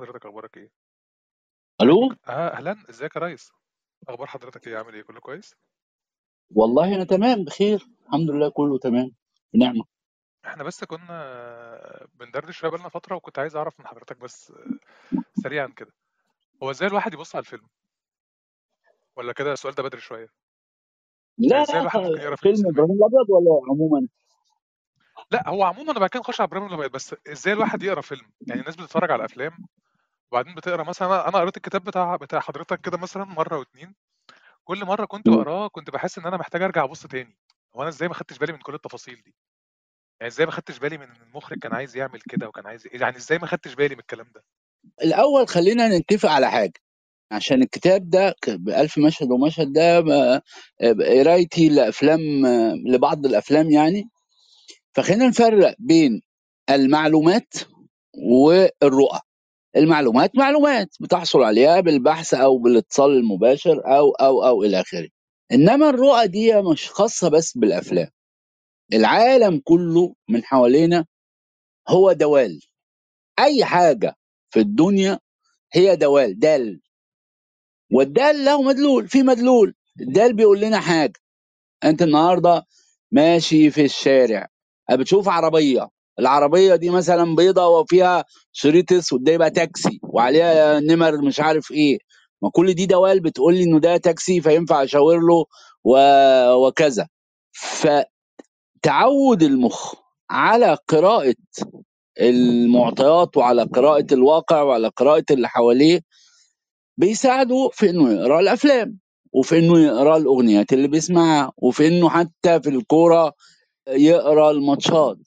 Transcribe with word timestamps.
حضرتك 0.00 0.26
أخبارك 0.26 0.56
إيه؟ 0.56 0.70
ألو؟ 1.80 2.12
آه 2.28 2.48
أهلا. 2.48 2.76
إزيك 2.90 3.16
يا 3.16 3.20
ريس؟ 3.20 3.52
أخبار 4.08 4.26
حضرتك 4.26 4.68
إيه؟ 4.68 4.76
عامل 4.78 4.94
إيه؟ 4.94 5.02
كله 5.02 5.20
كويس؟ 5.20 5.54
والله 6.54 6.94
أنا 6.94 7.04
تمام 7.04 7.44
بخير. 7.44 7.86
الحمد 8.06 8.30
لله 8.30 8.48
كله 8.48 8.78
تمام 8.78 9.12
بنعمة. 9.54 9.84
إحنا 10.46 10.64
بس 10.64 10.84
كنا 10.84 12.06
بندردش 12.14 12.58
شوية 12.58 12.70
بقالنا 12.70 12.88
فترة 12.88 13.16
وكنت 13.16 13.38
عايز 13.38 13.56
أعرف 13.56 13.80
من 13.80 13.86
حضرتك 13.86 14.16
بس 14.16 14.52
سريعا 15.42 15.66
كده. 15.66 15.92
هو 16.62 16.70
إزاي 16.70 16.88
الواحد 16.88 17.14
يبص 17.14 17.36
على 17.36 17.42
الفيلم؟ 17.42 17.68
ولا 19.16 19.32
كده 19.32 19.52
السؤال 19.52 19.74
ده 19.74 19.82
بدري 19.82 20.00
شوية؟ 20.00 20.28
لا 21.38 21.62
إزاي 21.62 21.74
لا 21.74 21.80
الواحد 21.80 22.00
ممكن 22.00 22.20
يقرأ 22.20 22.36
فيلم 22.36 22.54
فيلم 22.54 22.68
إبراهيم 22.68 22.92
الأبيض 22.92 23.30
ولا 23.30 23.60
عموما؟ 23.70 24.08
لا 25.30 25.48
هو 25.48 25.62
عموما 25.62 25.90
أنا 25.92 26.00
بعد 26.00 26.10
كده 26.10 26.20
نخش 26.20 26.40
على 26.40 26.48
إبراهيم 26.48 26.66
الأبيض 26.68 26.90
بس 26.90 27.14
إزاي 27.28 27.52
الواحد 27.54 27.82
يقرأ 27.82 28.00
فيلم؟ 28.00 28.30
يعني 28.46 28.60
الناس 28.60 28.76
بتتفرج 28.76 29.10
على 29.10 29.24
أفلام 29.24 29.52
وبعدين 30.32 30.54
بتقرا 30.54 30.84
مثلا 30.84 31.08
أنا 31.08 31.28
أنا 31.28 31.38
قريت 31.38 31.56
الكتاب 31.56 31.84
بتاع 31.84 32.16
بتاع 32.16 32.40
حضرتك 32.40 32.80
كده 32.80 32.98
مثلا 32.98 33.24
مرة 33.24 33.58
واتنين 33.58 33.94
كل 34.64 34.84
مرة 34.84 35.04
كنت. 35.04 35.28
بقراه 35.28 35.68
كنت 35.68 35.90
بحس 35.90 36.18
إن 36.18 36.26
أنا 36.26 36.36
محتاج 36.36 36.62
أرجع 36.62 36.84
أبص 36.84 37.06
تاني. 37.06 37.36
هو 37.76 37.80
أنا 37.82 37.88
إزاي 37.88 38.08
ما 38.08 38.14
خدتش 38.14 38.38
بالي 38.38 38.52
من 38.52 38.58
كل 38.58 38.74
التفاصيل 38.74 39.14
دي؟ 39.14 39.34
يعني 40.20 40.32
إزاي 40.32 40.46
ما 40.46 40.52
خدتش 40.52 40.78
بالي 40.78 40.98
من 40.98 41.04
إن 41.10 41.22
المخرج 41.22 41.58
كان 41.58 41.74
عايز 41.74 41.96
يعمل 41.96 42.20
كده 42.20 42.48
وكان 42.48 42.66
عايز 42.66 42.88
يعني 42.92 43.16
إزاي 43.16 43.38
ما 43.38 43.46
خدتش 43.46 43.74
بالي 43.74 43.94
من 43.94 44.00
الكلام 44.00 44.32
ده؟ 44.34 44.44
الأول 45.02 45.48
خلينا 45.48 45.98
نتفق 45.98 46.30
على 46.30 46.50
حاجة. 46.50 46.80
عشان 47.32 47.62
الكتاب 47.62 48.10
ده 48.10 48.34
بألف 48.48 48.98
مشهد 48.98 49.30
ومشهد 49.30 49.72
ده 49.72 50.00
قرايتي 51.20 51.68
لأفلام 51.68 52.20
لبعض 52.86 53.26
الأفلام 53.26 53.70
يعني. 53.70 54.10
فخلينا 54.94 55.28
نفرق 55.28 55.74
بين 55.78 56.22
المعلومات 56.70 57.54
والرؤى. 58.14 59.20
المعلومات 59.76 60.36
معلومات 60.36 60.96
بتحصل 61.00 61.42
عليها 61.42 61.80
بالبحث 61.80 62.34
أو 62.34 62.58
بالاتصال 62.58 63.10
المباشر 63.10 63.82
أو 63.96 64.10
أو 64.12 64.44
أو 64.44 64.62
إلى 64.64 64.80
آخره. 64.80 65.08
إنما 65.52 65.90
الرؤى 65.90 66.26
دي 66.28 66.62
مش 66.62 66.90
خاصة 66.90 67.28
بس 67.30 67.58
بالأفلام. 67.58 68.08
العالم 68.94 69.60
كله 69.64 70.14
من 70.28 70.44
حوالينا 70.44 71.06
هو 71.88 72.12
دوال. 72.12 72.60
أي 73.40 73.64
حاجة 73.64 74.16
في 74.50 74.60
الدنيا 74.60 75.18
هي 75.72 75.96
دوال 75.96 76.38
دال. 76.38 76.80
والدال 77.92 78.44
له 78.44 78.62
مدلول 78.62 79.08
في 79.08 79.22
مدلول. 79.22 79.74
الدال 80.00 80.34
بيقول 80.36 80.60
لنا 80.60 80.80
حاجة. 80.80 81.20
أنت 81.84 82.02
النهارده 82.02 82.66
ماشي 83.12 83.70
في 83.70 83.84
الشارع 83.84 84.48
بتشوف 84.92 85.28
عربية. 85.28 85.88
العربية 86.20 86.76
دي 86.76 86.90
مثلا 86.90 87.36
بيضة 87.36 87.68
وفيها 87.68 88.26
شريط 88.52 88.92
اسود 88.94 89.24
ده 89.24 89.32
يبقى 89.32 89.50
تاكسي 89.52 90.00
وعليها 90.04 90.80
نمر 90.80 91.22
مش 91.22 91.40
عارف 91.40 91.72
إيه. 91.72 91.98
ما 92.42 92.50
كل 92.50 92.74
دي 92.74 92.86
دوال 92.86 93.20
بتقول 93.20 93.54
لي 93.56 93.64
إنه 93.64 93.80
ده 93.80 93.98
تاكسي 93.98 94.42
فينفع 94.42 94.84
أشاور 94.84 95.20
له 95.20 95.46
و... 95.84 95.98
وكذا. 96.68 97.08
فتعود 97.52 99.44
المخ 99.44 99.94
على 100.30 100.78
قراءة 100.88 101.34
المعطيات 102.20 103.38
وعلى 103.38 103.64
قراءة 103.64 104.06
الواقع 104.12 104.62
وعلى 104.62 104.88
قراءة 104.88 105.24
اللي 105.32 105.48
حواليه 105.48 106.00
بيساعده 106.98 107.70
في 107.72 107.90
إنه 107.90 108.12
يقرأ 108.12 108.40
الأفلام 108.40 108.98
وفي 109.34 109.58
إنه 109.58 109.80
يقرأ 109.80 110.16
الأغنيات 110.16 110.72
اللي 110.72 110.88
بيسمعها 110.88 111.52
وفي 111.58 111.88
إنه 111.88 112.10
حتى 112.10 112.60
في 112.62 112.70
الكورة 112.70 113.32
يقرأ 113.88 114.50
الماتشات. 114.50 115.18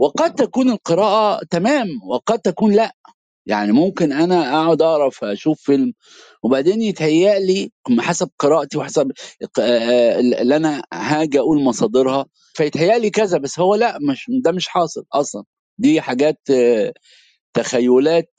وقد 0.00 0.34
تكون 0.36 0.70
القراءة 0.70 1.44
تمام 1.50 1.88
وقد 2.10 2.40
تكون 2.40 2.72
لأ. 2.74 2.96
يعني 3.46 3.72
ممكن 3.72 4.12
أنا 4.12 4.50
أقعد 4.62 4.82
أقرأ 4.82 5.10
فأشوف 5.10 5.62
فيلم 5.62 5.94
وبعدين 6.44 6.82
يتهيأ 6.82 7.40
لي 7.40 7.72
حسب 8.00 8.30
قراءتي 8.40 8.78
وحسب 8.78 9.12
اللي 9.58 10.56
أنا 10.56 10.84
هاجي 10.94 11.40
أقول 11.40 11.64
مصادرها 11.64 12.26
فيتهيأ 12.54 12.98
لي 12.98 13.10
كذا 13.10 13.38
بس 13.38 13.60
هو 13.60 13.76
لأ 13.76 13.98
مش 14.10 14.26
ده 14.44 14.52
مش 14.52 14.68
حاصل 14.68 15.04
أصلا. 15.14 15.44
دي 15.78 16.02
حاجات 16.02 16.40
تخيلات 17.54 18.32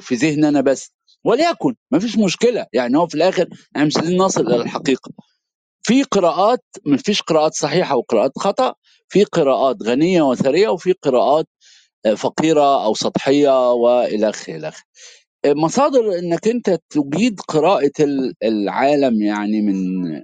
في 0.00 0.14
ذهني 0.14 0.48
أنا 0.48 0.60
بس. 0.62 0.92
وليكن 1.24 1.76
مفيش 1.92 2.18
مشكلة. 2.18 2.66
يعني 2.74 2.98
هو 2.98 3.08
في 3.08 3.14
الآخر 3.16 3.48
إحنا 3.76 3.86
مش 3.86 3.96
عايزين 3.98 4.18
نصل 4.18 4.48
إلى 4.48 4.56
الحقيقة. 4.56 5.12
في 5.82 6.02
قراءات 6.02 6.64
مفيش 6.86 7.22
قراءات 7.22 7.54
صحيحة 7.54 7.96
وقراءات 7.96 8.32
خطأ. 8.38 8.74
في 9.14 9.24
قراءات 9.24 9.84
غنية 9.84 10.22
وثرية 10.22 10.70
وفي 10.70 10.92
قراءات 10.92 11.48
آه، 12.06 12.14
فقيرة 12.14 12.84
أو 12.86 12.94
سطحية 12.94 13.72
وإلى 13.72 14.30
آخره. 14.30 14.74
آه، 15.46 15.54
مصادر 15.54 16.18
إنك 16.20 16.48
أنت 16.48 16.80
تجيد 16.90 17.40
قراءة 17.40 17.92
ال- 18.00 18.34
العالم 18.44 19.22
يعني 19.22 19.62
من 19.62 19.76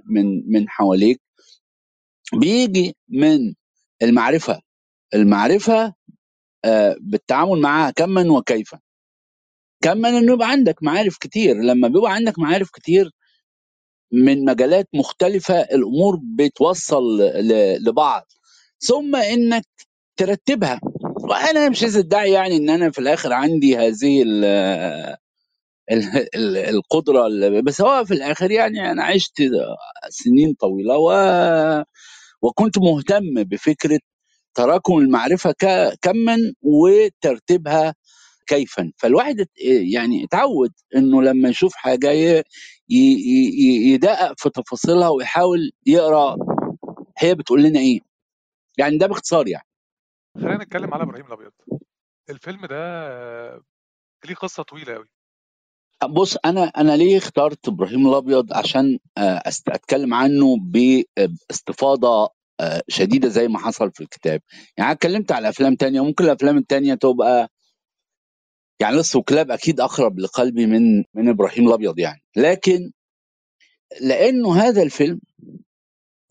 من 0.05 0.51
من 0.53 0.69
حواليك 0.69 1.21
بيجي 2.33 2.95
من 3.09 3.55
المعرفة. 4.03 4.61
المعرفة 5.15 5.93
آه، 6.65 6.97
بالتعامل 7.01 7.61
معها 7.61 7.91
كما 7.91 8.31
وكيفا. 8.33 8.79
كما 9.83 10.09
إنه 10.09 10.33
يبقى 10.33 10.49
عندك 10.51 10.83
معارف 10.83 11.17
كتير. 11.17 11.55
لما 11.57 11.89
بيبقى 11.89 12.13
عندك 12.13 12.39
معارف 12.39 12.71
كتير 12.71 13.11
من 14.13 14.45
مجالات 14.45 14.89
مختلفة 14.95 15.61
الأمور 15.61 16.19
بتوصل 16.37 17.03
لبعض. 17.87 18.23
ثم 18.81 19.15
إنك 19.17 19.65
ترتبها. 20.17 20.81
وأنا 21.05 21.69
مش 21.69 21.83
عايز 21.83 21.97
أدعي 21.97 22.31
يعني 22.31 22.57
إن 22.57 22.69
أنا 22.71 22.91
في 22.91 22.99
الآخر 22.99 23.33
عندي 23.33 23.77
هذه 23.77 24.23
ال 24.23 24.45
ال- 25.91 26.27
ال- 26.35 26.57
القدرة 26.57 27.27
ال- 27.27 27.61
بس 27.63 27.81
هو 27.81 28.05
في 28.05 28.13
الآخر 28.13 28.51
يعني 28.51 28.91
أنا 28.91 29.03
عشت 29.03 29.43
سنين 30.09 30.53
طويلة 30.53 30.97
و 30.97 31.11
وكنت 32.41 32.77
مهتم 32.79 33.43
بفكرة 33.43 33.99
تراكم 34.55 34.97
المعرفة 34.99 35.51
ك- 35.51 35.93
كما 36.03 36.37
وترتيبها 36.63 37.95
كيفا. 38.47 38.91
فالواحد 38.97 39.47
يعني 39.93 40.25
اتعود 40.25 40.71
إنه 40.95 41.21
لما 41.23 41.49
يشوف 41.49 41.75
حاجة 41.75 42.11
يدقق 42.89 44.33
في 44.39 44.49
تفاصيلها 44.49 45.09
ويحاول 45.09 45.71
يقرأ 45.87 46.37
هي 47.19 47.35
بتقول 47.35 47.63
لنا 47.63 47.79
إيه؟ 47.79 47.99
يعني 48.81 48.97
ده 48.97 49.07
باختصار 49.07 49.47
يعني. 49.47 49.67
خلينا 50.35 50.63
نتكلم 50.63 50.93
على 50.93 51.03
إبراهيم 51.03 51.25
الأبيض. 51.25 51.51
الفيلم 52.29 52.65
ده 52.65 52.77
ليه 54.25 54.35
قصة 54.35 54.63
طويلة 54.63 54.93
قوي 54.93 55.09
بص 56.09 56.37
أنا 56.45 56.63
أنا 56.63 56.97
ليه 56.97 57.17
اخترت 57.17 57.67
إبراهيم 57.67 58.07
الأبيض؟ 58.09 58.53
عشان 58.53 58.99
آه، 59.17 59.39
أست- 59.49 59.73
أتكلم 59.73 60.13
عنه 60.13 60.57
باستفاضة 60.61 62.29
آه، 62.59 62.81
شديدة 62.87 63.29
زي 63.29 63.47
ما 63.47 63.59
حصل 63.59 63.91
في 63.91 64.01
الكتاب. 64.01 64.41
يعني 64.77 64.91
اتكلمت 64.91 65.31
على 65.31 65.49
أفلام 65.49 65.75
تانية 65.75 66.03
ممكن 66.03 66.23
الأفلام 66.25 66.57
التانية 66.57 66.93
تبقى 66.95 67.49
يعني 68.81 68.95
لص 68.97 69.15
وكلاب 69.15 69.51
أكيد 69.51 69.79
أقرب 69.79 70.19
لقلبي 70.19 70.65
من 70.65 71.03
من 71.13 71.29
إبراهيم 71.29 71.67
الأبيض 71.67 71.99
يعني. 71.99 72.23
لكن 72.35 72.91
لأنه 74.01 74.55
هذا 74.55 74.83
الفيلم 74.83 75.21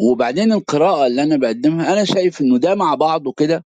وبعدين 0.00 0.53
القراءة 0.53 1.09
اللي 1.09 1.25
أنا 1.25 1.37
بقدمها 1.38 1.94
أنا 1.94 2.05
شايف 2.05 2.43
إنه 2.43 2.59
ده 2.59 2.77
مع 2.77 2.97
بعضه 2.97 3.34
كده 3.38 3.66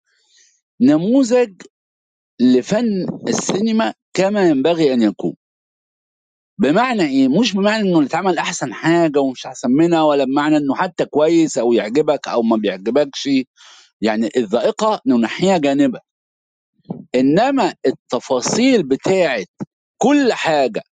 نموذج 0.81 1.53
لفن 2.41 3.07
السينما 3.29 3.95
كما 4.13 4.49
ينبغي 4.49 4.93
أن 4.93 5.01
يكون. 5.01 5.35
بمعنى 6.59 7.03
إيه؟ 7.03 7.27
مش 7.27 7.53
بمعنى 7.53 7.83
اللي 7.93 8.05
اتعمل 8.07 8.37
أحسن 8.37 8.73
حاجة 8.73 9.19
ومش 9.19 9.45
أحسن 9.45 9.71
منها 9.71 10.03
ولا 10.03 10.23
بمعنى 10.25 10.57
إنه 10.57 10.75
حتى 10.75 11.05
كويس 11.05 11.57
أو 11.57 11.73
يعجبك 11.73 12.27
أو 12.27 12.41
ما 12.41 12.57
بيعجبكش. 12.57 13.29
يعني 14.01 14.29
الذائقة 14.37 15.01
ننحيها 15.07 15.57
جانبا. 15.57 15.99
إنما 17.15 17.75
التفاصيل 17.87 18.83
بتاعت 18.83 19.47
كل 19.97 20.33
حاجة 20.33 20.83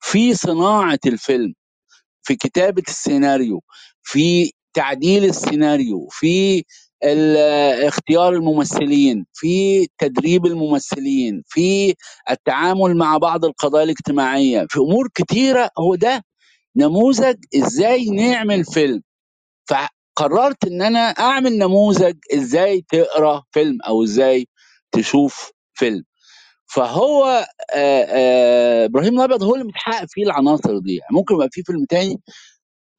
في 0.00 0.34
صناعة 0.34 1.00
الفيلم 1.06 1.54
في 2.22 2.36
كتابة 2.36 2.82
السيناريو 2.88 3.62
في 4.02 4.52
تعديل 4.76 5.24
السيناريو 5.26 6.08
في 6.12 6.64
ال- 7.04 7.38
اختيار 7.88 8.34
الممثلين 8.34 9.26
في 9.34 9.88
تدريب 9.98 10.46
الممثلين 10.46 11.44
في 11.48 11.94
التعامل 12.32 12.98
مع 12.98 13.18
بعض 13.18 13.46
القضايا 13.46 13.84
الاجتماعية 13.84 14.66
في 14.70 14.80
أمور 14.80 15.08
كتيرة 15.16 15.70
هو 15.80 15.96
ده 15.96 16.24
نموذج 16.76 17.36
إزاي 17.56 18.06
نعمل 18.10 18.64
فيلم. 18.64 19.02
فقررت 19.68 20.66
إن 20.66 20.82
أنا 20.82 21.00
أعمل 21.00 21.58
نموذج 21.58 22.16
إزاي 22.34 22.84
تقرأ 22.90 23.42
فيلم 23.52 23.78
أو 23.88 24.04
إزاي 24.04 24.48
تشوف 24.92 25.52
فيلم. 25.74 26.04
فهو 26.66 27.24
آه، 27.74 28.06
آه، 28.10 28.86
إبراهيم 28.86 29.18
الأبيض 29.20 29.44
هو 29.44 29.54
اللي 29.54 29.66
متحقق 29.66 30.06
فيه 30.10 30.24
العناصر 30.24 30.78
دي. 30.78 30.96
يعني 30.96 31.10
ممكن 31.16 31.34
يبقى 31.36 31.48
في 31.52 31.64
فيلم 31.64 31.86
تاني 31.86 32.22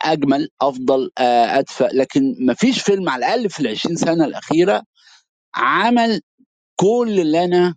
أجمل 0.04 0.50
أفضل 0.62 1.12
آه، 1.18 1.60
ادفى 1.60 1.90
لكن 1.94 2.36
مفيش 2.42 2.82
فيلم 2.82 3.10
على 3.10 3.26
الأقل 3.26 3.50
في 3.50 3.60
ال 3.60 3.68
20 3.68 3.96
سنة 3.96 4.26
الأخيرة 4.26 4.84
عمل 5.56 6.22
كل 6.76 7.20
اللي 7.22 7.46
أنا 7.46 7.76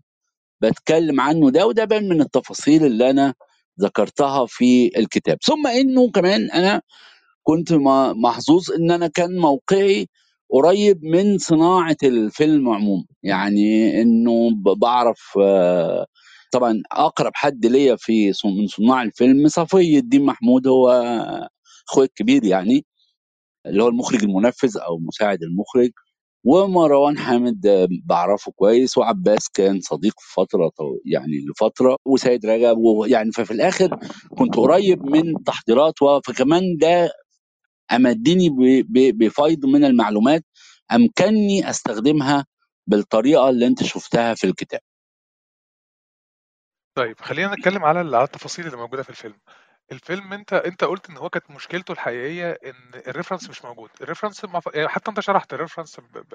بتكلم 0.63 1.21
عنه 1.23 1.51
ده 1.51 1.67
وده 1.69 1.85
بان 1.87 2.11
من 2.11 2.23
التفاصيل 2.23 2.87
اللي 2.87 3.11
أنا 3.11 3.35
ذكرتها 3.83 4.47
في 4.47 4.93
الكتاب. 4.99 5.39
ثم 5.45 5.69
إنه 5.69 6.11
كمان 6.13 6.51
أنا 6.53 6.83
كنت 7.45 7.73
محظوظ 8.17 8.73
إن 8.73 8.91
أنا 8.91 9.07
كان 9.09 9.39
موقعي 9.39 10.09
قريب 10.51 11.05
من 11.05 11.39
صناعة 11.39 11.97
الفيلم 12.03 12.69
عموما. 12.71 13.05
يعني 13.23 14.03
إنه 14.03 14.51
بعرف 14.77 15.21
آه، 15.43 16.07
طبعا 16.53 16.83
أقرب 16.93 17.33
حد 17.35 17.67
ليا 17.67 17.97
في 17.97 18.33
من 18.45 18.67
صناع 18.69 19.03
الفيلم 19.03 19.49
صفي 19.49 19.99
الدين 19.99 20.27
محمود 20.27 20.67
هو 20.69 20.91
أخوي 21.91 22.05
الكبير 22.05 22.45
يعني 22.45 22.87
اللي 23.67 23.83
هو 23.83 23.89
المخرج 23.89 24.25
المنفذ 24.25 24.79
أو 24.79 24.99
مساعد 24.99 25.43
المخرج 25.43 25.91
ومروان 26.45 27.19
حامد 27.19 27.89
بعرفه 28.07 28.53
كويس 28.53 28.99
وعباس 28.99 29.49
كان 29.49 29.81
صديق 29.81 30.15
فترة 30.35 30.73
يعني 31.07 31.47
لفترة 31.51 31.97
وسيد 32.07 32.47
رجب 32.47 32.79
ويعني 32.79 33.33
ففي 33.33 33.51
الآخر 33.51 33.99
كنت 34.39 34.57
قريب 34.57 35.07
من 35.07 35.45
تحضيرات 35.47 35.95
فكمان 36.27 36.63
ده 36.81 37.13
امدني 37.93 38.51
بفيض 39.13 39.67
من 39.67 39.85
المعلومات 39.85 40.45
امكنني 40.93 41.71
أستخدمها 41.71 42.47
بالطريقة 42.87 43.49
اللي 43.51 43.67
أنت 43.67 43.85
شفتها 43.85 44.35
في 44.35 44.45
الكتاب. 44.45 44.81
طيب 46.97 47.21
خلينا 47.21 47.55
نتكلم 47.55 47.85
على 47.85 47.99
على 48.17 48.25
التفاصيل 48.25 48.67
اللي 48.67 48.77
موجودة 48.77 49.03
في 49.03 49.11
الفيلم. 49.11 49.41
الفيلم 49.93 50.33
انت 50.33 50.53
انت 50.53 50.85
قلت 50.85 51.11
ان 51.11 51.17
هو 51.17 51.29
كانت 51.31 51.51
مشكلته 51.51 51.93
الحقيقية 51.93 52.51
ان 52.51 53.01
ال 53.07 53.11
reference 53.11 53.51
مش 53.51 53.65
موجود. 53.65 53.91
ال 54.01 54.05
reference 54.05 54.45
ما 54.45 54.61
ف- 54.61 54.75
يعني 54.75 54.89
حتى 54.89 55.11
انت 55.11 55.21
شرحت 55.21 55.53
ال 55.55 55.59
reference 55.59 56.01
ب... 56.01 56.19
ب... 56.19 56.35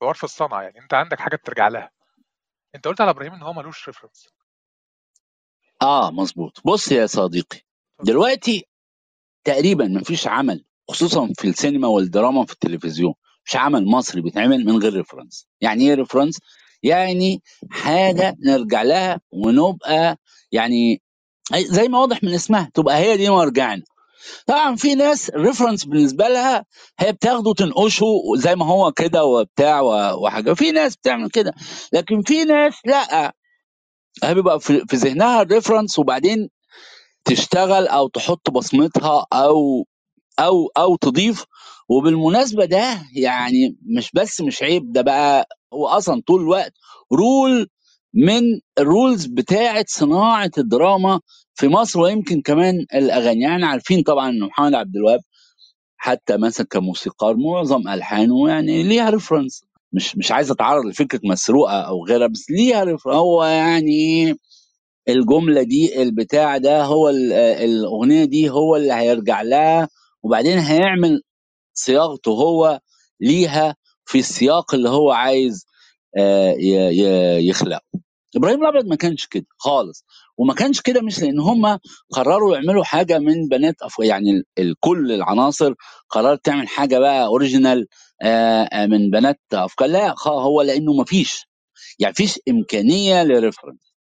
بعرف 0.00 0.24
الصنعة 0.24 0.62
يعني. 0.62 0.78
انت 0.80 0.94
عندك 0.94 1.20
حاجة 1.20 1.36
ترجع 1.36 1.68
لها. 1.68 1.90
انت 2.74 2.88
قلت 2.88 3.00
على 3.00 3.10
إبراهيم 3.10 3.32
إن 3.32 3.42
هو 3.42 3.52
ملوش 3.52 3.86
reference 3.88 4.28
آه 5.82 6.10
مظبوط. 6.10 6.60
بص 6.64 6.92
يا 6.92 7.06
صديقي 7.06 7.60
دلوقتي 8.04 8.64
تقريبا 9.44 9.84
مفيش 9.88 10.26
عمل 10.26 10.64
خصوصا 10.88 11.32
في 11.38 11.48
السينما 11.48 11.88
والدراما 11.88 12.46
في 12.46 12.52
التلفزيون 12.52 13.14
مش 13.46 13.56
عمل 13.56 13.84
مصري 13.86 14.20
بيتعمل 14.20 14.64
من 14.64 14.82
غير 14.82 14.92
reference 14.94 15.46
يعني 15.60 15.88
إيه 15.88 15.94
reference 15.94 16.38
يعني 16.82 17.42
حاجة 17.70 18.36
نرجع 18.46 18.82
لها 18.82 19.20
ونبقى 19.30 20.16
يعني 20.52 21.02
زي 21.58 21.88
ما 21.88 21.98
واضح 21.98 22.22
من 22.24 22.34
اسمها 22.34 22.70
تبقى 22.74 22.96
هي 22.96 23.16
دي 23.16 23.30
مرجعنا. 23.30 23.82
طبعا 24.46 24.76
في 24.76 24.94
ناس 24.94 25.28
ال 25.30 25.35
reference 25.35 25.84
بالنسبة 25.84 26.28
لها 26.28 26.64
هي 27.00 27.12
بتاخده 27.12 27.54
تنقشه 27.54 28.06
زي 28.36 28.54
ما 28.56 28.66
هو 28.66 28.92
كده 28.92 29.24
وبتاع 29.24 29.80
وحاجة. 30.14 30.52
في 30.52 30.72
ناس 30.72 30.96
بتعمل 30.96 31.30
كده 31.30 31.52
لكن 31.92 32.22
في 32.22 32.44
ناس 32.44 32.74
لأ. 32.86 33.34
هي 34.24 34.34
بيبقى 34.34 34.60
في 34.60 34.84
ذهنها 34.94 35.42
ال 35.42 35.48
reference 35.48 35.98
وبعدين 35.98 36.48
تشتغل 37.24 37.88
أو 37.88 38.08
تحط 38.08 38.50
بصمتها 38.50 39.26
أو 39.32 39.86
أو 40.40 40.66
أو 40.78 40.96
تضيف. 40.96 41.44
وبالمناسبة 41.88 42.64
ده 42.64 43.02
يعني 43.16 43.76
مش 43.98 44.10
بس 44.14 44.40
مش 44.40 44.62
عيب 44.62 44.92
ده 44.92 45.02
بقى 45.02 45.48
هو 45.74 45.86
أصلا 45.88 46.22
طول 46.26 46.40
الوقت 46.42 46.72
rule 47.12 47.68
من 48.14 48.42
ال 48.78 48.86
rules 48.86 49.26
بتاعة 49.26 49.84
صناعة 49.88 50.50
الدراما 50.58 51.20
في 51.54 51.68
مصر 51.68 52.00
ويمكن 52.00 52.42
كمان 52.42 52.86
الأغاني. 52.94 53.40
يعني 53.42 53.64
عارفين 53.66 54.02
طبعا 54.02 54.30
ان 54.30 54.40
محمد 54.40 54.74
عبد 54.74 54.96
الوهاب 54.96 55.20
حتى 55.98 56.36
مثلا 56.38 56.66
كموسيقار 56.70 57.36
معظم 57.36 57.88
ألحانه 57.88 58.50
يعني 58.50 58.82
ليها 58.82 59.10
reference 59.10 59.64
مش 59.92 60.16
مش 60.18 60.32
عايز 60.32 60.50
أتعرض 60.50 60.86
لفكرة 60.86 61.20
مسروقة 61.24 61.80
أو 61.82 62.06
غيرها 62.06 62.26
بس 62.26 62.50
ليها 62.50 62.84
reference 62.84 63.16
هو 63.16 63.44
يعني 63.44 64.34
الجملة 65.08 65.62
دي 65.62 66.02
البتاع 66.02 66.58
ده 66.58 66.84
هو 66.84 67.08
ال- 67.08 67.32
الأغنية 67.34 68.24
دي 68.24 68.50
هو 68.50 68.76
اللي 68.76 68.92
هيرجع 68.94 69.42
لها 69.42 69.88
وبعدين 70.24 70.58
هيعمل 70.58 71.22
صياغته 71.74 72.30
هو 72.32 72.80
ليها 73.20 73.76
في 74.06 74.18
السياق 74.18 74.74
اللي 74.74 74.88
هو 74.88 75.10
عايز. 75.12 75.66
آه، 76.18 76.50
ي- 76.52 76.98
ي- 76.98 77.48
يخلقه 77.48 77.82
إبراهيم 78.36 78.62
الأبيض 78.62 78.86
ما 78.86 78.96
كانش 78.96 79.26
كده 79.26 79.46
خالص 79.58 80.04
وما 80.38 80.54
كانش 80.54 80.80
كده 80.80 81.02
مش 81.02 81.20
لأن 81.22 81.40
هم 81.40 81.78
قرروا 82.12 82.54
يعملوا 82.56 82.84
حاجة 82.84 83.18
من 83.18 83.48
بنات 83.48 83.82
أف... 83.82 83.94
يعني 84.00 84.30
ال- 84.30 84.44
ال- 84.58 84.74
كل 84.80 85.12
العناصر 85.12 85.74
قررت 86.10 86.44
تعمل 86.44 86.68
حاجة 86.68 86.98
بقى 86.98 87.26
original 87.26 87.88
من 88.88 89.10
بنات 89.10 89.40
أفكار. 89.54 89.88
لا 89.88 90.14
هو 90.28 90.62
لأنه 90.62 90.92
ما 90.92 91.04
فيش 91.04 91.46
يعني 92.00 92.14
فيش 92.14 92.40
إمكانية 92.50 93.24
ل 93.24 93.31
reference 93.31 93.94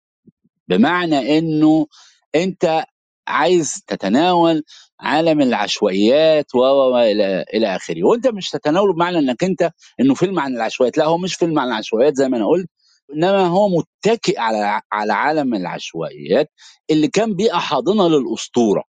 بمعنى 0.69 1.39
إنه 1.39 1.87
أنت 2.35 2.85
عايز 3.29 3.83
تتناول 3.87 4.63
عالم 5.01 5.41
العشوائيات 5.41 6.55
و 6.55 6.97
إلى 6.97 7.45
إلى 7.53 7.75
آخره. 7.75 8.03
وأنت 8.05 8.27
مش 8.27 8.49
تتناوله 8.49 8.93
بمعنى 8.93 9.19
إنك 9.19 9.43
أنت 9.43 9.71
إنه 10.01 10.13
فيلم 10.15 10.39
عن 10.39 10.55
العشوائيات 10.55 10.97
لا 10.99 11.05
هو 11.05 11.17
مش 11.17 11.35
فيلم 11.35 11.59
عن 11.59 11.67
العشوائيات 11.67 12.15
زي 12.15 12.29
ما 12.29 12.37
أنا 12.37 12.47
قلت 12.47 12.67
إنما 13.15 13.47
هو 13.47 13.69
متكئ 13.69 14.39
على 14.39 14.81
على 14.91 15.13
عالم 15.13 15.55
العشوائيات 15.55 16.51
اللي 16.91 17.07
كان 17.09 17.35
بيئة 17.35 17.57
حاضنة 17.59 18.09
للأسطورة. 18.09 18.83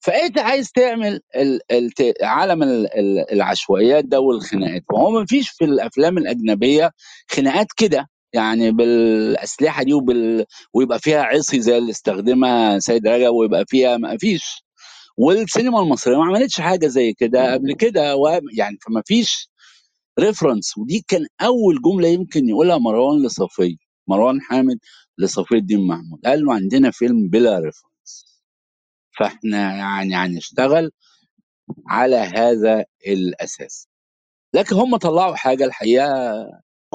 فأنت 0.00 0.38
عايز 0.38 0.72
تعمل 0.72 1.20
ال 1.36 1.60
ال 1.72 1.90
عالم 2.22 2.62
ال 2.62 2.86
ال 2.98 3.32
العشوائيات 3.32 4.04
ده 4.04 4.20
والخناقات. 4.20 4.82
وهو 4.92 5.10
ما 5.10 5.26
فيش 5.26 5.50
في 5.50 5.64
الأفلام 5.64 6.18
الأجنبية 6.18 6.92
خناقات 7.32 7.68
كده. 7.76 8.08
يعني 8.32 8.70
بالأسلحة 8.72 9.82
دي 9.82 9.92
وبال 9.94 10.44
ويبقى 10.74 10.98
فيها 10.98 11.22
عصي 11.22 11.60
زي 11.60 11.78
اللي 11.78 11.90
استخدمها 11.90 12.78
سيد 12.78 13.06
رجب 13.08 13.32
ويبقى 13.34 13.64
فيها 13.68 13.96
ما 13.96 14.16
فيش. 14.18 14.64
والسينما 15.18 15.80
المصرية 15.82 16.16
ما 16.18 16.24
عملتش 16.24 16.60
حاجة 16.60 16.86
زي 16.86 17.12
كده 17.12 17.52
قبل 17.54 17.74
كده 17.74 18.16
و- 18.16 18.40
يعني 18.58 18.78
فما 18.86 19.02
فيش 19.06 19.50
reference 20.20 20.78
ودي 20.78 21.04
كان 21.08 21.26
أول 21.42 21.82
جملة 21.82 22.08
يمكن 22.08 22.48
يقولها 22.48 22.78
مروان 22.78 23.26
لصفي 23.26 23.76
مروان 24.08 24.40
حامد 24.42 24.78
لصفي 25.18 25.54
الدين 25.56 25.86
محمود. 25.86 26.20
قال 26.26 26.44
له 26.44 26.54
عندنا 26.54 26.90
فيلم 26.90 27.28
بلا 27.28 27.56
reference 27.58 28.40
فإحنا 29.18 29.76
يعني 29.76 30.14
هنشتغل 30.16 30.90
على 31.88 32.16
هذا 32.16 32.84
الأساس. 33.08 33.88
لكن 34.54 34.76
هم 34.76 34.96
طلعوا 34.96 35.36
حاجة 35.36 35.64
الحقيقة 35.64 36.06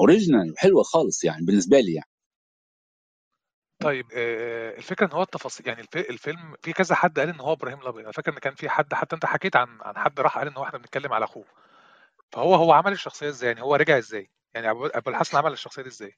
اوريجينال 0.00 0.52
وحلوه 0.52 0.82
خالص 0.82 1.24
يعني 1.24 1.46
بالنسبة 1.46 1.80
لي 1.80 1.94
يعني. 1.94 2.08
طيب 3.82 4.06
آه، 4.16 4.76
الفكرة 4.76 5.06
إن 5.06 5.12
هو 5.12 5.22
التفاصيل 5.22 5.68
يعني 5.68 5.80
الف- 5.80 6.10
الفيلم 6.10 6.54
في 6.62 6.72
كذا 6.72 6.94
حد 6.94 7.18
قال 7.18 7.28
إن 7.28 7.40
هو 7.40 7.52
إبراهيم 7.52 7.80
الأبيض. 7.80 8.02
أنا 8.04 8.12
فاكر 8.12 8.32
إن 8.32 8.38
كان 8.38 8.54
في 8.54 8.68
حد 8.68 8.94
حتى 8.94 9.16
أنت 9.16 9.26
حكيت 9.26 9.56
عن 9.56 9.78
عن 9.80 9.96
حد 9.98 10.20
راح 10.20 10.38
قال 10.38 10.46
إن 10.48 10.56
هو 10.56 10.64
إحنا 10.64 10.78
بنتكلم 10.78 11.12
على 11.12 11.24
أخوه. 11.24 11.44
فهو 12.32 12.54
هو 12.54 12.72
عمل 12.72 12.92
الشخصية 12.92 13.28
إزاي؟ 13.28 13.48
يعني 13.48 13.62
هو 13.62 13.74
رجع 13.74 13.98
إزاي؟ 13.98 14.30
يعني 14.54 14.70
أبو 14.70 15.10
الحسن 15.10 15.36
عمل 15.36 15.52
الشخصية 15.52 15.82
دي 15.82 15.88
إزاي؟ 15.88 16.12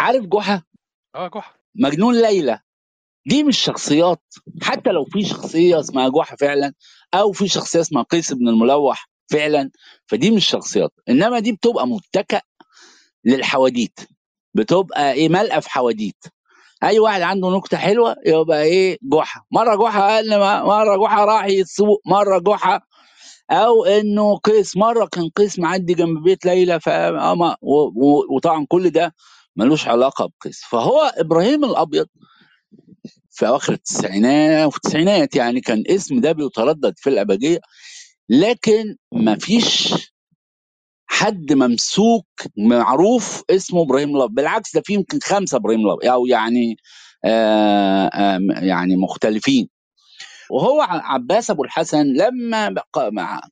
عارف 0.00 0.24
جحا؟ 0.26 0.62
آه 1.14 1.28
جحا. 1.28 1.54
مجنون 1.74 2.22
ليلى. 2.22 2.60
دي 3.26 3.44
مش 3.44 3.58
شخصيات. 3.58 4.22
حتى 4.62 4.90
لو 4.90 5.04
في 5.04 5.24
شخصية 5.24 5.80
اسمها 5.80 6.08
جحا 6.08 6.36
فعلا 6.36 6.74
أو 7.14 7.32
في 7.32 7.48
شخصية 7.48 7.80
اسمها 7.80 8.02
قيس 8.02 8.32
بن 8.32 8.48
الملوح 8.48 9.08
فعلا 9.30 9.70
فدي 10.06 10.30
مش 10.30 10.46
شخصيات. 10.46 10.92
إنما 11.08 11.38
دي 11.38 11.52
بتبقى 11.52 11.86
متكأ 11.86 12.40
للحواديت. 13.24 14.00
بتبقى 14.54 15.12
إيه 15.12 15.28
ملقى 15.28 15.62
في 15.62 15.70
حواديت. 15.70 16.24
أي 16.84 16.98
واحد 17.00 17.22
عنده 17.22 17.50
نكتة 17.56 17.76
حلوة 17.76 18.16
يبقى 18.26 18.62
إيه 18.64 18.98
جحا. 19.02 19.42
مرة 19.52 19.76
جحا 19.76 20.00
قال 20.08 20.40
مرة 20.66 20.96
جحا 21.06 21.24
راح 21.24 21.46
يسوق 21.46 22.02
مرة 22.06 22.38
جحا 22.38 22.80
أو 23.50 23.84
إنه 23.86 24.36
قيس. 24.36 24.76
مرة 24.76 25.06
كان 25.12 25.30
قيس 25.36 25.58
معدي 25.58 25.94
جنب 25.94 26.24
بيت 26.24 26.46
ليلى 26.46 26.80
ف 26.80 26.88
آه 26.90 27.56
وطبعا 28.36 28.66
كل 28.70 28.90
ده 28.90 29.14
ملوش 29.56 29.88
علاقة 29.88 30.30
بقيس. 30.42 30.62
فهو 30.70 31.00
إبراهيم 31.18 31.64
الأبيض 31.64 32.06
في 33.30 33.48
أواخر 33.48 33.72
التسعينات 33.72 34.68
وفي 34.68 34.76
التسعينات 34.76 35.36
يعني 35.36 35.62
كان 35.62 35.84
اسم 35.90 36.20
ده 36.20 36.32
بيتردد 36.32 36.94
في 36.98 37.10
الأبجية 37.10 37.60
لكن 38.30 38.96
مفيش 39.12 39.94
حد 41.14 41.52
ممسوك 41.52 42.26
معروف 42.58 43.42
اسمه 43.50 43.82
إبراهيم 43.82 44.16
الابيض 44.16 44.34
بالعكس 44.34 44.74
ده 44.76 44.82
في 44.84 44.94
يمكن 44.94 45.18
خمسة 45.22 45.56
إبراهيم 45.56 45.80
الابيض 45.86 46.10
أو 46.12 46.26
يعني 46.26 46.76
آه 47.24 48.06
آه 48.06 48.38
يعني 48.62 48.96
مختلفين. 48.96 49.68
وهو 50.50 50.80
عباس 50.82 51.50
أبو 51.50 51.64
الحسن 51.64 52.06
لما 52.06 52.74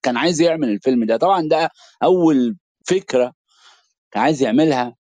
كان 0.03 0.17
عايز 0.17 0.41
يعمل 0.41 0.69
الفيلم 0.69 1.05
ده 1.05 1.17
طبعا 1.17 1.49
ده 1.49 1.71
أول 2.03 2.57
فكرة 2.87 3.33
كان 4.13 4.23
عايز 4.23 4.43
يعملها. 4.43 4.97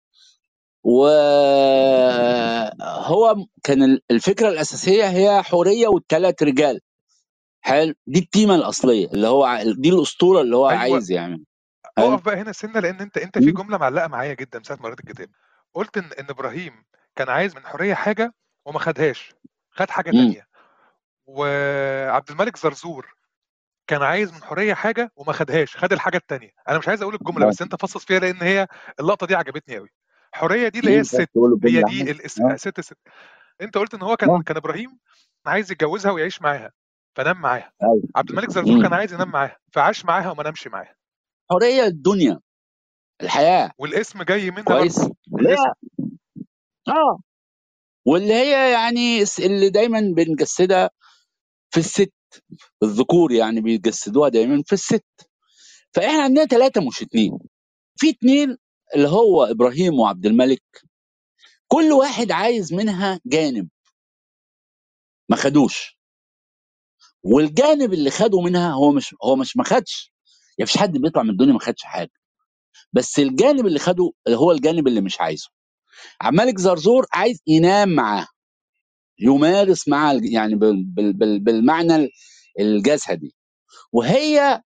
وهو 0.84 1.36
كان 3.64 3.82
ال- 3.82 4.00
الفكرة 4.10 4.48
الأساسية 4.48 5.04
هي 5.10 5.42
حورية 5.42 5.88
والثلاث 5.88 6.42
رجال. 6.42 6.80
حلو؟ 7.60 7.94
دي 8.06 8.18
التيمة 8.18 8.54
الأصلية 8.54 9.06
اللي 9.06 9.26
هو 9.28 9.60
دي 9.78 9.88
الأسطورة 9.88 10.40
اللي 10.40 10.56
هو 10.56 10.70
أيوة. 10.70 10.80
عايز 10.80 11.10
يعمل 11.10 11.44
أقف 11.99 12.25
بقى 12.25 12.37
هنا 12.37 12.53
سنة 12.53 12.81
لأن 12.81 13.00
أنت 13.00 13.19
أنت 13.19 13.38
في. 13.38 13.50
جملة 13.50 13.79
معلقة 13.79 14.09
معايا 14.09 14.35
جدا 14.35 14.59
من 14.59 14.65
ساعة 14.65 14.76
ما 14.76 14.83
قريت 14.85 15.00
الكتاب 15.00 15.29
قلت 15.75 15.97
إن 15.97 16.05
إن 16.21 16.26
إبراهيم 16.31 16.85
كان 17.17 17.29
عايز 17.29 17.57
من 17.57 17.67
حوريه 17.67 17.95
حاجة 17.95 18.35
وما 18.67 18.79
خدهاش 18.79 19.35
خد 19.71 19.91
حاجة. 19.91 20.11
تانية 20.11 20.47
وعبد 21.26 22.31
الملك 22.31 22.57
زرزور 22.57 23.17
كان 23.87 24.03
عايز 24.03 24.33
من 24.33 24.43
حوريه 24.43 24.75
حاجة 24.75 25.12
وما 25.17 25.33
خدهاش 25.33 25.76
خد 25.76 25.93
الحاجة 25.93 26.17
التانية 26.17 26.50
أنا 26.69 26.79
مش 26.79 26.88
عايز 26.88 27.03
أقول 27.03 27.15
الجملة 27.15 27.47
آه. 27.47 27.49
بس 27.49 27.62
أنت 27.62 27.83
فصص 27.83 28.05
فيها 28.05 28.19
لأن 28.19 28.43
هي 28.43 28.67
اللقطة 29.00 29.26
دي 29.26 29.35
عجبتني 29.35 29.76
قوي 29.76 29.88
حوريه 30.33 30.69
دي 30.69 30.79
اللي 30.79 30.91
هي 30.91 31.00
الست 31.00 31.29
هي 31.65 31.83
دي؟ 31.83 32.11
الاس... 32.11 32.41
آه. 32.41 32.57
ست 32.57 32.97
أنت 33.61 33.79
قلت 33.79 33.95
إن 33.95 34.03
هو 34.03 34.17
كان 34.17 34.31
آه. 34.31 34.43
كان 34.43 34.57
إبراهيم 34.57 34.99
عايز 35.47 35.73
يتجوزها 35.73 36.12
ويعيش 36.12 36.43
معاها 36.43 36.73
فنام 37.17 37.41
معاها 37.41 37.73
أيوة. 37.83 38.03
عبد 38.17 38.31
الملك 38.31 38.50
زرزور. 38.50 38.83
كان 38.83 38.93
عايز 38.93 39.12
ينام 39.12 39.31
معاها 39.31 39.57
فعاش 39.73 40.05
معاها 40.05 40.31
وما 40.31 40.43
نامش 40.43 40.67
معاها 40.67 40.95
حرية 41.50 41.85
الدنيا 41.85 42.41
الحياة. 43.23 43.71
والاسم 43.79 44.23
جاي 44.23 44.50
منها 44.50 44.65
كويس. 44.65 44.99
آه. 46.88 47.19
واللي 48.07 48.35
هي 48.35 48.73
يعني 48.73 49.25
اللي 49.38 49.71
دايما 49.71 50.00
بنجسدها 50.17 50.91
في 51.71 51.81
الست 51.81 52.12
الذكور 52.83 53.33
يعني 53.33 53.61
بيجسدوها 53.61 54.29
دايما 54.29 54.62
في 54.67 54.73
الست. 54.73 55.05
فإحنا 55.95 56.23
عندنا 56.23 56.45
ثلاثة 56.47 56.81
مش 56.81 57.03
اتنين. 57.03 57.38
في 57.97 58.11
اتنين 58.11 58.57
اللي 58.97 59.09
هو 59.09 59.45
إبراهيم 59.45 60.00
وعبد 60.00 60.26
الملك. 60.26 60.62
كل 61.69 61.93
واحد 61.93 62.31
عايز 62.33 62.75
منها 62.75 63.21
جانب. 63.26 63.69
ما 65.31 65.37
خدوش. 65.37 65.99
والجانب 67.23 67.93
اللي 67.93 68.11
خده 68.11 68.41
منها 68.41 68.73
هو 68.73 68.93
مش 68.93 69.15
هو 69.25 69.37
مش 69.37 69.57
ما 69.57 69.65
خدش. 69.65 70.12
يعني 70.58 70.62
مفيش 70.70 70.76
حد 70.78 70.92
بيطلع 70.98 71.22
من 71.22 71.30
الدنيا 71.30 71.52
ما 71.52 71.60
خدش 71.60 71.84
حاجة. 71.84 72.10
بس 72.94 73.20
الجانب 73.20 73.66
اللي 73.68 73.78
خده 73.80 74.12
هو 74.28 74.52
الجانب 74.52 74.88
اللي 74.88 75.02
مش 75.02 75.20
عايزه. 75.22 75.48
عبد 76.22 76.40
الملك 76.40 76.58
زرزور 76.60 77.06
عايز 77.14 77.40
ينام 77.48 77.88
معاه 77.90 78.26
يمارس 79.20 79.88
مع 79.88 80.12
الج- 80.12 80.32
يعني 80.32 80.56
بال 80.56 80.84
بال 80.84 81.12
بال 81.14 81.40
بالمعنى 81.40 82.08
الجسدي 82.60 83.34
وهي 83.92 84.62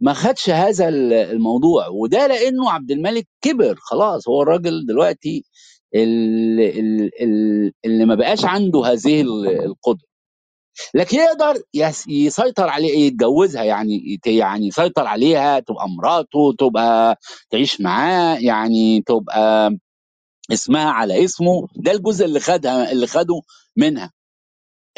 ما 0.00 0.12
خدش 0.14 0.50
هذا 0.50 0.88
ال- 0.88 1.12
الموضوع. 1.12 1.88
وده 1.88 2.26
لأنه 2.26 2.72
عبد 2.72 2.90
الملك 2.90 3.28
كبر. 3.42 3.76
خلاص 3.80 4.28
هو 4.28 4.42
الراجل 4.42 4.86
دلوقتي 4.86 5.44
اللي, 5.94 6.70
اللي, 7.86 8.04
ما 8.06 8.14
بقاش 8.14 8.44
عنده 8.44 8.86
هذه 8.86 9.22
ال- 9.22 9.48
القدرة. 9.66 10.05
لكن 10.94 11.18
يقدر 11.18 11.62
يس- 11.74 12.08
يسيطر 12.08 12.68
عليه 12.68 13.06
يتجوزها 13.06 13.64
يعني 13.64 14.20
يعني 14.26 14.66
يسيطر 14.68 15.06
عليها 15.06 15.60
تبقى 15.60 15.88
مراته 15.88 16.54
تبقى 16.58 17.16
تعيش 17.50 17.80
معاه 17.80 18.38
يعني 18.40 19.02
تبقى 19.02 19.70
اسمها 20.52 20.90
على 20.90 21.24
اسمه. 21.24 21.68
ده 21.76 21.92
الجزء 21.92 22.24
اللي 22.24 22.40
خدها 22.40 22.92
اللي 22.92 23.06
خده 23.06 23.42
منها. 23.76 24.12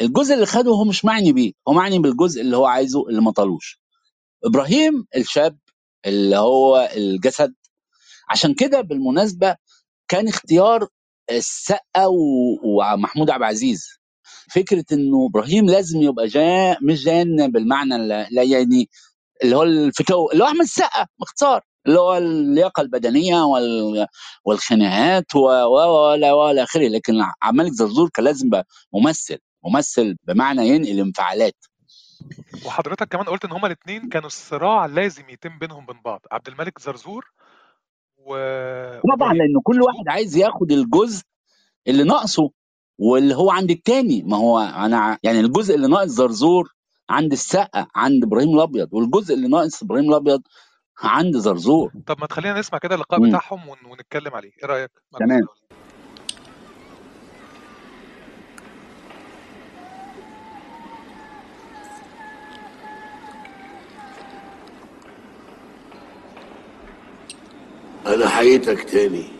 الجزء 0.01 0.33
اللي 0.35 0.45
خده 0.45 0.71
هو 0.71 0.85
مش 0.85 1.05
معني 1.05 1.33
بيه 1.33 1.53
هو 1.69 1.73
معني 1.73 1.99
بالجزء 1.99 2.41
اللي 2.41 2.57
هو 2.57 2.65
عايزه 2.65 3.09
اللي 3.09 3.21
ما 3.21 3.31
طالوش. 3.31 3.81
إبراهيم 4.45 5.05
الشاب 5.17 5.59
اللي 6.07 6.37
هو 6.37 6.89
الجسد 6.97 7.55
عشان 8.31 8.55
كده 8.55 8.81
بالمناسبة 8.81 9.55
كان 10.09 10.29
اختيار 10.29 10.89
السقا 11.31 12.07
و- 12.07 12.59
ومحمود 12.65 13.31
عبد 13.31 13.43
العزيز. 13.43 13.98
فكرة 14.55 14.85
إنه 14.91 15.25
إبراهيم 15.29 15.65
لازم 15.65 16.01
يبقى 16.01 16.27
جا 16.27 16.77
مش 16.81 17.03
جان 17.03 17.51
بالمعنى 17.51 18.07
لا 18.07 18.43
يعني 18.43 18.89
اللي 19.43 19.55
هو 19.55 19.63
الفتو 19.63 20.29
اللي 20.31 20.43
هو 20.43 20.47
أحمد 20.47 20.61
السقا 20.61 21.07
باختصار 21.19 21.61
اللي 21.87 21.99
هو 21.99 22.17
اللياقة 22.17 22.81
البدنية 22.81 23.41
وال... 23.43 24.07
والخناقات 24.45 25.35
و 25.35 25.39
ولا 25.39 26.33
ولا 26.33 26.63
آخره. 26.63 26.87
لكن 26.87 27.13
عبد 27.41 27.59
الملك 27.59 27.71
زرزور 27.73 28.09
كان 28.09 28.25
لازم 28.25 28.49
ممثل. 28.93 29.37
ممثل 29.63 30.15
بمعنى 30.23 30.67
ينقل 30.67 30.99
انفعالات. 30.99 31.55
وحضرتك 32.65 33.07
كمان 33.07 33.25
قلت 33.25 33.45
إن 33.45 33.51
هما 33.51 33.67
الاثنين 33.67 34.09
كانوا 34.09 34.27
الصراع 34.27 34.85
لازم 34.85 35.29
يتم 35.29 35.59
بينهم 35.59 35.85
بين 35.85 36.01
بعض. 36.05 36.21
عبد 36.31 36.47
الملك 36.47 36.79
زرزور 36.79 37.25
و... 38.17 38.33
طبعا 39.15 39.33
لأن 39.33 39.61
كل 39.63 39.81
واحد 39.81 40.07
عايز 40.07 40.37
ياخد 40.37 40.71
الجزء 40.71 41.23
اللي 41.87 42.03
ناقصه. 42.03 42.51
واللي 42.99 43.35
هو 43.35 43.51
عند 43.51 43.71
التاني. 43.71 44.23
ما 44.23 44.37
هو 44.37 44.59
أنا 44.59 45.17
يعني 45.23 45.39
الجزء 45.39 45.75
اللي 45.75 45.87
ناقص 45.87 46.07
زرزور 46.09 46.73
عند 47.09 47.31
السقا 47.31 47.87
عند 47.95 48.23
إبراهيم 48.23 48.55
الأبيض 48.55 48.93
والجزء 48.93 49.33
اللي 49.33 49.47
ناقص 49.47 49.83
إبراهيم 49.83 50.09
الأبيض 50.09 50.41
عند 51.01 51.37
زرزور. 51.37 51.91
طب 52.07 52.19
ما 52.19 52.27
تخلينا 52.27 52.59
نسمع 52.59 52.79
كده 52.79 52.95
اللقاء 52.95 53.19
مم. 53.19 53.29
بتاعهم 53.29 53.69
ون... 53.69 53.77
ونتكلم 53.91 54.33
عليه. 54.33 54.51
إيه 54.63 54.65
رأيك؟ 54.65 54.91
تمام. 55.19 55.41
أنا 68.07 68.29
حييتك 68.29 68.83
تاني. 68.83 69.38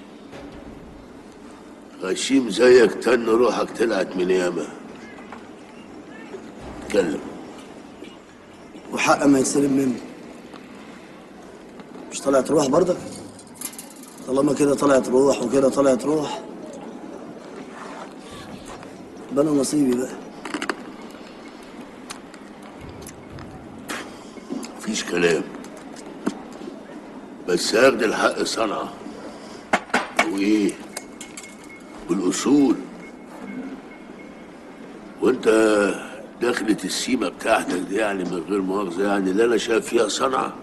غشيم 2.02 2.50
زيك 2.50 2.94
تن 2.94 3.26
روحك 3.26 3.78
طلعت 3.78 4.16
من 4.16 4.30
ياما. 4.30 4.68
اتكلم 6.86 7.20
وحق 8.94 9.26
ما 9.26 9.40
يتسلب 9.40 9.72
مني. 9.72 10.00
مش 12.12 12.22
طلعت 12.22 12.52
روح 12.52 12.68
برضك؟ 12.68 12.98
طالما 14.28 14.54
كده 14.54 14.76
طلعت 14.76 15.10
روح 15.10 15.44
وكده 15.44 15.70
طلعت 15.70 16.06
روح. 16.06 16.42
أنا 19.32 19.52
نصيبي 19.52 19.98
بقى. 19.98 20.12
مفيش 24.78 25.04
كلام. 25.04 25.44
بس 27.48 27.76
هاخد 27.76 28.04
الحق 28.04 28.44
صنعة. 28.44 28.94
وإيه؟ 30.34 30.72
بالأصول. 32.10 32.76
وأنت 35.22 35.48
دخلة 36.42 36.78
السيمة 36.84 37.30
بتاعتك 37.30 37.74
دي 37.90 37.96
يعني 37.96 38.24
من 38.24 38.44
غير 38.50 38.62
مؤاخذة 38.62 39.04
يعني 39.04 39.34
لا 39.34 39.46
أنا 39.46 39.58
شايف 39.58 39.86
فيها 39.86 40.08
صنعة 40.08 40.54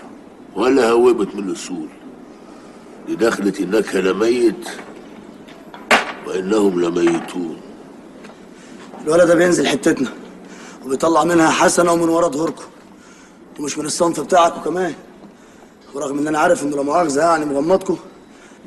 ولا 0.56 0.90
هوبت 0.90 1.34
من 1.34 1.48
الأصول. 1.48 1.88
دي 3.06 3.16
دخلة 3.16 3.52
إنك 3.60 3.94
لميت 3.94 4.68
وإنهم 6.26 6.80
لميتون 6.80 7.56
الولد 9.04 9.26
ده 9.26 9.34
بينزل 9.34 9.66
حتتنا 9.66 10.08
وبيطلع 10.86 11.24
منها 11.24 11.50
حسنة 11.50 11.92
ومن 11.92 12.08
ورا 12.08 12.28
ظهوركم 12.28 12.64
ومش 13.58 13.78
من 13.78 13.84
الصنف 13.86 14.20
بتاعكم 14.20 14.60
كمان. 14.60 14.94
ورغم 15.94 16.18
إن 16.18 16.28
أنا 16.28 16.38
عارف 16.38 16.62
إنه 16.62 16.76
لا 16.76 16.82
مؤاخذة 16.82 17.20
يعني 17.20 17.44
مغمضكم 17.44 17.96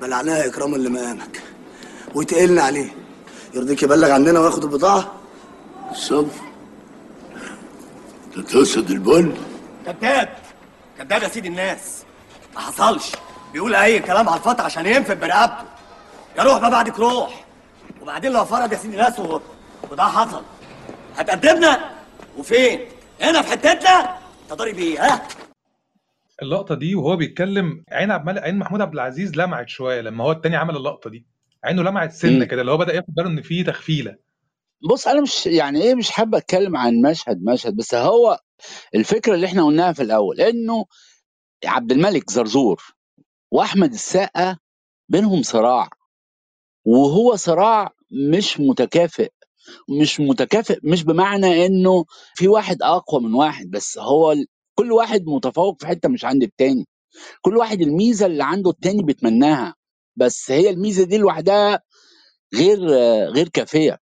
بلعناها 0.02 0.46
اكراما 0.46 0.78
لمقامك 0.78 1.42
ويتقلنا 2.16 2.62
عليه. 2.62 2.90
يرضيك 3.54 3.84
يبلغ 3.84 4.12
عننا 4.12 4.40
وياخد 4.40 4.64
البضاعة؟ 4.64 5.14
الصنف 5.92 6.42
انت 8.38 8.50
تقصد 8.52 8.92
البن 8.92 9.34
كذاب. 9.86 10.30
كذاب 10.98 11.24
يا 11.24 11.28
سيدي 11.28 11.48
الناس. 11.48 12.04
ما 12.56 12.60
حصلش. 12.62 13.12
بيقول 13.54 13.76
أي 13.76 14.00
كلام 14.00 14.30
على 14.30 14.38
الفتح 14.40 14.66
عشان 14.66 14.86
ينفد 14.86 15.20
برقبته 15.20 15.64
يا 16.38 16.44
روح 16.44 16.62
ما 16.62 16.70
بعدك 16.70 17.00
روح. 17.00 17.46
وبعدين 18.02 18.32
لو 18.32 18.46
فرض 18.46 18.74
يا 18.74 18.78
سيدي 18.78 18.94
الناس 18.94 19.20
و... 19.20 19.40
وده 19.92 20.04
حصل 20.04 20.44
هتقدمنا؟ 21.18 21.92
وفين؟ 22.38 22.80
هنا 23.22 23.42
في 23.42 23.52
حتتنا؟ 23.52 24.18
تضرب 24.50 24.76
إيه 24.78 25.06
ها؟ 25.06 25.28
اللقطة 26.42 26.76
دي 26.76 26.96
وهو 26.96 27.16
بيتكلم 27.16 27.84
عين 27.92 28.12
عبد 28.12 28.30
الملك 28.30 28.44
عين 28.44 28.60
محمود 28.60 28.82
عبد 28.82 28.94
العزيز 28.94 29.36
لمعت 29.36 29.70
شوية 29.70 30.02
لما 30.02 30.24
هو 30.24 30.32
التاني 30.32 30.56
عمل 30.56 30.76
اللقطة 30.76 31.10
دي. 31.10 31.26
عينه 31.64 31.84
لمعت 31.84 32.12
سنة. 32.14 32.46
كده 32.46 32.62
اللي 32.62 32.72
هو 32.72 32.78
بدأ 32.78 32.94
ياخد 32.94 33.14
باله 33.14 33.30
إن 33.30 33.42
في 33.42 33.64
تخفيلة. 33.64 34.16
بص 34.90 35.08
أنا 35.08 35.22
مش 35.22 35.46
يعني 35.46 35.82
إيه 35.82 35.96
مش 35.96 36.12
حابب 36.12 36.36
أتكلم 36.36 36.78
عن 36.78 36.94
مشهد 37.02 37.44
مشهد 37.44 37.76
بس 37.76 37.96
هو 37.96 38.40
الفكرة 38.96 39.36
اللي 39.36 39.46
إحنا 39.48 39.66
قلناها 39.66 39.94
في 39.94 40.04
الأول 40.04 40.42
إنه 40.42 40.86
عبد 41.66 41.92
الملك 41.92 42.30
زرزور 42.32 42.84
وأحمد 43.52 43.94
السقا 43.94 44.58
بينهم 45.10 45.42
صراع 45.44 45.90
وهو 46.86 47.36
صراع 47.36 47.90
مش 48.32 48.60
متكافئ 48.60 49.30
مش 50.02 50.20
متكافئ 50.20 50.80
مش 50.84 51.04
بمعنى 51.04 51.66
إنه 51.66 52.06
في 52.36 52.48
واحد 52.48 52.82
أقوى 52.82 53.22
من 53.22 53.34
واحد 53.34 53.70
بس 53.70 53.98
هو 53.98 54.36
كل 54.76 54.92
واحد 54.92 55.24
متفوق 55.28 55.80
في 55.80 55.88
حتة 55.88 56.10
مش 56.10 56.26
عند 56.26 56.44
التاني. 56.44 56.88
كل 57.42 57.58
واحد 57.58 57.82
الميزة 57.82 58.26
اللي 58.26 58.44
عنده 58.44 58.70
التاني 58.70 59.04
بيتمناها. 59.04 59.76
بس 60.20 60.52
هي 60.52 60.70
الميزة 60.70 61.04
دي 61.04 61.18
لوحدها 61.18 61.80
غير 62.56 62.80
غير 63.36 63.48
كافية. 63.50 64.00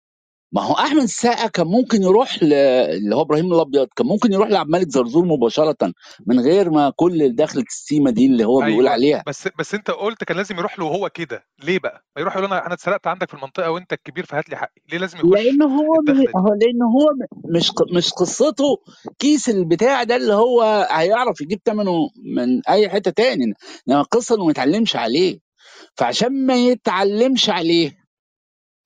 ما 0.52 0.62
هو 0.62 0.72
أحمد 0.72 1.02
السقا 1.02 1.46
كان 1.46 1.66
ممكن 1.66 2.02
يروح 2.02 2.42
ل... 2.42 2.52
اللي 2.54 3.16
هو 3.16 3.22
إبراهيم 3.22 3.52
الأبيض 3.52 3.88
كان 3.96 4.06
ممكن 4.06 4.32
يروح 4.32 4.48
لعبد 4.48 4.66
الملك 4.74 4.88
زرزور 4.88 5.24
مباشرة 5.24 5.92
من 6.26 6.40
غير 6.40 6.70
ما 6.70 6.92
كل 6.96 7.34
دخلة 7.34 7.62
السيما 7.62 8.10
دي 8.10 8.26
اللي 8.26 8.44
هو 8.44 8.58
بيقول 8.60 8.72
أيوه 8.72 8.90
عليها. 8.90 9.22
بس 9.26 9.48
بس 9.58 9.74
أنت 9.74 9.90
قلت 9.90 10.24
كان 10.24 10.36
لازم 10.36 10.58
يروح 10.58 10.78
له 10.78 10.84
وهو 10.84 11.10
كده. 11.10 11.44
ليه 11.64 11.78
بقى؟ 11.78 12.04
ما 12.16 12.22
يروح 12.22 12.36
يقول 12.36 12.46
أنا 12.46 12.66
أنا 12.66 12.74
اتسرقت 12.74 13.06
عندك 13.06 13.28
في 13.28 13.34
المنطقة 13.34 13.70
وأنت 13.70 13.92
الكبير 13.92 14.26
فهات 14.26 14.50
لي 14.50 14.56
حقي. 14.56 14.80
ليه 14.92 14.98
لازم 14.98 15.18
يخش 15.18 15.28
لأن 15.28 15.62
هو 15.62 15.94
هو 16.36 16.54
لأن 16.54 16.82
هو 16.82 17.08
مش 17.56 17.70
مش 17.96 18.12
قصته 18.12 18.76
كيس 19.18 19.48
البتاع 19.48 20.02
ده 20.02 20.16
اللي 20.16 20.34
هو 20.34 20.88
هيعرف 20.90 21.40
يجيب 21.40 21.60
ثمنه 21.66 21.92
من 22.36 22.60
أي 22.68 22.88
حتة 22.88 23.10
تاني. 23.10 23.44
إنما 23.88 24.00
القصة 24.00 24.34
إنه 24.34 24.44
ما 24.44 24.50
يتعلمش 24.50 24.96
عليه. 24.96 25.49
فعشان 25.96 26.46
ما 26.46 26.56
يتعلمش 26.56 27.50
عليه 27.50 27.98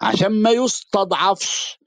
عشان 0.03 0.43
ما 0.43 0.51
يستضعفش 0.51 1.79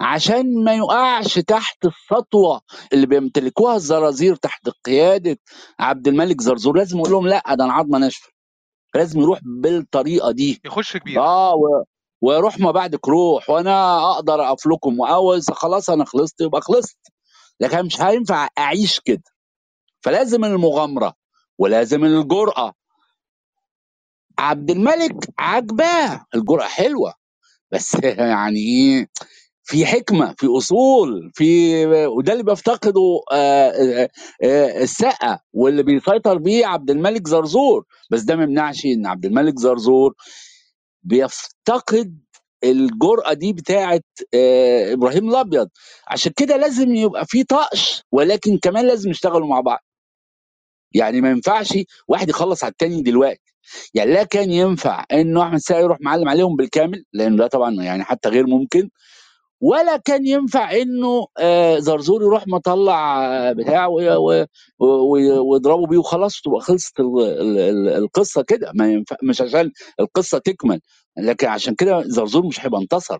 عشان 0.00 0.64
ما 0.64 0.74
يقعش 0.76 1.34
تحت 1.38 1.78
السطوة 1.86 2.60
اللي 2.92 3.06
بيمتلكوها 3.06 3.76
الزرازير 3.76 4.36
تحت 4.36 4.70
قيادة 4.84 5.38
عبد 5.80 6.08
الملك 6.08 6.40
زرزور 6.42 6.76
لازم 6.78 6.98
يقول 6.98 7.12
لهم 7.12 7.26
لا 7.28 7.42
ده 7.54 7.64
أنا 7.64 7.72
عظمة 7.72 7.98
ناشفة. 7.98 8.28
لازم 8.94 9.20
يروح 9.20 9.40
بالطريقة 9.44 10.30
دي. 10.32 10.60
يخش 10.64 10.96
كبير. 10.96 11.20
آه 11.22 11.54
و... 11.54 11.84
ويروح 12.22 12.58
ما 12.60 12.70
بعدك 12.70 13.08
روح 13.08 13.50
وأنا 13.50 14.04
أقدر 14.12 14.42
اقف 14.48 14.66
لكم 14.66 15.00
واول 15.00 15.42
خلاص 15.52 15.90
أنا 15.90 16.04
خلصت 16.04 16.40
يبقى 16.40 16.60
خلصت. 16.62 16.98
لكن 17.60 17.86
مش 17.86 18.00
هينفع 18.02 18.48
أعيش 18.58 19.00
كده. 19.00 19.24
فلازم 20.04 20.44
المغامرة 20.44 21.14
ولازم 21.58 22.04
الجرأة 22.04 22.74
عبد 24.38 24.70
الملك 24.70 25.16
عجباه 25.38 26.26
الجرأة 26.34 26.66
حلوة. 26.68 27.14
بس 27.72 27.94
يعني 28.04 28.58
إيه 28.60 29.08
في 29.64 29.86
حكمة 29.86 30.34
في 30.38 30.46
أصول 30.58 31.30
في 31.34 31.86
وده 32.06 32.32
اللي 32.32 32.44
بيفتقده 32.44 33.20
آه، 33.32 33.70
آه، 33.70 34.10
آه، 34.44 34.82
السقا 34.82 35.40
واللي 35.52 35.82
بيسيطر 35.82 36.38
بيه 36.38 36.66
عبد 36.66 36.90
الملك 36.90 37.28
زرزور. 37.28 37.84
بس 38.10 38.22
ده 38.22 38.36
ما 38.36 38.42
يمنعش 38.44 38.86
إن 38.86 39.06
عبد 39.06 39.26
الملك 39.26 39.58
زرزور 39.58 40.14
بيفتقد 41.04 42.18
الجرأة 42.64 43.32
دي 43.32 43.52
بتاعت 43.52 44.04
آه، 44.34 44.92
إبراهيم 44.92 45.30
الأبيض. 45.30 45.68
عشان 46.08 46.32
كده 46.36 46.56
لازم 46.56 46.94
يبقى 46.96 47.26
في 47.26 47.44
طقش 47.44 48.02
ولكن 48.12 48.58
كمان 48.62 48.86
لازم 48.86 49.10
يشتغلوا 49.10 49.48
مع 49.48 49.60
بعض. 49.60 49.80
يعني 50.94 51.20
ما 51.20 51.30
ينفعش 51.30 51.74
واحد 52.08 52.28
يخلص 52.30 52.64
على 52.64 52.72
التاني 52.72 53.02
دلوقتي. 53.02 53.49
يعني 53.94 54.12
لا 54.12 54.24
كان 54.24 54.50
ينفع 54.50 55.04
انه 55.12 55.42
احمد 55.42 55.54
السقا 55.54 55.80
يروح 55.80 55.98
معلم 56.00 56.28
عليهم 56.28 56.56
بالكامل 56.56 57.04
لأن 57.12 57.36
ده 57.36 57.46
طبعا 57.46 57.74
يعني 57.74 58.04
حتى 58.04 58.28
غير 58.28 58.46
ممكن 58.46 58.90
ولا 59.62 59.98
كان 59.98 60.26
ينفع 60.26 60.72
إنه 60.72 61.26
آه، 61.38 61.78
زرزور 61.78 62.22
يروح 62.22 62.48
مطلع 62.48 63.26
آه، 63.26 63.52
بتاع 63.52 63.86
ويضربوا 64.80 65.86
بيه 65.86 65.98
وخلاص 65.98 66.42
تبقى 66.42 66.60
خلصت 66.60 67.00
ال- 67.00 67.20
ال- 67.22 67.58
ال- 67.58 67.88
القصة 67.88 68.42
كده. 68.42 68.72
ما 68.74 68.92
ينفع 68.92 69.16
مش 69.22 69.42
عشان 69.42 69.72
القصة 70.00 70.38
تكمل 70.38 70.80
لكن 71.18 71.46
عشان 71.48 71.74
كده 71.74 72.02
زرزور 72.06 72.46
مش 72.46 72.66
هيبقى 72.66 72.80
انتصر. 72.82 73.18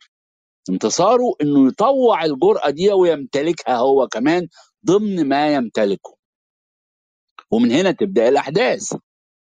انتصاره 0.70 1.34
إنه 1.42 1.68
يطوع 1.68 2.24
الجرأة 2.24 2.70
دي 2.70 2.92
ويمتلكها 2.92 3.76
هو 3.76 4.08
كمان 4.08 4.48
ضمن 4.86 5.28
ما 5.28 5.54
يمتلكه. 5.54 6.16
ومن 7.52 7.72
هنا 7.72 7.90
تبدأ 7.92 8.28
الأحداث. 8.28 8.94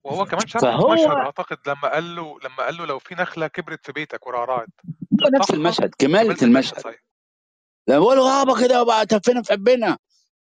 وهو 0.05 0.25
كمان 0.25 0.47
في 0.47 0.59
فهو 0.59 0.93
مشهد 0.95 1.07
أعتقد 1.11 1.59
لما 1.67 1.93
قال 1.95 2.17
له 2.17 2.39
لما 2.45 2.65
قال 2.65 2.77
له 2.77 2.87
لو 2.87 2.99
في 2.99 3.15
نخلة 3.15 3.47
كبرت 3.47 3.87
في 3.87 3.93
بيتك 3.93 4.27
ورعرعت 4.27 4.69
هو 5.25 5.29
نفس 5.41 5.51
المشهد 5.51 5.91
كمالة 5.99 6.23
كمالة 6.25 6.43
المشهد. 6.43 6.81
صحيح. 6.81 7.05
لما 7.89 7.99
بقول 7.99 8.17
له 8.17 8.39
يابا 8.39 8.61
كده 8.61 8.83
بقى 8.83 9.07
تفينا 9.07 9.43
في 9.43 9.53
حبنا 9.53 9.99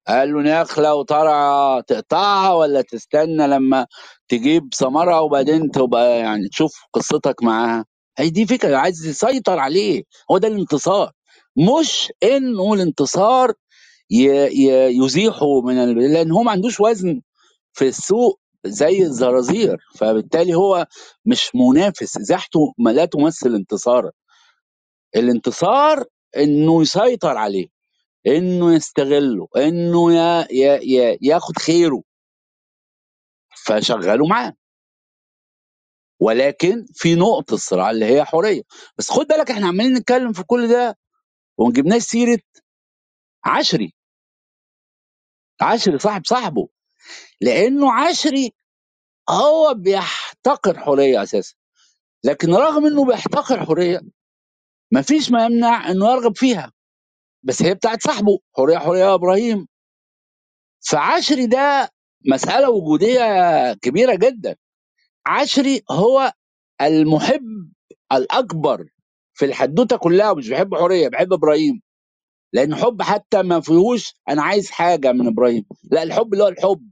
قال 0.08 0.34
له 0.34 0.62
نخلة 0.62 0.96
وطرعة 0.96 1.82
تقطعها 1.82 2.54
ولا 2.54 2.82
تستنى 2.82 3.48
لما 3.48 3.88
تجيب 4.30 4.70
ثمرة 4.76 5.22
وبعدين 5.22 5.72
تبقى 5.72 6.20
يعني 6.20 6.50
تشوف 6.50 6.74
قصتك 6.94 7.44
معاها. 7.44 7.86
هي 8.18 8.30
دي 8.30 8.46
فكرة 8.48 8.78
عايز 8.78 9.06
يسيطر 9.08 9.60
عليه. 9.60 10.04
هو 10.32 10.38
ده 10.38 10.48
الانتصار. 10.48 11.12
مش 11.58 12.12
انه 12.24 12.74
الانتصار 12.74 13.54
يزيحه 15.04 15.62
من 15.62 15.78
ال... 15.78 16.14
لأن 16.14 16.32
هو 16.32 16.44
ما 16.44 16.52
عندوش 16.52 16.80
وزن 16.80 17.22
في 17.74 17.88
السوق. 17.88 18.40
زي 18.68 19.04
الزرازير 19.04 19.78
فبالتالي 19.96 20.56
هو 20.56 20.88
مش 21.26 21.52
منافس 21.56 22.18
ازاحته 22.18 22.74
ما 22.80 22.90
لا 22.90 23.06
تمثل 23.06 23.56
انتصارا 23.56 24.12
الانتصار 25.16 26.06
إنه 26.38 26.82
يسيطر 26.82 27.38
عليه 27.38 27.68
إنه 28.28 28.76
يستغله 28.76 29.48
إنه 29.58 30.14
يا 30.14 30.48
يا 30.52 30.80
يا 30.84 31.18
ياخد 31.22 31.60
خيره. 31.60 32.04
فشغله 33.66 34.28
معاه. 34.28 34.54
ولكن 36.22 36.86
في 36.96 37.16
نقطة 37.16 37.54
الصراع 37.56 37.92
اللي 37.92 38.06
هي 38.06 38.26
حرية. 38.26 38.64
بس 38.98 39.12
خد 39.12 39.28
بالك 39.28 39.52
إحنا 39.52 39.68
عمالين 39.68 39.94
نتكلم 39.94 40.34
في 40.34 40.44
كل 40.44 40.68
ده 40.70 40.98
وما 41.60 41.74
جبناش 41.74 42.02
سيرة 42.04 42.40
عشري. 43.46 43.94
عشري 45.62 46.00
صاحب 46.00 46.24
صاحبه. 46.28 46.70
لأنه 47.42 47.94
عشري 47.94 48.54
هو 49.30 49.74
بيحتقر 49.74 50.80
حرية 50.80 51.24
أساسا. 51.24 51.56
لكن 52.26 52.56
رغم 52.56 52.86
إنه 52.88 53.06
بيحتقر 53.06 53.66
حرية 53.66 54.02
مفيش 54.94 55.32
ما 55.32 55.46
يمنع 55.46 55.92
إنه 55.92 56.12
يرغب 56.12 56.38
فيها. 56.38 56.74
بس 57.44 57.64
هي 57.64 57.74
بتاعت 57.76 58.04
صاحبه 58.04 58.40
حرية 58.58 59.00
يا 59.00 59.14
إبراهيم. 59.16 59.68
فعشري 60.92 61.48
ده 61.48 61.90
مسألة 62.26 62.70
وجودية 62.72 63.22
كبيرة 63.74 64.16
جدا. 64.16 64.56
عشري 65.28 65.84
هو 65.92 66.34
المحب 66.82 67.72
الأكبر 68.14 68.88
في 69.36 69.46
الحدوتة 69.46 69.98
كلها 69.98 70.32
ومش 70.32 70.50
بيحب 70.50 70.76
حرية 70.76 71.10
بيحب 71.10 71.34
إبراهيم. 71.34 71.82
لأن 72.54 72.76
حب 72.76 73.02
حتى 73.02 73.42
ما 73.44 73.60
فيهوش 73.62 74.16
أنا 74.30 74.44
عايز 74.44 74.72
حاجة 74.72 75.12
من 75.12 75.28
إبراهيم. 75.28 75.66
لا 75.92 76.04
الحب 76.04 76.34
اللي 76.34 76.44
هو 76.44 76.48
الحب. 76.50 76.90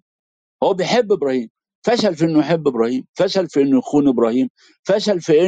هو 0.64 0.74
بيحب 0.74 1.12
إبراهيم. 1.12 1.50
فشل 1.84 2.16
في 2.16 2.26
إنه 2.26 2.40
يحب 2.40 2.68
إبراهيم 2.68 3.08
فشل 3.16 3.50
في 3.50 3.62
إنه 3.62 3.78
يخون 3.80 4.08
إبراهيم 4.08 4.50
فشل 4.86 5.22
في 5.22 5.48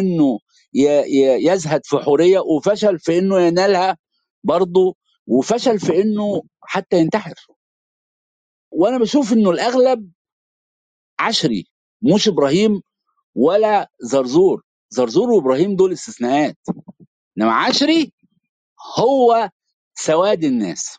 ي- 0.76 1.48
يزهد 1.52 1.82
في 1.86 1.98
حرية 2.00 2.40
وفشل 2.40 3.00
في 3.00 3.20
إنه 3.20 3.42
ينالها 3.42 3.98
برضه 4.44 4.96
وفشل 5.28 5.80
في 5.80 6.02
إنه 6.04 6.44
حتى 6.62 7.00
ينتحر. 7.00 7.34
وأنا 8.72 9.00
بشوف 9.00 9.34
إنه 9.34 9.52
الأغلب 9.52 10.12
عشري 11.20 11.66
مش 12.02 12.28
إبراهيم 12.28 12.82
ولا 13.36 13.92
زرزور. 14.02 14.64
زرزور 14.90 15.32
وإبراهيم 15.32 15.76
دول 15.76 15.94
استثناءات. 15.94 16.58
إنما 17.38 17.54
عشري 17.54 18.14
هو 19.00 19.52
سواد 20.02 20.44
الناس. 20.44 20.98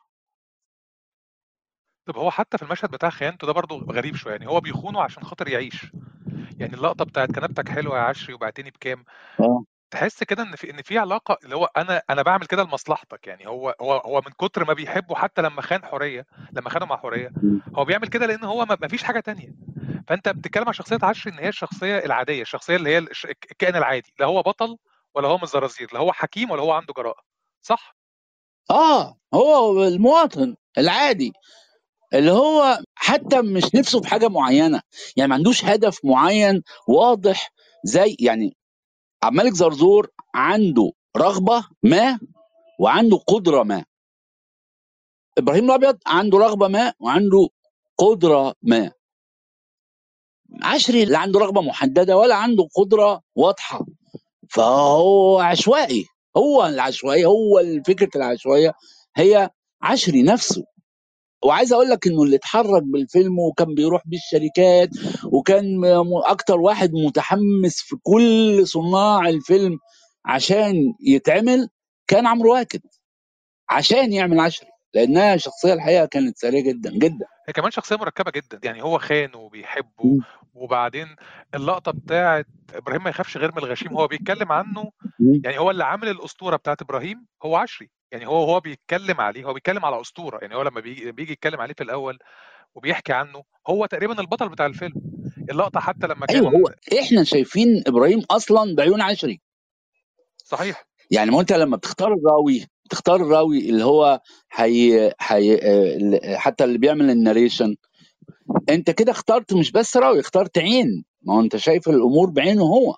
طب 2.07 2.17
هو 2.17 2.31
حتى 2.31 2.59
في 2.59 2.65
المشهد 2.65 2.91
بتاع 2.91 3.11
خيانته 3.11 3.47
ده 3.47 3.53
برضه 3.53 3.77
غريب 3.93 4.17
شوية 4.17 4.33
يعني 4.33 4.49
هو 4.49 4.61
بيخونه 4.61 5.03
عشان 5.03 5.23
خاطر 5.25 5.49
يعيش. 5.49 5.93
يعني 6.59 6.75
اللقطة 6.75 7.05
بتاعت 7.05 7.33
كنبتك 7.33 7.69
حلوة 7.69 7.99
يا 7.99 8.03
عشري 8.03 8.35
وبعتني 8.35 8.71
بكام؟ 8.71 9.05
آه. 9.41 9.65
تحس 9.91 10.25
كده 10.25 10.43
إن 10.43 10.57
في 10.57 10.71
إن 10.71 10.83
في 10.83 10.99
علاقة 10.99 11.39
اللي 11.45 11.57
هو 11.57 11.65
أنا 11.65 12.03
أنا 12.11 12.23
بعمل 12.23 12.47
كده 12.47 12.63
لمصلحتك 12.63 13.27
يعني 13.27 13.47
هو 13.47 13.75
هو 13.81 13.93
هو 13.93 14.23
من 14.27 14.33
كتر 14.33 14.65
ما 14.65 14.73
بيحبه 14.73 15.15
حتى 15.15 15.43
لما 15.43 15.63
خان 15.63 15.85
حورية 15.85 16.27
لما 16.53 16.71
خانه 16.71 16.87
مع 16.87 16.97
حورية 16.97 17.33
هو 17.77 17.85
بيعمل 17.85 18.09
كده 18.09 18.27
لأن 18.27 18.45
هو 18.45 18.67
ما 18.67 18.89
فيش 18.89 19.03
حاجة 19.03 19.21
تانية. 19.21 19.55
فأنت 20.09 20.29
بتتكلم 20.29 20.65
عن 20.67 20.73
شخصية 20.73 20.99
عشري 21.03 21.33
إن 21.33 21.39
هي 21.39 21.49
الشخصية 21.49 21.99
العادية 21.99 22.43
الشخصية 22.43 22.77
اللي 22.77 22.91
هي 22.91 22.99
الكائن 23.25 23.77
العادي 23.77 24.13
لا 24.19 24.27
هو 24.27 24.43
بطل 24.43 24.77
ولا 25.15 25.29
هو 25.29 25.37
من 25.37 25.43
الزرازير 25.43 25.89
لا 25.93 26.01
هو 26.01 26.13
حكيم 26.13 26.51
ولا 26.51 26.63
هو 26.63 26.73
عنده 26.73 26.95
جراءة 26.95 27.23
صح؟ 27.63 28.00
آه 28.71 29.17
هو 29.35 29.85
المواطن 29.85 30.57
العادي 30.79 31.33
اللي 32.15 32.31
هو 32.33 32.79
حتى 32.95 33.43
مش 33.43 33.75
نفسه 33.75 34.01
في 34.01 34.09
حاجة 34.09 34.29
معينة. 34.29 34.83
يعني 35.17 35.29
ما 35.31 35.35
عندوش 35.35 35.65
هدف 35.65 35.99
معين 36.05 36.63
واضح 36.89 37.53
زي 37.85 38.17
يعني 38.21 38.57
عبد 39.25 39.41
الملك 39.41 39.55
زرزور 39.55 40.09
عنده 40.35 40.93
رغبة 41.17 41.65
ما 41.83 42.21
وعنده 42.81 43.17
قدرة 43.17 43.63
ما. 43.63 43.85
إبراهيم 45.39 45.65
الأبيض 45.65 45.99
عنده 46.07 46.39
رغبة 46.39 46.69
ما 46.69 46.95
وعنده 47.01 47.49
قدرة 47.99 48.55
ما. 48.63 48.93
عشري 50.63 51.05
لا 51.05 51.19
عنده 51.19 51.41
رغبة 51.41 51.61
محددة 51.63 52.17
ولا 52.19 52.35
عنده 52.37 52.69
قدرة 52.77 53.23
واضحة. 53.37 53.87
فهو 54.51 55.41
عشوائي. 55.41 56.07
هو 56.37 56.67
العشوائي 56.67 57.25
هو 57.27 57.63
فكرة 57.87 58.11
العشوائية 58.17 58.73
هي 59.17 59.51
عشري 59.83 60.23
نفسه. 60.23 60.65
وعايز 61.45 61.73
أقول 61.73 61.91
لك 61.91 62.07
إنه 62.07 62.23
اللي 62.23 62.37
اتحرك 62.37 62.83
بالفيلم 62.83 63.39
وكان 63.39 63.75
بيروح 63.75 64.03
بالشركات 64.07 64.91
وكان 65.33 65.79
م- 65.81 66.23
أكتر 66.27 66.61
واحد 66.61 66.91
متحمس 66.93 67.81
في 67.83 67.97
كل 68.03 68.67
صناع 68.67 69.29
الفيلم 69.29 69.79
عشان 70.25 70.75
يتعمل 71.01 71.69
كان 72.09 72.27
عمرو 72.27 72.55
واكد. 72.55 72.81
عشان 73.71 74.13
يعمل 74.13 74.41
عشري 74.41 74.69
لأنها 74.95 75.37
شخصية 75.37 75.73
الحقيقة 75.73 76.07
كانت 76.07 76.39
سريعة 76.39 76.65
جدا 76.65 76.91
جدا. 76.91 77.27
هي 77.49 77.53
كمان 77.53 77.71
شخصية 77.71 77.97
مركبة 77.97 78.31
جدا 78.31 78.61
يعني 78.65 78.83
هو 78.83 78.99
خان 78.99 79.35
وبيحبه. 79.35 80.19
وبعدين 80.55 81.17
اللقطة 81.55 81.93
بتاعت 81.93 82.47
إبراهيم 82.75 83.05
ما 83.05 83.11
يخافش 83.11 83.37
غير 83.37 83.53
من 83.53 83.59
الغشيم 83.59 83.93
هو 83.93 84.07
بيتكلم 84.07 84.53
عنه. 84.53 84.93
يعني 85.45 85.59
هو 85.59 85.71
اللي 85.71 85.85
عامل 85.85 86.09
الأسطورة 86.09 86.57
بتاعت 86.57 86.83
إبراهيم 86.83 87.27
هو 87.43 87.57
عشري 87.57 87.91
يعني 88.13 88.27
هو 88.27 88.45
هو 88.45 88.61
بيتكلم 88.61 89.21
عليه 89.21 89.45
هو 89.45 89.55
بيتكلم 89.55 89.85
على 89.85 90.01
أسطورة 90.01 90.39
يعني 90.43 90.55
هو 90.55 90.63
لما 90.63 90.81
بيجي, 90.81 91.13
بيجي 91.13 91.33
يتكلم 91.33 91.61
عليه 91.61 91.75
في 91.75 91.83
الأول 91.83 92.19
وبيحكي 92.75 93.13
عنه 93.13 93.43
هو 93.69 93.87
تقريبا 93.87 94.21
البطل 94.21 94.49
بتاع 94.49 94.67
الفيلم. 94.67 94.95
اللقطة 95.51 95.81
حتى 95.81 96.07
لما 96.07 96.27
كان 96.27 96.37
أيوه 96.37 96.51
هو 96.51 96.75
إحنا 97.01 97.25
شايفين 97.25 97.83
إبراهيم 97.87 98.23
أصلا 98.31 98.75
بعيون 98.75 99.01
عشري. 99.01 99.41
صحيح. 100.37 100.85
يعني 101.11 101.31
ما 101.31 101.41
أنت 101.41 101.53
لما 101.53 101.77
بتختار 101.77 102.15
الراوي 102.15 102.67
تختار 102.91 103.17
الراوي 103.17 103.71
اللي 103.71 103.85
هو 103.85 104.21
حي... 104.49 105.11
حي... 105.19 105.55
آه، 105.55 106.37
حتى 106.37 106.65
اللي 106.65 106.79
بيعمل 106.79 107.11
الناريشن 107.11 107.77
انت 108.71 108.91
كده 108.93 109.13
اخترت 109.13 109.55
مش 109.55 109.73
بس 109.73 109.97
راوي 109.99 110.21
اخترت 110.21 110.59
عين. 110.59 111.05
ما 111.23 111.35
هو 111.35 111.41
انت 111.41 111.57
شايف 111.57 111.89
الأمور 111.89 112.31
بعينه 112.31 112.63
هو. 112.65 112.97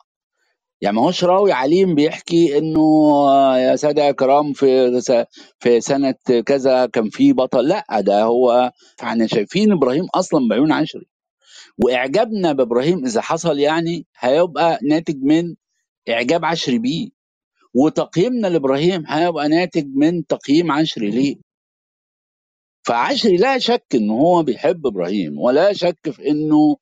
يعني 0.83 0.97
ما 0.97 1.03
هوش 1.03 1.25
راوي 1.25 1.53
عليم 1.53 1.95
بيحكي 1.95 2.59
إنه 2.59 2.81
آه، 3.29 3.59
يا 3.59 3.77
سادة 3.77 4.03
يا 4.05 4.12
كرام 4.12 4.53
في 4.55 5.01
في 5.61 5.81
سنة 5.81 6.14
كذا 6.47 6.87
كان 6.87 7.11
في 7.11 7.33
بطل. 7.33 7.68
لا 7.68 7.87
ده 8.01 8.23
هو 8.25 8.73
إحنا 9.03 9.27
شايفين 9.27 9.73
إبراهيم 9.73 10.07
أصلا 10.14 10.49
بعيون 10.51 10.73
عشري. 10.73 11.07
وإعجابنا 11.85 12.53
بإبراهيم 12.53 13.07
إذا 13.07 13.21
حصل 13.23 13.59
يعني 13.59 14.07
هيبقى 14.18 14.79
ناتج 14.90 15.16
من 15.23 15.55
إعجاب 16.11 16.45
عشري 16.45 16.79
بيه. 16.79 17.11
وتقييمنا 17.75 18.49
لإبراهيم 18.49 19.05
هيبقى 19.09 19.49
ناتج 19.49 19.87
من 19.97 20.27
تقييم 20.27 20.73
عشري 20.73 21.11
ليه. 21.11 21.37
فعشري 22.85 23.37
لا 23.37 23.59
شك 23.59 23.87
ان 23.95 24.11
هو 24.11 24.42
بيحب 24.42 24.87
إبراهيم 24.87 25.40
ولا 25.40 25.73
شك 25.73 26.11
في 26.11 26.31
إنه 26.31 26.77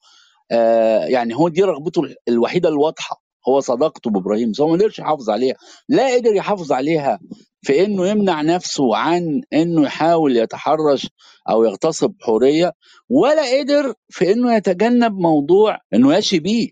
آه 0.53 1.05
يعني 1.07 1.37
هو 1.37 1.49
دي 1.49 1.63
رغبته 1.63 2.03
الوحيدة 2.29 2.69
الواضحة 2.69 3.23
هو 3.49 3.61
صداقته 3.61 4.11
بإبراهيم 4.11 4.53
هو 4.61 4.69
ما 4.69 4.73
قدرش 4.75 4.99
يحافظ 4.99 5.31
عليها 5.31 5.55
لا 5.89 6.15
قدر 6.17 6.35
يحافظ 6.37 6.73
عليها 6.73 7.21
في 7.63 7.85
إنه 7.85 8.09
يمنع 8.09 8.43
نفسه 8.43 8.97
عن 8.97 9.43
إنه 9.53 9.83
يحاول 9.85 10.37
يتحرش 10.37 11.09
أو 11.51 11.65
يغتصب 11.65 12.15
حورية 12.23 12.73
ولا 13.11 13.59
قدر 13.61 13.95
في 14.11 14.33
إنه 14.33 14.55
يتجنب 14.57 15.13
موضوع 15.19 15.79
إنه 15.95 16.15
يشي 16.17 16.39
بيه. 16.41 16.71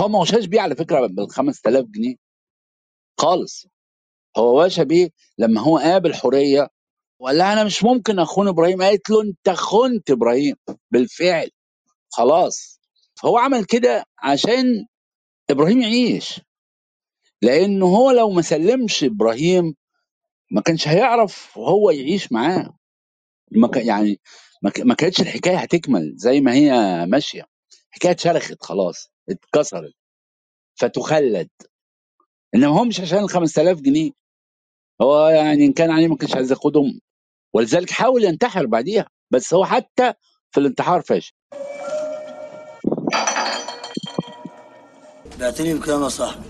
هو 0.00 0.08
ما 0.08 0.20
وشاش 0.20 0.46
بيه 0.46 0.60
على 0.60 0.76
فكرة 0.76 1.06
بال 1.06 1.30
5000 1.30 1.84
جنيه 1.86 2.16
خالص. 3.20 3.66
هو 4.38 4.64
وشى 4.64 4.84
بيه 4.84 5.10
لما 5.38 5.60
هو 5.60 5.78
قابل 5.78 6.14
حورية 6.14 6.68
وقال 7.20 7.38
لها 7.38 7.54
أنا 7.54 7.64
مش 7.64 7.84
ممكن 7.84 8.20
أخون 8.20 8.48
إبراهيم؟ 8.48 8.82
قالت 8.82 9.10
له 9.10 9.22
أنت 9.22 9.50
خنت 9.50 10.12
إبراهيم 10.12 10.56
بالفعل. 10.92 11.50
خلاص. 12.10 12.80
فهو 13.22 13.38
عمل 13.38 13.64
كده 13.66 14.04
عشان 14.24 14.86
إبراهيم 15.50 15.82
يعيش. 15.82 16.40
لأنه 17.42 17.86
هو 17.86 18.10
لو 18.10 18.30
ما 18.30 18.42
سلمش 18.42 19.04
إبراهيم 19.04 19.74
ما 20.52 20.62
كانش 20.62 20.88
هيعرف 20.88 21.58
هو 21.58 21.90
يعيش 21.90 22.32
معاه. 22.32 22.78
ما 23.52 23.68
كان 23.68 23.86
يعني 23.86 24.20
ما 24.62 24.70
ك- 24.70 24.80
ما 24.80 24.94
كانتش 24.94 25.20
الحكاية 25.20 25.58
هتكمل 25.58 26.14
زي 26.16 26.40
ما 26.42 26.54
هي 26.54 26.72
ماشية. 27.06 27.46
الحكاية 27.90 28.12
اتشرخت 28.12 28.62
خلاص 28.64 29.12
اتكسرت. 29.30 29.94
فتخلد. 30.80 31.50
إنما 32.54 32.68
هو 32.80 32.84
مش 32.84 33.00
عشان 33.00 33.18
ال 33.24 33.30
5000 33.30 33.80
جنيه. 33.80 34.10
هو 35.02 35.28
يعني 35.28 35.66
إن 35.66 35.72
كان 35.72 35.90
عليه 35.90 36.08
ما 36.08 36.16
كانش 36.16 36.34
عايز 36.36 36.50
ياخدهم. 36.52 37.00
ولذلك 37.54 37.90
حاول 37.90 38.24
ينتحر 38.24 38.66
بعديها 38.66 39.06
بس 39.30 39.54
هو 39.54 39.64
حتى 39.64 40.12
في 40.50 40.60
الانتحار 40.60 41.00
فاشل. 41.00 41.32
بعتني 45.40 45.74
بكام 45.74 46.02
يا 46.02 46.08
صاحبي. 46.08 46.42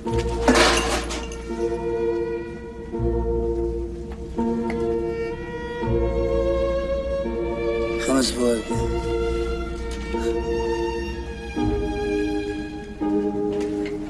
خمس 8.07 8.33
فواكه 8.33 9.01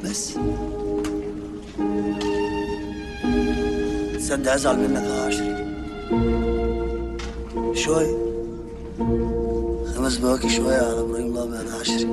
بس. 0.04 0.38
تصدق 4.18 4.52
أزعل 4.52 4.78
منك 4.78 5.19
شوي. 7.74 8.06
خمس 9.94 10.18
فواكه 10.18 10.48
شوية 10.48 10.76
على 10.76 11.00
إبراهيم 11.00 11.26
الابيض 11.38 11.66
يا 11.66 11.74
عشري 11.80 12.04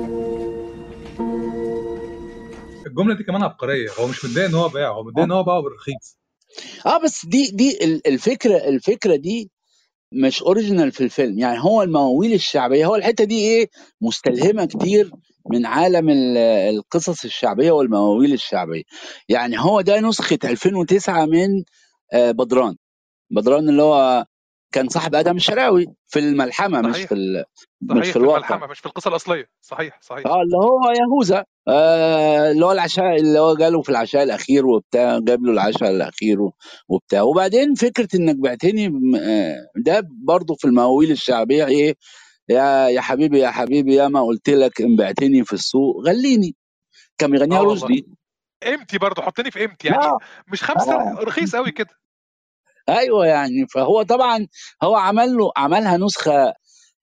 الجملة 2.86 3.14
دي 3.14 3.24
كمان 3.24 3.42
عبقرية. 3.42 3.88
هو 4.00 4.06
مش 4.06 4.24
متضايق 4.24 4.48
إن 4.48 4.54
هو 4.54 4.68
باع 4.68 4.88
هو 4.92 5.02
متضايق 5.04 5.24
إن 5.26 5.32
هو 5.32 5.42
باعه 5.42 5.60
بالرخيص. 5.62 6.18
آه 6.86 6.98
بس 7.04 7.26
دي 7.26 7.50
دي 7.50 7.84
ال- 7.84 8.06
الفكرة 8.06 8.56
الفكرة 8.56 9.16
دي 9.16 9.50
مش 10.12 10.42
اوريجينال 10.42 10.92
في 10.92 11.04
الفيلم. 11.04 11.38
يعني 11.38 11.58
هو 11.60 11.82
المواويل 11.82 12.32
الشعبية 12.32 12.86
هو 12.86 12.96
الحتة 12.96 13.24
دي 13.24 13.38
إيه؟ 13.38 13.68
مستلهمة 14.00 14.64
كتير 14.64 15.10
من 15.50 15.66
عالم 15.66 16.08
ال- 16.10 16.36
القصص 16.76 17.24
الشعبية 17.24 17.70
والمواويل 17.70 18.32
الشعبية. 18.32 18.82
يعني 19.28 19.58
هو 19.60 19.80
ده 19.80 20.00
نسخة 20.00 20.38
2009 20.44 21.26
من 21.26 21.64
آه، 22.12 22.30
بدران. 22.30 22.76
بدران 23.30 23.68
اللي 23.68 23.82
هو 23.82 24.24
كان 24.72 24.88
صاحب 24.88 25.14
آدم 25.14 25.36
الشراوي 25.36 25.86
في 26.06 26.18
الملحمة 26.18 26.80
مش 26.80 26.94
صحيح. 26.94 27.08
في 27.08 27.14
ال- 27.14 27.44
مش 27.82 27.90
صحيح 27.90 28.04
في 28.04 28.12
في 28.12 28.18
الواقع. 28.18 28.36
الملحمة 28.38 28.66
مش 28.66 28.78
في 28.78 28.86
القصة 28.86 29.08
الأصلية. 29.08 29.48
صحيح 29.60 29.98
صحيح. 30.02 30.26
آه 30.26 30.42
اللي 30.42 30.56
هو 30.56 30.80
يهوذا 31.00 31.44
آه 31.68 32.50
اللي 32.50 32.66
هو 32.66 32.72
العشاء 32.72 33.16
اللي 33.16 33.38
هو 33.38 33.54
جاله 33.56 33.82
في 33.82 33.88
العشاء 33.88 34.22
الأخير 34.22 34.66
وبتاع 34.66 35.18
جاب 35.18 35.44
له 35.44 35.52
العشاء 35.52 35.90
الأخير 35.90 36.38
وبتاع. 36.88 37.22
وبعدين 37.22 37.74
فكرة 37.74 38.08
إنك 38.14 38.36
بعتني 38.36 38.86
آه، 39.20 39.56
ده 39.76 40.02
برضه 40.24 40.54
في 40.54 40.64
المواويل 40.64 41.10
الشعبية 41.10 41.66
إيه؟ 41.66 41.94
يا 42.48 42.88
يا 42.88 43.00
حبيبي 43.00 43.38
يا 43.38 43.50
حبيبي 43.50 43.94
يا 43.94 44.08
ما 44.08 44.22
قلت 44.22 44.50
لك 44.50 44.80
إن 44.80 44.96
بعتني 44.96 45.44
في 45.44 45.52
السوق 45.52 46.06
غليني. 46.06 46.56
كان 47.18 47.30
بيغنيها 47.30 47.60
والله. 47.60 47.74
رشدي 47.74 48.06
قيمتي 48.62 48.98
برضه 48.98 49.22
حطني 49.22 49.50
في 49.50 49.58
قيمتي 49.60 49.88
يعني. 49.88 50.00
مش 50.52 50.62
خمسة 50.64 50.92
آه. 50.94 51.14
رخيص 51.20 51.56
قوي 51.56 51.70
كده. 51.70 51.88
أيوه 52.88 53.26
يعني 53.26 53.66
فهو 53.74 54.02
طبعا 54.02 54.46
هو 54.82 54.96
عمل 54.96 55.36
له 55.36 55.52
عملها 55.56 55.96
نسخة 55.96 56.54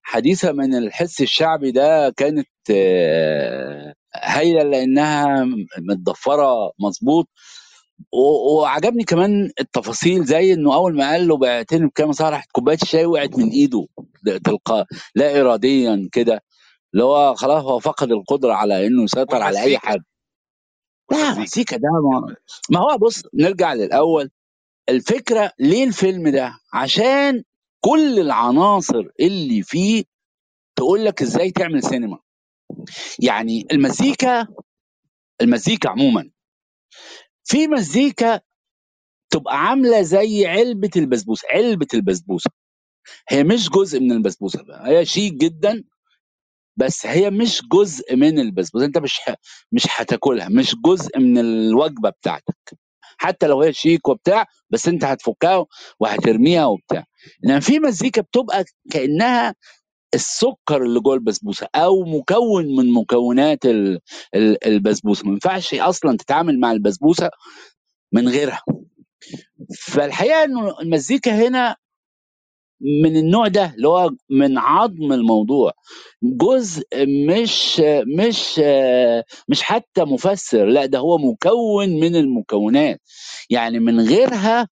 حديثة 0.02 0.52
من 0.52 0.74
الحس 0.76 1.22
الشعبي 1.22 1.70
ده 1.72 2.10
كانت 2.18 2.48
آه، 2.72 3.94
هايلة 4.16 4.62
لأنها 4.64 5.44
متضفره 5.80 6.72
مظبوط. 6.80 7.28
وعجبني 8.12 9.04
كمان 9.04 9.50
التفاصيل 9.60 10.24
زي 10.24 10.52
إنه 10.54 10.74
أول 10.74 10.96
ما 10.96 11.10
قال 11.12 11.28
له 11.28 11.36
بعتني 11.38 11.86
بكام 11.86 12.12
صار 12.12 12.32
راحت 12.32 12.52
كوباية 12.52 12.78
الشاي 12.82 13.06
وقعت 13.06 13.38
من 13.38 13.50
إيده 13.50 13.86
تلقاء 14.44 14.86
لا 15.16 15.40
اراديا 15.40 16.08
كده 16.12 16.42
اللي 16.94 17.04
هو 17.04 17.34
خلاص 17.36 17.64
هو 17.64 17.80
فقد 17.80 18.12
القدرة 18.12 18.54
على 18.54 18.88
إنه 18.88 19.04
يسيطر 19.04 19.42
على 19.42 19.62
أي 19.62 19.78
حاجة 19.78 20.04
لا 21.12 21.34
مزيكا 21.40 21.76
ده 21.76 21.88
ما, 22.12 22.36
ما 22.70 22.80
هو 22.80 22.98
بص 22.98 23.22
نرجع 23.34 23.74
للأول. 23.74 24.30
الفكرة 24.90 25.52
ليه 25.60 25.84
الفيلم 25.84 26.28
ده؟ 26.28 26.60
عشان 26.74 27.44
كل 27.84 28.20
العناصر 28.20 29.04
اللي 29.20 29.62
فيه 29.62 30.04
تقول 30.78 31.04
لك 31.04 31.22
إزاي 31.22 31.50
تعمل 31.50 31.82
سينما. 31.82 32.18
يعني 33.20 33.66
المزيكا 33.72 34.48
المزيكا 35.42 35.90
عموما. 35.90 36.30
في 37.44 37.68
مزيكا 37.68 38.40
تبقى 39.32 39.58
عاملة 39.68 40.02
زي 40.02 40.46
علبة 40.46 40.90
البسبوسة 40.96 41.48
علبة 41.50 41.86
البسبوسة. 41.94 42.50
هي 43.28 43.44
مش 43.44 43.70
جزء 43.70 44.00
من 44.00 44.12
البسبوسة 44.12 44.62
بقى. 44.64 44.88
هي 44.88 45.04
شيك 45.06 45.34
جدا 45.34 45.84
بس 46.78 47.06
هي 47.06 47.30
مش 47.30 47.62
جزء 47.72 48.16
من 48.16 48.38
البسبوسة. 48.40 48.86
أنت 48.86 48.98
مش 48.98 49.20
ح... 49.20 49.34
مش 49.72 49.84
هتاكلها 49.96 50.48
مش 50.50 50.76
جزء 50.86 51.18
من 51.20 51.38
الوجبة 51.38 52.10
بتاعتك. 52.10 52.56
حتى 53.18 53.46
لو 53.46 53.62
هي 53.62 53.72
شيك 53.72 54.08
وبتاع 54.08 54.46
بس 54.70 54.88
انت 54.88 55.04
هتفكها 55.04 55.66
وهترميها 56.00 56.66
وبتاع. 56.66 57.04
إنما 57.46 57.60
في 57.60 57.80
مزيكا 57.80 58.22
بتبقى 58.22 58.64
كأنها 58.92 59.54
السكر 60.14 60.82
اللي 60.84 61.00
جوه 61.00 61.14
البسبوسة 61.14 61.68
أو 61.74 62.04
مكون 62.04 62.66
من 62.76 62.92
مكونات 62.92 63.66
ال- 63.66 64.00
ال- 64.34 64.66
البسبوسة. 64.66 65.26
ما 65.26 65.32
ينفعش 65.32 65.74
أصلا 65.74 66.16
تتعامل 66.16 66.60
مع 66.60 66.72
البسبوسة 66.72 67.30
من 68.12 68.28
غيرها. 68.28 68.62
فالحقيقة 69.80 70.44
إنه 70.44 70.80
المزيكا 70.80 71.48
هنا 71.48 71.76
من 72.80 73.16
النوع 73.16 73.48
ده 73.48 73.74
اللي 73.76 73.88
هو 73.88 74.10
من 74.30 74.58
عظم 74.58 75.12
الموضوع. 75.12 75.72
جزء 76.22 76.84
مش 77.08 77.82
مش 78.18 78.60
مش 79.48 79.62
حتى 79.62 80.04
مفسر 80.04 80.66
لا 80.66 80.86
ده 80.86 80.98
هو 81.00 81.18
مكون 81.18 81.90
من 82.00 82.16
المكونات. 82.16 83.00
يعني 83.50 83.78
من 83.80 84.00
غيرها 84.00 84.68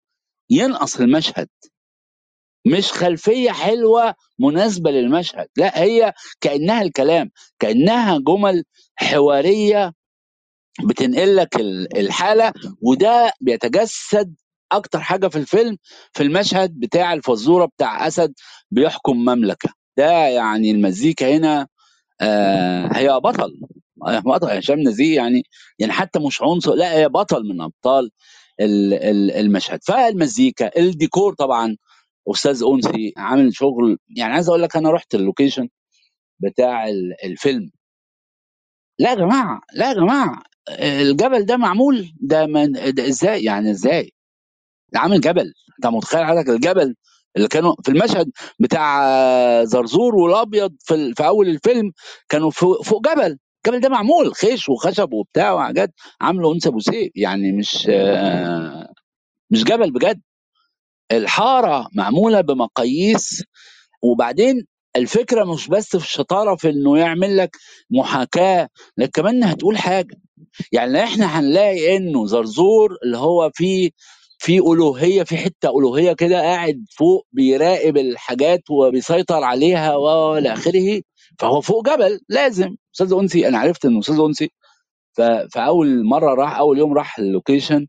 ينقص 0.50 1.00
المشهد. 1.00 1.48
مش 2.66 2.92
خلفية 2.92 3.50
حلوة 3.52 4.14
مناسبة 4.40 4.90
للمشهد 4.92 5.48
لا 5.56 5.82
هي 5.82 6.14
كأنها 6.40 6.82
الكلام 6.82 7.30
كأنها 7.60 8.18
جمل 8.18 8.64
حوارية 8.96 9.94
بتنقل 10.88 11.36
لك 11.36 11.56
ال- 11.56 11.98
الحالة 11.98 12.52
وده 12.82 13.32
بيتجسد 13.40 14.34
أكتر 14.76 15.00
حاجة 15.00 15.28
في 15.28 15.38
الفيلم 15.38 15.78
في 16.14 16.22
المشهد 16.22 16.80
بتاع 16.80 17.12
الفزورة 17.12 17.66
بتاع 17.66 18.06
أسد 18.08 18.34
بيحكم 18.70 19.16
مملكة. 19.18 19.70
ده 19.98 20.10
يعني 20.12 20.70
المزيكا 20.70 21.36
هنا 21.38 21.68
آه 22.22 22.90
هي 22.94 23.20
بطل. 23.20 23.60
بطل 24.26 24.48
هشام 24.50 24.80
نزيه 24.80 25.16
يعني 25.16 25.42
يعني 25.80 25.92
حتى 25.94 26.18
مش 26.20 26.42
عنصر 26.42 26.74
لا 26.74 26.94
هي 26.94 27.10
بطل 27.10 27.44
من 27.48 27.62
أبطال 27.62 28.10
ال- 28.60 28.94
ال- 28.94 29.32
المشهد. 29.32 29.80
فالمزيكا 29.84 30.78
الديكور 30.80 31.34
طبعا 31.34 31.76
أستاذ 32.32 32.64
أنسي 32.74 33.14
عامل 33.18 33.54
شغل. 33.56 33.98
يعني 34.16 34.34
عايز 34.34 34.48
أقول 34.50 34.62
لك 34.62 34.76
أنا 34.76 34.92
رحت 34.92 35.16
ال 35.16 35.22
location 35.22 35.68
بتاع 36.40 36.88
ال- 36.88 37.14
الفيلم. 37.24 37.70
لا 39.00 39.10
يا 39.10 39.16
جماعة 39.16 39.62
لا 39.74 39.88
يا 39.90 39.94
جماعة 39.94 40.42
الجبل 40.70 41.46
ده 41.46 41.58
معمول 41.58 42.12
ده 42.22 42.46
من 42.46 42.72
ده 42.72 43.08
إزاي؟ 43.08 43.44
يعني 43.44 43.72
إزاي؟ 43.72 44.12
عامل 44.96 45.20
جبل. 45.20 45.52
انت 45.78 45.86
متخيل 45.94 46.24
حضرتك 46.26 46.48
الجبل 46.50 46.94
اللي 47.36 47.48
كانوا 47.48 47.74
في 47.84 47.88
المشهد 47.92 48.30
بتاع 48.60 49.64
زرزور 49.64 50.14
والأبيض 50.16 50.72
في, 50.80 51.14
في 51.14 51.26
أول 51.26 51.48
الفيلم 51.48 51.92
كانوا 52.28 52.50
فوق, 52.50 53.02
جبل. 53.12 53.38
الجبل 53.66 53.80
ده 53.80 53.88
معمول 53.88 54.34
خيش 54.34 54.68
وخشب 54.68 55.12
وبتاع 55.12 55.52
وحاجات 55.52 55.90
عاملة 56.20 56.52
أنثى 56.54 56.70
بوسيف 56.70 57.12
يعني 57.16 57.52
مش 57.52 57.88
آه، 57.90 58.92
مش 59.50 59.64
جبل 59.64 59.92
بجد. 59.92 60.22
الحارة 61.12 61.88
معمولة 61.94 62.40
بمقاييس. 62.40 63.44
وبعدين 64.02 64.66
الفكرة 64.96 65.44
مش 65.44 65.68
بس 65.68 65.88
في 65.96 66.04
الشطارة 66.04 66.56
في 66.56 66.70
إنه 66.70 66.98
يعمل 66.98 67.36
لك 67.36 67.56
محاكاة 67.90 68.68
لكن 68.98 69.10
كمان 69.22 69.34
إنها 69.36 69.54
تقول 69.54 69.78
حاجة. 69.78 70.16
يعني 70.72 71.04
إحنا 71.04 71.26
هنلاقي 71.40 71.96
إنه 71.96 72.26
زرزور 72.26 72.96
اللي 73.04 73.18
هو 73.18 73.50
فيه 73.54 73.90
في 74.42 74.58
ألوهية 74.58 75.22
في 75.22 75.36
حتة 75.36 75.68
ألوهية 75.78 76.12
كده 76.12 76.40
قاعد 76.42 76.84
فوق 76.96 77.26
بيراقب 77.32 77.96
الحاجات 77.96 78.70
وبيسيطر 78.70 79.44
عليها 79.44 79.96
وإلى 79.96 80.52
آخره 80.52 81.02
فهو 81.38 81.60
فوق 81.60 81.86
جبل 81.90 82.20
لازم. 82.28 82.76
أستاذ 82.94 83.12
أنسي 83.12 83.48
أنا 83.48 83.58
عرفت 83.58 83.84
إنه 83.84 83.98
أستاذ 84.00 84.20
أنسي. 84.20 84.50
فأول 85.54 86.04
مرة 86.04 86.34
راح 86.34 86.58
أول 86.58 86.78
يوم 86.78 86.94
راح 86.94 87.18
اللوكيشن 87.18 87.86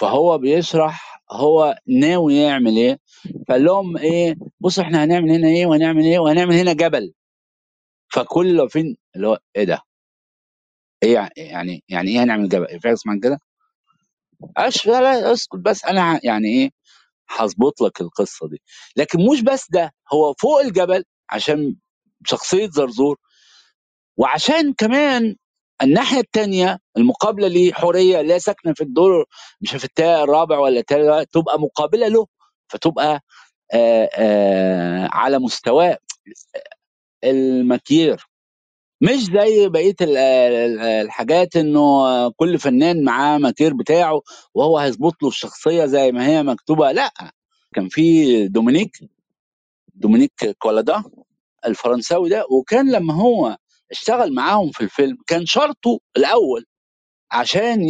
فهو 0.00 0.38
بيشرح 0.38 1.22
هو 1.32 1.78
ناوي 1.88 2.36
يعمل 2.36 2.76
إيه 2.76 2.98
فقال 3.48 3.64
لهم 3.64 3.96
إيه 3.96 4.36
بصوا 4.60 4.84
إحنا 4.84 5.04
هنعمل 5.04 5.30
هنا 5.32 5.48
إيه 5.48 5.66
وهنعمل 5.66 6.04
إيه 6.04 6.18
وهنعمل 6.18 6.54
هنا 6.54 6.72
جبل. 6.72 7.14
فكل 8.12 8.68
فين؟ 8.70 8.96
اللي 9.16 9.28
هو 9.28 9.38
إيه 9.56 9.64
ده؟ 9.64 9.82
إيه 11.02 11.30
يعني 11.36 11.84
يعني 11.88 12.10
إيه 12.10 12.22
هنعمل 12.24 12.48
جبل؟ 12.48 12.66
في 12.68 12.80
حاجة 12.84 12.92
اسمها 12.94 13.20
كده؟ 13.24 13.40
أش 14.58 14.86
لا 14.88 15.00
لا 15.02 15.32
أسكت 15.32 15.56
بس 15.56 15.84
أنا 15.86 16.16
ه- 16.16 16.20
يعني 16.24 16.48
إيه 16.48 16.70
هظبط 17.30 17.82
لك 17.82 18.02
القصة 18.02 18.48
دي. 18.48 18.62
لكن 18.96 19.18
مش 19.32 19.42
بس 19.42 19.70
ده 19.70 19.94
هو 20.14 20.34
فوق 20.34 20.60
الجبل 20.60 21.04
عشان 21.30 21.76
شخصية 22.26 22.68
زرزور 22.70 23.18
وعشان 24.18 24.74
كمان 24.74 25.36
الناحية 25.82 26.20
الثانية 26.20 26.78
المقابلة 26.98 27.48
ليه 27.48 27.72
حوريه 27.74 28.20
اللي 28.20 28.34
هي 28.34 28.40
ساكنة 28.40 28.74
في 28.74 28.82
الدور 28.82 29.26
مش 29.62 29.70
في 29.76 29.84
التا 29.84 30.24
الرابع 30.24 30.58
ولا 30.60 30.80
التالت 30.80 31.34
تبقى 31.34 31.60
مقابلة 31.60 32.08
له 32.08 32.26
فتبقى 32.70 33.20
آآ 33.74 34.10
آآ 34.14 35.10
على 35.14 35.40
مستواه 35.40 35.98
المكير. 37.24 38.27
مش 39.02 39.18
زي 39.24 39.68
بقية 39.68 39.96
ال- 40.00 40.16
ال- 40.18 40.80
الحاجات 40.80 41.56
إنه 41.56 41.80
كل 42.30 42.58
فنان 42.58 43.04
معاه 43.04 43.38
مكير 43.38 43.74
بتاعه 43.74 44.22
وهو 44.54 44.78
هيظبط 44.78 45.22
له 45.22 45.28
الشخصية 45.30 45.86
زي 45.86 46.12
ما 46.12 46.26
هي 46.28 46.42
مكتوبة. 46.42 46.92
لا 46.92 47.12
كان 47.74 47.88
في 47.90 48.48
دومينيك 48.48 48.92
دومينيك 49.94 50.32
كولادا 50.58 51.04
الفرنساوي 51.66 52.30
ده 52.30 52.46
وكان 52.50 52.92
لما 52.92 53.14
هو 53.14 53.56
اشتغل 53.92 54.34
معاهم 54.34 54.70
في 54.72 54.80
الفيلم 54.84 55.18
كان 55.26 55.46
شرطه 55.46 56.00
الأول 56.16 56.66
عشان 57.32 57.82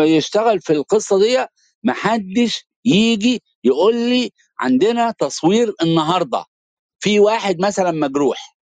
يشتغل 0.00 0.60
في 0.60 0.74
القصة 0.74 1.18
دي 1.20 1.46
محدش 1.84 2.66
يجي 2.84 3.42
يقول 3.64 3.96
لي 3.96 4.30
عندنا 4.60 5.12
تصوير 5.20 5.74
النهارده 5.82 6.44
في 7.00 7.20
واحد 7.20 7.60
مثلا 7.60 7.90
مجروح 7.92 8.56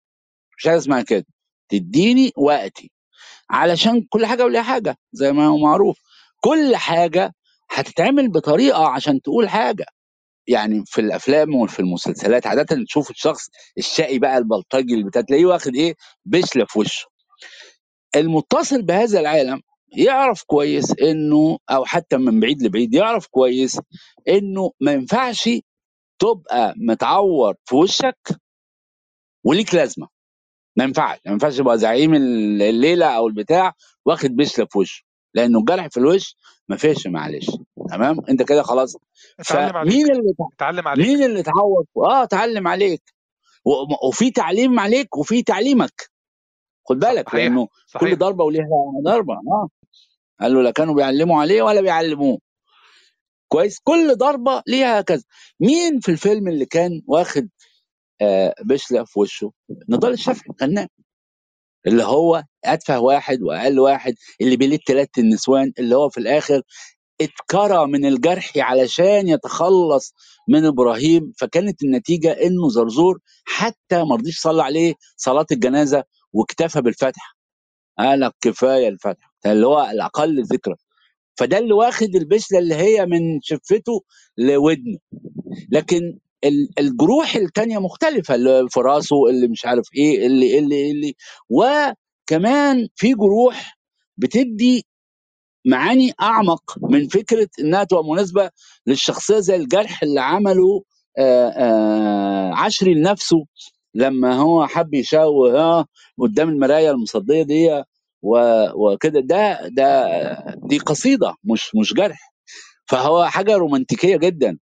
مش 0.58 0.68
اسمها 0.68 1.02
كده. 1.02 1.26
تديني 1.68 2.32
وقتي. 2.36 2.90
علشان 3.50 4.02
كل 4.10 4.26
حاجة 4.26 4.44
وليها 4.44 4.62
حاجة 4.62 4.96
زي 5.12 5.32
ما 5.32 5.46
هو 5.46 5.58
معروف. 5.58 5.98
كل 6.40 6.76
حاجة 6.76 7.32
هتتعمل 7.70 8.30
بطريقة 8.30 8.88
عشان 8.88 9.22
تقول 9.22 9.48
حاجة. 9.48 9.86
يعني 10.48 10.84
في 10.86 11.00
الأفلام 11.02 11.56
وفي 11.56 11.80
المسلسلات 11.80 12.48
عادة 12.48 12.84
تشوف 12.86 13.10
الشخص 13.10 13.48
الشقي 13.78 14.18
بقى 14.20 14.38
البلطجي 14.38 14.94
اللي 14.94 15.04
بتاع 15.06 15.22
تلاقيه 15.22 15.46
واخد 15.46 15.76
إيه 15.76 15.94
بشله 16.26 16.66
في 16.68 16.78
وشه. 16.78 17.06
المتصل 18.16 18.82
بهذا 18.82 19.20
العالم 19.20 19.60
يعرف 19.96 20.42
كويس 20.46 20.94
إنه 21.02 21.58
أو 21.70 21.84
حتى 21.84 22.16
من 22.16 22.40
بعيد 22.40 22.62
لبعيد 22.62 22.94
يعرف 22.94 23.26
كويس 23.26 23.80
إنه 24.28 24.72
ما 24.80 24.92
ينفعش 24.92 25.48
تبقى 26.20 26.74
متعور 26.78 27.54
في 27.64 27.76
وشك 27.76 28.18
وليك 29.44 29.74
لازمة. 29.74 30.08
ما 30.76 30.84
ينفعش 30.84 31.18
ما 31.26 31.32
ينفعش 31.32 31.58
يبقى 31.58 31.78
زعيم 31.78 32.14
الليلة 32.14 33.06
أو 33.06 33.28
البتاع 33.28 33.72
واخد 34.06 34.30
بشله 34.36 34.66
في 34.66 34.78
وشه 34.78 35.04
لأنه 35.34 35.58
الجرح 35.58 35.86
في 35.88 35.96
الوش 35.96 36.36
ما 36.68 36.76
فيش 36.76 37.06
معلش 37.06 37.46
تمام؟ 37.90 38.16
أنت 38.28 38.42
كده 38.42 38.62
خلاص. 38.62 38.96
اتعلم 39.40 39.76
عليك. 39.76 39.92
فمين 39.92 40.10
اللي 40.12 40.32
اتعلم 40.56 40.88
عليك. 40.88 41.06
مين 41.06 41.22
اللي 41.22 41.40
اتعور 41.40 41.84
آه 41.96 42.22
اتعلم 42.22 42.68
عليك. 42.68 43.02
و- 43.64 44.08
وفي 44.08 44.30
تعليم 44.30 44.80
عليك 44.80 45.16
وفي 45.16 45.42
تعليمك. 45.42 46.10
خد 46.88 46.98
بالك 46.98 47.28
صحيح 47.28 47.40
لأنه 47.44 47.66
كل 47.66 47.72
صحيح. 47.86 48.14
ضربة 48.14 48.44
وليها 48.44 48.66
ضربة 49.04 49.34
آه. 49.34 49.68
قال 50.40 50.54
له 50.54 50.62
لا 50.62 50.70
كانوا 50.70 50.94
بيعلموا 50.94 51.40
عليه 51.40 51.62
ولا 51.62 51.80
بيعلموه. 51.80 52.38
كويس 53.48 53.80
كل 53.84 54.16
ضربة 54.16 54.62
ليها 54.66 55.00
كذا. 55.00 55.24
مين 55.60 56.00
في 56.00 56.10
الفيلم 56.10 56.48
اللي 56.48 56.66
كان 56.66 57.02
واخد 57.06 57.48
آه 58.22 58.54
بشله 58.64 59.04
في 59.04 59.20
وشه. 59.20 59.52
نضال 59.88 60.12
الشافعي 60.12 60.54
فنان 60.60 60.88
اللي 61.86 62.04
هو 62.04 62.44
أتفه 62.64 63.00
واحد 63.00 63.42
وأقل 63.42 63.80
واحد 63.80 64.14
اللي 64.40 64.56
بيلد 64.56 64.80
ثلاث 64.88 65.08
النسوان 65.18 65.72
اللي 65.78 65.96
هو 65.96 66.08
في 66.08 66.18
الآخر 66.20 66.62
اتكرى 67.20 67.86
من 67.86 68.06
الجرح 68.06 68.52
علشان 68.58 69.28
يتخلص 69.28 70.14
من 70.48 70.64
إبراهيم. 70.66 71.32
فكانت 71.38 71.82
النتيجة 71.84 72.32
إنه 72.32 72.68
زرزور 72.70 73.18
حتى 73.46 74.04
ما 74.04 74.16
رضيش 74.16 74.36
يصلي 74.38 74.62
عليه 74.62 74.94
صلاة 75.16 75.46
الجنازة 75.52 76.04
واكتفى 76.32 76.80
بالفتح. 76.82 77.36
قال 77.98 78.32
كفاية 78.40 78.88
الفتح. 78.88 79.32
اللي 79.46 79.66
هو 79.66 79.90
الأقل 79.92 80.44
ذكرى. 80.44 80.74
فده 81.38 81.58
اللي 81.58 81.72
واخد 81.74 82.16
البشلة 82.16 82.58
اللي 82.58 82.74
هي 82.74 83.06
من 83.06 83.40
شفته 83.42 84.02
لودنه. 84.38 84.98
لكن 85.72 86.18
الجروح 86.80 87.36
التانية 87.36 87.78
مختلفة 87.78 88.34
اللي 88.34 88.66
في 88.70 88.80
راسه 88.80 89.28
اللي 89.30 89.48
مش 89.48 89.66
عارف 89.66 89.86
إيه 89.96 90.26
اللي 90.26 90.58
اللي 90.58 90.90
اللي 90.90 91.14
وكمان 91.50 92.88
في 92.96 93.14
جروح 93.14 93.78
بتدي 94.18 94.86
معاني 95.66 96.12
أعمق 96.22 96.62
من 96.90 97.08
فكرة 97.08 97.48
إنها 97.60 97.84
تبقى 97.84 98.04
مناسبة 98.04 98.50
للشخصية 98.86 99.38
زي 99.40 99.56
الجرح 99.56 100.02
اللي 100.02 100.20
عمله 100.20 100.82
آه، 101.18 101.48
آه، 101.48 102.54
عشري 102.54 102.94
لنفسه 102.94 103.46
لما 103.94 104.34
هو 104.36 104.66
حب 104.66 104.94
يشاور 104.94 105.58
آه 105.60 105.86
قدام 106.20 106.48
المراية 106.50 106.90
المصدية 106.90 107.42
دي 107.44 107.84
وكده. 108.76 109.20
ده 109.20 109.68
ده 109.68 110.06
دي 110.68 110.78
قصيدة 110.78 111.34
مش 111.44 111.76
مش 111.76 111.94
جرح. 111.94 112.32
فهو 112.88 113.26
حاجة 113.26 113.56
رومانتيكية 113.56 114.16
جدا. 114.16 114.58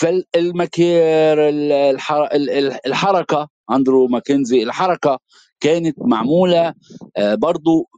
فالمكير 0.00 1.48
ال- 1.48 1.72
الح- 1.72 2.12
ال- 2.12 2.50
ال- 2.50 2.86
الحركة 2.86 3.48
أندرو 3.72 4.06
ماكنزي 4.08 4.62
الحركة 4.62 5.18
كانت 5.60 5.96
معمولة 5.98 6.74
آه، 7.16 7.34
برضو 7.34 7.88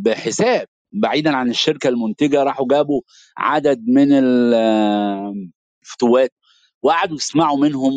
بحساب 0.00 0.66
بعيدا 0.92 1.36
عن 1.36 1.50
الشركة 1.50 1.88
المنتجة 1.88 2.42
راحوا 2.42 2.66
جابوا 2.70 3.00
عدد 3.38 3.84
من 3.88 4.08
الفتوات 4.12 6.30
وقعدوا 6.82 7.16
يسمعوا 7.16 7.58
منهم. 7.58 7.92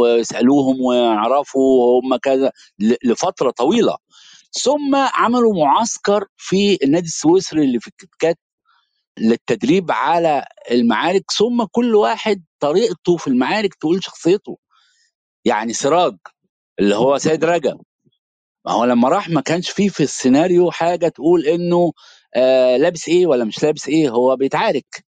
ويسألوهم 0.00 0.80
ويعرفوا 0.82 2.00
هم 2.02 2.16
كذا. 2.16 2.52
لفترة 3.04 3.50
طويلة 3.50 3.96
ثم 4.52 4.94
عملوا 5.14 5.54
معسكر 5.64 6.24
في 6.36 6.78
النادي 6.84 7.06
السويسري 7.06 7.64
اللي 7.64 7.80
في 7.80 7.88
الكتكات 7.88 8.38
للتدريب 9.22 9.92
على 9.92 10.44
المعارك 10.70 11.24
ثم 11.38 11.64
كل 11.72 11.94
واحد 11.96 12.44
طريقته 12.60 13.18
في 13.18 13.28
المعارك 13.28 13.74
تقول 13.74 14.04
شخصيته. 14.04 14.58
يعني 15.46 15.72
سراج 15.72 16.16
اللي 16.80 16.96
هو 16.96 17.18
سيد 17.18 17.44
رجب. 17.46 17.80
ما 18.66 18.72
هو 18.72 18.84
لما 18.84 19.08
راح 19.08 19.30
ما 19.30 19.40
كانش 19.40 19.70
فيه 19.70 19.88
في 19.88 20.02
السيناريو 20.02 20.70
حاجة 20.70 21.08
تقول 21.08 21.46
إنه 21.46 21.92
آه 22.36 22.76
لابس 22.76 23.08
إيه 23.08 23.26
ولا 23.28 23.44
مش 23.44 23.62
لابس 23.64 23.88
إيه 23.88 24.10
هو 24.10 24.36
بيتعارك. 24.36 25.04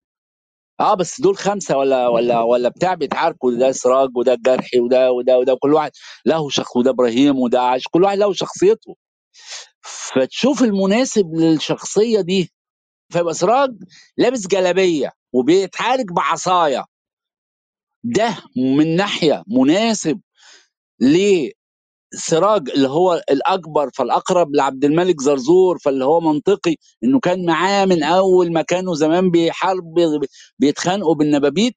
آه 0.81 0.95
بس 0.95 1.21
دول 1.21 1.37
خمسة 1.38 1.79
ولا 1.79 2.09
ولا 2.09 2.43
ولا 2.43 2.69
بتاع 2.69 2.95
بيتعاركوا 2.95 3.53
ده 3.55 3.73
سراج 3.73 4.11
وده 4.17 4.35
الجرحي 4.35 4.81
وده 4.81 5.12
وده 5.12 5.38
وده 5.38 5.59
كل 5.62 5.75
واحد 5.75 5.93
له 6.27 6.51
شخص 6.51 6.77
وده 6.77 6.90
إبراهيم 6.90 7.38
وده 7.40 7.62
عاش 7.62 7.85
كل 7.90 8.05
واحد 8.05 8.19
له 8.19 8.33
شخصيته. 8.33 8.97
فتشوف 9.83 10.62
المناسب 10.62 11.35
للشخصية 11.35 12.21
دي. 12.21 12.53
فيبقى 13.12 13.35
سراج 13.35 13.71
لابس 14.19 14.47
جلابية 14.47 15.12
وبيتحارك 15.35 16.12
بعصاية. 16.12 16.85
ده 18.05 18.37
من 18.57 18.97
ناحية 18.97 19.43
مناسب 19.49 20.21
لسراج 21.01 22.71
اللي 22.71 22.88
هو 22.88 23.23
الأكبر 23.31 23.90
فالأقرب 23.95 24.55
لعبد 24.55 24.85
الملك 24.85 25.21
زرزور 25.23 25.79
فاللي 25.79 26.05
هو 26.05 26.21
منطقي 26.21 26.77
إنه 27.05 27.21
كان 27.21 27.47
معاه 27.47 27.85
من 27.85 28.03
أول 28.03 28.53
ما 28.53 28.62
كانوا 28.62 28.95
زمان 28.95 29.31
بيحارب 29.31 29.95
بيتخانقوا 30.59 31.14
بالنبابيت. 31.14 31.77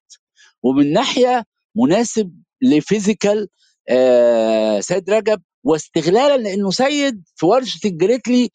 ومن 0.62 0.92
ناحية 0.92 1.44
مناسب 1.76 2.32
ل 2.62 2.72
physical 2.72 3.48
آه 3.90 4.80
سيد 4.80 5.10
رجب 5.10 5.42
واستغلالا 5.68 6.38
لأنه 6.38 6.72
سيد 6.72 7.24
في 7.36 7.46
ورشه 7.46 7.80
الجريتلي 7.88 8.50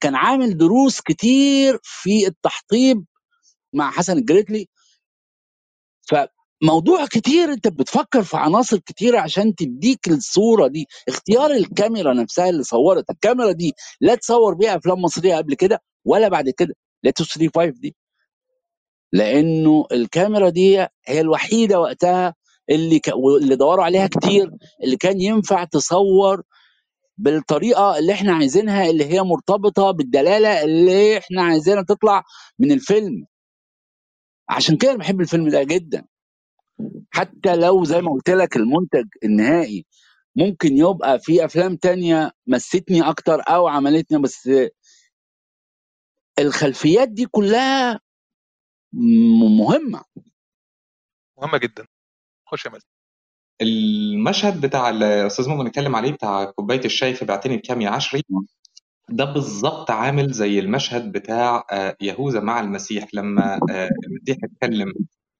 كان 0.00 0.16
عامل 0.16 0.58
دروس 0.58 1.02
كتير 1.02 1.80
في 1.84 2.28
التحطيب 2.28 3.06
مع 3.74 3.92
حسن 3.92 4.18
الجريتلي 4.18 4.68
فموضوع 6.08 7.06
كتير 7.06 7.52
انت 7.52 7.68
بتفكر 7.68 8.24
في 8.24 8.38
عناصر 8.38 8.78
كتيرة 8.78 9.20
عشان 9.20 9.54
تديك 9.54 10.08
الصورة 10.08 10.68
دي. 10.68 10.86
اختيار 11.08 11.50
الكاميرا 11.52 12.14
نفسها 12.14 12.50
اللي 12.50 12.64
صورت. 12.64 13.10
الكاميرا 13.10 13.52
دي 13.52 13.72
لا 14.02 14.16
تصور 14.16 14.54
بيها 14.54 14.76
أفلام 14.76 15.02
مصرية 15.02 15.36
قبل 15.36 15.54
كده 15.54 15.82
ولا 16.06 16.28
بعد 16.28 16.50
كده. 16.50 16.74
لا 17.04 17.12
235 17.20 17.80
دي. 17.80 17.96
لأنه 19.12 19.86
الكاميرا 19.92 20.50
دي 20.50 20.78
هي 21.06 21.20
الوحيدة 21.22 21.80
وقتها 21.80 22.34
اللي 22.70 23.00
ك... 23.00 23.08
واللي 23.16 23.56
دوروا 23.56 23.84
عليها 23.84 24.08
كتير 24.08 24.50
اللي 24.84 24.96
كان 24.98 25.22
ينفع 25.22 25.64
تصور 25.64 26.42
بالطريقة 27.18 27.98
اللي 27.98 28.12
إحنا 28.12 28.34
عايزينها 28.34 28.90
اللي 28.90 29.04
هي 29.04 29.22
مرتبطة 29.22 29.90
بالدلالة 29.90 30.64
اللي 30.64 31.18
إحنا 31.18 31.42
عايزينها 31.42 31.82
تطلع 31.82 32.24
من 32.58 32.72
الفيلم. 32.72 33.26
عشان 34.48 34.76
كده 34.76 34.94
بحب 34.96 35.20
الفيلم 35.20 35.48
ده 35.48 35.62
جدا. 35.62 36.06
حتى 37.10 37.56
لو 37.56 37.84
زي 37.84 38.00
ما 38.00 38.12
قلت 38.12 38.30
لك 38.30 38.56
المنتج 38.56 39.08
النهائي 39.24 39.86
ممكن 40.36 40.76
يبقى 40.76 41.18
في 41.18 41.44
أفلام 41.44 41.76
تانية 41.76 42.32
مستني 42.46 43.08
أكتر 43.10 43.40
أو 43.48 43.68
عملتني 43.68 44.18
بس 44.18 44.50
الخلفيات 46.38 47.08
دي 47.08 47.26
كلها 47.26 48.00
مهمة. 49.60 50.04
مهمة 51.38 51.58
جدا. 51.58 51.86
خش 52.46 52.66
يا 52.66 52.70
مازن 52.70 52.86
المشهد 53.62 54.60
بتاع 54.60 54.90
الاستاذ 54.90 55.48
مؤمن 55.48 55.66
اتكلم 55.66 55.96
عليه 55.96 56.12
بتاع 56.12 56.44
كوباية 56.44 56.84
الشاي 56.84 57.14
في 57.14 57.24
بعتني 57.24 57.56
بكام 57.56 57.80
يا 57.80 57.90
عشري 57.90 58.22
ده 59.10 59.24
بالظبط 59.24 59.90
عامل 59.90 60.32
زي 60.32 60.58
المشهد 60.58 61.12
بتاع 61.12 61.66
آه، 61.72 61.96
يهوذا 62.00 62.40
مع 62.40 62.60
المسيح 62.60 63.08
لما 63.14 63.54
آه، 63.70 63.90
المسيح 64.06 64.36
اتكلم 64.44 64.92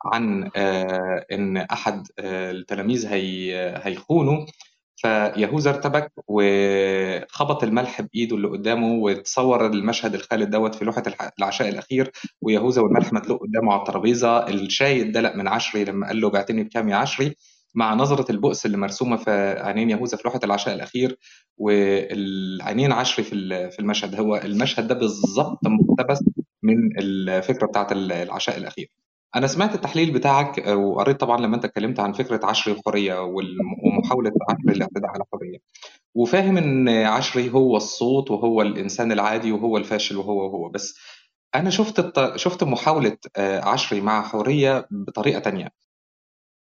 عن 0.04 0.50
آه، 0.56 1.26
إن 1.32 1.56
أحد 1.56 2.06
آه، 2.18 2.50
التلاميذ 2.50 3.06
هي 3.06 3.54
هيخونه 3.84 4.46
فيهوذا 4.96 5.70
ارتبك 5.70 6.12
وخبط 6.28 7.62
الملح 7.64 8.00
بإيده 8.02 8.36
اللي 8.36 8.48
قدامه 8.48 8.92
وتصور 8.92 9.66
المشهد 9.66 10.14
الخالد 10.14 10.50
دوت 10.50 10.74
في 10.74 10.84
لوحة 10.84 11.02
العشاء 11.38 11.68
الأخير 11.68 12.12
ويهوذا 12.40 12.82
والملح 12.82 13.12
مدلوق 13.12 13.40
قدامه 13.42 13.72
على 13.72 13.80
الترابيزة 13.82 14.48
الشاي 14.48 15.02
اتدلق 15.02 15.34
من 15.36 15.48
عشري 15.48 15.84
لما 15.84 16.06
قال 16.06 16.20
له 16.20 16.30
بعتني 16.30 16.62
بكام 16.64 16.88
يا 16.88 16.96
عشري. 16.96 17.36
مع 17.76 17.94
نظرة 17.94 18.32
البؤس 18.32 18.66
اللي 18.66 18.76
مرسومة 18.76 19.16
في 19.16 19.30
عينين 19.60 19.90
يهوذا 19.90 20.16
في 20.16 20.22
لوحة 20.26 20.40
العشاء 20.44 20.74
الأخير 20.74 21.18
والعينين 21.58 22.92
عشري 22.92 23.24
في 23.24 23.70
في 23.70 23.78
المشهد. 23.80 24.14
هو 24.20 24.36
المشهد 24.36 24.88
ده 24.88 24.94
بالظبط 24.94 25.60
مقتبس 25.66 26.20
من 26.64 26.98
الفكرة 27.00 27.66
بتاعت 27.66 27.92
العشاء 27.92 28.56
الأخير. 28.58 28.88
أنا 29.36 29.46
سمعت 29.46 29.74
التحليل 29.74 30.12
بتاعك 30.14 30.66
وقريت 30.68 31.20
طبعا 31.20 31.40
لما 31.40 31.56
أنت 31.56 31.64
اتكلمت 31.64 32.00
عن 32.00 32.12
فكرة 32.12 32.46
عشري 32.46 32.74
الحرية 32.74 33.14
ومحاولة 33.84 34.32
عشري 34.50 34.72
الاعتداء 34.76 35.10
على 35.10 35.24
الحرية. 35.24 35.58
وفاهم 36.14 36.56
إن 36.58 36.88
عشري 36.88 37.52
هو 37.52 37.76
الصوت 37.76 38.30
وهو 38.30 38.62
الإنسان 38.62 39.12
العادي 39.12 39.52
وهو 39.52 39.76
الفاشل 39.76 40.16
وهو 40.16 40.44
وهو 40.46 40.68
بس 40.68 40.98
أنا 41.54 41.70
شفت 41.70 42.36
شفت 42.36 42.64
محاولة 42.64 43.16
آه، 43.36 43.60
عشري 43.64 44.00
مع 44.00 44.22
حورية 44.22 44.88
بطريقة 44.90 45.40
تانية. 45.40 45.70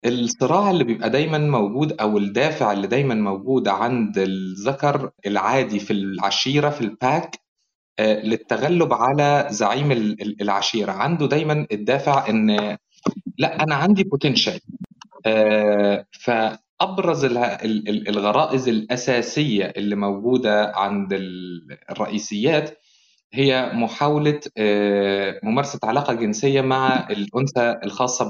الصراع 0.06 0.72
اللي 0.72 0.84
بيبقى 0.84 1.10
دايما 1.10 1.38
موجود 1.38 1.92
أو 2.02 2.18
الدافع 2.18 2.72
اللي 2.72 2.88
دايما 2.88 3.16
موجود 3.16 3.68
عند 3.68 4.18
الذكر 4.18 5.12
العادي 5.26 5.80
في 5.80 5.94
العشيرة 5.94 6.70
في 6.70 6.82
ال 6.82 6.93
pack 6.93 7.40
آه، 8.00 8.22
للتغلب 8.26 8.94
على 8.94 9.48
زعيم 9.50 9.92
ال- 9.92 10.22
ال- 10.22 10.42
العشيرة. 10.42 10.92
عنده 10.92 11.28
دايما 11.28 11.68
الدافع 11.72 12.30
إن 12.30 12.78
لا 13.38 13.64
أنا 13.64 13.76
عندي 13.76 14.04
potential 14.04 14.60
ال- 17.66 17.90
ال- 17.90 18.10
الغرائز 18.10 18.68
الأساسية 18.70 19.66
اللي 19.78 19.96
موجودة 19.96 20.72
عند 20.76 21.14
ال- 21.14 21.78
الرئيسيات 21.90 22.78
هي 23.34 23.72
محاولة 23.74 24.40
آه، 24.58 25.40
ممارسة 25.44 25.80
علاقة 25.84 26.14
جنسية 26.14 26.62
مع 26.62 27.08
الأنثى 27.10 27.80
الخاصة 27.84 28.30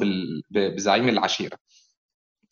بزعيم 0.52 1.10
العشيرة. 1.10 1.58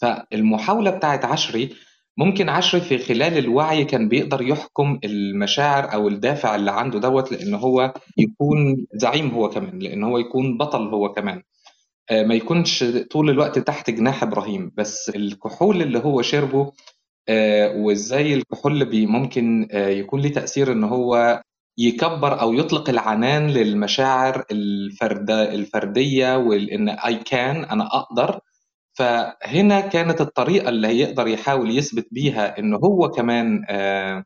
فالمحاولة 0.01 0.91
بتاعت 0.91 1.25
عشري 1.25 1.75
ممكن 2.17 2.49
عشري 2.49 2.81
في 2.81 2.97
خلال 2.97 3.37
الوعي 3.37 3.85
كان 3.85 4.09
بيقدر 4.09 4.41
يحكم 4.41 4.99
المشاعر 5.03 5.93
أو 5.93 6.07
الدافع 6.07 6.55
اللي 6.55 6.71
عنده 6.71 6.99
دوت 6.99 7.31
لأن 7.31 7.53
هو 7.53 7.93
يكون 8.17 8.85
زعيم 8.93 9.29
هو 9.29 9.49
كمان 9.49 9.79
لأن 9.79 10.03
هو 10.03 10.17
يكون 10.17 10.57
بطل 10.57 10.87
هو 10.87 11.13
كمان. 11.13 11.43
آه، 12.11 12.23
ما 12.23 12.35
يكونش 12.35 12.83
طول 13.11 13.29
الوقت 13.29 13.59
تحت 13.59 13.89
جناح 13.89 14.23
إبراهيم. 14.23 14.71
بس 14.77 15.09
الكحول 15.09 15.81
اللي 15.81 15.99
هو 15.99 16.21
شربه 16.21 16.71
آه، 17.29 17.75
وإزاي 17.77 18.33
الكحول 18.33 19.07
ممكن 19.07 19.67
يكون 19.73 20.21
ليه 20.21 20.33
تأثير 20.33 20.71
إن 20.71 20.83
هو 20.83 21.41
يكبر 21.79 22.41
أو 22.41 22.53
يطلق 22.53 22.89
العنان 22.89 23.47
للمشاعر 23.47 24.45
الفرد 24.51 25.31
الفردية 25.31 26.37
وان 26.37 26.89
اي 26.89 27.15
كان 27.15 27.65
أنا 27.65 27.87
أقدر. 27.87 28.39
فهنا 28.93 29.79
كانت 29.81 30.21
الطريقة 30.21 30.69
اللي 30.69 30.87
هيقدر 30.87 31.27
يحاول 31.27 31.77
يثبت 31.77 32.07
بيها 32.11 32.59
ان 32.59 32.73
هو 32.75 33.09
كمان 33.11 33.65
آه، 33.69 34.25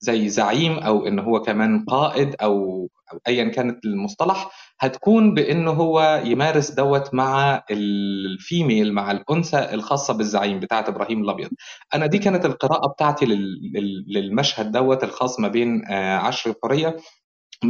زي 0.00 0.28
زعيم 0.28 0.78
أو 0.78 1.06
ان 1.06 1.18
هو 1.18 1.40
كمان 1.42 1.84
قائد 1.84 2.36
أو 2.42 2.88
أو 3.12 3.20
ايا 3.28 3.48
كانت 3.48 3.84
المصطلح. 3.86 4.50
هتكون 4.80 5.34
بإنه 5.34 5.70
هو 5.70 6.22
يمارس 6.24 6.70
دوت 6.70 7.14
مع 7.14 7.62
الفيميل 7.70 8.92
مع 8.92 9.10
الأنثى 9.10 9.58
الخاصة 9.74 10.14
بالزعيم 10.14 10.60
بتاعت 10.60 10.88
إبراهيم 10.88 11.22
الأبيض. 11.24 11.48
أنا 11.94 12.06
دي 12.06 12.18
كانت 12.18 12.44
القراءة 12.44 12.88
بتاعتي 12.88 13.26
لل- 13.26 13.72
لل- 13.74 14.04
للمشهد 14.08 14.72
دوت 14.72 15.04
الخاص 15.04 15.40
ما 15.40 15.48
بين 15.48 15.84
آه، 15.90 16.16
عشر 16.16 16.50
وحورية. 16.50 16.96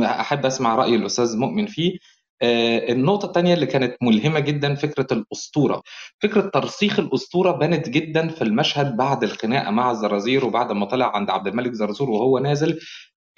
أحب 0.03 0.47
أسمع 0.47 0.75
رأي 0.75 0.95
الأستاذ 0.95 1.37
مؤمن 1.37 1.67
فيه. 1.67 1.99
آه، 2.43 2.93
النقطة 2.93 3.27
الثانية 3.27 3.55
اللي 3.55 3.67
كانت 3.67 3.97
ملهمة 4.03 4.41
جدا 4.41 4.75
فكرة 4.75 5.07
الأسطورة. 5.13 5.83
فكرة 6.23 6.41
ترسيخ 6.55 6.99
الأسطورة 6.99 7.51
بانت 7.53 7.89
جدا 7.89 8.29
في 8.29 8.43
المشهد 8.43 8.97
بعد 8.97 9.23
الخناقة 9.25 9.71
مع 9.71 9.91
الزرازير 9.91 10.45
وبعد 10.45 10.73
ما 10.73 10.87
طلع 10.87 11.17
عند 11.17 11.31
عبد 11.31 11.47
الملك 11.47 11.73
زرزور 11.73 12.11
وهو 12.11 12.39
نازل. 12.39 12.79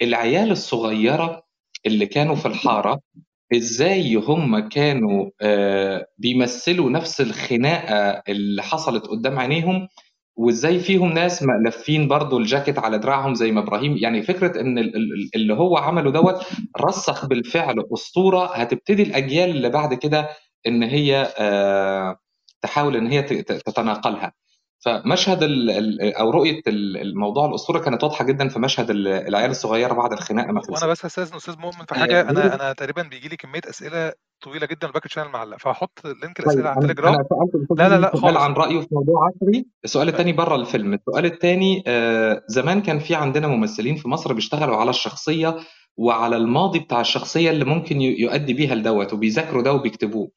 العيال 0.01 0.51
الصغيرة 0.51 1.43
اللي 1.85 2.05
كانوا 2.05 2.35
في 2.35 2.45
الحارة 2.47 2.99
إزاي 3.53 4.15
هم 4.15 4.59
كانوا 4.69 5.29
آه، 5.41 6.07
بيمثلوا 6.17 6.89
نفس 6.89 7.21
الخناقة 7.21 8.23
اللي 8.29 8.63
حصلت 8.63 9.07
قدام 9.07 9.39
عينيهم 9.39 9.87
وإزاي 10.35 10.79
فيهم 10.79 11.13
ناس 11.13 11.43
ملفين 11.43 12.07
برضو 12.07 12.37
الجاكيت 12.37 12.79
على 12.79 12.97
دراعهم 12.97 13.35
زي 13.35 13.51
ما 13.51 13.59
إبراهيم. 13.61 13.97
يعني 13.97 14.21
ال- 14.77 14.95
ال- 14.95 15.29
اللي 15.35 15.53
هو 15.53 15.77
عمله 15.77 16.11
دوت 16.11 16.35
رسخ 16.81 17.25
بالفعل 17.25 17.75
أسطورة 17.93 18.45
هتبتدي 18.55 19.03
الأجيال 19.03 19.49
اللي 19.49 19.69
بعد 19.69 19.93
كده 19.93 20.29
إن 20.67 20.83
هي 20.83 21.33
آه، 21.39 22.17
تحاول 22.61 22.95
إن 22.95 23.07
هي 23.07 23.21
تتناقلها. 23.43 24.33
فمشهد 24.85 25.43
ال- 25.43 25.69
ال- 25.71 26.13
أو 26.15 26.29
رؤية 26.29 26.61
ال- 26.67 26.97
الموضوع 26.97 27.45
الأسطورة 27.45 27.79
كانت 27.79 28.03
واضحة 28.03 28.25
جدا 28.25 28.47
في 28.49 28.59
مشهد 28.59 28.89
ال- 28.89 29.07
العيال 29.07 29.51
الصغيرة 29.51 29.93
بعد 29.93 30.11
الخناقه 30.13 30.51
ما 30.51 30.61
وأنا 30.69 30.87
بس 30.87 31.05
هستأذن 31.05 31.35
أستاذ 31.35 31.57
مؤمن 31.57 31.85
في 31.85 31.95
آه، 31.95 31.99
حاجة. 31.99 32.21
أنا 32.29 32.55
أنا 32.55 32.73
تقريبا 32.73 33.01
بيجي 33.01 33.27
لي 33.29 33.35
كمية 33.37 33.61
أسئلة 33.69 34.13
طويلة 34.41 34.65
جدا 34.67 34.87
ال 34.87 34.91
back 34.91 35.07
channel 35.07 35.29
معلق 35.29 35.57
فهحط 35.59 35.99
link 36.05 36.37
طيب 36.37 36.47
الأسئلة 36.47 36.69
على 36.69 36.77
التليجرام. 36.79 37.15
لا 37.77 37.89
لا 37.89 37.99
لا 37.99 38.11
خالص. 38.15 38.37
عن 38.37 38.53
رأيه 38.53 38.79
في 38.81 38.87
موضوع 38.91 39.27
عصري. 39.27 39.65
السؤال 39.85 40.07
الثاني 40.09 40.33
بره 40.33 40.55
الفيلم. 40.55 40.93
السؤال 40.93 41.25
الثاني 41.25 41.83
زمان 42.47 42.81
كان 42.81 42.99
في 42.99 43.15
عندنا 43.15 43.47
ممثلين 43.47 43.95
في 43.95 44.07
مصر 44.07 44.33
بيشتغلوا 44.33 44.75
على 44.77 44.89
الشخصية 44.89 45.57
وعلى 45.97 46.37
الماضي 46.37 46.79
بتاع 46.79 47.01
الشخصية 47.01 47.49
اللي 47.51 47.65
ممكن 47.65 48.01
يؤدي 48.01 48.53
بيها 48.53 48.75
لدوت 48.75 49.13
وبيذاكروا 49.13 49.61
ده 49.63 49.73
وبيكتبوه. 49.73 50.29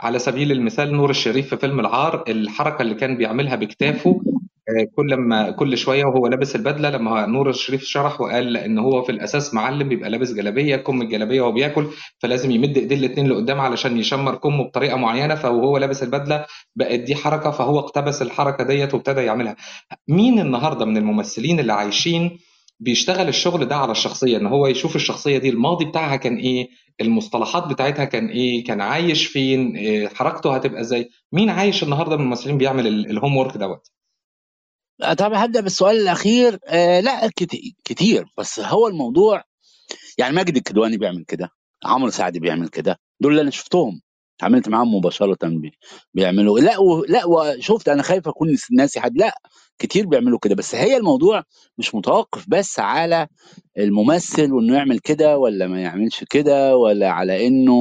على 0.00 0.18
سبيل 0.18 0.52
المثال 0.52 0.92
نور 0.92 1.10
الشريف 1.10 1.48
في 1.50 1.56
فيلم 1.56 1.80
العار 1.80 2.24
الحركة 2.28 2.82
اللي 2.82 2.94
كان 2.94 3.16
بيعملها 3.16 3.56
بكتافه 3.56 4.20
آه، 4.68 4.86
كل 4.96 5.14
ما 5.16 5.50
كل 5.50 5.78
شوية 5.78 6.04
وهو 6.04 6.26
لابس 6.26 6.56
البدلة 6.56 6.90
لما 6.90 7.26
نور 7.26 7.50
الشريف 7.50 7.84
شرح 7.84 8.20
وقال 8.20 8.56
إن 8.56 8.78
هو 8.78 9.02
في 9.02 9.12
الأساس 9.12 9.54
معلم 9.54 9.88
بيبقى 9.88 10.10
لابس 10.10 10.32
جلابية 10.32 10.76
كم 10.76 11.02
الجلابية 11.02 11.40
وهو 11.40 11.52
بياكل 11.52 11.86
فلازم 12.18 12.50
يمد 12.50 12.76
إيديه 12.78 12.96
الاثنين 12.96 13.26
لقدام 13.28 13.60
علشان 13.60 13.98
يشمر 13.98 14.34
كمه 14.34 14.64
بطريقة 14.64 14.96
معينة 14.96 15.34
فوهو 15.34 15.78
لابس 15.78 16.02
البدلة 16.02 16.46
بقت 16.76 17.00
دي 17.00 17.14
حركة 17.16 17.50
فهو 17.50 17.78
اقتبس 17.78 18.22
الحركة 18.22 18.64
ديت 18.64 18.94
وابتدى 18.94 19.20
يعملها. 19.20 19.56
مين 20.08 20.38
النهارده 20.40 20.84
من 20.84 20.96
الممثلين 20.96 21.60
اللي 21.60 21.72
عايشين 21.72 22.38
بيشتغل 22.80 23.28
الشغل 23.28 23.66
ده 23.66 23.76
على 23.76 23.92
الشخصية 23.92 24.36
إن 24.36 24.46
هو 24.46 24.66
يشوف 24.66 24.96
الشخصية 24.96 25.38
دي 25.38 25.48
الماضي 25.48 25.84
بتاعها 25.84 26.16
كان 26.16 26.36
إيه 26.36 26.68
المصطلحات 27.00 27.66
بتاعتها 27.66 28.04
كان 28.04 28.28
إيه 28.28 28.64
كان 28.64 28.80
عايش 28.80 29.26
فين 29.26 29.76
إيه 29.76 30.08
حركته 30.08 30.54
هتبقى 30.56 30.80
إزاي 30.80 31.10
مين 31.32 31.50
عايش 31.50 31.82
النهارده 31.82 32.16
من 32.16 32.22
الممثلين 32.22 32.58
بيعمل 32.58 32.86
ال- 32.86 33.10
الهوم 33.10 33.36
ورك 33.36 33.56
دوت؟ 33.56 33.88
آه، 35.02 35.12
طب 35.14 35.32
هبدأ 35.32 35.60
بالسؤال 35.60 35.96
الأخير 35.96 36.58
آه 36.66 37.00
لا 37.00 37.28
كت- 37.36 37.60
كتير 37.84 38.24
بس 38.38 38.60
هو 38.60 38.88
الموضوع 38.88 39.42
يعني 40.18 40.34
ماجد 40.36 40.56
الكدواني 40.56 40.96
بيعمل 40.98 41.24
كده 41.24 41.50
عمرو 41.84 42.10
سعد 42.10 42.38
بيعمل 42.38 42.68
كده 42.68 42.98
دول 43.20 43.32
اللي 43.32 43.42
أنا 43.42 43.50
شفتهم. 43.50 44.00
اتعاملت 44.38 44.68
معاهم 44.68 44.94
مباشرة 44.94 45.38
بي- 45.42 45.72
بيعملوا 46.14 46.60
لا 46.60 46.78
و... 46.78 47.04
لا 47.08 47.24
وشفت 47.26 47.88
أنا 47.88 48.02
خايف 48.02 48.28
أكون 48.28 48.56
ناسي 48.72 49.00
حد 49.00 49.18
لا 49.18 49.34
كتير 49.78 50.06
بيعملوا 50.06 50.38
كده 50.42 50.54
بس 50.54 50.74
هي 50.74 50.96
الموضوع 50.96 51.42
مش 51.78 51.94
متوقف 51.94 52.44
بس 52.48 52.80
على 52.80 53.28
الممثل 53.78 54.52
وإنه 54.52 54.74
يعمل 54.76 54.98
كده 54.98 55.38
ولا 55.38 55.66
ما 55.66 55.82
يعملش 55.82 56.24
كده 56.30 56.76
ولا 56.76 57.10
على 57.10 57.46
إنه 57.46 57.74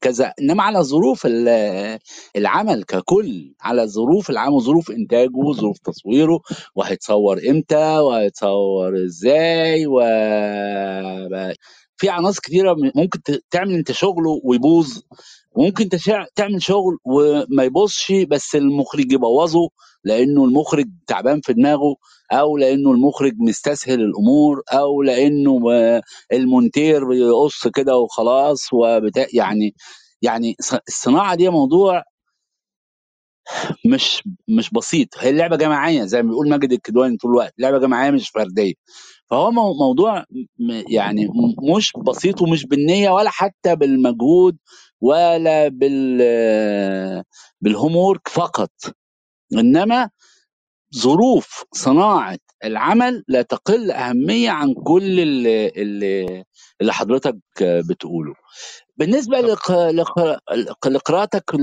كذا 0.00 0.32
إنما 0.40 0.62
على 0.62 0.80
ظروف 0.82 1.26
ال- 1.26 1.98
العمل 2.36 2.82
ككل 2.84 3.54
على 3.60 3.86
ظروف 3.86 4.30
العمل 4.30 4.52
وظروف 4.54 4.90
إنتاجه 4.90 5.30
وظروف 5.34 5.78
تصويره 5.78 6.40
وهيتصور 6.74 7.40
إمتى 7.50 7.98
وهيتصور 7.98 9.04
إزاي 9.04 9.86
و 9.86 10.00
في 12.00 12.10
عناصر 12.10 12.40
كتيرة 12.42 12.76
ممكن 12.96 13.20
تعمل 13.52 13.74
انت 13.74 13.92
شغله 13.92 14.40
ويبوظ 14.44 15.00
وممكن 15.52 15.84
انت 15.84 15.96
تعمل 16.36 16.62
شغل 16.64 16.98
وما 17.06 17.64
يبوظش 17.64 18.12
بس 18.30 18.56
المخرج 18.56 19.12
يبوظه 19.12 19.70
لأنه 20.04 20.46
المخرج 20.46 20.86
تعبان 21.08 21.42
في 21.42 21.54
دماغه 21.54 21.96
أو 22.32 22.58
لأنه 22.58 22.92
المخرج 22.92 23.34
مستسهل 23.40 24.00
الأمور 24.02 24.62
أو 24.74 25.02
لأنه 25.02 25.60
المونتير 26.34 27.06
بيقص 27.08 27.68
كده 27.68 27.98
وخلاص 27.98 28.74
وبتاع 28.74 29.26
يعني 29.34 29.74
يعني 30.22 30.56
الصناعة 30.88 31.36
دي 31.36 31.50
موضوع 31.50 32.04
مش 33.86 34.24
مش 34.48 34.70
بسيط. 34.70 35.08
هي 35.18 35.30
اللعبه 35.30 35.56
جماعية 35.56 36.04
زي 36.04 36.22
ما 36.22 36.28
بيقول 36.30 36.50
ماجد 36.50 36.72
الكدواني 36.72 37.16
طول 37.18 37.30
الوقت 37.32 37.54
لعبة 37.58 37.78
جماعية 37.78 38.10
مش 38.12 38.30
فردية. 38.30 38.74
فهو 39.30 39.52
مو- 39.52 39.74
موضوع 39.74 40.24
يعني 40.90 41.28
مش 41.76 41.92
بسيط 42.08 42.42
ومش 42.42 42.66
بالنية 42.66 43.10
ولا 43.10 43.30
حتى 43.30 43.76
بالمجهود 43.76 44.58
ولا 45.02 45.68
بال 45.68 46.18
بالهوم 47.62 47.96
وورك 47.96 48.28
فقط. 48.28 48.70
إنما 49.58 50.10
ظروف 50.96 51.64
صناعة 51.74 52.38
العمل 52.64 53.24
لا 53.28 53.42
تقل 53.42 53.92
أهمية 53.92 54.50
عن 54.50 54.74
كل 54.74 55.20
اللي, 55.20 55.68
اللي 56.82 56.92
حضرتك 56.94 57.36
بتقوله. 57.62 58.34
بالنسبة 59.00 59.40
لقراءتك. 60.86 61.54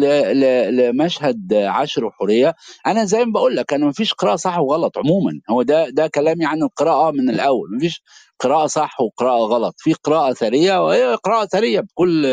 لمشهد 0.72 1.54
عشر 1.54 2.06
وحورية 2.06 2.56
أنا 2.88 3.06
زي 3.06 3.26
ما 3.26 3.32
بقول 3.34 3.56
لك 3.58 3.74
أنا 3.74 3.88
مفيش 3.88 4.14
قراءة 4.14 4.38
صح 4.38 4.60
وغلط 4.60 5.00
عموما. 5.00 5.42
هو 5.52 5.62
ده 5.64 5.90
ده 5.90 6.08
كلامي 6.08 6.46
عن 6.46 6.64
القراءة 6.64 7.12
من 7.12 7.30
الأول. 7.30 7.76
مفيش 7.78 8.04
قراءة 8.40 8.68
صح 8.68 9.02
وقراءة 9.02 9.40
غلط. 9.42 9.76
في 9.80 9.94
قراءة 9.94 10.34
ثرية 10.34 10.86
وهي 10.86 11.16
قراءة 11.16 11.46
ثرية 11.48 11.82
بكل 11.82 12.28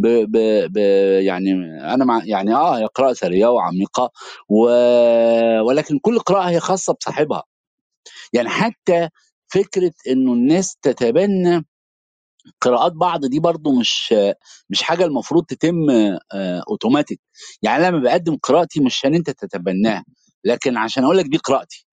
ب... 0.00 0.08
ب... 0.08 0.38
ب... 0.72 0.78
يعني 1.24 1.52
أنا 1.94 2.06
مع 2.06 2.22
يعني 2.26 2.54
آه 2.54 2.78
هي 2.78 2.86
قراءة 2.86 3.12
ثرية 3.12 3.46
وعميقة 3.46 4.10
و... 4.48 4.64
ولكن 5.68 5.98
كل 5.98 6.18
قراءة 6.18 6.50
هي 6.50 6.60
خاصة 6.60 6.94
بصاحبها. 6.94 7.42
يعني 8.34 8.50
حتى 8.50 9.08
فكرة 9.48 9.92
إنه 10.08 10.34
الناس 10.34 10.76
تتبنى 10.82 11.66
قراءات 12.60 12.92
بعض 12.92 13.26
دي 13.26 13.40
برضو 13.40 13.80
مش 13.80 14.14
مش 14.70 14.82
حاجة 14.82 15.04
المفروض 15.04 15.46
تتم 15.46 15.90
آه، 16.34 16.64
اوتوماتيك 16.70 17.20
يعني 17.62 17.88
أنا 17.88 17.96
لما 17.96 18.04
بقدم 18.04 18.36
قراءتي 18.36 18.80
مش 18.80 18.96
عشان 18.98 19.14
أنت 19.14 19.30
تتبناها 19.30 20.04
لكن 20.44 20.76
عشان 20.76 21.04
أقول 21.04 21.18
لك 21.18 21.26
دي 21.26 21.38
قراءتي. 21.38 21.86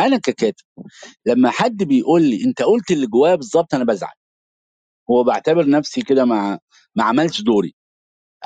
أنا 0.00 0.18
ككاتب 0.18 0.64
لما 1.26 1.50
حد 1.50 1.76
بيقول 1.84 2.22
لي 2.22 2.44
أنت 2.46 2.62
قلت 2.62 2.90
اللي 2.92 3.06
جوايا 3.06 3.34
بالظبط 3.34 3.74
أنا 3.74 3.84
بزعل. 3.84 4.14
هو 5.10 5.24
بعتبر 5.24 5.70
نفسي 5.70 6.02
كده 6.02 6.24
ما 6.24 6.58
ما 6.96 7.04
عملتش 7.04 7.42
دوري. 7.42 7.74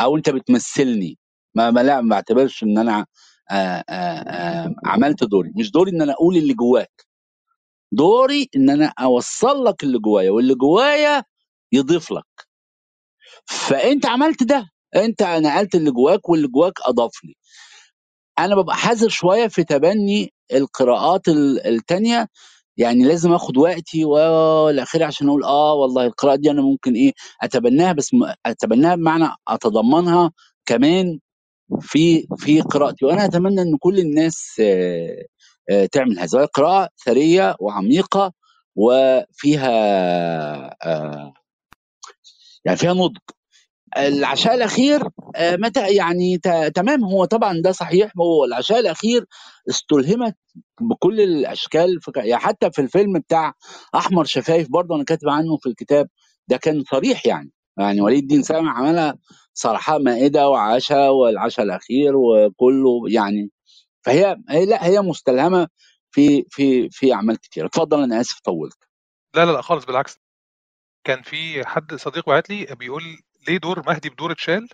أو 0.00 0.16
أنت 0.16 0.30
بتمثلني. 0.30 1.18
ما, 1.56 1.70
ما 1.70 1.80
لا 1.80 2.00
ما 2.02 2.10
بعتبرش 2.10 2.62
إن 2.62 2.78
أنا 2.78 3.06
آآ 3.50 3.84
آآ 3.90 4.74
عملت 4.86 5.24
دوري. 5.24 5.52
مش 5.56 5.70
دوري 5.72 5.90
إن 5.92 6.02
أنا 6.02 6.12
أقول 6.12 6.36
اللي 6.36 6.54
جواك. 6.54 7.06
دوري 7.92 8.48
إن 8.56 8.70
أنا 8.70 8.94
أوصل 9.00 9.64
لك 9.64 9.84
اللي 9.84 10.00
جوايا 10.00 10.32
واللي 10.32 10.56
جوايا 10.56 11.24
يضيف 11.72 12.12
لك. 12.12 12.24
فأنت 13.46 14.06
عملت 14.06 14.42
ده 14.44 14.66
أنت 14.96 15.22
نقلت 15.22 15.76
اللي 15.76 15.90
جواك 15.92 16.28
واللي 16.30 16.48
جواك 16.48 16.74
أضاف 16.86 17.12
لي. 17.24 17.34
أنا 18.38 18.56
ببقى 18.56 18.76
حذر 18.76 19.08
شوية 19.10 19.48
في 19.48 19.64
تبني 19.64 20.32
القراءات 20.54 21.28
ال- 21.28 21.66
التانية. 21.68 22.28
يعني 22.78 23.04
لازم 23.04 23.32
آخد 23.34 23.58
وقتي 23.58 24.04
والاخير 24.04 25.04
عشان 25.04 25.28
أقول 25.28 25.44
آه 25.44 25.74
والله 25.74 26.06
القراءة 26.06 26.36
دي 26.36 26.52
أنا 26.52 26.62
ممكن 26.62 26.94
إيه 26.94 27.12
أتبناها 27.42 27.92
بس 27.94 28.10
أتبناها 28.46 28.96
بمعنى 28.96 29.28
أتضمنها 29.48 30.32
كمان 30.66 31.20
في 31.80 32.28
في 32.38 32.62
قراءتي. 32.62 33.06
وأنا 33.06 33.24
أتمنى 33.24 33.62
إن 33.62 33.78
كل 33.80 34.00
الناس 34.00 34.62
تعمل 35.92 36.18
هذا 36.18 36.38
وهي 36.38 36.46
قراءه 36.46 36.88
ثرية 37.04 37.56
وعميقة 37.60 38.32
وفيها 38.76 39.70
آه، 40.86 41.32
يعني 42.64 42.78
فيها 42.78 42.92
نضج. 42.92 43.18
العشاء 43.96 44.54
الأخير 44.54 45.08
آه، 45.36 45.56
متى؟ 45.56 45.94
يعني 45.94 46.38
تمام 46.74 47.04
هو 47.04 47.24
طبعا 47.24 47.60
ده 47.64 47.72
صحيح 47.72 48.12
هو 48.20 48.44
العشاء 48.44 48.80
الأخير 48.80 49.24
استلهمت 49.70 50.36
بكل 50.80 51.20
الأشكال 51.20 52.00
يعني 52.16 52.36
حتى 52.42 52.70
في 52.70 52.80
الفيلم 52.82 53.18
بتاع 53.18 53.54
أحمر 53.94 54.24
شفايف 54.24 54.68
برضه 54.70 54.96
أنا 54.96 55.04
كاتب 55.04 55.28
عنه 55.28 55.56
في 55.56 55.68
الكتاب 55.68 56.08
ده 56.48 56.56
كان 56.56 56.82
صريح 56.90 57.26
يعني. 57.26 57.52
يعني 57.78 58.00
وليد 58.00 58.18
الدين 58.22 58.42
سامع 58.42 58.78
عملها 58.78 59.18
صراحة 59.54 59.98
مائدة 59.98 60.48
وعشاء 60.48 61.12
والعشاء 61.12 61.64
الأخير 61.64 62.16
وكله 62.16 63.02
يعني 63.08 63.50
فهي 64.02 64.36
هي 64.48 64.66
لا 64.66 64.86
هي 64.86 65.00
مستلهمة 65.00 65.68
في 66.10 66.44
في 66.50 66.90
في 66.90 67.12
أعمال 67.14 67.36
كتير 67.40 67.66
اتفضل 67.66 68.02
أنا 68.02 68.20
آسف 68.20 68.40
طولت. 68.40 68.78
لا 69.34 69.44
لا 69.46 69.52
لا 69.52 69.62
خالص 69.62 69.84
بالعكس. 69.84 70.18
كان 71.04 71.22
في 71.22 71.66
حد 71.66 71.94
صديق 71.94 72.26
بعت 72.26 72.50
لي 72.50 72.64
بيقول 72.64 73.02
ليه 73.48 73.58
دور 73.58 73.82
مهدي 73.86 74.10
بدور 74.10 74.32
اتشال؟ 74.32 74.68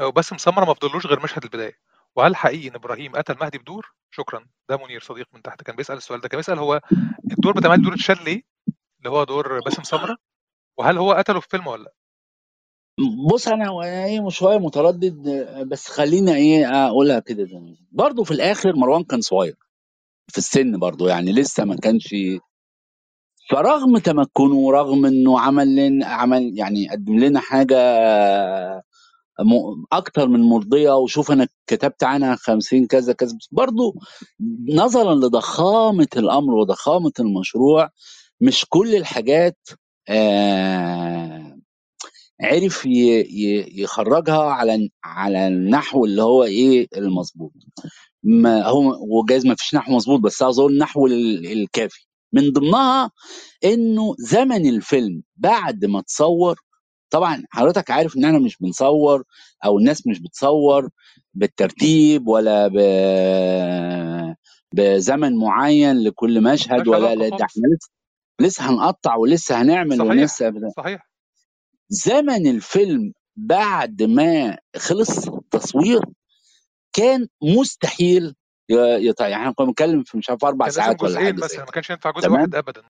وباسم 0.00 0.38
سمره 0.38 0.64
ما 0.64 0.74
فضلوش 0.74 1.06
غير 1.06 1.22
مشهد 1.24 1.44
البداية. 1.44 1.78
وهل 2.16 2.36
حقيقي 2.36 2.68
إن 2.68 2.74
إبراهيم 2.74 3.16
قتل 3.16 3.36
مهدي 3.40 3.58
بدور؟ 3.58 3.92
شكرا. 4.10 4.46
ده 4.68 4.76
منير 4.76 5.00
صديق 5.02 5.26
من 5.34 5.42
تحت 5.42 5.62
كان 5.62 5.76
بيسأل 5.76 5.96
السؤال 5.96 6.20
ده. 6.20 6.28
كان 6.28 6.38
بيسأل 6.38 6.58
هو 6.58 6.80
الدور 7.32 7.52
بتاع 7.52 7.70
مهدي 7.70 7.82
دور 7.82 7.94
اتشال 7.94 8.24
ليه؟ 8.24 8.42
اللي 8.98 9.10
هو 9.10 9.24
دور 9.24 9.60
باسم 9.60 9.82
سمرة. 9.82 10.16
وهل 10.78 10.98
هو 10.98 11.12
قتله 11.12 11.40
في 11.40 11.48
فيلم 11.50 11.66
ولا 11.66 11.82
لأ؟ 11.82 11.92
بص 13.30 13.48
أنا 13.48 13.82
إيه 14.06 14.30
شوية 14.30 14.58
متردد 14.58 15.28
بس 15.68 15.88
خلينا 15.88 16.34
إيه 16.36 16.86
أقولها 16.88 17.20
كده 17.20 17.44
زي 17.44 17.76
برضه 17.92 18.24
في 18.24 18.30
الآخر 18.30 18.76
مروان 18.76 19.04
كان 19.04 19.20
صغير 19.20 19.56
في 20.32 20.38
السن 20.38 20.78
برضه 20.78 21.08
يعني 21.10 21.32
لسه 21.32 21.64
ما 21.64 21.76
كانش 21.76 22.14
فرغم 23.50 23.98
تمكنه 23.98 24.54
ورغم 24.56 25.06
إنه 25.06 25.40
عمل 25.40 25.76
لنا 25.76 26.06
عمل 26.06 26.58
يعني 26.58 26.88
قدم 26.90 27.18
لنا 27.18 27.40
حاجة 27.40 27.76
أكتر 29.92 30.28
من 30.28 30.40
مرضية 30.40 30.92
وشوف 30.96 31.32
أنا 31.32 31.48
كتبت 31.66 32.04
عنها 32.04 32.36
50 32.36 32.86
كذا 32.86 33.12
كذا 33.12 33.36
بس 33.40 33.48
برضو 33.52 33.94
نظرا 34.74 35.14
لضخامة 35.14 36.08
الأمر 36.16 36.54
وضخامة 36.54 37.12
المشروع 37.20 37.90
مش 38.40 38.66
كل 38.70 38.94
الحاجات 38.96 39.58
آه 40.08 41.37
عرف 42.40 42.86
يخرجها 42.86 44.42
على 44.42 44.90
على 45.04 45.46
النحو 45.48 46.04
اللي 46.04 46.22
هو 46.22 46.44
إيه 46.44 46.86
المظبوط 46.96 47.52
ما 48.22 48.66
هو 48.66 48.94
وجايز 49.18 49.46
ما 49.46 49.54
فيش 49.54 49.74
نحو 49.74 49.92
مظبوط 49.96 50.20
بس 50.20 50.42
اظن 50.42 50.70
النحو 50.72 51.06
ال- 51.06 51.52
الكافي 51.52 52.06
من 52.32 52.52
ضمنها 52.52 53.10
إنه 53.64 54.14
زمن 54.18 54.68
الفيلم 54.68 55.22
بعد 55.36 55.84
ما 55.84 56.00
تصور 56.02 56.56
طبعا 57.10 57.42
حضرتك 57.50 57.90
عارف 57.90 58.16
إن 58.16 58.24
إحنا 58.24 58.38
مش 58.38 58.56
بنصور 58.60 59.24
أو 59.64 59.78
الناس 59.78 60.06
مش 60.06 60.20
بتصور 60.20 60.88
بالترتيب 61.34 62.28
ولا 62.28 62.68
ب... 62.68 62.76
بزمن 64.74 65.36
معين 65.36 65.98
لكل 66.04 66.40
مشهد 66.42 66.88
ولا 66.88 67.14
لا 67.14 67.28
ده. 67.28 67.44
إحنا 67.44 67.62
لسه 67.76 67.90
لسه 68.40 68.70
هنقطع 68.70 69.16
ولسه 69.16 69.62
هنعمل 69.62 69.96
صحيح. 69.98 70.10
ولسه. 70.10 70.50
صحيح 70.76 71.07
زمن 71.90 72.46
الفيلم 72.48 73.12
بعد 73.36 74.02
ما 74.04 74.58
خلص 74.76 75.30
تصوير 75.52 76.00
كان 76.92 77.28
مستحيل 77.42 78.34
ي- 78.70 79.08
يط... 79.08 79.20
يعني 79.22 79.36
إحنا 79.36 79.52
كنا 79.52 79.66
بنتكلم 79.66 80.02
في 80.04 80.18
مش 80.18 80.30
عارف 80.30 80.44
أربع 80.44 80.68
ساعات 80.68 81.02
ولا 81.02 81.20
حاجة 81.20 81.34
مثلا 81.44 81.64
ما 81.66 81.72
كانش 81.72 81.90
ينفع 81.90 82.10
جزء. 82.12 82.30
واحد 82.30 82.54
ابدا. 82.54 82.82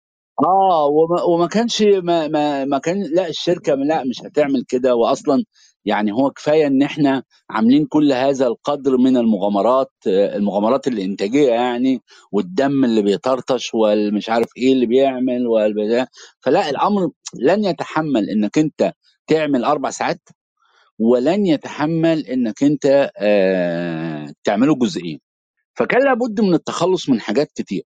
آه 0.46 0.86
وما, 0.86 1.22
وما 1.22 1.48
كانش 1.48 1.82
ما, 1.82 2.28
ما, 2.28 2.64
ما 2.64 2.78
كان 2.78 3.02
لا 3.14 3.28
الشركة 3.28 3.74
لا 3.74 4.04
مش 4.04 4.22
هتعمل 4.26 4.64
كده 4.68 4.94
واصلا 4.96 5.44
يعني 5.88 6.12
هو 6.12 6.30
كفاية 6.30 6.68
إن 6.68 6.82
إحنا 6.82 7.24
عاملين 7.50 7.86
كل 7.86 8.12
هذا 8.14 8.48
القدر 8.48 8.98
من 8.98 9.18
المغامرات 9.18 9.92
المغامرات 10.08 10.88
الإنتاجية 10.88 11.50
يعني 11.50 12.02
والدم 12.32 12.84
اللي 12.84 13.02
بيطرطش 13.02 13.74
والمش 13.74 14.30
عارف 14.30 14.48
إيه 14.58 14.74
اللي 14.74 14.86
بيعمل 14.86 15.48
والبتاع 15.48 16.08
فلا 16.40 16.70
الأمر 16.70 17.10
لن 17.42 17.64
يتحمل 17.64 18.30
إنك 18.30 18.58
أنت 18.58 18.92
تعمل 19.28 19.64
أربع 19.64 19.90
ساعات 19.90 20.22
ولن 21.00 21.46
يتحمل 21.46 22.26
إنك 22.26 22.64
أنت 22.64 23.10
آه 23.18 24.34
تعمله 24.44 24.76
جزئين. 24.76 25.20
فكان 25.76 26.04
لابد 26.04 26.42
من 26.42 26.54
التخلص 26.54 27.10
من 27.10 27.20
حاجات 27.22 27.52
كتير. 27.56 27.84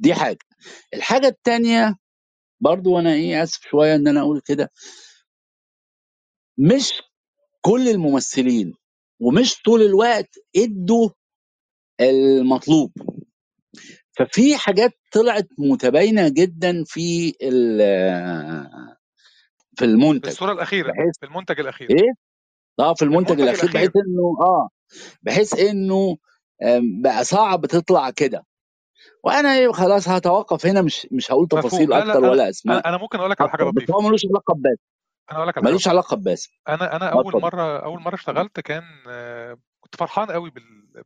دي 0.00 0.14
حاجة. 0.14 0.38
الحاجة 0.94 1.28
التانية 1.28 1.96
برضو 2.60 3.00
أنا 3.00 3.14
إيه 3.14 3.44
آسف 3.44 3.62
شوية 3.70 3.96
إن 3.96 4.08
أنا 4.08 4.20
أقول 4.20 4.42
كده. 4.46 4.72
مش 6.58 7.02
كل 7.60 7.88
الممثلين 7.88 8.74
ومش 9.20 9.62
طول 9.62 9.82
الوقت 9.82 10.36
ادوا 10.56 11.10
المطلوب. 12.00 12.92
ففي 14.18 14.56
حاجات 14.56 14.92
طلعت 15.12 15.48
متباينة 15.58 16.28
جدا 16.28 16.84
في 16.86 17.32
في 17.32 17.38
في 19.76 19.84
المنتج. 19.84 20.28
الصورة 20.28 20.52
الأخيرة 20.52 20.92
بحيث 20.92 21.18
في 21.20 21.26
المنتج 21.26 21.60
الأخير. 21.60 21.90
إيه؟ 21.90 22.12
آه 22.80 22.94
في 22.94 23.02
المنتج 23.04 23.30
المنتج 23.32 23.42
الأخير. 23.42 23.70
الأخير. 23.70 23.90
بحيث 23.90 23.96
إنه 24.06 24.36
آه 24.40 24.68
بحيث 25.22 25.54
إنه 25.70 26.16
بقى 27.02 27.24
صعب 27.24 27.66
تطلع 27.66 28.10
كده. 28.10 28.46
وأنا 29.24 29.72
خلاص 29.72 30.08
هتوقف 30.08 30.66
هنا 30.66 30.82
مش 30.82 31.06
مش 31.12 31.32
هقول. 31.32 31.48
تفاصيل 31.48 31.90
لا، 31.90 32.04
لا، 32.04 32.10
أكتر 32.10 32.20
أنا- 32.20 32.30
ولا 32.30 32.50
أسماء. 32.50 32.88
أنا 32.88 32.98
ممكن 32.98 33.18
أقول 33.18 33.30
لك 33.30 33.40
على 33.40 33.50
حاجة 33.50 33.64
لطيفه 33.64 33.94
هو 33.94 34.00
ملوش 34.00 34.20
علاقة 34.30 34.54
بباسم 34.54 34.82
أنا 35.30 35.38
أقول 35.38 35.48
لك 35.48 35.58
على 35.58 35.66
ملوش 35.68 35.88
علاقة 35.88 36.16
بباسم. 36.16 36.50
أنا 36.68 36.96
أنا 36.96 37.12
أول. 37.12 37.42
مرة 37.42 37.78
أول 37.84 38.00
مرة 38.00 38.14
اشتغلت 38.14 38.60
كان 38.60 38.82
آه، 39.08 39.58
كنت 39.80 39.96
فرحان 39.96 40.30
قوي 40.30 40.50
بال... 40.50 40.86
بال- 40.94 41.04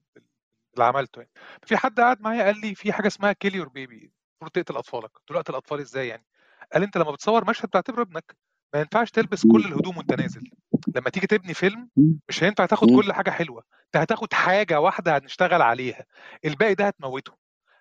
باللي 0.74 0.84
عملته 0.88 1.18
يعني. 1.18 1.30
في 1.66 1.76
حد 1.76 2.00
قعد 2.00 2.20
معايا 2.20 2.44
قال 2.44 2.60
لي 2.60 2.74
في 2.74 2.92
حاجة 2.92 3.06
اسمها 3.06 3.32
كيل 3.32 3.54
يور 3.54 3.68
بيبي 3.68 3.96
المفروض 3.96 4.50
تقتل 4.52 4.76
أطفالك. 4.76 5.10
قلت 5.16 5.30
له 5.30 5.36
أقتل 5.38 5.52
الاطفال 5.52 5.80
إزاي 5.80 6.08
يعني؟ 6.08 6.24
قال 6.72 6.82
أنت 6.82 6.96
لما 6.98 7.10
بتصور 7.10 7.48
مشهد 7.50 7.68
بتعتبره 7.68 8.02
ابنك 8.02 8.36
ما 8.74 8.80
ينفعش 8.80 9.10
تلبس 9.10 9.46
كل 9.46 9.64
الهدوم 9.64 9.96
وأنت 9.96 10.12
نازل. 10.12 10.50
لما 10.94 11.10
تيجي 11.10 11.26
تبني 11.26 11.54
فيلم 11.54 11.88
مش 12.28 12.44
هينفع 12.44 12.66
تاخد. 12.66 12.88
كل 12.96 13.12
حاجة 13.12 13.30
حلوة. 13.30 13.62
أنت 13.86 13.96
هتاخد 13.96 14.32
حاجة 14.34 14.80
واحدة 14.80 15.18
هنشتغل 15.18 15.62
عليها. 15.62 16.04
الباقي 16.44 16.74
ده 16.74 16.86
هتموته. 16.86 17.32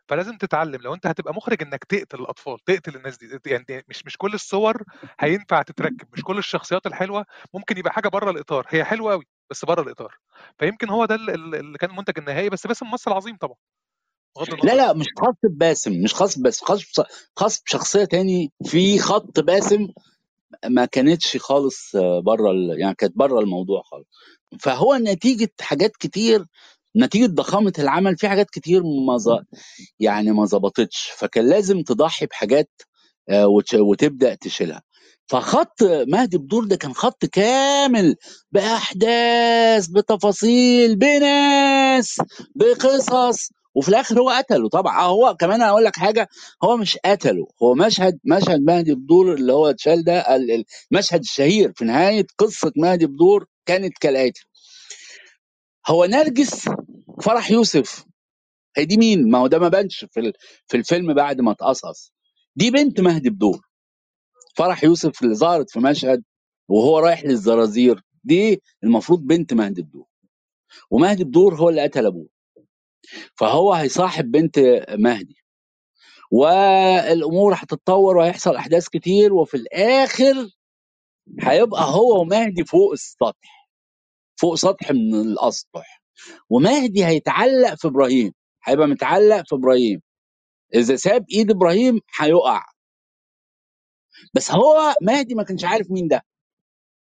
فلازم 0.08 0.38
تتعلم 0.38 0.82
لو 0.82 0.94
انت 0.94 1.08
هتبقى 1.08 1.34
مخرج 1.34 1.64
انك 1.64 1.84
تقتل 1.84 2.20
الأطفال 2.20 2.60
تقتل 2.66 2.96
الناس 2.96 3.18
دي 3.18 3.40
يعني 3.46 3.86
مش 3.90 4.06
مش 4.06 4.18
كل 4.18 4.34
الصور 4.34 4.84
هينفع 5.20 5.62
تتركب 5.62 6.08
مش 6.14 6.24
كل 6.24 6.38
الشخصيات 6.38 6.86
الحلوة 6.88 7.26
ممكن 7.54 7.78
يبقى 7.78 7.94
حاجة 7.94 8.08
بره 8.08 8.32
الإطار 8.32 8.66
هي 8.70 8.84
حلوة 8.84 9.12
قوي 9.12 9.26
بس 9.50 9.66
بره 9.66 9.82
الإطار. 9.82 10.18
فيمكن 10.60 10.90
هو 10.90 11.06
ده 11.06 11.16
ال- 11.16 11.30
ال- 11.30 11.56
اللي 11.56 11.78
كان 11.78 11.90
المنتج 11.90 12.14
النهائي 12.20 12.50
بس 12.50 12.68
باسم 12.68 12.86
ممثل 12.88 13.12
عظيم 13.12 13.38
طبعا 13.38 13.56
لا 14.64 14.76
لا 14.76 14.94
مش 14.94 15.06
خاص 15.20 15.36
بباسم 15.44 16.04
مش 16.04 16.14
خاص 16.14 16.40
بس 16.40 16.62
خاص 16.62 16.82
خاص 17.36 17.62
بشخصية 17.64 18.06
تاني 18.06 18.52
في 18.66 19.00
خط 19.00 19.40
باسم 19.40 19.88
ما 20.66 20.86
كانتش 20.86 21.38
خالص 21.38 21.96
بره 22.26 22.54
يعني 22.78 22.96
كانت 22.96 23.18
بره 23.18 23.40
الموضوع 23.40 23.82
خالص. 23.82 24.08
فهو 24.60 24.96
نتيجة 24.96 25.52
حاجات 25.62 25.98
كتير 25.98 26.46
نتيجة 26.98 27.28
ضخامة 27.28 27.74
العمل 27.80 28.18
في 28.18 28.30
حاجات 28.30 28.52
كتير 28.52 28.84
ما 29.08 29.18
ز... 29.20 29.30
يعني 30.02 30.32
ما 30.34 30.46
ظبطتش 30.46 31.12
فكان 31.18 31.50
لازم 31.50 31.84
تضحي 31.84 32.28
بحاجات 32.28 32.70
آه، 33.30 33.48
وت- 33.48 33.76
وتبدأ 33.76 34.36
تشيلها. 34.36 34.84
فخط 35.30 35.84
مهدي 35.84 36.40
بدور 36.40 36.66
ده 36.66 36.78
كان 36.78 36.94
خط 36.94 37.26
كامل 37.26 38.18
بأحداث 38.54 39.88
بتفاصيل 39.88 40.98
بناس 40.98 42.18
بقصص 42.56 43.52
وفي 43.76 43.90
الآخر 43.90 44.22
هو 44.22 44.32
قتله. 44.32 44.70
طبعا 44.70 45.00
آه، 45.02 45.08
هو 45.10 45.36
كمان 45.42 45.64
أقول 45.64 45.86
لك 45.86 45.98
حاجة 45.98 46.30
هو 46.64 46.78
مش 46.78 46.98
قتله 47.06 47.48
هو 47.64 47.76
مشهد 47.76 48.20
مشهد 48.26 48.62
مهدي 48.62 48.96
بدور 48.96 49.36
اللي 49.36 49.54
هو 49.54 49.68
اتشال 49.72 50.06
ده 50.06 50.38
ال- 50.38 50.52
ال- 50.52 50.66
المشهد 50.94 51.22
الشهير 51.22 51.74
في 51.78 51.86
نهاية 51.86 52.28
قصة 52.40 52.74
مهدي 52.78 53.08
بدور 53.08 53.48
كانت 53.68 54.00
كالآتي. 54.00 54.47
هو 55.88 56.06
نرجس 56.06 56.70
فرح 57.22 57.52
يوسف. 57.52 58.06
هي 58.78 58.86
دي 58.86 58.98
مين؟ 58.98 59.30
ما 59.32 59.38
هو 59.40 59.48
ده 59.48 59.60
ما 59.60 59.68
بانش 59.70 60.06
في 60.06 60.34
في 60.68 60.78
الفيلم 60.78 61.14
بعد 61.14 61.42
ما 61.42 61.52
اتقصص. 61.52 62.14
دي 62.56 62.72
بنت 62.72 63.02
مهدي 63.02 63.30
بدور. 63.30 63.62
فرح 64.56 64.84
يوسف 64.84 65.24
اللي 65.24 65.36
ظهرت 65.36 65.70
في 65.72 65.80
مشهد 65.80 66.24
وهو 66.70 67.00
رايح 67.00 67.26
للزرازير 67.26 68.02
دي 68.24 68.62
المفروض 68.84 69.20
بنت 69.20 69.54
مهدي 69.54 69.82
بدور. 69.82 70.06
ومهدي 70.92 71.24
بدور 71.24 71.56
هو 71.56 71.70
اللي 71.70 71.82
قتل 71.84 72.06
أبوه. 72.06 72.30
فهو 73.36 73.74
هيصاحب 73.74 74.32
بنت 74.32 74.60
مهدي. 74.92 75.38
والأمور 76.32 77.54
هتتطور 77.56 78.18
وهيحصل 78.18 78.56
أحداث 78.56 78.90
كتير 78.90 79.34
وفي 79.34 79.58
الآخر 79.58 80.50
هيبقى 81.42 81.84
هو 81.96 82.22
ومهدي 82.22 82.66
فوق 82.66 82.92
السطح. 82.92 83.57
فوق 84.38 84.56
سطح 84.56 84.92
من 84.92 85.16
الأسطح. 85.16 86.04
ومهدي 86.52 87.06
هيتعلق 87.06 87.76
في 87.76 87.88
إبراهيم 87.90 88.34
هيبقى 88.66 88.88
متعلق 88.88 89.44
في 89.50 89.56
إبراهيم. 89.56 90.02
إذا 90.76 90.96
ساب 90.96 91.26
إيد 91.34 91.52
إبراهيم 91.52 92.02
هيقع. 92.20 92.64
بس 94.36 94.52
هو 94.52 94.96
مهدي 95.02 95.36
ما 95.36 95.44
كانش 95.44 95.66
عارف 95.66 95.92
مين 95.92 96.08
ده. 96.08 96.22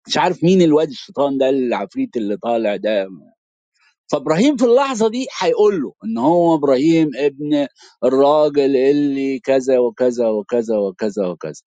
مش 0.08 0.18
عارف 0.18 0.44
مين 0.44 0.62
الواد 0.62 0.88
الشيطان 0.88 1.38
ده 1.38 1.48
العفريت 1.50 2.16
اللي 2.18 2.36
طالع 2.36 2.76
ده. 2.76 3.08
فإبراهيم 4.12 4.56
في 4.56 4.64
اللحظة 4.64 5.08
دي 5.10 5.26
هيقول 5.40 5.82
له 5.82 5.94
إن 6.04 6.18
هو 6.18 6.54
إبراهيم 6.56 7.10
ابن 7.16 7.68
الراجل 8.04 8.76
اللي 8.76 9.40
كذا 9.40 9.78
وكذا 9.78 10.28
وكذا 10.28 10.78
وكذا 10.78 11.26
وكذا. 11.28 11.62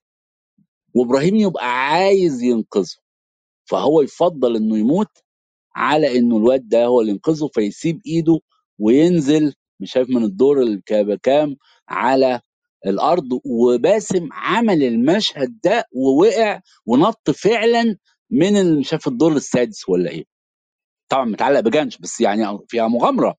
وإبراهيم 0.95 1.35
يبقى 1.37 1.87
عايز 1.89 2.43
ينقذه. 2.43 2.95
فهو 3.69 4.01
يفضل 4.01 4.55
إنه 4.55 4.77
يموت 4.79 5.11
على 5.77 6.19
إنه 6.19 6.37
الواد 6.37 6.69
ده 6.69 6.85
هو 6.85 7.01
اللي 7.01 7.13
ينقذه 7.13 7.49
فيسيب 7.55 8.01
إيده 8.07 8.39
وينزل 8.79 9.55
مش 9.81 9.93
شايف 9.93 10.09
من 10.11 10.25
الدور 10.25 10.63
الكام 10.63 11.57
على 11.89 12.41
الأرض. 12.87 13.41
وباسم 13.45 14.29
عمل 14.33 14.83
المشهد 14.83 15.59
ده 15.65 15.85
ووقع 15.93 16.61
ونط 16.87 17.31
فعلا 17.31 17.97
من 18.31 18.79
مش 18.79 18.93
عارف 18.93 19.09
الدور 19.09 19.33
السادس 19.33 19.89
ولا 19.89 20.11
إيه. 20.11 20.25
طبعا 21.09 21.25
متعلق 21.25 21.61
بجنش 21.61 21.97
بس 21.97 22.21
يعني 22.21 22.59
فيها 22.69 22.89
مغامرة. 22.89 23.37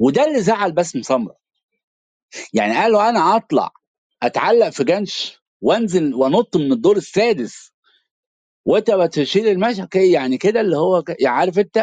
وده 0.00 0.24
اللي 0.26 0.42
زعل 0.42 0.72
باسم 0.72 1.02
سمرة. 1.02 1.36
يعني 2.54 2.74
قال 2.76 2.92
له 2.92 3.10
أنا 3.10 3.36
أطلع 3.36 3.70
أتعلق 4.22 4.70
في 4.70 4.84
جنش 4.84 5.38
وأنزل 5.62 6.14
وأنط 6.14 6.56
من 6.58 6.72
الدور 6.72 6.98
السادس. 6.98 7.72
وانت 8.68 8.92
بتشيل 8.92 9.48
المشهد 9.48 9.88
يعني 10.12 10.38
كده 10.38 10.62
اللي 10.62 10.78
هو 10.78 11.02
ك- 11.02 11.10
يعني 11.22 11.36
عارف 11.38 11.60
انت 11.60 11.78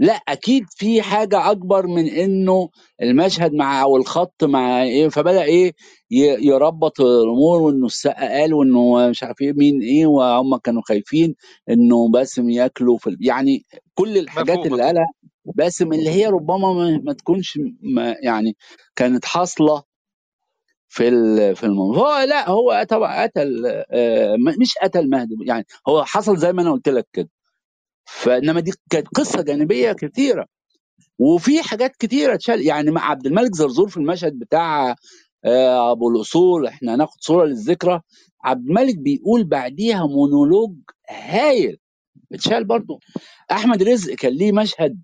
لأ 0.00 0.14
أكيد 0.28 0.64
في 0.76 1.02
حاجة 1.02 1.50
أكبر 1.50 1.88
من 1.88 2.08
إنه 2.08 2.70
المشهد 3.02 3.52
مع 3.54 3.82
أو 3.82 3.98
الخط 3.98 4.44
مع 4.44 4.84
فبدأ 5.10 5.42
إيه 5.44 5.72
ي 6.10 6.18
يربّط 6.48 7.00
الأمور 7.00 7.62
وإنه 7.62 7.86
السقا 7.86 8.28
قال 8.40 8.54
وإنه 8.54 9.08
مش 9.10 9.22
عارف 9.24 9.40
إيه 9.42 9.52
مين 9.54 9.82
إيه، 9.82 10.06
وهُم 10.06 10.56
كانوا 10.58 10.82
خايفين 10.88 11.36
إنه 11.70 12.08
باسم 12.10 12.50
ياكله 12.50 12.98
في 12.98 13.08
ال 13.10 13.18
يعني 13.20 13.66
كل 13.94 14.18
الحاجات 14.18 14.56
مفهوم، 14.56 14.66
اللي. 14.66 14.82
قالها 14.82 15.06
باسم 15.56 15.94
اللي 15.94 16.10
هي 16.10 16.26
ربما 16.28 16.74
ما 16.74 17.00
ما 17.04 17.12
تكونش 17.14 17.60
ما 17.82 18.16
يعني 18.22 18.56
كانت 18.96 19.24
حاصلة 19.26 19.84
في 20.94 21.54
في 21.54 21.64
الموضوع. 21.66 22.20
هو 22.22 22.24
لأ، 22.24 22.50
هو 22.50 22.86
طبعًا 22.88 23.22
قتل 23.22 23.62
م 24.38 24.62
مش 24.62 24.74
قتل 24.82 25.10
مهدي، 25.10 25.36
يعني 25.46 25.66
هو 25.88 26.04
حصل 26.04 26.36
زي 26.36 26.52
ما 26.52 26.62
أنا 26.62 26.72
قُلت 26.72 26.88
لك 26.88 27.06
كده. 27.12 27.28
فإنما 28.06 28.60
دي 28.60 28.72
كانت 28.90 29.08
قصة 29.08 29.42
جانبية 29.42 29.92
كتيرة، 29.92 30.46
وفي 31.20 31.62
حاجات 31.62 31.96
كتيرة 31.96 32.34
اتشال 32.34 32.62
يعني 32.66 32.92
مع 32.92 33.10
عبد 33.10 33.26
الملك 33.26 33.54
زرزور 33.56 33.88
في 33.90 33.96
المشهد 33.98 34.38
بتاع 34.38 34.96
آآ 35.46 35.92
أبو 35.92 36.10
الأصول 36.10 36.66
إحنا 36.66 36.94
هناخد 36.94 37.18
صورة 37.20 37.46
للذكرى، 37.46 38.00
عبد 38.44 38.68
الملك 38.68 38.98
بيقول 38.98 39.44
بعديها 39.44 40.06
مونولوج 40.06 40.74
هايل 41.10 41.78
اتشال 42.34 42.64
برضه. 42.64 43.00
أحمد 43.52 43.84
رزق 43.84 44.14
كان 44.14 44.32
ليه 44.34 44.52
مشهد 44.52 45.02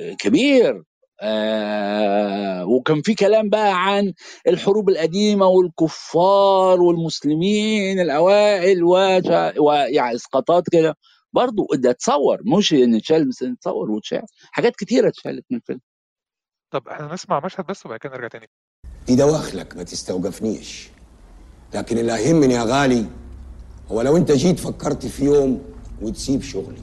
آآ 0.00 0.14
كبير 0.20 0.84
آآ 1.22 2.64
وكان 2.64 3.02
في 3.02 3.14
كلام 3.14 3.48
بقى 3.48 3.86
عن 3.86 4.12
الحروب 4.48 4.88
القديمة 4.88 5.46
والكفار 5.46 6.80
والمسلمين 6.82 8.00
الأوائل 8.00 8.84
ويعني 9.58 10.14
إسقاطات 10.16 10.64
كده، 10.72 10.96
برضه 11.32 11.66
ده 11.74 11.90
اتصوّر 11.90 12.38
مش 12.56 12.72
إن 12.72 12.94
اتشال 12.94 13.28
بس 13.28 13.42
اتصوّر 13.42 13.90
واتشال، 13.90 14.22
حاجات 14.50 14.76
كتيرة 14.76 15.08
اتشالت 15.08 15.44
من 15.50 15.56
الفيلم. 15.56 15.80
طب 16.70 16.88
إحنا 16.88 17.14
نسمع 17.14 17.40
مشهد 17.44 17.66
بس 17.66 17.86
وبعد 17.86 17.98
كده 17.98 18.12
نرجع 18.12 18.28
تاني. 18.28 18.48
دي 19.06 19.16
دواخلك 19.16 19.76
ما 19.76 19.82
تستوقفنيش 19.82 20.88
لكن 21.74 21.98
اللي 21.98 22.12
يهمني 22.12 22.54
يا 22.54 22.62
غالي 22.62 23.06
هو 23.92 24.02
لو 24.02 24.16
أنت 24.16 24.32
جيت 24.32 24.58
فكرت 24.60 25.06
في 25.06 25.24
يوم 25.24 25.62
وتسيب 26.02 26.42
شغلي 26.42 26.82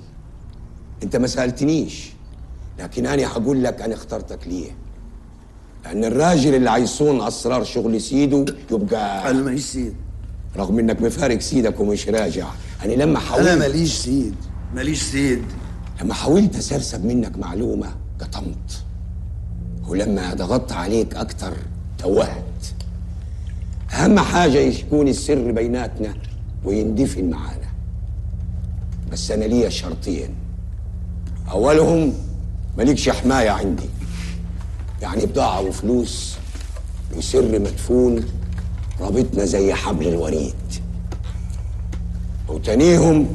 أنت 1.03 1.15
ما 1.15 1.27
سألتنيش 1.27 2.09
لكن 2.79 3.05
أنا 3.05 3.27
هقول 3.27 3.63
لك 3.63 3.81
أنا 3.81 3.93
اخترتك 3.93 4.47
ليه؟ 4.47 4.71
لأن 5.83 6.03
الراجل 6.03 6.55
اللي 6.55 6.69
هيصون 6.69 7.21
أسرار 7.21 7.63
شغل 7.63 8.01
سيده 8.01 8.45
يبقى 8.71 9.29
أنا 9.29 9.41
ماليش 9.43 9.65
سيد. 9.65 9.93
رغم 10.57 10.79
إنك 10.79 11.01
مفارق 11.01 11.39
سيدك 11.39 11.79
ومش 11.79 12.09
راجع. 12.09 12.47
أنا 12.85 12.93
لما 12.93 13.19
حاولت 13.19 13.47
أنا 13.47 13.59
ماليش 13.59 13.93
سيد. 13.93 14.35
ماليش 14.75 15.01
سيد. 15.01 15.43
لما 16.01 16.13
حاولت 16.13 16.55
أسرسب 16.55 17.05
منك 17.05 17.37
معلومة 17.37 17.87
قطمت. 18.19 18.83
ولما 19.87 20.33
ضغطت 20.33 20.71
عليك 20.71 21.15
أكتر 21.15 21.53
توهت. 21.97 22.43
أهم 23.93 24.19
حاجة 24.19 24.57
يكون 24.57 25.07
السر 25.07 25.51
بيناتنا 25.51 26.13
ويندفن 26.65 27.29
معانا. 27.29 27.69
بس 29.11 29.31
أنا 29.31 29.45
ليا 29.45 29.69
شرطين. 29.69 30.35
أولهم 31.51 32.13
مالكش 32.79 33.09
حماية 33.09 33.49
عندي. 33.49 33.89
يعني 35.01 35.25
بضاعة 35.25 35.61
وفلوس 35.61 36.37
وسر 37.15 37.59
مدفون 37.59 38.25
رابطنا 38.99 39.45
زي 39.45 39.73
حبل 39.73 40.07
الوريد. 40.07 40.55
وتانيهم 42.47 43.27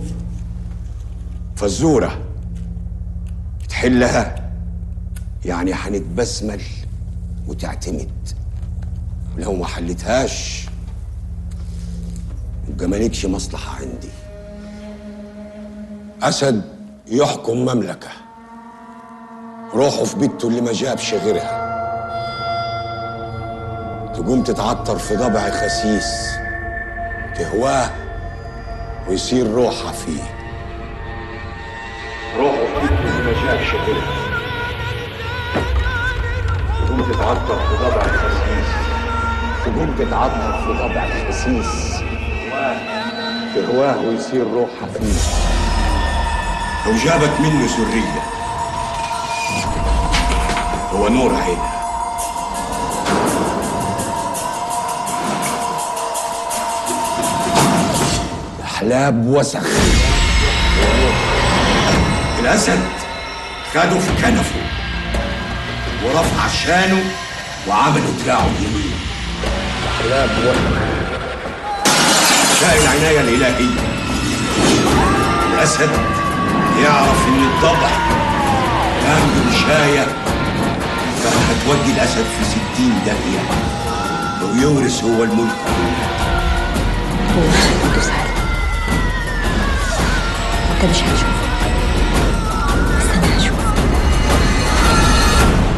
فزورة 1.57 2.23
تحلها 3.69 4.51
يعني 5.45 5.73
هنتبسمل 5.73 6.61
وتعتمد. 7.47 8.29
لو 9.37 9.55
ما 9.55 9.67
حلتهاش 9.67 10.67
يبقى 12.69 12.89
مالكش 12.89 13.27
مصلحة 13.27 13.77
عندي. 13.77 14.11
أسد 16.23 16.63
يحكم 17.07 17.57
مملكة. 17.59 18.24
روحه 19.75 20.05
في 20.05 20.17
بيته 20.19 20.49
اللي 20.49 20.61
ما 20.61 20.73
جابش 20.73 21.15
غيرها. 21.15 21.65
تقوم 24.15 24.43
تتعطر 24.43 24.99
في 24.99 25.17
ضبع 25.17 25.51
خسيس 25.51 26.31
تهواه 27.39 27.91
ويصير 29.09 29.51
روحها 29.51 29.93
فيه. 29.93 30.23
روحه 32.39 32.57
في 32.57 32.81
بيته 32.81 33.09
اللي 33.09 33.23
ما 33.23 33.33
جابش 33.33 33.75
غيرها. 33.75 34.15
تقوم 36.87 37.03
تتعطر 37.13 37.57
في 37.69 37.75
ضبع 37.85 38.05
الخسيس 38.05 38.75
تقوم 39.65 39.95
تتعطر 39.99 40.53
في 40.67 40.73
ضبع 40.73 41.05
الخسيس 41.05 42.01
تهواه 43.55 43.99
ويصير 44.09 44.47
روحها 44.47 44.89
فيه. 44.95 45.21
لو 46.87 46.97
جابت 46.97 47.41
منه 47.41 47.67
سرية. 47.67 48.44
هو 50.95 51.09
نور 51.09 51.35
عينها 51.35 51.75
أحلاب 58.65 59.27
وسخ. 59.27 59.61
الأسد 62.41 62.81
خده 63.75 63.99
في 63.99 64.23
كنفه 64.23 64.61
ورفع 66.05 66.49
شانه 66.67 67.03
وعملوا 67.69 68.13
دراعه 68.27 68.47
اليمين. 68.59 68.95
أحلام 70.01 70.29
شاء 72.61 72.83
العناية 72.83 73.21
الإلهية. 73.21 73.81
الأسد 75.53 75.91
يعرف 76.83 77.29
إن 77.29 77.43
الضبع 77.43 77.91
عنده 79.09 79.51
مشاية 79.51 80.24
كان 81.25 81.33
هتودي 81.33 81.93
الأسد 81.93 82.25
في 82.25 82.45
ستين 82.45 82.93
داهية. 83.07 83.41
ويورث 84.43 85.05
هو 85.05 85.23
الملك. 85.23 85.57
هو 87.37 87.51
خليته 87.51 88.01
سهل 88.01 88.29
أنت 90.73 90.91
مش 90.91 90.97
هتشوف 90.97 91.35
بس 92.99 93.09
أنا 93.17 93.39
هشوف 93.39 93.61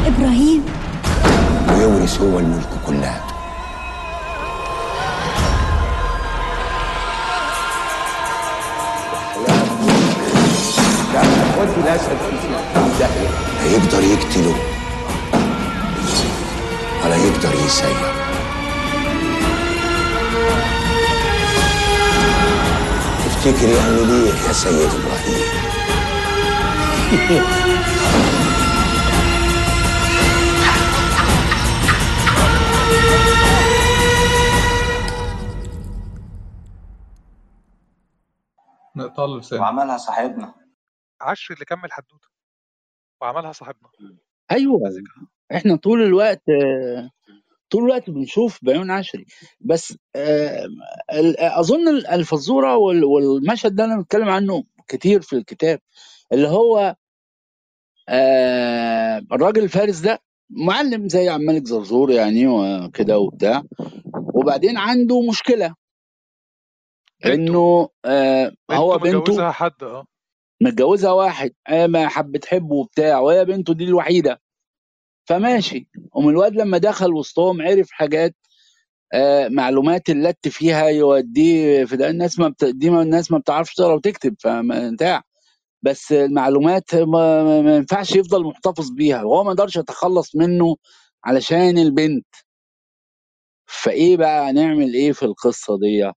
إبراهيم. 0.06 0.62
ويورث 1.68 2.20
هو 2.20 2.38
الملك 2.38 2.68
كلها. 2.86 3.20
كان 11.12 11.26
هتودي 11.26 11.80
الأسد 11.80 12.08
في 12.08 12.36
ستين 12.38 12.98
داهية. 12.98 13.28
لا 13.64 13.70
يقدر 13.70 14.02
يقتله. 14.04 14.75
ولا 17.06 17.16
يقدر 17.16 17.54
يسير. 17.54 17.96
تفتكر 23.24 23.68
يعمل 23.68 24.10
إيه 24.10 24.34
يا 24.48 24.52
سيد 24.52 24.90
إبراهيم. 24.90 25.46
نقطع 38.96 39.24
له 39.24 39.38
لسانه. 39.38 39.62
وعملها 39.62 39.96
صاحبنا. 39.96 40.54
عشري 41.20 41.54
اللي 41.54 41.64
كمل 41.64 41.92
حدوته. 41.92 42.28
وعملها 43.20 43.52
صاحبنا. 43.52 43.88
أيوه، 44.50 44.80
إحنا 45.54 45.76
طول 45.76 46.02
الوقت 46.02 46.42
طول 47.70 47.84
الوقت 47.84 48.10
بنشوف 48.10 48.58
بعيون 48.62 48.90
عشري، 48.90 49.26
بس 49.60 49.96
آآ 50.16 50.66
ال 51.12 51.40
أظن 51.40 51.88
ال 51.88 52.06
الفزورة 52.06 52.76
وال 52.76 53.04
والمشهد 53.04 53.74
ده 53.74 53.84
أنا 53.84 53.96
متكلم 53.96 54.28
عنه 54.28 54.64
كتير 54.88 55.20
في 55.22 55.32
الكتاب، 55.36 55.80
اللي 56.32 56.48
هو 56.48 56.96
آآ 58.08 59.18
الراجل 59.32 59.62
الفارس 59.64 59.98
ده 60.00 60.18
معلم 60.50 61.08
زي 61.08 61.28
عبد 61.28 61.40
الملك 61.40 61.64
زرزور 61.66 62.10
يعني 62.10 62.46
وكده 62.48 63.18
وبتاع، 63.18 63.62
وبعدين 64.34 64.76
عنده 64.78 65.20
مشكلة. 65.30 65.74
بنته. 67.24 67.34
إنه 67.34 67.88
آآ 68.04 68.56
هو 68.70 68.98
بنته 68.98 69.18
متجوزها 69.18 69.50
حد 69.50 69.82
آه. 69.82 70.06
متجوزها 70.62 71.12
واحد 71.12 71.52
آآ 71.68 71.86
ما 71.86 72.08
حب 72.08 72.32
بتحبه 72.32 72.74
وبتاع 72.74 73.18
وهي 73.20 73.44
بنته 73.44 73.74
دي 73.74 73.84
الوحيدة، 73.84 74.40
فماشي، 75.28 75.88
قوم 76.12 76.28
الواد 76.28 76.56
لمّا 76.56 76.78
دخل 76.78 77.14
وسطهم 77.14 77.62
عرف 77.62 77.88
حاجات 77.92 78.36
آآ 79.14 79.48
معلومات 79.48 80.10
اللت 80.10 80.48
فيها 80.48 80.86
يوديه 80.88 81.84
في 81.84 81.96
ده. 81.96 82.10
الناس 82.10 82.38
ما 82.38 82.48
بت 82.48 82.64
دي 82.64 82.90
ما 82.90 83.02
الناس 83.02 83.32
ما 83.32 83.38
بتعرفش 83.38 83.74
تقرا 83.74 83.94
وتكتب 83.94 84.36
فما 84.40 84.90
بتاع، 84.90 85.22
بس 85.82 86.12
المعلومات 86.12 86.94
ما, 86.94 87.44
ما 87.62 87.76
ينفعش 87.76 88.12
يفضل 88.16 88.44
محتفظ 88.44 88.90
بيها. 88.90 89.22
وهو 89.24 89.44
ما 89.44 89.50
يقدرش 89.52 89.76
يتخلص 89.76 90.36
منه 90.36 90.76
علشان 91.24 91.78
البنت. 91.78 92.26
فإيه 93.66 94.16
بقى 94.16 94.52
نعمل 94.52 94.94
إيه 94.94 95.12
في 95.12 95.22
القصة 95.24 95.78
دي؟ 95.78 96.12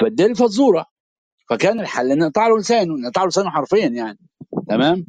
فدي 0.00 0.26
الفزورة. 0.26 0.86
فكان 1.50 1.80
الحل 1.80 2.18
نقطع 2.18 2.48
له 2.48 2.58
لسانه. 2.58 2.94
نقطع 2.94 3.22
له 3.22 3.28
لسانه 3.28 3.50
حرفيا 3.50 3.88
يعني. 3.88 4.18
تمام؟ 4.68 5.06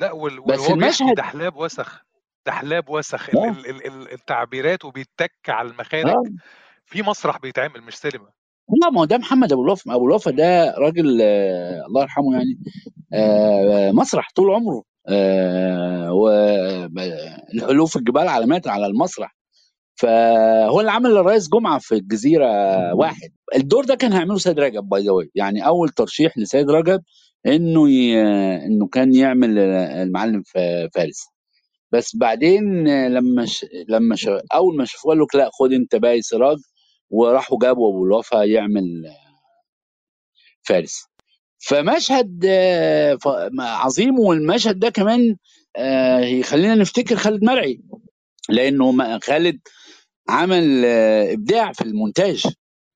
لا 0.00 0.12
وال... 0.12 0.40
بس 0.40 0.70
المشهد 0.70 1.14
دحلاب 1.14 1.56
وسخ 1.56 2.02
دحلاب 2.46 2.88
وسخ 2.88 3.30
ال... 3.30 3.38
آه. 3.38 3.48
ال... 3.50 3.66
ال... 3.70 3.86
ال- 3.86 4.12
التعبيرات 4.12 4.84
وبيتك 4.84 5.32
على 5.48 5.68
المخارج. 5.68 6.06
آه. 6.10 6.22
في 6.86 7.02
مسرح 7.02 7.38
بيتعمل 7.38 7.82
مش 7.82 7.96
سينما. 7.96 8.28
لا 8.82 8.90
ما 8.90 9.04
ده 9.04 9.18
محمد 9.18 9.52
أبو 9.52 9.62
الوفا. 9.62 9.94
أبو 9.94 10.06
الوفا 10.06 10.30
ده 10.30 10.74
راجل 10.78 11.18
آه 11.22 11.86
الله 11.86 12.02
يرحمه 12.02 12.32
يعني 12.34 12.58
آه 13.14 13.90
مسرح 13.90 14.28
طول 14.34 14.50
عمره. 14.50 14.82
آه 15.08 16.12
والالوف 16.12 17.90
في 17.90 17.96
الجبال 17.96 18.28
علامات 18.28 18.68
على 18.68 18.86
المسرح. 18.86 19.36
فهو 19.96 20.80
اللي 20.80 20.90
عمل 20.92 21.10
الرئيس 21.16 21.48
جمعة 21.48 21.78
في 21.78 21.94
الجزيرة 21.94 22.46
واحد. 22.94 23.28
الدور 23.54 23.84
ده 23.84 23.94
كان 23.94 24.12
هيعمله 24.12 24.38
سيد 24.38 24.60
رجب 24.60 24.82
باي 24.88 25.02
ذا 25.02 25.28
يعني 25.34 25.66
أول 25.66 25.88
ترشيح 25.88 26.38
لسيد 26.38 26.70
رجب 26.70 27.02
إنه 27.46 27.90
ي... 27.90 28.22
إنه 28.66 28.86
كان 28.88 29.14
يعمل 29.14 29.58
المعلم 29.58 30.42
فارس. 30.94 31.26
بس 31.92 32.16
بعدين 32.16 32.88
لما 33.08 33.46
ش... 33.46 33.66
لما 33.88 34.16
ش... 34.16 34.28
أول 34.54 34.76
ما 34.76 34.84
شافوه 34.84 35.12
قال 35.14 35.22
لك 35.22 35.34
لا 35.34 35.50
خد 35.52 35.72
أنت 35.72 35.96
باقي 35.96 36.22
سراج 36.22 36.58
وراحوا 37.10 37.58
جابوا 37.62 37.90
أبو 37.90 38.04
الوفا 38.04 38.44
يعمل 38.44 39.04
فارس. 40.62 41.06
فمشهد 41.58 42.46
عظيم 43.60 44.18
والمشهد 44.18 44.78
ده 44.78 44.90
كمان 44.90 45.36
آه، 45.76 46.20
يخلينا 46.20 46.74
نفتكر 46.74 47.16
خالد 47.16 47.44
مرعي 47.44 47.80
لأنه 48.48 49.18
خالد 49.18 49.60
عمل 50.28 50.82
آه، 50.84 51.32
إبداع 51.32 51.72
في 51.72 51.82
المونتاج. 51.82 52.46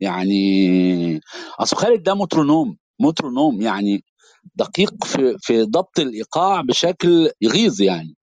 يعني 0.01 1.21
أصل 1.61 1.77
خالد 1.77 2.03
ده 2.03 2.15
مترونوم 2.15 2.77
مترونوم 3.01 3.61
يعني 3.61 4.05
دقيق 4.55 5.05
في 5.05 5.37
في 5.41 5.63
ضبط 5.63 5.99
الإيقاع 5.99 6.61
بشكل 6.61 7.31
يغيظ 7.41 7.81
يعني. 7.81 8.15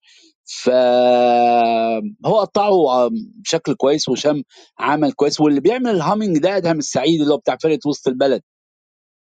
فهو 0.64 2.40
قطعه 2.40 3.10
بشكل 3.44 3.76
كويس 3.76 4.10
وشام 4.10 4.44
عمل 4.80 5.12
كويس. 5.12 5.42
واللي 5.42 5.60
بيعمل 5.60 5.90
الهامينج 5.90 6.38
ده 6.38 6.58
أدهم 6.58 6.78
السعيد 6.78 7.22
اللي 7.22 7.34
هو 7.34 7.38
بتاع 7.38 7.58
فرقة 7.64 7.80
وسط 7.86 8.08
البلد. 8.08 8.42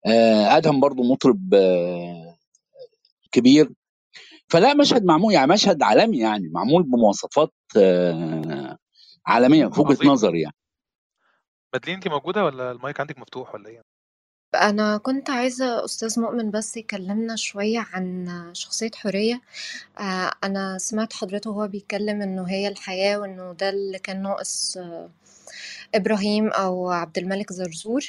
آه، 0.07 0.57
أدهم 0.57 0.79
برضو 0.79 1.03
مطرب 1.03 1.53
آه، 1.53 2.37
كبير. 3.31 3.71
فلا 4.49 4.73
مشهد 4.73 5.05
معمول 5.05 5.33
يعني 5.33 5.51
مشهد 5.53 5.83
عالمي 5.83 6.19
يعني 6.19 6.49
معمول 6.49 6.83
بمواصفات 6.83 7.53
آه، 7.77 8.77
عالمية 9.27 9.67
في 9.67 9.81
وجهة 9.81 10.07
نظري 10.07 10.41
يعني. 10.41 10.55
مدلين 11.75 11.95
انت 11.95 12.07
موجودة 12.07 12.45
ولا 12.45 12.71
المايك 12.71 12.99
عندك 12.99 13.19
مفتوح 13.19 13.53
ولا 13.55 13.69
إيه؟ 13.69 13.90
أنا 14.55 14.97
كنت 14.97 15.29
عايزة 15.29 15.85
أستاذ 15.85 16.19
مؤمن 16.19 16.51
بس 16.51 16.77
يكلمنا 16.77 17.35
شوية 17.35 17.87
عن 17.93 18.27
شخصية 18.53 18.89
حورية. 18.95 19.41
آه، 19.99 20.31
أنا 20.43 20.77
سمعت 20.77 21.13
حضرته 21.13 21.49
وهو 21.49 21.67
بيتكلم 21.67 22.21
إنه 22.21 22.43
هي 22.49 22.67
الحياة 22.67 23.17
وإنه 23.17 23.53
ده 23.53 23.69
اللي 23.69 23.99
كان 23.99 24.21
ناقص 24.21 24.77
آه، 24.77 25.09
إبراهيم 25.95 26.47
أو 26.47 26.89
عبد 26.91 27.17
الملك 27.17 27.53
زرزور. 27.53 28.05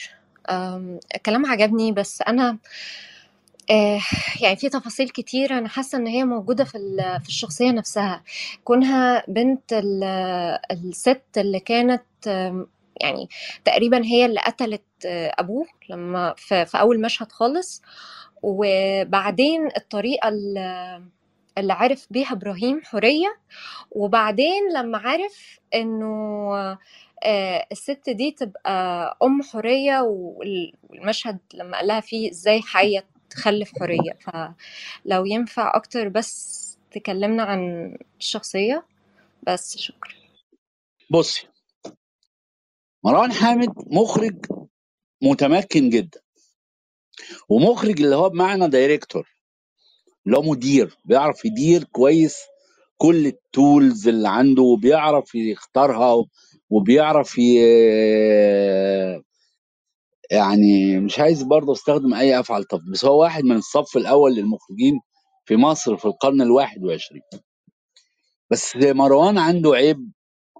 الكلام 1.14 1.46
عجبني 1.46 1.92
بس 1.92 2.22
أنا 2.22 2.58
آه، 3.70 4.00
يعني 4.40 4.56
في 4.56 4.68
تفاصيل 4.68 5.08
كتير 5.08 5.58
أنا 5.58 5.68
حاسة 5.68 5.98
إن 5.98 6.06
هي 6.06 6.24
موجودة 6.24 6.64
في 6.64 6.78
في 7.22 7.28
الشخصية 7.28 7.70
نفسها. 7.70 8.22
كونها 8.64 9.24
بنت 9.28 9.72
ال- 9.72 10.04
الست 10.70 11.22
اللي 11.36 11.60
كانت 11.60 12.02
يعني 13.02 13.28
تقريبا 13.64 14.04
هي 14.04 14.26
اللي 14.26 14.40
قتلت 14.40 14.82
آه، 15.06 15.32
أبوه 15.38 15.66
لما 15.88 16.34
في, 16.36 16.66
في 16.66 16.80
أول 16.80 17.00
مشهد 17.00 17.32
خالص. 17.32 17.82
وبعدين 18.42 19.66
الطريقة 19.76 20.28
اللي 21.58 21.72
عرف 21.72 22.06
بيها 22.10 22.32
إبراهيم 22.32 22.80
حورية. 22.84 23.36
وبعدين 23.90 24.62
لما 24.74 24.98
عرف 24.98 25.58
إنه 25.74 26.52
آه، 27.24 27.66
الست 27.72 28.10
دي 28.10 28.30
تبقى 28.30 29.16
أم 29.22 29.42
حورية 29.42 30.00
وال- 30.00 30.72
والمشهد 30.90 31.38
لما 31.54 31.76
قال 31.76 31.86
لها 31.86 32.00
فيه 32.00 32.30
إزاي 32.30 32.62
حية 32.62 33.04
تخلف 33.30 33.72
حورية. 33.78 34.12
فلو 34.20 35.24
ينفع 35.24 35.72
أكتر 35.76 36.08
بس 36.08 36.62
تكلمنا 36.92 37.42
عن 37.42 37.94
الشخصية. 38.20 38.84
بس 39.46 39.78
شكرا. 39.78 40.12
بصي 41.10 41.46
مروان 43.04 43.32
حامد 43.32 43.70
مخرج 43.92 44.46
متمكن 45.22 45.90
جدا. 45.90 46.20
ومخرج 47.48 48.02
اللي 48.02 48.16
هو 48.16 48.28
بمعنى 48.28 48.68
دايركتور 48.68 49.28
اللي 50.26 50.38
هو 50.38 50.42
مدير 50.42 50.96
بيعرف 51.04 51.44
يدير 51.44 51.84
كويس 51.84 52.36
كل 52.96 53.26
التولز 53.26 54.08
اللي 54.08 54.28
عنده 54.28 54.62
وبيعرف 54.62 55.34
يختارها 55.34 56.24
وبيعرف 56.70 57.38
ي... 57.38 57.56
يعني 60.30 61.00
مش 61.00 61.18
عايز 61.18 61.42
برضه 61.42 61.72
أستخدم 61.72 62.14
أي 62.14 62.40
أفعل 62.40 62.64
تفضيل 62.64 62.92
بس 62.92 63.04
هو 63.04 63.20
واحد 63.22 63.44
من 63.44 63.56
الصف 63.56 63.96
الأول 63.96 64.34
للمخرجين 64.34 65.00
في 65.46 65.56
مصر 65.56 65.96
في 65.96 66.04
القرن 66.04 66.42
الواحد 66.42 66.84
وعشرين. 66.84 67.22
بس 68.50 68.76
مروان 68.76 69.38
عنده 69.38 69.70
عيب 69.74 70.12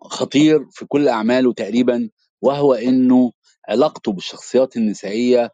خطير 0.02 0.66
في 0.72 0.86
كل 0.86 1.08
أعماله 1.08 1.52
تقريبا. 1.52 2.10
وهو 2.42 2.74
إنه 2.74 3.32
علاقته 3.68 4.12
بالشخصيات 4.12 4.76
النسائية 4.76 5.50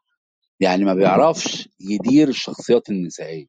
يعني 0.61 0.84
ما 0.84 0.95
بيعرفش 0.95 1.68
يدير 1.80 2.28
الشخصيات 2.28 2.91
النسائية. 2.91 3.47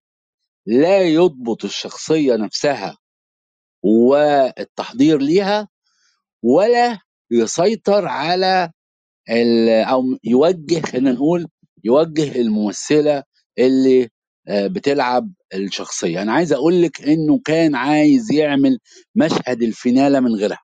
لا 0.67 1.01
يضبط 1.01 1.65
الشخصية 1.65 2.35
نفسها 2.35 2.97
والتحضير 3.83 5.17
ليها 5.21 5.67
ولا 6.43 6.99
يسيطر 7.31 8.05
على 8.07 8.71
أو 9.89 10.03
يوجه 10.23 10.81
خلينا 10.81 11.11
نقول 11.11 11.47
يوجه 11.83 12.41
الممثلة 12.41 13.23
اللي 13.59 14.09
آه، 14.47 14.67
بتلعب 14.67 15.33
الشخصية. 15.53 16.21
أنا 16.21 16.33
عايز 16.33 16.53
أقول 16.53 16.81
لك 16.81 17.01
إنه 17.01 17.39
كان 17.45 17.75
عايز 17.75 18.31
يعمل 18.31 18.79
مشهد 19.15 19.63
الفينالة 19.63 20.19
من 20.19 20.35
غيرها. 20.35 20.59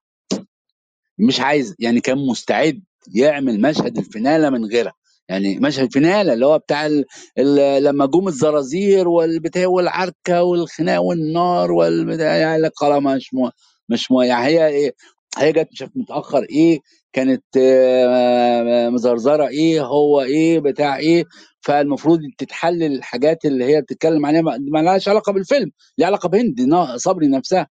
مش 1.18 1.39
عايز 1.41 1.76
يعني 1.80 1.99
كان 2.01 2.18
مستعد 2.28 2.82
يعمل 3.16 3.61
مشهد 3.61 3.97
الفينالة 3.97 4.49
من 4.49 4.66
غيرها. 4.66 4.93
يعني 5.30 5.59
مشهد 5.59 5.84
الفينالة 5.84 6.34
اللي 6.34 6.45
هو 6.45 6.57
بتاع 6.59 6.86
ال... 6.86 7.05
ال... 7.38 7.84
لما 7.84 8.05
جم 8.05 8.28
الزرازير 8.28 9.07
والبتاع 9.07 9.68
والعركة 9.68 10.43
والخناق 10.43 11.01
والنار 11.01 11.72
والبتاع 11.72 12.36
يعني 12.36 12.61
لك 12.61 12.72
خلاص 12.76 13.03
مش 13.03 13.34
مو... 13.34 13.51
مش 13.89 14.11
مو... 14.11 14.22
يعني 14.22 14.45
هي 14.47 14.68
إيه 14.68 14.95
هي 15.38 15.51
جت 15.51 15.68
مش 15.72 15.82
عارف 15.82 15.91
متأخر 15.97 16.43
إيه 16.49 16.80
كانت 17.13 17.43
آه، 17.57 18.89
مزرزرة 18.89 19.47
إيه 19.47 19.82
هو 19.86 20.22
إيه 20.22 20.59
بتاع 20.59 20.97
إيه 20.97 21.24
فالمفروض 21.61 22.20
تتحلل 22.38 22.95
الحاجات 22.95 23.45
اللي 23.45 23.66
هي 23.66 23.82
بتتكلم 23.82 24.26
عليها 24.26 24.41
ما 24.41 24.80
لهاش 24.84 25.07
علاقة 25.09 25.32
بالفيلم 25.34 25.72
ليها 25.97 26.07
علاقة 26.07 26.30
بهند 26.30 26.55
صبري 26.97 27.28
نفسها. 27.28 27.68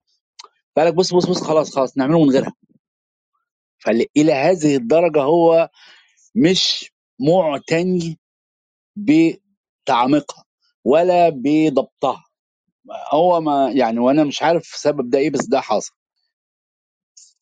فقال 0.76 0.88
لك 0.88 0.94
بص 0.94 1.14
بص 1.14 1.26
بص 1.26 1.42
خلاص 1.42 1.74
خلاص 1.76 1.98
نعمله 1.98 2.24
من 2.24 2.30
غيرها. 2.30 2.52
فإلى 3.86 4.32
هذه 4.34 4.76
الدرجة 4.76 5.22
هو 5.22 5.70
مش 6.36 6.92
معتني 7.20 8.18
بتعميقها 8.96 10.44
ولا 10.84 11.28
بضبطها. 11.28 12.24
هو 13.12 13.40
ما 13.42 13.72
يعني 13.72 13.98
وأنا 14.00 14.24
مش 14.24 14.42
عارف 14.42 14.66
سبب 14.66 15.10
ده 15.10 15.18
إيه 15.18 15.30
بس 15.30 15.46
ده 15.46 15.60
حصل. 15.60 15.94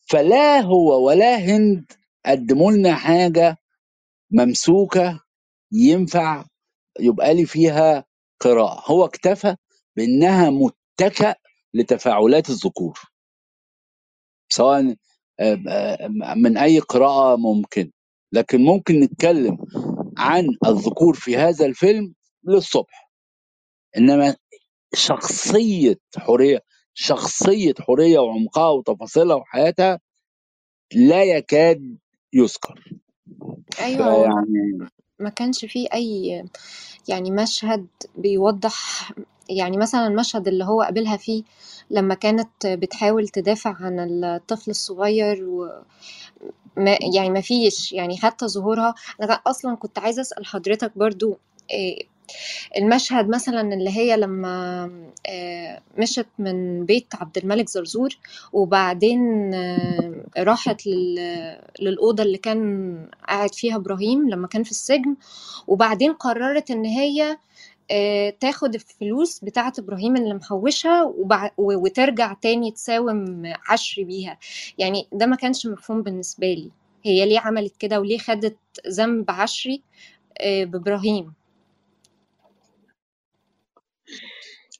فلا 0.09 0.61
هو 0.61 1.07
ولا 1.07 1.37
هند 1.37 1.93
قدموا 2.25 2.71
لنا 2.71 2.95
حاجة 2.95 3.57
ممسوكة 4.31 5.21
ينفع 5.73 6.45
يبقى 6.99 7.35
لي 7.35 7.45
فيها 7.47 8.05
قراءة. 8.41 8.91
هو 8.91 9.05
اكتفى 9.05 9.55
بأنها 9.97 10.49
متكأ 10.51 11.35
لتفاعلات 11.73 12.49
الذكور. 12.49 12.99
سواء 14.49 14.95
من 16.37 16.57
أي 16.57 16.79
قراءة 16.79 17.37
ممكن. 17.37 17.91
لكن 18.33 18.61
ممكن 18.65 18.99
نتكلم 18.99 19.57
عن 20.17 20.47
الذكور 20.67 21.15
في 21.15 21.37
هذا 21.37 21.65
الفيلم 21.65 22.13
للصبح. 22.47 23.11
إنما 23.97 24.35
شخصية 24.95 25.97
حورية 26.17 26.59
شخصية 26.95 27.73
حورية 27.79 28.19
وعمقها 28.19 28.69
وتفاصيلها 28.69 29.35
وحياتها 29.37 29.99
لا 30.95 31.23
يكاد 31.23 31.97
يذكر. 32.33 32.85
أيوة 33.79 34.07
هو 34.07 34.25
فيعني 34.25 34.79
ما 35.19 35.29
كانش 35.29 35.65
فيه 35.65 35.87
أي 35.93 36.43
يعني 37.09 37.31
مشهد 37.31 37.87
بيوضح 38.17 39.11
يعني 39.49 39.77
مثلا 39.77 40.07
المشهد 40.07 40.47
اللي 40.49 40.65
هو 40.65 40.81
قابلها 40.81 41.17
فيه 41.17 41.43
لما 41.91 42.13
كانت 42.15 42.67
بتحاول 42.67 43.27
تدافع 43.27 43.75
عن 43.79 44.23
الطفل 44.23 44.71
الصغير 44.71 45.43
و 45.43 45.69
ما 46.77 46.97
يعني 47.15 47.29
ما 47.29 47.41
فيش 47.41 47.91
يعني 47.91 48.17
حتى 48.17 48.47
ظهورها. 48.47 48.95
أنا 49.21 49.33
أصلا 49.33 49.75
كنت 49.75 49.99
عايزة 49.99 50.21
أسأل 50.21 50.45
حضرتك 50.45 50.91
برضو 50.97 51.37
إيه 51.71 52.07
المشهد 52.77 53.29
مثلا 53.29 53.61
اللي 53.73 53.89
هي 53.89 54.17
لما 54.17 54.83
آه، 55.29 55.81
مشت 55.97 56.27
من 56.39 56.85
بيت 56.85 57.15
عبد 57.15 57.37
الملك 57.37 57.69
زرزور 57.69 58.09
وبعدين 58.53 59.53
آه، 59.53 60.25
راحت 60.37 60.87
لل- 60.87 61.59
للأوضة 61.81 62.23
اللي 62.23 62.37
كان 62.37 62.95
قاعد 63.27 63.55
فيها 63.55 63.75
إبراهيم 63.75 64.29
لما 64.29 64.47
كان 64.47 64.63
في 64.63 64.71
السجن 64.71 65.15
وبعدين 65.67 66.13
قررت 66.13 66.71
إن 66.71 66.85
هي 66.85 67.23
آه، 67.31 67.37
تاخد 68.39 68.75
الفلوس 68.75 69.39
بتاعة 69.39 69.73
إبراهيم 69.79 70.15
اللي 70.15 70.33
محوشها 70.33 71.13
وترجع 71.57 72.33
تاني 72.33 72.71
تساوم 72.71 73.43
عشري 73.69 74.03
بيها. 74.03 74.37
يعني 74.77 75.07
ده 75.13 75.25
ما 75.25 75.35
كانش 75.35 75.67
مفهوم 75.67 76.01
بالنسبة 76.03 76.47
لي. 76.47 76.71
هي 77.03 77.25
ليه 77.25 77.39
عملت 77.39 77.77
كده 77.77 77.99
وليه 77.99 78.17
خدت 78.17 78.57
ذنب 78.87 79.31
عشري 79.31 79.83
آه، 80.41 80.63
بإبراهيم؟ 80.63 81.33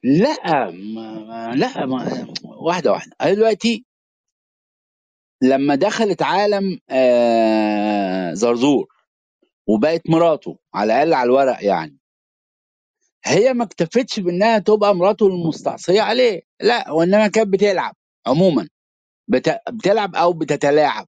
لا 0.04 0.72
ما 0.72 1.54
لا 1.56 1.86
ما 1.86 2.28
واحدة 2.44 2.92
واحدة. 2.92 3.12
أنا 3.22 3.34
دلوقتي 3.34 3.86
لما 5.42 5.76
دخلت 5.76 6.22
عالم 6.22 6.80
آه 6.90 8.34
زرزور 8.34 8.88
وبقت 9.68 10.10
مراته 10.10 10.58
على 10.74 10.94
الأقل 10.94 11.14
على 11.14 11.28
الورق 11.28 11.66
يعني 11.66 12.01
هي 13.26 13.54
ما 13.54 13.64
اكتفتش 13.64 14.20
بإنها 14.20 14.60
تبقى 14.60 14.96
مراته 14.96 15.28
المستعصية 15.28 16.02
عليه. 16.02 16.42
لا 16.62 16.92
وإنما 16.92 17.28
كانت 17.28 17.48
بتلعب 17.50 17.96
عموما. 18.28 18.68
بت... 19.28 19.58
بتلعب 19.72 20.16
أو 20.16 20.34
بتتلاعب. 20.34 21.08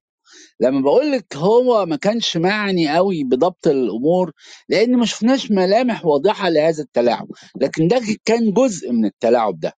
لما 0.60 0.80
بقول 0.82 1.12
لك 1.12 1.36
هو 1.36 1.86
ما 1.86 1.96
كانش 1.96 2.36
معني 2.36 2.96
قوي 2.96 3.24
بضبط 3.24 3.66
الأمور 3.68 4.32
لأن 4.68 4.96
ما 4.96 5.06
شفناش 5.06 5.50
ملامح 5.50 6.06
واضحة 6.06 6.48
لهذا 6.48 6.82
التلاعب. 6.82 7.28
لكن 7.60 7.88
ده 7.88 8.00
كان 8.24 8.52
جزء 8.52 8.92
من 8.92 9.04
التلاعب 9.04 9.60
ده. 9.60 9.72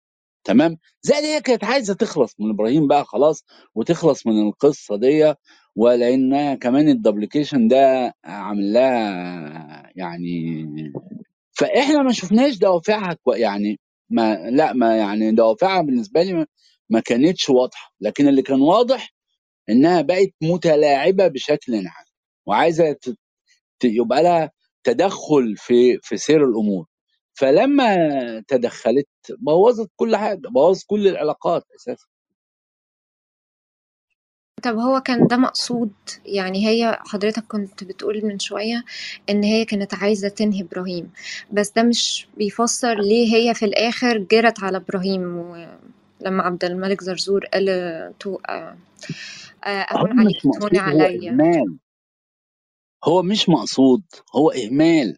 تمام؟ 0.45 0.79
زي 1.03 1.15
هي 1.15 1.41
كانت 1.41 1.65
عايزة 1.65 1.95
تخلص 1.95 2.35
من 2.41 2.51
إبراهيم 2.51 2.89
بقى 2.89 3.05
خلاص 3.05 3.45
وتخلص 3.75 4.27
من 4.27 4.49
القصة 4.49 4.97
دي 4.97 5.35
ولانها 5.77 6.55
كمان 6.55 6.89
الدبليكيشن 6.89 7.69
ده 7.69 8.15
عامل 8.25 8.73
لها 8.73 9.93
يعني 9.97 10.67
فإحنا 11.55 12.03
ما 12.03 12.13
شفناش 12.13 12.59
دوافعها 12.59 13.19
يعني 13.29 13.81
ما 14.11 14.51
لا 14.51 14.73
ما 14.73 14.97
يعني 14.97 15.33
دوافعها 15.33 15.83
بالنسبة 15.83 16.23
لي 16.23 16.47
ما, 16.91 17.01
كانتش 17.01 17.51
واضحة. 17.51 17.95
لكن 18.01 18.29
اللي 18.29 18.43
كان 18.43 18.61
واضح 18.61 19.15
إنها 19.71 20.03
بقت 20.03 20.31
متلاعبة 20.43 21.29
بشكل 21.29 21.75
عام 21.77 22.07
وعايزة 22.47 22.97
يبقى 23.85 24.23
لها 24.23 24.53
تدخل 24.85 25.57
في 25.57 25.99
في 26.03 26.17
سير 26.17 26.45
الأمور. 26.47 26.87
فلما 27.35 27.97
تدخلت 28.49 29.09
بوظت 29.41 29.91
كل 29.97 30.17
حاجة 30.17 30.41
بوظت 30.49 30.85
كل 30.89 31.09
العلاقات 31.09 31.65
أساسا. 31.77 32.07
طب 34.65 34.79
هو 34.79 35.01
كان 35.01 35.27
ده 35.27 35.37
مقصود؟ 35.37 35.93
يعني 36.27 36.67
هي 36.67 36.99
حضرتك 37.07 37.45
كنت 37.47 37.85
بتقول 37.85 38.27
من 38.27 38.39
شوية 38.39 38.85
إن 39.31 39.43
هي 39.43 39.65
كانت 39.65 39.95
عايزة 39.95 40.29
تنهي 40.29 40.63
إبراهيم 40.63 41.11
بس 41.53 41.71
ده 41.71 41.83
مش 41.83 42.27
بيفسر 42.37 43.01
ليه 43.01 43.35
هي 43.37 43.55
في 43.55 43.65
الآخر 43.65 44.19
جرت 44.19 44.63
على 44.65 44.77
إبراهيم 44.77 45.37
ولما 45.37 46.43
عبد 46.43 46.65
الملك 46.65 47.03
زرزور 47.03 47.45
قال 47.47 47.67
تو 48.21 48.39
آه، 48.49 48.77
آه، 49.65 49.69
أهون 49.69 50.21
عليك 50.21 50.43
تهوني 50.43 50.79
هو 50.79 50.83
عليا. 50.83 51.31
هو 53.05 53.23
مش 53.23 53.49
مقصود 53.49 54.03
هو 54.37 54.51
إهمال 54.51 55.17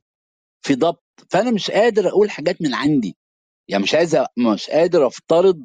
في 0.63 0.75
ضبط. 0.75 1.05
فأنا 1.31 1.51
مش 1.51 1.71
قادر 1.71 2.09
أقول 2.09 2.31
حاجات 2.31 2.63
من 2.63 2.75
عندي. 2.75 3.17
يعني 3.69 3.83
مش 3.83 3.95
عايز 3.95 4.17
مش 4.39 4.71
قادر 4.71 5.07
أفترض 5.07 5.63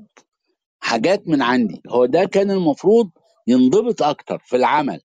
حاجات 0.84 1.27
من 1.27 1.41
عندي. 1.41 1.82
هو 1.89 2.05
ده 2.05 2.25
كان 2.25 2.51
المفروض 2.51 3.09
ينضبط 3.47 4.03
أكتر 4.03 4.39
في 4.45 4.55
العمل. 4.55 5.01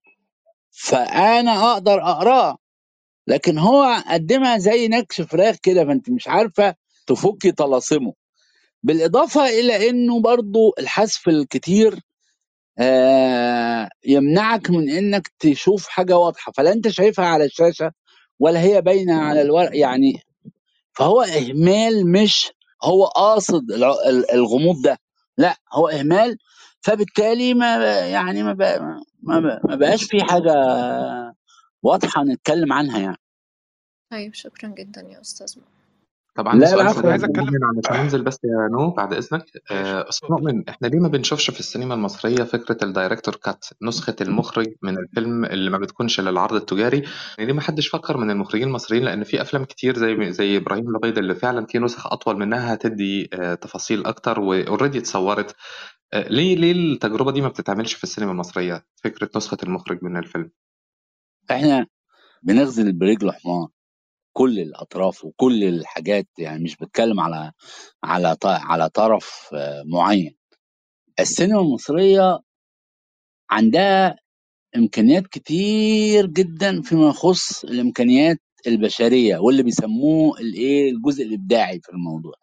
فأنا 0.71 1.73
أقدر 1.73 2.01
أقراه. 2.03 2.57
لكن 3.27 3.57
هو 3.57 4.03
قدمها 4.09 4.57
زي 4.57 4.87
نكش 4.87 5.21
فراخ 5.21 5.55
كده 5.63 5.85
فأنت 5.85 6.09
مش 6.09 6.27
عارفة 6.27 6.75
تفكي 7.07 7.51
طلاسمه. 7.51 8.13
بالإضافة 8.83 9.45
إلى 9.49 9.89
إنه 9.89 10.21
برضو 10.21 10.73
الحذف 10.79 11.27
الكتير 11.29 11.99
آه 12.79 13.89
يمنعك 14.05 14.69
من 14.71 14.89
إنك 14.89 15.27
تشوف 15.39 15.87
حاجة 15.87 16.17
واضحة. 16.17 16.51
فلا 16.51 16.73
أنت 16.73 16.87
شايفها 16.87 17.25
على 17.25 17.45
الشاشة 17.45 17.91
ولا 18.39 18.61
هي 18.61 18.81
باينة 18.81 19.15
على 19.15 19.41
الورق 19.41 19.77
يعني 19.77 20.21
فهو 20.93 21.21
إهمال 21.21 22.11
مش 22.11 22.51
هو 22.83 23.05
قاصد 23.05 23.71
الغموض 24.33 24.81
ده. 24.83 24.99
لا 25.37 25.57
هو 25.73 25.89
إهمال 25.89 26.37
فبالتالي 26.83 27.53
ما 27.53 27.75
يعني 27.99 28.43
ما 28.43 28.53
بقى 28.53 28.79
ما 29.23 29.39
ما 29.63 29.75
بقاش 29.75 30.03
في 30.03 30.23
حاجة 30.23 30.53
واضحة 31.83 32.23
نتكلم 32.23 32.73
عنها 32.73 32.99
يعني. 32.99 33.17
طيب 34.11 34.33
شكرا 34.33 34.69
جدا 34.69 35.01
يا 35.01 35.21
أستاذ 35.21 35.53
مؤمن. 35.57 35.73
طب 36.35 36.47
عندي 36.47 36.65
لا 36.65 36.71
سؤال 36.71 36.87
أنا 36.87 37.11
عايز 37.11 37.23
أتكلم. 37.23 37.49
علشان 37.63 38.03
ننزل 38.03 38.21
بس 38.23 38.39
يا 38.43 38.67
نو 38.71 38.89
بعد 38.91 39.13
إذنك. 39.13 39.45
آه، 39.71 40.09
أستاذ 40.09 40.29
مؤمن 40.31 40.69
إحنا 40.69 40.87
ليه 40.87 40.99
ما 40.99 41.07
بنشوفش 41.07 41.49
في 41.51 41.59
السينما 41.59 41.93
المصرية 41.93 42.43
فكرة 42.43 42.77
ال 42.83 42.89
director 42.89 43.35
cut 43.35 43.65
نسخة 43.81 44.15
المخرج 44.21 44.67
من 44.81 44.97
الفيلم 44.97 45.45
اللي 45.45 45.69
ما 45.69 45.77
بتكونش 45.77 46.19
للعرض 46.19 46.53
التجاري؟ 46.53 46.97
يعني 47.37 47.47
ليه 47.47 47.53
ما 47.53 47.61
حدش 47.61 47.87
فكر 47.87 48.17
من 48.17 48.31
المخرجين 48.31 48.67
المصريين؟ 48.67 49.03
لأن 49.03 49.23
في 49.23 49.41
أفلام 49.41 49.65
كتير 49.65 49.97
زي 49.97 50.31
زي 50.31 50.57
إبراهيم 50.57 50.89
الأبيض 50.89 51.17
اللي 51.17 51.35
فعلا 51.35 51.65
في 51.65 51.79
نسخ 51.79 52.07
أطول 52.13 52.37
منها 52.39 52.73
هتدي 52.73 53.29
آه، 53.33 53.53
تفاصيل 53.55 54.05
أكتر 54.05 54.39
و 54.39 54.46
already 54.46 54.97
اتصورت. 54.97 55.55
آه، 56.13 56.27
ليه 56.27 56.55
ليه 56.55 56.71
التجربة 56.71 57.31
دي 57.31 57.41
ما 57.41 57.47
بتتعملش 57.47 57.93
في 57.93 58.03
السينما 58.03 58.31
المصرية؟ 58.31 58.85
فكرة 59.03 59.29
نسخة 59.35 59.57
المخرج 59.63 60.03
من 60.03 60.17
الفيلم. 60.17 60.51
إحنا 61.51 61.87
بنغزل 62.43 62.93
برجل 62.93 63.31
حمار 63.31 63.67
كل 64.33 64.59
الأطراف 64.59 65.25
وكل 65.25 65.63
الحاجات 65.63 66.27
يعني 66.37 66.63
مش 66.63 66.77
بتكلم 66.77 67.19
على 67.19 67.51
على 68.03 68.37
على 68.45 68.89
طرف 68.89 69.49
آه، 69.53 69.83
معين. 69.85 70.35
السينما 71.19 71.61
المصرية 71.61 72.39
عندها 73.51 74.15
إمكانيات 74.75 75.27
كتير 75.27 76.25
جدا 76.25 76.81
فيما 76.81 77.09
يخص 77.09 77.63
الإمكانيات 77.65 78.39
البشرية 78.67 79.37
واللي 79.37 79.63
بيسموه 79.63 80.39
الايه 80.39 80.91
الجزء 80.91 81.23
الإبداعي 81.23 81.79
في 81.79 81.89
الموضوع. 81.89 82.33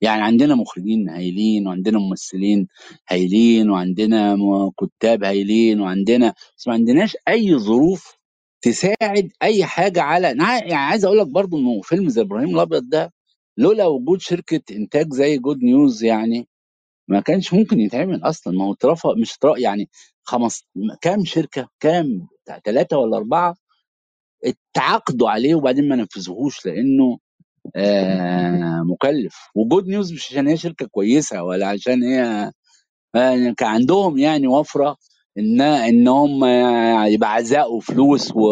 يعني 0.00 0.22
عندنا 0.22 0.54
مخرجين 0.54 1.08
هايلين 1.10 1.68
وعندنا 1.68 1.98
ممثلين 1.98 2.68
هايلين 3.10 3.70
وعندنا 3.70 4.36
كتاب 4.80 5.24
هايلين 5.24 5.80
وعندنا 5.80 6.34
بس 6.58 6.68
ما 6.68 6.74
عندناش 6.74 7.16
أي 7.28 7.58
ظروف 7.58 8.16
تساعد 8.62 9.30
أي 9.42 9.64
حاجة 9.64 10.02
على 10.02 10.28
يعني 10.28 10.74
عايز 10.74 11.04
أقول 11.04 11.18
لك 11.18 11.26
برضو 11.26 11.58
إنه 11.58 11.80
فيلم 11.82 12.08
زي 12.08 12.22
إبراهيم 12.22 12.50
الأبيض 12.56 12.90
ده 12.90 13.12
لولا 13.58 13.86
وجود 13.86 14.20
شركة 14.20 14.62
إنتاج 14.76 15.12
زي 15.14 15.38
جود 15.38 15.58
نيوز 15.64 16.04
يعني 16.04 16.48
ما 17.08 17.20
كانش 17.20 17.54
ممكن 17.54 17.80
يتعمل 17.80 18.22
أصلا. 18.24 18.54
ما 18.58 18.64
هو 18.64 18.72
اترفع 18.72 19.10
مش 19.22 19.34
اترفع 19.36 19.58
يعني 19.58 19.90
خمس 20.24 20.64
كام 21.02 21.24
شركة 21.24 21.68
كام 21.80 22.28
ثلاثة 22.66 22.98
ولا 22.98 23.16
أربعة 23.16 23.56
اتعاقدوا 24.44 25.30
عليه 25.30 25.54
وبعدين 25.54 25.88
ما 25.88 25.96
نفذوهوش 25.96 26.66
لأنه 26.66 27.18
مكلف. 28.92 29.36
وجود 29.56 29.88
نيوز 29.88 30.12
مش 30.14 30.32
عشان 30.32 30.48
هي 30.48 30.56
شركة 30.56 30.86
كويسة 30.86 31.42
ولا 31.44 31.68
عشان 31.68 32.04
هي 32.04 32.52
آه 33.16 33.54
كان 33.58 33.68
عندهم 33.68 34.18
يعني 34.18 34.48
وفرة 34.48 34.96
إن 35.38 35.60
إن 35.62 36.08
هم 36.08 36.44
يبقى 37.06 37.34
عزاء 37.34 37.80
فلوس 37.80 38.32
و 38.36 38.42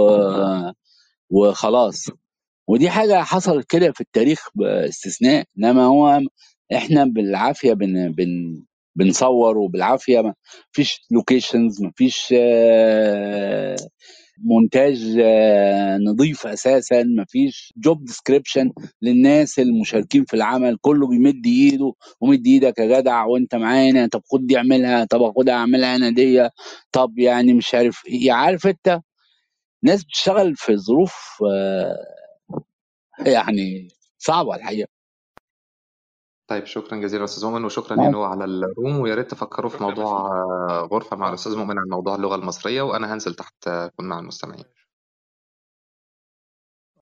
وخلاص. 1.31 2.07
ودي 2.69 2.91
حاجة 2.91 3.23
حصلت 3.23 3.67
كده 3.71 3.93
في 3.93 4.01
التاريخ 4.01 4.49
باستثناء 4.55 5.45
إنما 5.59 5.85
هو 5.87 6.21
إحنا 6.77 7.05
بالعافية 7.05 7.73
بن 7.75 8.13
بن 8.13 8.65
بنصور 8.97 9.59
وبالعافية 9.59 10.21
ما 10.21 10.35
فيش 10.73 11.01
locations 11.11 11.83
ما 11.83 11.93
فيش 11.97 12.35
آه، 12.39 13.77
مونتاج 14.39 15.19
آه، 15.23 15.99
نظيف 15.99 16.47
أساسا 16.47 17.03
ما 17.03 17.25
فيش 17.29 17.73
job 17.77 18.05
description 18.05 18.73
للناس 19.03 19.59
المشاركين 19.59 20.25
في 20.25 20.35
العمل 20.35 20.77
كله 20.81 21.09
بيمد 21.09 21.47
إيده 21.47 21.93
ومد 22.21 22.47
إيدك 22.47 22.79
يا 22.79 23.01
جدع 23.01 23.25
وأنت 23.25 23.55
معانا 23.55 24.07
طب 24.07 24.23
خد 24.33 24.47
دي 24.47 24.57
اعملها 24.59 25.05
طب 25.05 25.33
خدها 25.37 25.55
اعملها 25.55 25.97
أنا 25.97 26.11
دي 26.11 26.49
طب 26.93 27.19
يعني 27.19 27.53
مش 27.55 27.75
عارف 27.75 28.03
إيه 28.09 28.33
عارف 28.33 28.67
أنت 28.67 29.01
ناس 29.85 30.05
بتشتغل 30.05 30.57
في 30.57 30.77
ظروف 30.77 31.15
آه، 31.53 31.97
يعني 33.27 33.89
صعبة 34.19 34.55
الحقيقة. 34.57 34.89
طيب 36.47 36.67
شكرا 36.67 36.99
جزيلا 36.99 37.25
أستاذ 37.25 37.45
مؤمن 37.47 37.65
وشكرا 37.65 37.97
نعم. 37.97 38.11
نو 38.11 38.23
على 38.25 38.45
الروم 38.45 39.01
ويا 39.01 39.15
ريت 39.15 39.31
تفكروا 39.31 39.71
في 39.71 39.83
موضوع 39.83 40.29
غرفة 40.93 41.17
مع. 41.17 41.29
الأستاذ 41.29 41.57
مؤمن 41.57 41.79
عن 41.79 41.85
موضوع 41.91 42.15
اللغة 42.15 42.35
المصرية 42.35 42.83
وأنا 42.83 43.15
هنزل 43.15 43.35
تحت 43.35 43.69
اكون 43.69 44.09
مع 44.09 44.19
المستمعين 44.19 44.65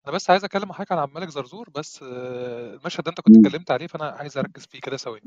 أنا 0.07 0.14
بس 0.14 0.30
عايز 0.30 0.45
أكلم 0.45 0.72
حضرتك 0.72 0.93
عن 0.93 0.99
عبد 0.99 1.11
الملك 1.16 1.28
زرزور 1.28 1.68
بس 1.74 1.99
المشهد 2.03 3.05
ده 3.05 3.11
أنت 3.11 3.20
كنت. 3.20 3.47
اتكلمت 3.47 3.70
عليه 3.70 3.86
فأنا 3.86 4.05
عايز 4.05 4.38
أركز 4.38 4.66
فيه 4.66 4.80
كده 4.80 4.97
ثواني 4.97 5.22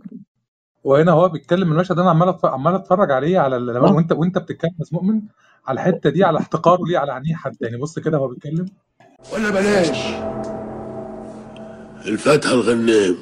وهنا 0.84 1.12
هو 1.12 1.30
بيتكلم 1.30 1.72
المشهد 1.72 2.00
أنا 2.00 2.10
عمال 2.10 2.40
عمال 2.44 2.76
أتفرج 2.76 3.12
عليه 3.12 3.40
على 3.40 3.58
ال- 3.58 3.78
آه. 3.78 3.94
وانت 3.94 4.12
وأنت 4.12 4.38
بتتكلم 4.38 4.72
يا 4.80 4.86
مؤمن 4.92 5.22
على 5.68 5.76
الحتة 5.80 6.10
دي 6.10 6.24
على 6.24 6.40
احتقاره 6.40 6.86
ليه 6.88 6.98
على 6.98 7.12
عينيه 7.14 7.36
حتى 7.36 7.58
يعني 7.66 7.78
بص 7.78 8.00
كده 8.00 8.18
هو 8.18 8.28
بيتكلم 8.28 8.66
ولا 9.34 9.50
بلاش 9.50 9.98
الفاتحة 12.08 12.52
الغنام 12.54 13.16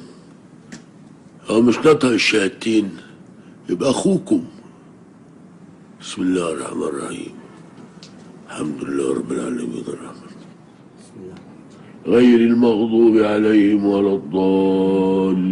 هو 1.48 1.62
مش 1.62 1.78
نطق 1.78 2.04
الشهادتين 2.04 2.96
يبقى 3.68 3.90
أخوكم. 3.90 4.44
بسم 6.00 6.22
الله 6.22 6.52
الرحمن 6.52 6.82
الرحيم. 6.82 7.34
الحمد 8.48 8.84
لله 8.84 9.14
رب 9.14 9.32
العالمين 9.32 9.84
الرحمن. 9.88 10.30
غير 12.06 12.40
المغضوب 12.40 13.16
عليهم 13.16 13.86
ولا 13.86 14.14
الضالين. 14.14 15.50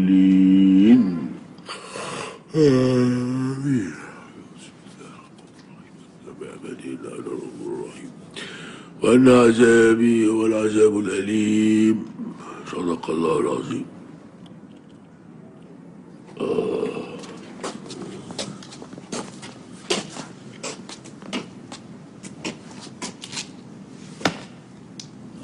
آمين. 2.57 3.93
وأن 9.03 9.29
عذابي 9.29 10.29
هو 10.29 10.47
العذاب 10.47 10.99
الأليم. 10.99 12.05
صدق 12.73 13.11
الله 13.11 13.41
العظيم. 13.41 13.85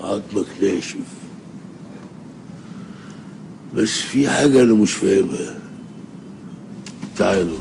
عظمك 0.01 0.47
ناشف 0.63 0.97
بس 3.75 3.91
في 3.91 4.29
حاجة 4.29 4.63
أنا 4.63 4.75
مش 4.75 4.93
فاهمها 4.93 5.59
تعالوا 7.17 7.59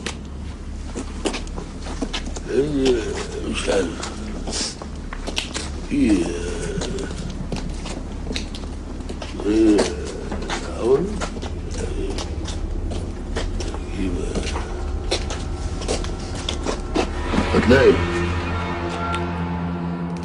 إيه، 2.51 2.95
مش 3.51 3.69
عارف 3.69 4.17
في 5.89 5.95
إيه، 9.45 9.77
أقول 10.79 11.05
يبقى 13.99 14.41
هتلاقي 17.68 17.93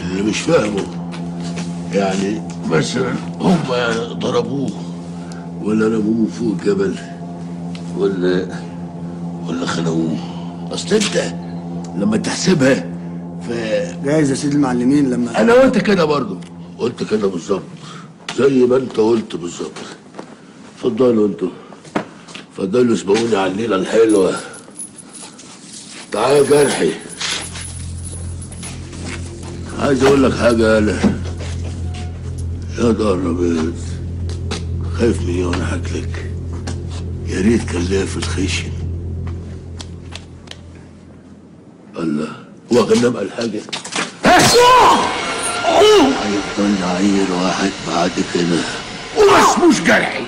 اللي 0.01 0.23
مش 0.23 0.41
فاهمه. 0.41 0.87
يعني 1.93 2.43
مثلا. 2.71 3.13
هم 3.41 3.59
يعني 3.73 3.99
ضربوه. 4.15 4.71
ولا 5.63 5.87
رموه 5.89 6.27
فوق 6.39 6.53
الجبل. 6.61 6.95
ولا 7.99 8.47
ولا 9.49 9.67
خنقوه 9.67 10.19
أصل 10.73 10.95
أنت 10.95 11.35
لما 11.99 12.17
تحسبها 12.17 12.75
ف 13.49 13.53
جايز 14.05 14.31
يا 14.31 14.35
سيدي 14.35 14.57
المعلمين 14.57 15.11
لما 15.11 15.41
أنا 15.41 15.53
قلت 15.53 15.79
كده 15.79 16.05
برضه. 16.05 16.39
قلت 16.79 17.03
كده 17.11 17.29
بالظبط. 17.29 17.63
زي 18.39 18.67
ما 18.67 18.77
أنت 18.77 18.97
قلت 18.97 19.37
بالظبط. 19.37 19.71
اتفضلوا 20.77 21.29
أنتوا. 21.29 21.49
اتفضلوا 22.53 22.95
اسبقوني 22.95 23.37
على 23.37 23.53
الليلة 23.53 23.77
الحلوة. 23.77 24.33
تعال 26.13 26.37
يا 26.37 26.43
جرحي. 26.43 26.91
عايز 29.83 30.05
أقول 30.05 30.23
لك 30.25 30.33
حاجة 30.39 30.79
أنا 30.79 31.01
يا 32.79 32.91
دار 32.93 33.15
ابيض 33.15 33.75
خايف 34.99 35.23
من 35.23 35.29
إيه 35.29 35.45
وأنا 35.47 35.67
حكلك 35.67 36.31
يا 37.27 37.41
ريت 37.41 37.65
كان 37.65 37.83
ليا 37.83 38.05
في 38.05 38.17
الخشن 38.17 38.73
الله 41.99 42.29
هو 42.73 42.79
غنام 42.81 43.17
قال 43.17 43.31
حاجة؟ 43.33 43.61
هيفضل 46.25 46.85
عيل 46.85 47.27
واحد 47.43 47.71
بعد 47.89 48.11
كده. 48.35 48.61
وما 49.19 49.41
اسموش 49.53 49.81
جرحي. 49.81 50.23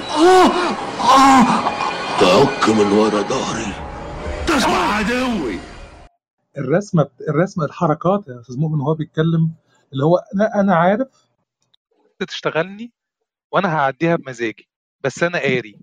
تعك 2.21 2.69
من 2.69 2.93
ورا 2.93 3.23
ظهري 3.23 3.73
تسمع 4.47 4.95
عدوي. 4.97 5.59
الرسمة 6.59 7.11
الرسمة 7.29 7.65
الحركات 7.65 8.29
يا 8.29 8.41
أستاذ 8.41 8.59
مؤمن 8.59 8.81
وهو 8.81 8.95
بيتكلم 8.95 9.55
اللي 9.93 10.05
هو 10.05 10.17
أنا 10.35 10.61
أنا 10.61 10.77
عارف. 10.77 11.25
تشتغلني 12.29 12.93
وأنا 13.53 13.77
هعديها 13.77 14.17
بمزاجي 14.17 14.69
بس 15.05 15.23
أنا 15.23 15.39
قاري. 15.39 15.81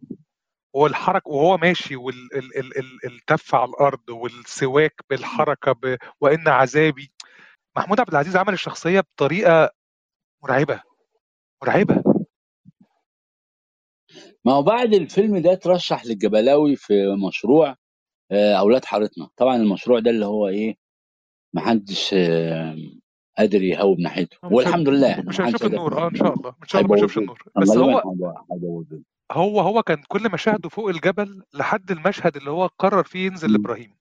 والحركة 0.74 1.30
وهو 1.32 1.57
ماشي 1.57 1.95
والتف 1.95 3.55
على 3.55 3.69
الأرض 3.69 4.09
والسواك 4.09 4.95
بالحركة 5.09 5.72
ب... 5.72 5.97
وإن 6.22 6.47
عذابي. 6.47 7.11
محمود 7.78 7.99
عبد 7.99 8.09
العزيز 8.09 8.36
عمل 8.38 8.53
الشخصية 8.53 8.99
بطريقة 8.99 9.69
مرعبة 10.43 10.82
مرعبة. 11.63 12.03
ما 14.45 14.53
هو 14.53 14.63
بعد 14.63 14.93
الفيلم 14.93 15.38
ده 15.38 15.53
اترشح 15.53 16.05
للجبلاوي 16.05 16.76
في 16.76 16.93
مشروع 17.28 17.69
آه، 17.69 17.78
أولاد 18.32 18.86
حارتنا. 18.86 19.29
طبعا 19.38 19.55
المشروع 19.55 19.99
ده 19.99 20.11
اللي 20.11 20.25
هو 20.25 20.47
إيه 20.47 20.75
محدش 21.53 22.13
آه، 22.13 22.77
قادر 23.38 23.63
يهوب 23.63 23.99
ناحيته. 23.99 24.38
والحمد 24.43 24.89
لله 24.89 25.21
مش 25.21 25.41
قادر 25.41 25.67
النور. 25.67 25.97
آه 25.97 26.07
إن 26.09 26.15
شاء 26.15 26.34
الله. 26.34 26.49
إن 26.63 26.67
شاء 26.67 26.82
الله 26.82 26.95
ما 26.95 27.01
هيبوظوه 27.01 27.23
النور. 27.23 27.43
بس 27.61 27.69
هو 27.69 27.99
هو 29.32 29.59
هو 29.59 29.84
كان 29.84 30.01
كل 30.07 30.32
مشاهده 30.32 30.69
فوق 30.69 30.89
الجبل 30.89 31.43
لحد 31.53 31.91
المشهد 31.91 32.36
اللي 32.38 32.51
هو 32.51 32.67
قرر 32.79 33.03
فيه 33.03 33.25
ينزل. 33.25 33.51
لابراهيم 33.51 33.95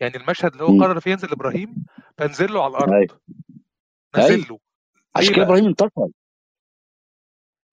يعني 0.00 0.16
المشهد 0.16 0.52
اللي 0.52 0.64
هو. 0.64 0.80
قرر 0.80 1.00
فيه 1.00 1.10
ينزل 1.10 1.28
لابراهيم 1.28 1.74
فنزل 2.18 2.52
له 2.52 2.64
على 2.64 2.70
الأرض. 2.70 2.92
أيوه. 2.92 3.20
نزل 4.16 4.34
أيوه. 4.34 4.46
له. 4.50 4.58
عشان 5.16 5.34
كده 5.34 5.44
إبراهيم 5.44 5.66
انتصر. 5.66 6.06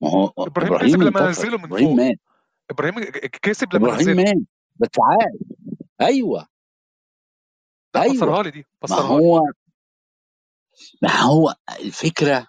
ما 0.02 0.10
هو 0.10 0.34
إبراهيم 0.38 0.74
إبراهيم 0.74 0.96
كسب 0.96 1.02
لما 1.02 1.30
نزله 1.30 1.58
من 1.58 1.64
إبراهيم 1.64 1.88
فوق. 1.88 1.96
مات. 1.98 2.18
إبراهيم 2.70 2.94
كسب 3.42 3.76
لما 3.76 3.88
إبراهيم 3.88 4.10
نزله. 4.10 4.24
مات. 4.24 4.36
بس 4.76 4.90
عاد 5.00 5.40
أيوه. 6.02 6.48
لا 7.96 8.04
أيوه. 8.04 8.14
فسرها 8.14 8.44
لي 8.44 8.52
دي 8.52 8.66
ما 8.90 8.96
فسرها 8.96 9.22
لي. 9.22 9.26
هو 9.26 9.42
ما 11.04 11.12
هو 11.22 11.56
الفكرة 11.80 12.48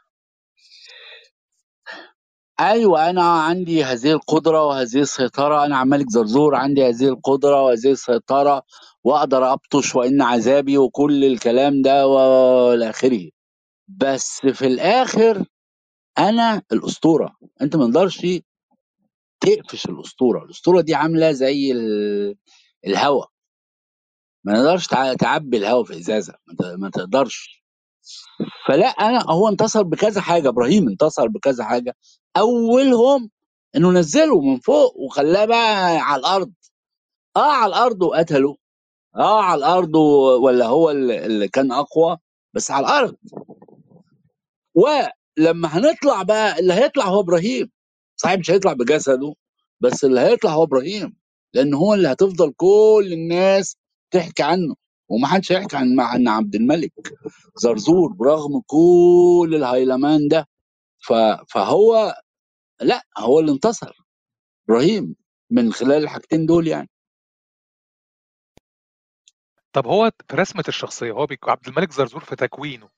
أيوه 2.61 3.11
أنا 3.11 3.23
عندي 3.43 3.85
هذه 3.85 4.13
القدرة 4.13 4.67
وهذه 4.67 5.01
السيطرة 5.03 5.65
أنا 5.67 5.77
عمال 5.79 6.07
زرزور 6.09 6.55
عندي 6.55 6.89
هذه 6.89 7.09
القدرة 7.09 7.63
وهذه 7.63 7.93
السيطرة 7.93 8.63
وأقدر 9.05 9.53
أبطش 9.53 9.95
وإن 9.97 10.23
عذابي 10.23 10.79
وكل 10.79 11.25
الكلام 11.25 11.83
ده 11.83 12.07
والى 12.07 12.91
آخره. 12.91 13.31
بس 13.89 14.41
في 14.41 14.67
الآخر 14.67 15.47
أنا 16.19 16.63
الأسطورة. 16.73 17.37
أنت 17.63 17.77
ما 17.77 17.87
تقدرش 17.87 18.27
تقفش 19.41 19.87
الأسطورة. 19.87 20.45
الأسطورة 20.45 20.81
دي 20.81 20.95
عاملة 20.95 21.33
زي 21.33 21.73
ال- 21.73 22.37
الهواء 22.87 23.29
ما 24.47 24.55
نقدرش 24.55 24.89
تع- 24.89 25.15
تعبي 25.15 25.59
الهواء 25.59 25.85
في 25.85 25.99
إزازة 25.99 26.35
ما 26.79 26.91
تقدرش. 26.91 27.65
فلا 28.69 28.87
أنا 28.89 29.25
هو 29.31 29.49
انتصر 29.49 29.83
بكذا 29.83 30.21
حاجة 30.21 30.49
إبراهيم 30.49 30.89
انتصر 30.89 31.29
بكذا 31.29 31.65
حاجة. 31.65 31.97
أولهم 32.39 33.31
إنه 33.77 33.93
نزله 33.93 34.41
من 34.43 34.61
فوق 34.61 34.97
وخلاه 34.99 35.45
بقى 35.45 35.99
على 35.99 36.21
الأرض. 36.21 36.53
آه 37.37 37.53
على 37.53 37.71
الأرض 37.71 38.03
وقتله 38.03 38.57
آه 39.17 39.43
على 39.43 39.59
الأرض 39.59 39.95
ولا 40.45 40.67
هو 40.67 40.91
اللي 40.91 41.49
كان 41.49 41.73
أقوى 41.73 42.19
بس 42.55 42.71
على 42.71 42.87
الأرض. 42.87 43.17
ولما 44.77 45.69
هنطلع 45.69 46.23
بقى 46.23 46.61
اللي 46.61 46.75
هيطلع 46.75 47.05
هو 47.07 47.21
إبراهيم. 47.21 47.71
صحيح 48.17 48.39
مش 48.41 48.51
هيطلع 48.51 48.73
بجسده 48.73 49.35
بس 49.81 50.05
اللي 50.05 50.21
هيطلع 50.21 50.53
هو 50.53 50.63
إبراهيم 50.65 51.17
لأن 51.55 51.75
هو 51.75 51.95
اللي 51.95 52.09
هتفضل 52.13 52.53
كل 52.57 53.11
الناس 53.13 53.77
تحكي 54.11 54.43
عنه 54.43 54.75
ومحدش 55.09 55.53
هيحكي 55.53 55.77
عن 55.77 56.01
عن 56.01 56.29
عبد 56.29 56.55
الملك 56.55 56.93
زرزور 57.57 58.13
برغم 58.13 58.61
كل 58.67 59.53
الهيلمان 59.57 60.29
ده. 60.29 60.49
فهو 61.49 62.15
لا 62.81 63.03
هو 63.19 63.41
اللي 63.41 63.53
انتصر 63.53 64.05
إبراهيم 64.69 65.17
من 65.51 65.73
خلال 65.73 66.03
الحاجتين 66.05 66.47
دول 66.47 66.67
يعني 66.69 66.91
طب 69.73 69.87
هو 69.87 70.11
في 70.31 70.37
رسمة 70.37 70.65
الشخصية 70.69 71.13
هو. 71.13 71.27
عبد 71.49 71.69
الملك 71.69 71.93
زرزور 71.93 72.25
في 72.25 72.37
تكوينه 72.37 72.89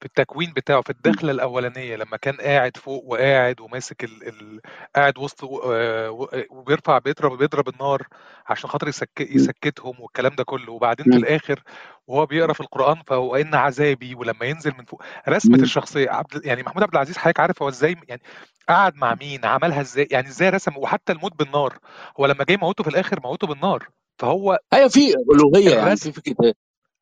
في 0.00 0.06
التكوين 0.06 0.52
بتاعه 0.52 0.82
في 0.82 0.90
الدخلة 0.90 1.30
الأولانية 1.32 1.96
لما 1.96 2.16
كان 2.16 2.36
قاعد 2.36 2.76
فوق 2.76 3.04
وقاعد 3.04 3.60
وماسك 3.60 4.04
ال... 4.04 4.28
ال... 4.28 4.60
قاعد 4.96 5.18
وسط 5.18 5.44
آه، 5.44 6.28
آه، 6.32 6.44
وبيرفع 6.50 6.98
بيضرب 6.98 7.38
بيضرب 7.38 7.68
النار 7.68 8.06
عشان 8.46 8.70
خاطر 8.70 8.88
يسك... 8.88 9.20
يسكتهم 9.20 10.00
والكلام 10.00 10.34
ده 10.34 10.44
كله. 10.44 10.72
وبعدين 10.72 11.04
في 11.04 11.10
مم. 11.10 11.16
الآخر 11.16 11.62
وهو 12.06 12.26
بيقرأ 12.26 12.52
في 12.52 12.60
القرآن 12.60 13.02
فهو 13.06 13.36
إن 13.36 13.54
عذابي 13.54 14.14
ولما 14.14 14.46
ينزل 14.46 14.72
من 14.78 14.84
فوق 14.84 15.02
رسمة. 15.28 15.56
الشخصية. 15.62 16.10
عبد 16.10 16.46
يعني 16.46 16.62
محمود 16.62 16.82
عبد 16.82 16.92
العزيز 16.94 17.18
حضرتك 17.18 17.40
عارف 17.40 17.62
هو 17.62 17.68
إزاي 17.68 17.96
يعني 18.08 18.22
قعد 18.68 18.96
مع 18.96 19.14
مين؟ 19.20 19.44
عملها 19.44 19.80
إزاي؟ 19.80 20.08
يعني 20.10 20.28
إزاي 20.28 20.48
رسم؟ 20.48 20.76
وحتى 20.76 21.12
الموت 21.12 21.38
بالنار. 21.38 21.78
هو 22.20 22.26
لما 22.26 22.44
جاي 22.44 22.56
موته 22.56 22.84
في 22.84 22.90
الآخر 22.90 23.20
موته 23.24 23.46
بالنار. 23.46 23.88
فهو 24.18 24.58
أيوه 24.72 24.88
في 24.88 25.14
ألوهية 25.34 25.74
يعني 25.76 25.96
في 25.96 26.12
فكرة 26.12 26.54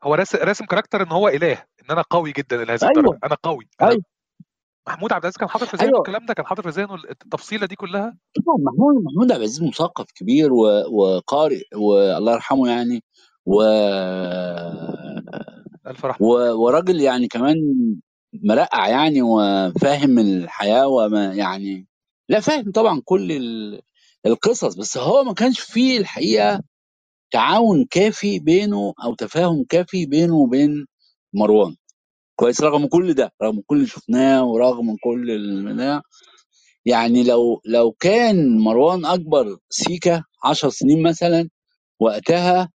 هو 0.07 0.15
راسم 0.15 0.39
راسم 0.39 0.65
كاركتر 0.65 1.03
إن 1.03 1.13
هو 1.13 1.29
إله 1.29 1.53
إن 1.53 1.91
أنا 1.91 2.03
قوي 2.11 2.33
جدا 2.33 2.57
لهذه 2.57 2.83
أيوه. 2.83 2.93
الدرجة. 2.97 3.19
أنا 3.25 3.37
قوي. 3.43 3.69
أنا 3.81 3.91
أيوه. 3.91 4.03
محمود 4.89 5.13
عبد 5.13 5.25
العزيز 5.25 5.37
كان 5.37 5.49
حاطط 5.49 5.65
في 5.65 5.77
ذهنه 5.77 5.89
أيوه. 5.89 5.99
الكلام 5.99 6.27
ده 6.27 6.35
كان 6.35 6.47
حاطط 6.47 6.69
في 6.69 6.69
ذهنه 6.69 6.95
التفصيلة 6.95 7.67
دي 7.67 7.77
كلها؟ 7.77 8.17
طبعا 8.47 8.57
محمود 8.59 9.05
محمود 9.05 9.33
عبد 9.33 9.41
العزيز 9.41 9.63
مثقف 9.63 10.07
كبير 10.15 10.53
و... 10.53 10.67
وقارئ 10.91 11.63
والله 11.75 12.33
يرحمه 12.33 12.69
يعني 12.69 13.03
و... 13.47 13.63
ألف 15.87 16.05
رحمة. 16.05 16.27
و... 16.27 16.33
وراجل 16.65 17.01
يعني 17.01 17.29
كمان 17.29 17.57
مرقع 18.45 18.89
يعني 18.89 19.23
وفاهم 19.23 20.19
الحياة 20.19 20.89
وما 20.89 21.35
يعني 21.35 21.87
لا 22.29 22.41
فاهم 22.41 22.73
طبعا 22.73 23.03
كل 23.05 23.33
ال... 23.33 23.81
القصص 24.27 24.75
بس 24.75 24.99
هو 24.99 25.25
ما 25.25 25.35
كانش 25.35 25.61
فيه 25.61 25.99
الحقيقة 25.99 26.61
تعاون 27.33 27.87
كافي 27.91 28.39
بينه 28.41 28.95
أو 29.05 29.15
تفاهم 29.15 29.65
كافي 29.71 30.07
بينه 30.07 30.37
وبين 30.37 30.87
مروان. 31.35 31.77
كويس 32.37 32.63
رغم 32.63 32.87
كل 32.89 33.15
ده 33.15 33.33
رغم 33.43 33.63
كل 33.67 33.77
اللي 33.77 33.89
شفناه 33.89 34.45
ورغم 34.45 34.97
كل 35.05 35.33
ال... 35.33 36.03
يعني 36.87 37.23
لو 37.25 37.61
لو 37.65 37.93
كان 37.93 38.59
مروان 38.59 39.05
أكبر 39.05 39.59
سيكا 39.71 40.25
10 40.45 40.69
سنين 40.71 41.03
مثلا 41.03 41.49
وقتها 42.01 42.71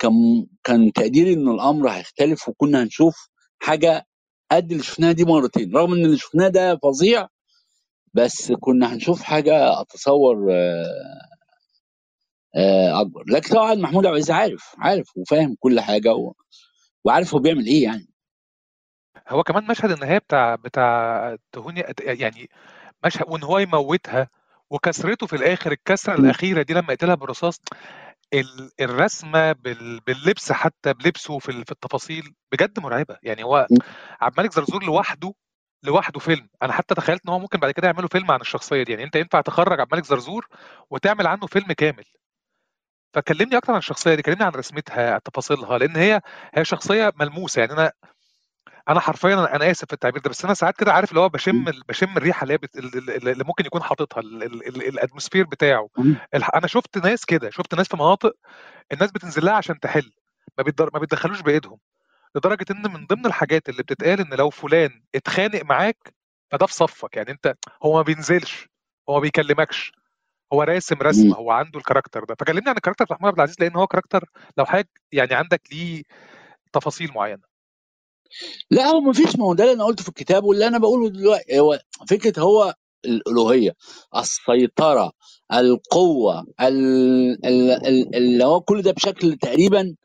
كان 0.00 0.46
كان 0.64 0.92
تقديري 0.92 1.34
إن 1.34 1.48
الأمر 1.48 1.90
هيختلف 1.90 2.48
وكنا 2.48 2.82
هنشوف 2.82 3.28
حاجة 3.60 4.06
قد 4.52 4.72
اللي 4.72 4.82
شفناها 4.84 5.12
دي 5.12 5.24
مرتين. 5.24 5.76
رغم 5.76 5.94
إن 5.94 6.06
اللي 6.06 6.18
شفناه 6.18 6.48
ده 6.48 6.76
فظيع 6.84 7.28
بس 8.14 8.52
كنا 8.52 8.94
هنشوف 8.94 9.22
حاجة 9.22 9.80
أتصور 9.82 10.48
آه، 10.52 11.31
أكبر. 13.00 13.24
لكن 13.28 13.54
طبعا 13.54 13.74
محمود 13.74 14.06
عبد 14.06 14.14
العزيز 14.14 14.30
عارف 14.30 14.74
عارف 14.78 15.16
وفاهم 15.16 15.56
كل 15.60 15.80
حاجة 15.80 16.14
و... 16.14 16.32
وعارف 17.04 17.34
هو 17.34 17.40
بيعمل 17.40 17.66
إيه 17.66 17.82
يعني. 17.82 18.08
هو 19.28 19.42
كمان 19.42 19.66
مشهد 19.66 19.90
النهاية 19.90 20.18
بتاع 20.18 20.54
بتاع 20.54 21.36
تهوني 21.52 21.84
يعني 22.00 22.50
مشهد 23.04 23.24
وإن 23.28 23.42
هو 23.42 23.58
يموتها 23.58 24.28
وكسرته 24.70 25.26
في 25.26 25.36
الآخر 25.36 25.72
الكسرة. 25.72 26.14
الأخيرة 26.14 26.62
دي 26.62 26.74
لما 26.74 26.92
قتلها 26.94 27.14
بالرصاص 27.14 27.60
ال- 28.34 28.70
الرسمة 28.80 29.52
بال- 29.52 30.00
باللبس 30.00 30.52
حتى 30.52 30.92
بلبسه 30.92 31.38
في 31.38 31.52
في 31.64 31.72
التفاصيل 31.72 32.34
بجد 32.52 32.80
مرعبة. 32.80 33.18
يعني 33.22 33.44
هو. 33.44 33.66
عبد 34.20 34.38
الملك 34.38 34.52
زرزور 34.52 34.84
لوحده 34.84 35.34
لوحده 35.82 36.20
فيلم. 36.20 36.48
أنا 36.62 36.72
حتى 36.72 36.94
تخيلت 36.94 37.20
إن 37.26 37.32
هو 37.32 37.38
ممكن 37.38 37.58
بعد 37.58 37.70
كده 37.70 37.86
يعملوا 37.86 38.08
فيلم 38.08 38.30
عن 38.30 38.40
الشخصية 38.40 38.82
دي. 38.82 38.92
يعني 38.92 39.04
أنت 39.04 39.16
ينفع 39.16 39.40
تخرج 39.40 39.80
عبد 39.80 39.92
الملك 39.92 40.06
زرزور 40.06 40.48
وتعمل 40.90 41.26
عنه 41.26 41.46
فيلم 41.46 41.72
كامل. 41.72 42.04
فكلمني 43.14 43.56
أكتر 43.56 43.72
عن 43.72 43.78
الشخصيه 43.78 44.14
دي 44.14 44.22
كلمني 44.22 44.44
عن 44.44 44.52
رسمتها 44.52 45.18
تفاصيلها 45.18 45.78
لأن 45.78 45.96
هي 45.96 46.20
هي 46.54 46.64
شخصية 46.64 47.12
ملموسة. 47.20 47.60
يعني 47.60 47.72
أنا 47.72 47.92
أنا 48.88 49.00
حرفيا 49.00 49.34
أنا 49.34 49.56
أنا 49.56 49.70
آسف 49.70 49.84
في 49.86 49.92
التعبير 49.92 50.20
ده 50.22 50.30
بس 50.30 50.44
أنا 50.44 50.54
ساعات 50.54 50.76
كده 50.76 50.92
عارف 50.92 51.10
اللي 51.10 51.20
هو 51.20 51.28
بشم 51.28 51.64
بشم 51.88 52.16
الريحة 52.16 52.42
اللي 52.42 52.54
هي 52.54 52.58
بت- 52.58 52.76
ال- 52.76 53.10
ال- 53.10 53.28
اللي 53.28 53.44
ممكن 53.44 53.66
يكون 53.66 53.82
حاططها 53.82 54.20
ال- 54.20 54.42
ال- 54.42 54.66
ال- 54.68 54.88
الاتموسفير 54.88 55.44
بتاعه. 55.46 55.88
أنا 56.54 56.66
شفت 56.66 56.98
ناس 56.98 57.24
كده 57.24 57.50
شفت 57.50 57.74
ناس 57.74 57.88
في 57.88 57.96
مناطق 57.96 58.32
الناس 58.92 59.10
بتنزل 59.12 59.44
لها 59.44 59.54
عشان 59.54 59.80
تحل 59.80 60.12
ما 60.58 60.64
بيتدر... 60.64 60.90
ما 60.94 61.00
بيتدخلوش 61.00 61.40
بإيدهم 61.40 61.78
لدرجة 62.34 62.66
إن 62.70 62.92
من 62.92 63.06
ضمن 63.06 63.26
الحاجات 63.26 63.68
اللي 63.68 63.82
بتتقال 63.82 64.20
إن 64.20 64.34
لو 64.38 64.50
فلان 64.50 65.02
اتخانق 65.14 65.62
معاك 65.64 66.14
فده 66.50 66.66
في 66.66 66.74
صفك. 66.74 67.16
يعني 67.16 67.30
أنت 67.30 67.54
هو 67.82 67.96
ما 67.96 68.02
بينزلش 68.02 68.68
هو 69.08 69.14
ما 69.14 69.20
بيكلمكش. 69.20 69.92
هو 70.52 70.62
راسم 70.62 70.96
م. 71.10 71.32
رسمه 71.32 71.36
هو 71.36 71.50
عنده 71.50 71.78
ال 71.78 71.83
character 71.83 72.24
ده. 72.24 72.34
فكلمني 72.40 72.70
عن 72.70 72.76
ال 72.76 72.79
character 72.79 73.04
بتاع 73.04 73.16
محمود 73.16 73.28
عبد 73.30 73.38
العزيز 73.38 73.56
لأن 73.60 73.76
هو 73.76 73.86
character 73.86 74.24
لو 74.58 74.64
حضرتك 74.66 74.90
يعني 75.12 75.34
عندك 75.34 75.62
ليه 75.72 76.02
تفاصيل 76.72 77.12
معينة. 77.14 77.42
لا 78.70 78.84
هو 78.86 79.00
ما 79.00 79.12
فيش 79.12 79.36
ما 79.36 79.44
هو 79.46 79.54
ده 79.54 79.64
اللي 79.64 79.74
أنا 79.74 79.84
قلته 79.84 80.02
في 80.02 80.08
الكتاب 80.08 80.44
واللي 80.44 80.66
أنا 80.68 80.78
بقوله 80.78 81.10
دلوقتي 81.10 81.60
هو 81.60 81.80
فكرة 82.10 82.40
هو 82.42 82.74
الألوهية 83.04 83.76
السيطرة 84.16 85.12
القوة 85.54 86.46
ال- 86.62 87.46
ال- 87.46 87.86
ال- 87.88 88.16
اللي 88.16 88.44
هو 88.44 88.60
كل 88.60 88.82
ده 88.82 88.92
بشكل 88.92 89.36
تقريبا 89.38 89.96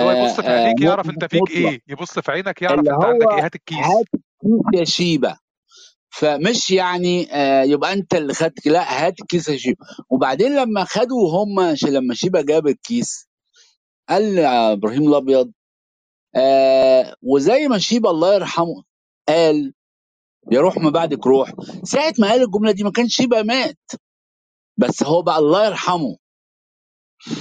هو 0.00 0.10
آه 0.10 0.12
يبص 0.12 0.40
في 0.40 0.50
آه 0.50 0.52
عينيك 0.52 0.82
يعرف 0.82 1.10
أنت 1.10 1.24
فيك 1.24 1.50
إيه 1.50 1.80
يبص 1.88 2.18
في 2.18 2.32
عينك 2.32 2.62
يعرف 2.62 2.90
أنت 2.90 3.04
عندك 3.04 3.34
إيه 3.34 3.40
هو 3.40 3.46
هات 3.46 3.54
الكيس. 3.54 3.98
هات 3.98 4.06
كيس 4.42 4.80
يا 4.80 4.84
شيبة. 4.84 5.38
فمش 6.18 6.70
يعني 6.72 7.28
آه 7.34 7.62
يبقى 7.64 7.92
انت 7.94 8.14
اللي 8.14 8.34
خدت 8.34 8.66
لا 8.68 9.06
هات 9.06 9.20
الكيس 9.20 9.48
يا 9.48 9.58
شيبة. 9.58 9.86
وبعدين 10.10 10.56
لما 10.56 10.84
خدوا 10.84 11.30
هم 11.44 11.76
لما 11.88 12.14
شيبة 12.14 12.42
جاب 12.42 12.68
الكيس 12.68 13.28
قال 14.10 14.38
إبراهيم 14.40 15.08
الأبيض 15.08 15.52
آه 16.36 17.16
وزي 17.22 17.68
ما 17.68 17.78
شيبة 17.78 18.10
الله 18.10 18.34
يرحمه 18.34 18.84
قال 19.28 19.74
يا 20.52 20.60
روح 20.60 20.78
ما 20.78 20.90
بعدك 20.90 21.26
روح. 21.26 21.52
ساعة 21.84 22.14
ما 22.18 22.28
قال 22.30 22.42
الجملة 22.42 22.72
دي 22.72 22.84
ما 22.84 22.92
كانش 22.92 23.16
شيبة 23.16 23.42
مات 23.42 23.78
بس 24.78 25.04
هو 25.04 25.22
بقى 25.22 25.38
الله 25.38 25.66
يرحمه. 25.66 26.16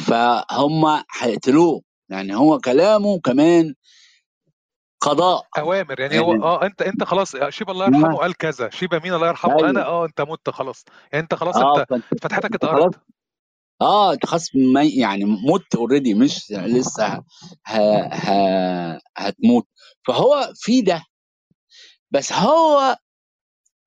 فهم 0.08 1.04
هيقتلوه. 1.22 1.82
يعني 2.10 2.36
هو 2.38 2.60
كلامه 2.60 3.20
كمان 3.20 3.76
قضاء. 5.06 5.48
أوامر 5.58 6.00
يعني 6.00 6.20
هو 6.20 6.32
يعني 6.32 6.44
آه 6.44 6.66
أنت 6.66 6.82
أنت 6.82 7.04
خلاص 7.04 7.36
شيبة 7.50 7.72
الله 7.72 7.86
يرحمه 7.86 8.14
آه، 8.14 8.18
قال 8.18 8.38
كذا 8.38 8.70
شيبة 8.70 9.00
مين 9.00 9.14
الله 9.14 9.28
يرحمه؟ 9.28 9.60
أنا 9.60 9.68
أيوه 9.80 9.86
آه 9.86 10.06
أنت 10.06 10.22
مت 10.22 10.50
خلاص. 10.50 10.86
يعني 11.12 11.24
أنت 11.24 11.36
خلاص 11.36 11.56
آه 11.56 11.86
أنت 11.92 12.04
فتحتك 12.24 12.56
اتقرت 12.56 13.00
آه 13.82 14.14
أنت 14.14 14.26
خلاص 14.26 14.50
يعني 14.98 15.26
مت 15.26 15.76
اوريدي 15.76 16.14
مش 16.14 16.52
لسه 16.52 17.24
ه... 17.68 17.78
ه... 18.14 19.00
هتموت. 19.18 19.68
فهو 20.08 20.52
في 20.56 20.82
ده. 20.82 21.04
بس 22.12 22.34
هو 22.34 22.98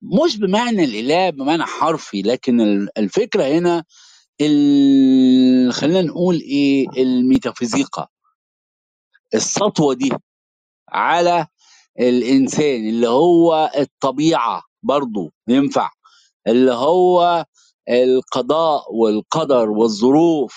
مش 0.01 0.37
بمعنى 0.37 0.83
الإله 0.83 1.29
بمعنى 1.29 1.63
حرفي 1.63 2.21
لكن 2.21 2.61
ال- 2.61 2.89
الفكرة 2.97 3.43
هنا 3.43 3.83
ال... 4.41 5.73
خلينا 5.73 6.01
نقول 6.01 6.35
إيه 6.35 6.87
الميتافيزيقا. 6.97 8.07
السطوة 9.33 9.93
دي. 9.93 10.11
على 10.93 11.47
الإنسان 11.99 12.89
اللي 12.89 13.09
هو 13.09 13.71
الطبيعة 13.79 14.63
برضو 14.83 15.31
ينفع 15.49 15.91
اللي 16.47 16.73
هو 16.73 17.45
القضاء 17.89 18.95
والقدر 18.95 19.69
والظروف. 19.71 20.55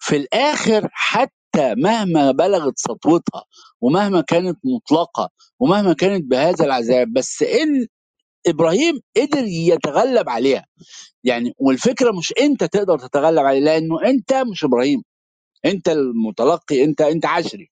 في 0.00 0.16
الآخر 0.16 0.88
حتى 0.92 1.74
مهما 1.76 2.30
بلغت 2.30 2.74
سطوتها 2.78 3.44
ومهما 3.80 4.20
كانت 4.20 4.58
مطلقة 4.64 5.30
ومهما 5.60 5.92
كانت 5.94 6.24
بهذا 6.30 6.64
العذاب 6.64 7.12
بس 7.12 7.42
إن 7.42 7.86
إبراهيم 8.48 9.00
قدر 9.16 9.44
يتغلب 9.46 10.28
عليها. 10.28 10.66
يعني 11.24 11.52
والفكرة 11.58 12.12
مش 12.12 12.34
أنت 12.40 12.64
تقدر 12.64 12.98
تتغلب 12.98 13.46
عليها 13.46 13.60
لأنه 13.60 14.02
أنت 14.06 14.34
مش 14.34 14.64
إبراهيم. 14.64 15.02
أنت 15.66 15.88
المتلقي 15.88 16.84
أنت 16.84 17.00
أنت 17.00 17.26
عشري. 17.26 17.70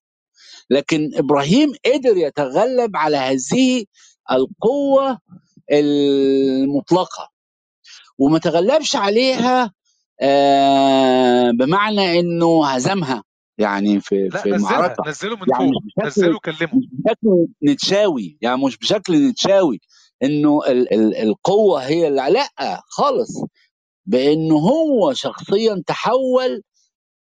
لكن 0.69 1.11
إبراهيم 1.15 1.71
قدر 1.85 2.17
يتغلب 2.17 2.95
على 2.95 3.17
هذه 3.17 3.85
القوة 4.31 5.19
المطلقة. 5.71 7.29
وما 8.19 8.39
تغلبش 8.39 8.95
عليها 8.95 9.73
آه 10.21 11.51
بمعنى 11.51 12.19
إنه 12.19 12.65
هزمها. 12.67 13.23
يعني 13.57 13.99
في 13.99 14.27
لا 14.27 14.39
في 14.39 14.49
المعركة. 14.49 15.03
نزله 15.09 15.35
من 15.35 15.45
يعني 15.51 15.71
فوق 15.71 16.05
نزله 16.05 16.35
وكلمه 16.35 16.75
مش 16.75 16.87
بشكل 17.05 17.47
نتشاوي. 17.63 18.37
يعني 18.41 18.65
مش 18.65 18.77
بشكل 18.77 19.27
نتشاوي 19.29 19.79
إنه 20.23 20.59
ال 20.67 20.93
ال 20.93 21.15
القوة 21.15 21.79
هي 21.85 22.07
اللي 22.07 22.29
لا 22.29 22.81
خالص. 22.89 23.43
بإنه 24.05 24.55
هو 24.55 25.13
شخصيا 25.13 25.83
تحول 25.87 26.63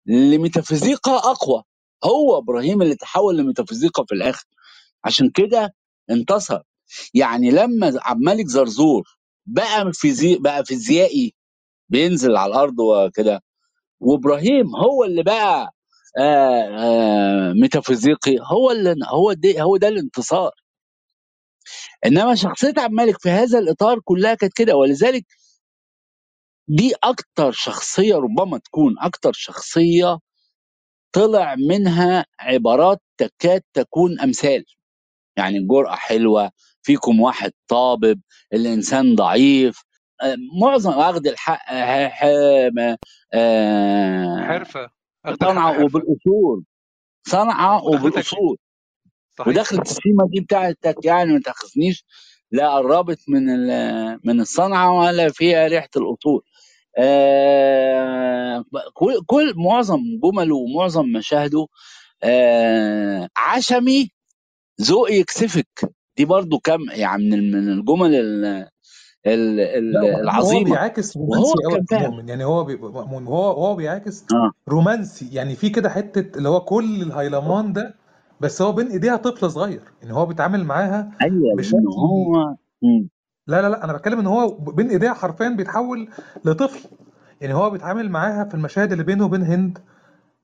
لميتافيزيقا 0.06 1.18
أقوى. 1.18 1.64
هو 2.06 2.40
إبراهيم 2.40 2.84
اللي 2.84 2.96
تحول 2.96 3.38
لميتافيزيقا 3.38 4.06
في 4.06 4.16
الآخر. 4.16 4.46
عشان 5.06 5.30
كده 5.32 5.76
انتصر. 6.12 6.62
يعني 7.16 7.52
لما 7.52 7.94
عبد 8.02 8.20
الملك 8.22 8.48
زرزور 8.48 9.04
بقى 9.48 9.94
فيزي 9.94 10.38
بقى 10.38 10.66
فيزيائي 10.66 11.34
بينزل 11.90 12.38
على 12.38 12.52
الأرض 12.54 12.80
وكده 12.80 13.42
وإبراهيم 14.02 14.76
هو 14.76 15.04
اللي 15.04 15.24
بقى 15.24 15.72
آه 16.20 16.64
آه 16.80 17.54
ميتافيزيقي 17.54 18.38
هو 18.54 18.72
اللي 18.72 18.96
هو 19.10 19.34
دي 19.34 19.62
هو 19.64 19.78
ده 19.78 19.88
الانتصار. 19.88 20.52
إنما 22.06 22.36
شخصية 22.36 22.74
عبد 22.78 22.92
الملك 22.92 23.20
في 23.22 23.30
هذا 23.30 23.60
الإطار 23.60 24.00
كلها 24.06 24.34
كانت 24.36 24.54
كده. 24.58 24.76
ولذلك 24.78 25.26
دي 26.70 26.94
أكتر 27.04 27.52
شخصية 27.52 28.16
ربما 28.16 28.58
تكون 28.60 28.96
أكتر 29.02 29.32
شخصية 29.34 30.20
طلع 31.16 31.56
منها 31.70 32.26
عبارات 32.40 33.02
تكاد 33.18 33.62
تكون 33.74 34.20
أمثال. 34.20 34.66
يعني 35.38 35.58
الجرأة 35.58 35.96
حلوة 35.96 36.52
فيكم 36.84 37.22
واحد 37.22 37.52
طابب 37.68 38.22
الإنسان 38.54 39.16
ضعيف 39.16 39.82
آه، 40.24 40.36
معظم 40.62 40.92
أخذ 40.92 41.28
الحق 41.28 41.72
آه، 41.72 42.98
آه، 43.34 44.42
حرفة. 44.48 44.90
صنعة 45.42 45.84
وبالأصول. 45.84 46.64
صنعة 47.28 47.84
وبالأصول. 47.86 48.58
ودخلت 49.48 49.82
السيمة 49.82 50.28
دي 50.30 50.42
بتاعتك 50.42 51.06
يعني 51.06 51.34
ما 51.34 51.40
تاخذنيش 51.40 52.06
لا 52.52 52.70
قربت 52.76 53.20
من 53.30 53.44
من 54.24 54.42
الصنعة 54.42 54.94
ولا 55.00 55.30
فيها 55.30 55.68
ريحة 55.68 55.90
الأصول. 55.98 56.42
آه، 56.98 58.64
كل 58.94 59.22
كل 59.28 59.54
معظم 59.58 60.00
جمله 60.24 60.56
ومعظم 60.56 61.06
مشاهده 61.06 61.68
آه، 62.24 63.30
عشمي 63.38 64.10
ذوق 64.82 65.12
يكسفك. 65.12 65.92
دي 66.18 66.26
برضو 66.26 66.60
كم 66.60 66.80
يعني 66.92 67.30
من 67.32 67.70
الجمل 67.72 68.16
ال- 68.16 68.70
ال- 69.28 69.60
ال- 69.60 69.92
لا 69.94 70.02
وبعدين 70.02 70.16
هو 70.16 70.22
العظيمة. 70.22 70.64
بيعاكس 70.72 71.18
رومانسي 71.18 71.54
قوي 71.64 72.24
يعني 72.28 72.44
هو 72.46 72.64
بي... 72.64 72.80
هو 73.28 73.52
هو 73.52 73.76
بيعاكس 73.76 74.24
آه. 74.34 74.52
رومانسي. 74.70 75.30
يعني 75.36 75.56
في 75.56 75.70
كده 75.70 75.90
حتة 75.90 76.38
اللي 76.38 76.50
هو 76.50 76.62
كل 76.62 77.02
الهيلمان 77.02 77.74
ده 77.74 77.96
بس 78.42 78.62
هو 78.62 78.72
بين 78.72 78.88
إيديها 78.88 79.16
طفل 79.16 79.52
صغير. 79.52 79.82
يعني 80.02 80.14
هو 80.14 80.26
بيتعامل 80.26 80.64
معاها 80.64 81.12
أيوه 81.22 81.56
بشكل 81.58 81.78
هو. 81.78 82.56
لا 83.48 83.62
لا 83.62 83.70
لا 83.70 83.84
أنا 83.84 83.94
بتكلم 83.94 84.20
إن 84.20 84.28
هو 84.28 84.50
بين 84.58 84.90
إيديها 84.90 85.14
حرفيا 85.14 85.50
بيتحول 85.50 86.10
لطفل. 86.46 86.90
يعني 87.42 87.54
هو 87.54 87.70
بيتعامل 87.70 88.10
معاها 88.10 88.46
في 88.46 88.54
المشاهد 88.54 88.92
اللي 88.92 89.04
بينه 89.04 89.26
وبين 89.26 89.44
هند 89.44 89.78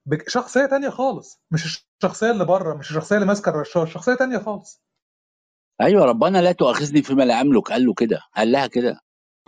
بشخصيه 0.06 0.66
تانية 0.66 0.90
خالص. 0.90 1.42
مش 1.52 1.84
الشخصية 2.04 2.32
اللي 2.32 2.46
بره 2.46 2.74
مش 2.76 2.90
الشخصية 2.90 3.16
اللي 3.16 3.28
ماسكة 3.28 3.50
الرشاش 3.50 3.94
شخصية 3.94 4.14
تانية 4.16 4.38
خالص. 4.38 4.82
أيوه 5.82 6.06
ربنا 6.06 6.42
لا 6.42 6.52
تؤاخذني 6.52 7.02
فيما 7.02 7.24
لا 7.24 7.42
أملك. 7.42 7.72
قال 7.72 7.86
له 7.86 7.94
كده 7.94 8.20
قال 8.38 8.52
لها 8.52 8.68
كده. 8.68 9.00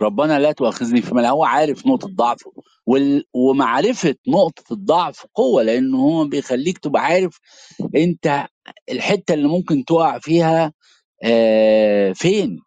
ربنا 0.02 0.38
لا 0.38 0.52
تؤاخذني 0.52 1.02
فيما 1.02 1.20
لا 1.20 1.30
هو 1.30 1.44
عارف 1.44 1.86
نقطة 1.86 2.08
ضعفه 2.08 2.52
وال... 2.86 3.24
ومعرفة 3.34 4.14
نقطة 4.28 4.72
الضعف 4.72 5.26
قوة 5.34 5.62
لأنه 5.62 5.98
هو 5.98 6.24
بيخليك 6.24 6.78
تبقى 6.78 7.02
عارف 7.02 7.38
أنت 7.96 8.46
الحتة 8.90 9.34
اللي 9.34 9.48
ممكن 9.48 9.84
تقع 9.84 10.18
فيها 10.18 10.72
آه 11.24 12.12
فين. 12.12 12.60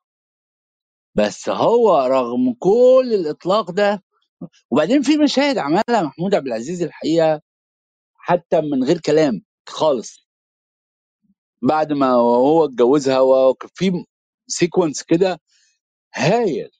بس 1.17 1.49
هو 1.49 1.99
رغم 2.07 2.53
كل 2.59 3.11
الإطلاق 3.15 3.71
ده 3.71 4.03
وبعدين 4.71 5.01
في 5.01 5.17
مشاهد 5.17 5.57
عملها 5.57 6.03
محمود 6.03 6.35
عبد 6.35 6.47
العزيز 6.47 6.83
الحقيقة 6.83 7.41
حتى 8.15 8.61
من 8.61 8.83
غير 8.83 8.99
كلام 9.01 9.41
خالص. 9.69 10.27
بعد 11.63 11.93
ما 11.93 12.11
هو 12.13 12.65
اتجوزها 12.65 13.19
وكان 13.21 13.69
في 13.75 14.05
سيكونس 14.47 15.03
كده 15.03 15.41
هايل 16.15 16.71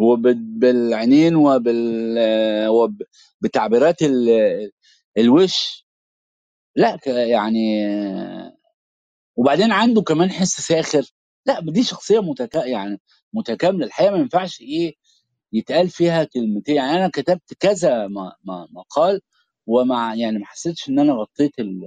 وبالعينين 0.00 1.36
وبال 1.36 2.18
وب- 2.68 3.02
بتعبيرات 3.40 4.02
ال- 4.02 4.72
الوش. 5.18 5.86
لا 6.76 6.98
يعني 7.06 7.86
وبعدين 9.36 9.72
عنده 9.72 10.02
كمان 10.02 10.30
حس 10.30 10.48
ساخر. 10.60 11.02
لا 11.46 11.60
دي 11.60 11.84
شخصية 11.84 12.20
متكا 12.20 12.66
يعني 12.66 13.00
متكاملة. 13.32 13.86
الحقيقة 13.86 14.12
ما 14.12 14.18
ينفعش 14.18 14.60
إيه 14.60 14.94
يتقال 15.52 15.88
فيها 15.88 16.24
كلمتين. 16.24 16.76
يعني 16.76 16.90
أنا 16.90 17.08
كتبت 17.08 17.54
كذا 17.60 18.08
مقال 18.72 19.20
ومع 19.66 20.14
يعني 20.14 20.38
ما 20.38 20.46
حسيتش 20.46 20.88
إن 20.88 20.98
أنا 20.98 21.12
غطيت 21.12 21.58
ال 21.58 21.80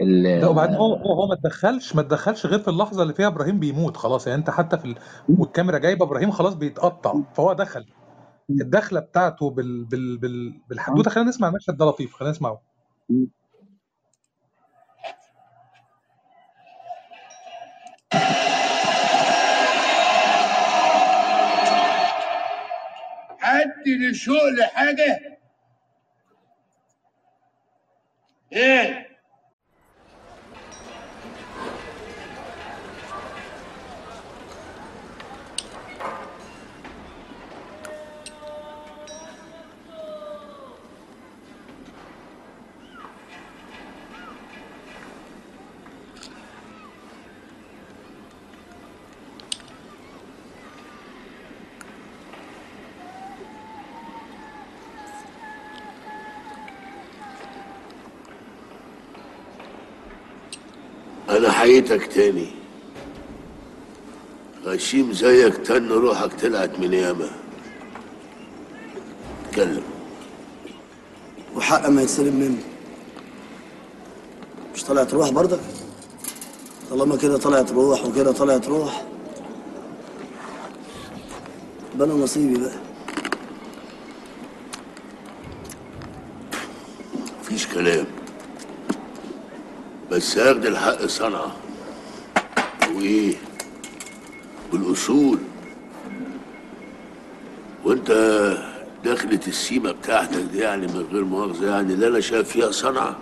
ال 0.00 0.22
لا 0.22 0.46
وبعدين 0.48 0.76
هو 0.76 0.94
هو 0.94 1.12
هو 1.12 1.26
ما 1.28 1.34
تدخلش 1.34 1.94
ما 1.94 2.02
تدخلش 2.02 2.46
غير 2.46 2.58
في 2.58 2.68
اللحظة 2.68 3.02
اللي 3.02 3.14
فيها 3.14 3.26
إبراهيم 3.26 3.58
بيموت 3.58 3.96
خلاص. 3.96 4.26
يعني 4.26 4.38
أنت 4.38 4.50
حتى 4.50 4.78
في 4.78 4.84
ال... 4.84 4.96
والكاميرا 5.28 5.78
جايبة 5.78 6.04
إبراهيم 6.04 6.30
خلاص 6.30 6.54
بيتقطع. 6.54 7.14
فهو 7.34 7.52
دخل. 7.52 7.86
الدخلة 8.50 9.00
بتاعته 9.00 9.50
بال... 9.50 9.84
بال... 9.84 10.18
بال... 10.18 10.60
بالحدوته 10.68 11.10
خلينا 11.10 11.28
نسمع 11.28 11.48
المشهد 11.48 11.76
ده 11.76 11.84
لطيف 11.84 12.14
خلينا 12.14 12.30
نسمعه. 12.30 12.62
حد 23.60 23.88
لشغل 23.88 24.64
حاجة؟ 24.64 25.38
إيه؟ 28.52 29.09
حييتك 61.70 62.06
تاني. 62.06 62.48
غشيم 64.64 65.12
زيك 65.12 65.56
تن 65.56 65.88
روحك 65.88 66.32
طلعت 66.40 66.78
من 66.78 66.92
ياما. 66.92 67.30
اتكلم 69.44 69.82
وحق 71.56 71.88
ما 71.88 72.02
يتسلب 72.02 72.34
مني. 72.34 72.62
مش 74.74 74.84
طلعت 74.84 75.14
روح 75.14 75.30
برضك؟ 75.30 75.60
طالما 76.90 77.16
كده 77.16 77.38
طلعت 77.38 77.72
روح 77.72 78.04
وكده 78.04 78.32
طلعت 78.32 78.68
روح. 78.68 79.06
أنا 81.94 82.14
نصيبي 82.14 82.58
بقى. 82.58 82.78
مفيش 87.40 87.66
كلام. 87.66 88.06
بس 90.20 90.38
هاخد 90.38 90.66
الحق 90.66 91.06
صنعة. 91.06 91.56
وإيه؟ 92.94 93.34
بالأصول. 94.72 95.38
وأنت 97.84 98.10
دخلة 99.04 99.40
السيمة 99.48 99.92
بتاعتك 99.92 100.36
دي 100.52 100.58
يعني 100.58 100.86
من 100.86 101.06
غير 101.12 101.24
مؤاخذة 101.24 101.66
يعني 101.66 101.92
اللي 101.94 102.08
أنا 102.08 102.20
شايف 102.20 102.48
فيها 102.48 102.70
صنعة 102.70 103.16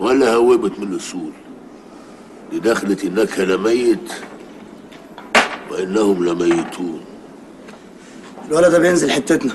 ولا 0.00 0.34
هوبت 0.34 0.78
من 0.78 0.92
الأصول. 0.92 1.32
دي 2.50 2.58
دخلة 2.58 2.96
انك 3.04 3.38
لميت 3.40 4.12
وإنهم 5.70 6.24
لميتون. 6.24 7.00
الولد 8.48 8.70
ده 8.70 8.78
بينزل 8.78 9.10
حتتنا 9.10 9.52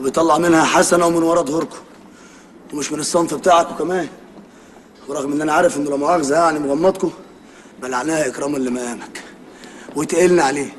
وبيطلع 0.00 0.38
منها 0.38 0.64
حسنة 0.64 1.06
ومن 1.06 1.22
ورا 1.22 1.42
ظهوركم 1.42 1.78
ومش 2.72 2.92
من 2.92 3.00
الصنف 3.00 3.34
بتاعكم 3.34 3.74
كمان. 3.74 4.08
ورغم 5.08 5.32
إن 5.32 5.42
أنا 5.42 5.52
عارف 5.52 5.76
انه 5.76 5.90
لا 5.90 5.96
مؤاخذه 5.96 6.34
يعني 6.34 6.58
مغمضكم 6.58 7.10
بلعناها 7.82 8.26
اكراما 8.26 8.58
لمقامك 8.58 9.24
وتقلنا 9.96 10.42
عليه. 10.42 10.70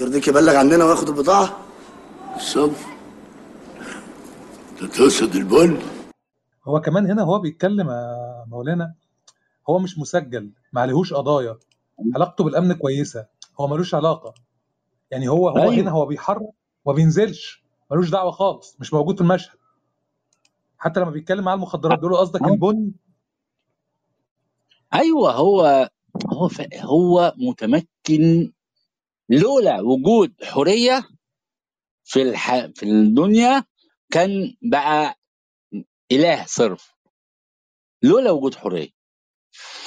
يرضيك 0.00 0.28
يبلغ 0.28 0.56
عننا 0.56 0.84
وياخد 0.84 1.08
البضاعة؟ 1.08 1.56
الصنف 2.36 2.86
انت 4.72 4.94
تقصد 4.96 5.36
البن؟ 5.36 5.78
هو 6.68 6.80
كمان 6.80 7.10
هنا 7.10 7.22
هو 7.22 7.38
بيتكلم 7.38 7.90
يا 7.90 8.44
مولانا 8.48 8.94
هو 9.68 9.78
مش 9.78 9.98
مسجل 9.98 10.50
ما 10.72 10.80
عليهوش 10.80 11.14
قضايا. 11.14 11.58
علاقته 12.14 12.44
بالأمن 12.44 12.72
كويسة. 12.72 13.26
هو 13.60 13.68
ملوش 13.68 13.94
علاقة. 13.94 14.34
يعني 15.10 15.28
هو 15.28 15.48
هو 15.48 15.58
أيوة. 15.58 15.74
هنا 15.74 15.90
هو 15.90 16.06
بيحرك 16.06 16.48
وما 16.84 16.96
بينزلش. 16.96 17.64
ملوش 17.90 18.10
دعوة 18.10 18.30
خالص. 18.30 18.76
مش 18.80 18.92
موجود 18.92 19.14
في 19.16 19.20
المشهد. 19.20 19.56
حتى 20.78 21.00
لما 21.00 21.10
بيتكلم 21.10 21.44
مع 21.44 21.54
المخدرات 21.54 21.98
بيقول 21.98 22.12
له 22.12 22.18
قصدك 22.18 22.42
آه. 22.42 22.46
البن؟ 22.48 22.92
أيوه 24.94 25.32
هو 25.32 25.90
هو 26.32 26.48
ف... 26.48 26.60
هو 26.76 27.34
متمكن 27.38 28.52
لولا 29.30 29.80
وجود 29.80 30.34
حرية 30.44 31.08
في 32.04 32.22
الح... 32.22 32.66
في 32.66 32.82
الدنيا 32.82 33.64
كان 34.12 34.56
بقى 34.62 35.14
إله 36.12 36.46
صرف. 36.46 36.92
لولا 38.02 38.30
وجود 38.30 38.54
حرية. 38.54 38.90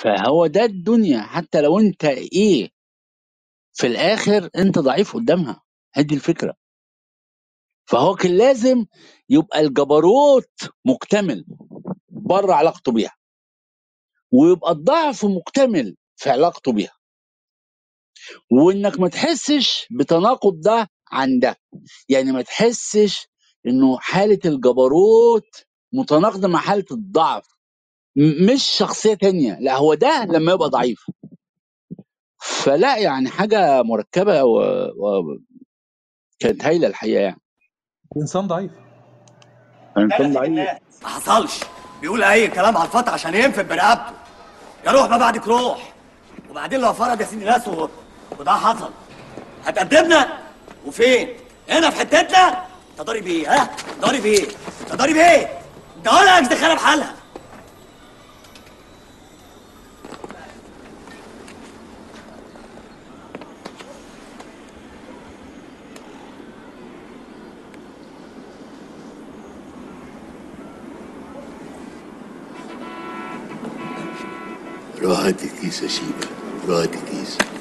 فهو 0.01 0.47
ده 0.47 0.63
الدنيا. 0.65 1.21
حتى 1.21 1.61
لو 1.61 1.79
أنت 1.79 2.05
إيه 2.05 2.69
في 3.73 3.87
الآخر 3.87 4.49
أنت 4.57 4.79
ضعيف 4.79 5.15
قدامها. 5.15 5.63
هدي 5.95 6.15
الفكرة. 6.15 6.55
فهو 7.89 8.15
كان 8.15 8.37
لازم 8.37 8.85
يبقى 9.29 9.59
الجبروت 9.61 10.51
مكتمل 10.85 11.45
بره 12.09 12.53
علاقته 12.53 12.91
بيها. 12.91 13.15
ويبقى 14.41 14.71
الضعف 14.71 15.25
مكتمل 15.25 15.95
في 16.15 16.29
علاقته 16.29 16.71
بيها. 16.73 16.93
وإنك 18.51 18.99
ما 18.99 19.07
تحسش 19.09 19.87
بتناقض 19.91 20.59
ده 20.61 20.89
عن 21.11 21.39
ده. 21.39 21.55
يعني 22.09 22.31
ما 22.31 22.41
تحسش 22.41 23.27
إنه 23.67 23.97
حالة 23.99 24.39
الجبروت 24.45 25.65
متناقضة 25.93 26.47
مع 26.47 26.59
حالة 26.59 26.85
الضعف. 26.91 27.47
مش 28.49 28.63
شخصية 28.63 29.13
تانية. 29.13 29.57
لا 29.59 29.77
هو 29.77 29.93
ده 29.93 30.25
لما 30.25 30.51
يبقى 30.51 30.69
ضعيف. 30.69 31.05
فلا 32.41 32.97
يعني 32.97 33.29
حاجة 33.29 33.81
مركبة 33.83 34.43
وكانت 34.43 35.55
هايلة 36.65 36.87
الحقيقة 36.87 37.21
يعني. 37.21 37.41
إنسان 38.17 38.47
ضعيف. 38.47 38.71
إنسان 39.97 40.33
ضعيف. 40.33 40.59
ما 41.03 41.07
حصلش. 41.09 41.59
بيقول 42.01 42.23
أي 42.23 42.47
كلام 42.47 42.77
على 42.77 42.87
الفتح 42.87 43.13
عشان 43.13 43.35
ينفد 43.35 43.67
برقبته 43.67 44.24
يا 44.85 44.91
روح 44.91 45.09
ما 45.09 45.17
بعدك 45.17 45.47
روح. 45.47 45.93
وبعدين 46.49 46.79
لو 46.79 46.93
فرض 46.93 47.21
يا 47.21 47.25
سيدي 47.25 47.45
ناس. 47.45 47.61
وده 48.39 48.51
حصل. 48.51 48.89
هتقدمنا؟ 49.65 50.37
وفين؟ 50.85 51.29
هنا 51.69 51.89
في 51.89 51.99
حتتنا؟ 51.99 52.65
انت 52.91 53.01
ضارب 53.01 53.27
إيه 53.27 53.55
ها؟ 53.55 53.69
ضارب 53.99 54.25
إيه 54.25 54.47
انت 54.81 54.95
ضارب 54.95 55.15
إيه 55.15 55.59
ده 56.03 56.11
ولا 56.11 56.35
خانه 56.55 56.73
بحالها. 56.73 57.13
روح 75.25 76.77
هات 76.77 76.93
الكيس 76.93 77.37
يا 77.39 77.54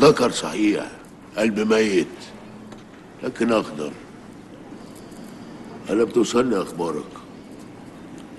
ذكر 0.00 0.30
صحيح 0.30 0.86
قلب 1.36 1.72
ميت 1.72 2.06
لكن 3.22 3.52
أخضر. 3.52 3.92
أنا 5.90 6.04
بتوصلني 6.04 6.62
أخبارك؟ 6.62 7.10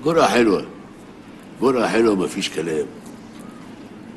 جرعة 0.05 0.27
حلوة 0.27 0.65
جرعة 1.61 1.87
حلوة 1.87 2.15
مفيش 2.15 2.49
كلام. 2.49 2.85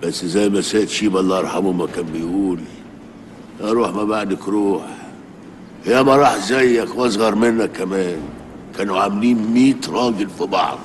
بس 0.02 0.24
زي 0.24 0.48
ما 0.48 0.60
سيد 0.60 0.88
شيبة 0.88 1.20
الله 1.20 1.38
يرحمه 1.38 1.72
ما 1.72 1.86
كان 1.86 2.04
بيقول 2.04 2.60
أروح 3.60 3.90
ما 3.90 4.04
بعدك 4.04 4.48
روح. 4.48 4.86
يا 5.86 6.02
ما 6.02 6.16
راح 6.16 6.36
زيك 6.36 6.94
وأصغر 6.94 7.34
منك 7.34 7.72
كمان. 7.72 8.20
كانوا 8.78 9.00
عاملين 9.00 9.52
ميت 9.52 9.88
راجل 9.88 10.28
في 10.38 10.46
بعض. 10.46 10.78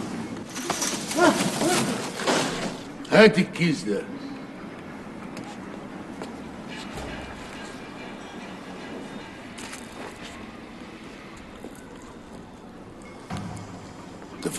هات 3.11 3.39
الكيس 3.39 3.83
ده. 3.83 4.01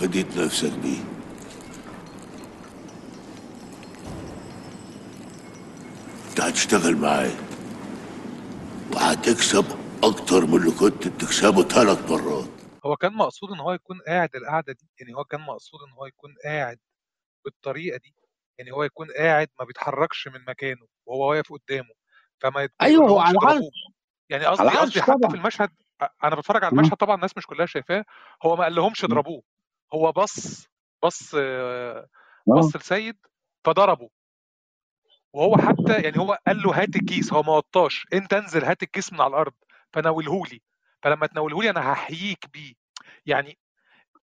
فديت 0.01 0.37
نفسك 0.39 0.73
بيه. 0.73 0.99
انت 6.31 6.41
هتشتغل 6.41 6.97
معايا. 6.97 7.37
وهتكسب 8.95 9.65
أكتر 10.05 10.47
من 10.47 10.55
اللي 10.55 10.71
كنت 10.71 11.09
بتكسبه 11.09 11.63
ثلاث 11.63 12.11
مرات. 12.11 12.49
هو 12.87 12.97
كان 12.97 13.13
مقصود 13.13 13.51
إن 13.51 13.61
هو 13.61 13.73
يكون 13.73 14.01
قاعد 14.07 14.29
القعدة 14.37 14.73
دي؟ 14.73 14.89
يعني 15.01 15.15
هو 15.15 15.25
كان 15.25 15.41
مقصود 15.41 15.81
إن 15.89 15.93
هو 15.93 16.07
يكون 16.07 16.35
قاعد 16.45 16.79
بالطريقة 17.45 17.99
دي؟ 17.99 18.15
يعني 18.59 18.73
هو 18.73 18.85
يكون 18.85 19.07
قاعد 19.19 19.49
ما 19.61 19.65
بيتحركش 19.65 20.29
من 20.29 20.45
مكانه 20.49 20.87
وهو 21.07 21.31
واقف 21.31 21.53
قدامه 21.53 21.91
فما 22.41 22.69
أيوه 22.83 23.09
هو 23.09 23.19
على 23.19 23.37
اضربوه 23.39 23.71
يعني 24.31 24.45
قصدي 24.47 24.69
قصدي 24.69 25.03
حتى 25.03 25.29
في 25.31 25.35
المشهد 25.37 25.71
أنا 26.25 26.37
بتفرج 26.37 26.65
على. 26.65 26.73
المشهد 26.73 26.97
طبعا 26.97 27.15
الناس 27.15 27.37
مش 27.37 27.47
كلها 27.47 27.67
شايفاه 27.67 28.05
هو 28.43 28.57
ما 28.57 28.65
قالهمش 28.65 29.05
مم. 29.05 29.11
اضربوه. 29.11 29.43
هو 29.95 30.13
بص 30.13 30.67
بص 31.05 31.35
آه، 31.39 32.07
بص 32.47 32.77
لسيد 32.77 33.17
فضربه. 33.65 34.11
وهو 35.33 35.57
حتى 35.57 36.03
يعني 36.03 36.19
هو 36.19 36.39
قال 36.47 36.63
له 36.63 36.83
هات 36.83 36.97
الكيس 36.97 37.33
هو 37.33 37.43
ما 37.43 37.53
وطاش. 37.53 38.07
انت 38.13 38.33
انزل 38.33 38.65
هات 38.65 38.83
الكيس 38.83 39.13
من 39.13 39.21
على 39.21 39.31
الأرض 39.31 39.53
فناولهولي. 39.93 40.63
فلما 41.03 41.27
تناولهولي 41.27 41.71
أنا 41.71 41.93
هحييك 41.93 42.45
بيه. 42.53 42.75
يعني 43.27 43.59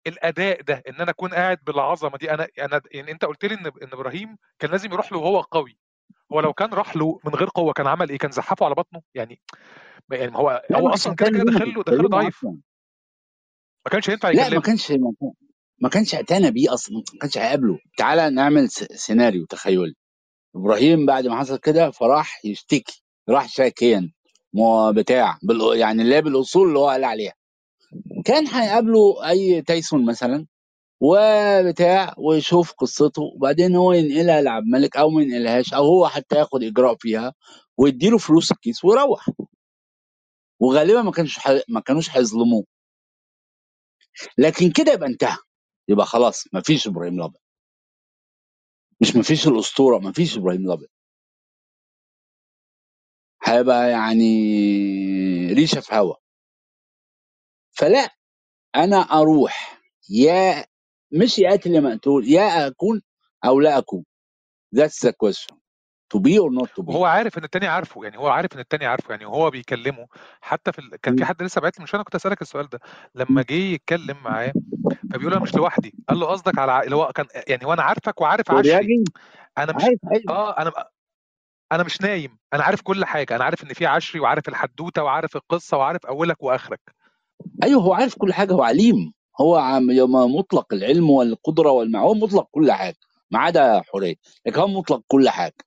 الأداء 0.08 0.62
ده 0.62 0.84
إن 0.90 0.96
أنا 0.96 1.12
أكون 1.12 1.34
قاعد 1.34 1.58
بالعظمة 1.64 2.18
دي 2.18 2.32
أنا 2.34 2.48
أنا 2.60 2.82
يعني 2.92 3.12
أنت 3.12 3.26
قلت 3.26 3.46
لي 3.46 3.56
إن 3.56 3.66
إن 3.66 3.94
إبراهيم 3.94 4.38
كان 4.60 4.72
لازم 4.72 4.92
يروح 4.92 5.12
له 5.12 5.18
وهو 5.18 5.42
قوي. 5.42 5.78
هو 6.34 6.40
لو 6.40 6.54
كان 6.54 6.74
راح 6.74 6.96
له 6.96 7.20
من 7.26 7.36
غير 7.36 7.50
قوة 7.50 7.74
كان 7.74 7.88
عمل 7.88 8.10
إيه؟ 8.10 8.18
كان 8.18 8.32
زحفه 8.32 8.66
على 8.66 8.76
بطنه؟ 8.76 9.02
يعني 9.16 9.42
يعني 10.12 10.38
هو 10.38 10.64
هو 10.72 10.90
أصلا 10.90 11.16
كده 11.16 11.30
كده 11.30 11.44
دخل 11.44 11.74
له 11.74 11.84
دخل 11.84 12.10
ضعيف. 12.10 12.44
ما 13.86 13.92
كانش 13.92 14.10
ينفع 14.10 14.30
لا 14.30 14.50
ما 14.50 14.62
كانش 14.62 14.92
ما 14.92 15.14
ما 15.80 15.90
كانش 15.90 16.16
اعتنى 16.16 16.52
بيه 16.52 16.74
أصلا 16.74 16.98
ما 16.98 17.20
كانش 17.22 17.38
هيقابله. 17.38 17.80
تعالى 17.98 18.30
نعمل 18.30 18.70
سيناريو 18.72 19.46
تخيلي. 19.46 19.94
إبراهيم 20.56 21.06
بعد 21.06 21.28
ما 21.28 21.40
حصل 21.40 21.58
كده 21.60 21.92
فراح 21.92 22.46
يشتكي 22.46 23.04
راح 23.30 23.50
شاكيا 23.50 24.12
بتاع 24.96 25.40
يعني 25.76 26.02
اللي 26.04 26.16
هي 26.16 26.22
بالأصول 26.22 26.68
اللي 26.68 26.80
هو 26.80 26.90
قال 26.90 27.04
عليها. 27.04 27.34
كان 28.26 28.48
هيقابله 28.48 29.30
أي 29.30 29.62
تايسون 29.62 30.06
مثلا 30.06 30.48
وبتاع 31.02 32.16
ويشوف 32.18 32.74
قصته 32.74 33.22
وبعدين 33.36 33.76
هو 33.76 33.94
ينقلها 33.94 34.42
لعبد 34.42 34.66
الملك 34.66 34.98
أو 34.98 35.10
ما 35.10 35.24
ينقلهاش 35.24 35.74
أو 35.74 35.86
هو 35.86 36.08
حتى 36.08 36.36
ياخد 36.38 36.64
إجراء 36.64 36.96
فيها 37.00 37.34
ويديله 37.78 38.18
فلوس 38.18 38.52
الكيس 38.52 38.86
ويروح. 38.86 39.30
وغالبا 40.62 41.02
ما 41.02 41.12
كانش. 41.12 41.40
ما 41.70 41.80
كانوش 41.82 42.12
هيظلموه. 42.18 42.66
لكن 44.38 44.72
كده 44.72 44.94
يبقى 44.94 45.10
انتهى. 45.10 45.38
يبقى 45.90 46.06
خلاص 46.06 46.46
ما 46.54 46.62
فيش 46.62 46.88
إبراهيم 46.88 47.16
الأبيض. 47.16 47.42
مش 49.02 49.16
ما 49.16 49.24
فيش 49.24 49.48
الأسطورة 49.48 50.00
ما 50.00 50.12
فيش 50.14 50.38
إبراهيم 50.38 50.62
الأبيض. 50.68 50.90
هيبقى 53.46 53.92
يعني 53.92 55.54
ريشه 55.54 55.82
في 55.82 55.96
هوا. 55.96 56.16
فلا 57.72 58.10
أنا 58.76 58.98
أروح 58.98 59.82
يا 60.10 60.66
مش 61.12 61.40
يا 61.40 61.50
قاتل 61.50 61.76
يا 61.76 61.80
مقتول 61.82 62.30
يا 62.30 62.68
أكون 62.68 63.02
أو 63.46 63.62
لا 63.62 63.78
أكون. 63.78 64.06
That's 64.76 65.00
the 65.10 65.14
question. 65.14 65.58
To 66.16 66.20
be 66.20 66.40
or 66.40 66.52
not 66.62 66.68
to 66.68 66.84
be. 66.84 66.90
وهو 66.90 67.06
عارف 67.06 67.38
إن 67.38 67.44
التاني 67.44 67.68
عارفه 67.68 68.04
يعني 68.04 68.18
هو 68.18 68.28
عارف 68.28 68.54
إن 68.56 68.60
التاني 68.60 68.86
عارفه 68.86 69.12
يعني 69.12 69.26
وهو 69.26 69.50
بيكلمه. 69.50 70.08
حتى 70.42 70.72
في 70.72 70.80
ال... 70.80 70.96
كان 71.02 71.16
في 71.16 71.26
حد 71.26 71.44
لسه 71.44 71.62
بعت 71.62 71.80
لي 71.80 71.84
مش 71.84 71.96
أنا 71.96 72.04
كنت 72.04 72.16
اسالك 72.16 72.42
السؤال 72.42 72.70
ده 72.70 72.80
لما 73.16 73.42
جه 73.42 73.54
يتكلم 73.54 74.18
معاه 74.24 74.54
فبيقول 75.14 75.34
أنا 75.34 75.42
مش 75.42 75.56
لوحدي. 75.56 75.94
قال 76.10 76.20
له 76.20 76.26
قصدك 76.26 76.60
على 76.60 76.84
اللي 76.84 76.96
هو 76.96 77.12
كان 77.16 77.26
يعني 77.48 77.66
هو 77.66 77.74
أنا 77.74 77.84
عارفك 77.84 78.22
وعارف 78.22 78.52
عشري. 78.52 79.04
أنا 79.58 79.74
مش 79.76 79.84
آه 80.30 80.58
أنا 80.62 80.72
أنا 81.72 81.84
مش 81.84 82.02
نايم. 82.02 82.38
أنا 82.54 82.64
عارف 82.64 82.82
كل 82.82 83.06
حاجة. 83.06 83.36
أنا 83.36 83.44
عارف 83.44 83.64
إن 83.64 83.74
في 83.74 83.86
عشري 83.86 84.20
وعارف 84.20 84.50
الحدوتة 84.50 85.04
وعارف 85.04 85.36
القصة 85.36 85.78
وعارف 85.78 86.06
أولك 86.06 86.44
وآخرك. 86.44 86.82
أيوه 87.64 87.82
هو 87.82 87.94
عارف 87.94 88.16
كل 88.18 88.34
حاجة. 88.34 88.54
هو 88.54 88.64
عليم. 88.64 89.14
هو 89.42 89.56
عم 89.56 89.88
مطلق 90.36 90.74
العلم 90.74 91.10
والقدرة 91.10 91.72
والمع 91.72 92.00
هو 92.00 92.14
مطلق 92.14 92.48
كل 92.52 92.72
حاجة 92.72 92.96
ما 93.32 93.40
عدا 93.40 93.82
حرية. 93.82 94.16
لكن 94.46 94.60
هو 94.60 94.68
مطلق 94.68 95.02
كل 95.08 95.30
حاجة. 95.30 95.67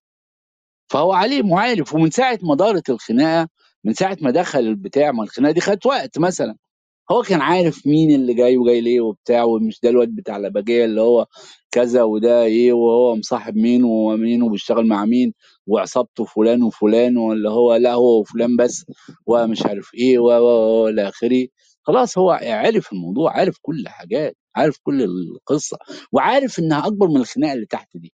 فهو 0.90 1.12
عليم 1.12 1.50
وعارف 1.52 1.94
ومن 1.94 2.10
ساعة 2.10 2.38
ما 2.42 2.54
دارت 2.56 2.90
الخناقة 2.90 3.48
من 3.84 3.94
ساعة 3.94 4.18
ما 4.22 4.30
دخل 4.30 4.60
البتاع 4.60 5.12
ما 5.12 5.22
الخناقة 5.22 5.52
دي 5.52 5.60
خدت 5.60 5.86
وقت 5.86 6.18
مثلا. 6.18 6.56
هو 7.12 7.22
كان 7.22 7.40
عارف 7.40 7.86
مين 7.86 8.10
اللي 8.14 8.34
جاي 8.34 8.56
وجاي 8.58 8.80
ليه 8.80 9.00
وبتاع 9.00 9.44
ومش 9.44 9.80
ده 9.82 9.90
الواد 9.90 10.08
بتاع 10.16 10.36
الاباجيه 10.36 10.84
اللي 10.84 11.00
هو 11.02 11.26
كذا 11.72 12.02
وده 12.02 12.44
إيه 12.44 12.72
وهو 12.72 13.16
مصاحب 13.16 13.56
مين 13.56 13.84
ومين 13.84 14.42
وبيشتغل 14.42 14.86
مع 14.88 15.04
مين 15.04 15.34
وعصابته 15.68 16.24
فلان 16.24 16.62
وفلان 16.62 17.16
ولا 17.18 17.50
هو 17.50 17.76
لا 17.76 17.94
هو 17.94 18.20
وفلان 18.20 18.56
بس 18.56 18.86
ومش 19.26 19.66
عارف 19.66 19.90
إيه 19.94 20.18
و 20.20 20.26
و 20.86 20.88
آخره. 21.00 21.48
خلاص 21.82 22.18
هو 22.18 22.30
عرف 22.42 22.92
الموضوع 22.92 23.32
عارف 23.38 23.58
كل 23.62 23.84
حاجات 23.88 24.36
عارف 24.56 24.78
كل 24.84 25.02
القصة 25.04 25.78
وعارف 26.12 26.58
إنها 26.58 26.86
أكبر 26.86 27.08
من 27.08 27.16
الخناقة 27.16 27.52
اللي 27.54 27.66
تحت 27.66 27.88
دي. 27.96 28.12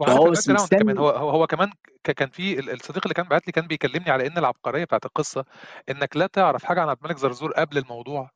فهو 0.00 0.06
جراوند 0.06 0.36
كمان 0.46 0.54
مستني 0.56 1.00
هو 1.00 1.08
هو 1.10 1.46
كمان 1.46 1.70
كان 2.04 2.28
في 2.28 2.58
ال- 2.58 2.70
الصديق 2.70 3.02
اللي 3.04 3.14
كان 3.14 3.26
بعت 3.28 3.46
لي 3.46 3.52
كان 3.52 3.66
بيكلمني 3.66 4.10
على 4.10 4.26
إن 4.26 4.38
العبقرية 4.38 4.84
بتاعت 4.84 5.04
القصة 5.06 5.44
إنك 5.90 6.16
لا 6.16 6.26
تعرف 6.26 6.64
حاجة 6.64 6.80
عن 6.80 6.88
عبد 6.88 7.00
الملك 7.02 7.18
زرزور 7.18 7.52
قبل 7.52 7.78
الموضوع 7.78 8.30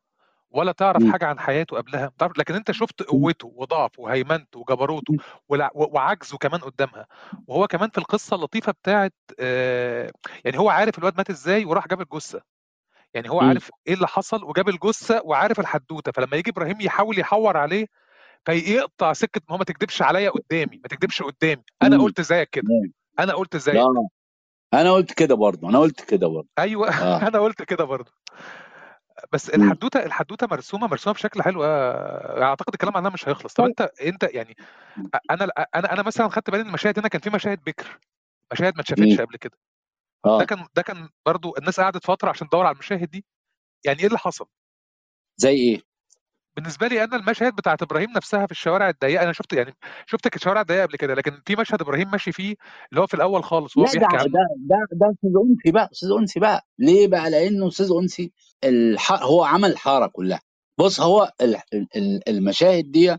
ولا 0.51 0.71
تعرف. 0.71 1.03
حاجة 1.11 1.25
عن 1.25 1.39
حياته 1.39 1.77
قبلها 1.77 2.11
تعرف 2.17 2.37
لكن 2.37 2.55
أنت 2.55 2.71
شفت. 2.71 3.03
قوته 3.03 3.51
وضعفه 3.55 4.01
وهيمنته 4.03 4.59
وجبروته 4.59 5.13
وعجزه 5.75 6.37
كمان 6.37 6.59
قدامها 6.61 7.07
وهو 7.47 7.67
كمان 7.67 7.89
في 7.89 7.97
القصة 7.97 8.35
اللطيفة 8.35 8.71
بتاعت 8.71 9.13
آه، 9.39 10.11
يعني 10.45 10.59
هو 10.59 10.69
عارف 10.69 10.97
الواد 10.97 11.17
مات 11.17 11.29
إزاي 11.29 11.65
وراح 11.65 11.87
جاب 11.87 12.01
الجثة 12.01 12.41
يعني 13.13 13.29
هو. 13.29 13.41
عارف 13.41 13.71
إيه 13.87 13.93
اللي 13.93 14.07
حصل 14.07 14.43
وجاب 14.43 14.69
الجثة 14.69 15.21
وعارف 15.25 15.59
الحدوتة 15.59 16.11
فلما 16.11 16.37
يجي 16.37 16.49
إبراهيم 16.51 16.81
يحاول 16.81 17.19
يحور 17.19 17.57
عليه 17.57 17.87
فيقطع 18.45 19.13
سكة 19.13 19.41
ما 19.49 19.55
هو 19.55 19.57
ما 19.57 19.63
تكدبش 19.63 20.01
عليا 20.01 20.29
قدامي 20.29 20.77
ما 20.77 20.87
تكدبش 20.87 21.21
قدامي. 21.23 21.63
أنا. 21.83 21.97
قلت 22.03 22.21
زيك 22.21 22.49
كده. 22.49 22.67
أنا 23.19 23.33
قلت 23.33 23.57
زيك 23.57 23.75
آه 23.75 24.07
أنا 24.73 24.91
قلت 24.91 25.11
كده 25.13 25.35
برضه 25.35 25.69
أنا 25.69 25.79
قلت 25.79 26.01
كده 26.01 26.27
برضه. 26.27 26.47
أيوه. 26.59 26.87
آه. 27.03 27.27
أنا 27.27 27.39
قلت 27.39 27.61
كده 27.61 27.83
برضه. 27.83 28.11
بس. 29.31 29.49
الحدوتة 29.49 30.03
الحدوتة 30.05 30.47
مرسومة 30.51 30.87
مرسومة 30.87 31.13
بشكل 31.13 31.41
حلو. 31.41 31.63
آه، 31.63 32.43
أعتقد 32.43 32.73
الكلام 32.73 32.97
عنها 32.97 33.11
مش 33.11 33.29
هيخلص. 33.29 33.53
طب 33.53 33.63
طيب. 33.63 33.69
أنت 33.69 33.81
أنت 34.01 34.23
يعني 34.23 34.55
أنا 35.31 35.45
أنا 35.75 35.93
أنا 35.93 36.03
مثلا 36.03 36.29
خدت 36.29 36.49
بالي 36.49 36.61
إن 36.61 36.67
المشاهد 36.67 36.99
هنا 36.99 37.07
كان 37.07 37.21
في 37.21 37.29
مشاهد 37.29 37.63
بكر 37.63 37.99
مشاهد 38.53 38.75
ما 38.75 38.81
اتشافتش. 38.81 39.21
قبل 39.21 39.37
كده. 39.37 39.57
ده 40.25 40.31
آه 40.31 40.43
كان 40.43 40.65
ده 40.75 40.81
كان 40.81 41.09
برضو 41.25 41.55
الناس 41.57 41.79
قعدت 41.79 42.05
فترة 42.05 42.29
عشان 42.29 42.49
تدور 42.49 42.65
على 42.65 42.73
المشاهد 42.73 43.09
دي. 43.11 43.25
يعني 43.85 43.99
إيه 43.99 44.07
اللي 44.07 44.17
حصل؟ 44.17 44.45
زي 45.37 45.49
إيه؟ 45.55 45.90
بالنسبة 46.57 46.87
لي 46.87 47.03
أنا 47.03 47.15
المشاهد 47.17 47.55
بتاعت 47.55 47.81
إبراهيم 47.81 48.11
نفسها 48.17 48.45
في 48.45 48.51
الشوارع 48.51 48.89
الضيقة 48.89 49.23
أنا 49.23 49.33
شفت 49.33 49.53
يعني 49.53 49.75
شفت 50.07 50.35
الشوارع 50.35 50.61
الضيقه 50.61 50.81
قبل 50.85 50.97
كده 50.97 51.13
لكن 51.15 51.41
في 51.45 51.55
مشهد 51.55 51.81
إبراهيم 51.81 52.11
ماشي 52.11 52.31
فيه 52.31 52.55
اللي 52.91 53.01
هو 53.01 53.07
في 53.07 53.13
الأول 53.13 53.43
خالص 53.43 53.77
وهو 53.77 53.89
بيحكي 53.89 54.17
ده 54.33 54.47
ده 54.69 54.77
ده 54.93 55.11
أستاذ 55.13 55.31
أنسي 55.49 55.71
بقى 55.71 55.89
أستاذ 55.93 56.09
أنسي 56.19 56.39
بقى. 56.39 56.67
ليه 56.79 57.07
بقى؟ 57.07 57.29
لأنه 57.29 57.67
أستاذ 57.67 57.89
أنسي 58.01 58.31
الح... 58.63 59.11
هو 59.13 59.43
عمل 59.43 59.71
الحارة 59.71 60.07
كلها. 60.07 60.41
بص 60.79 60.99
هو 61.01 61.31
ال- 61.41 61.57
ال- 61.97 62.29
المشاهد 62.29 62.91
دي 62.91 63.17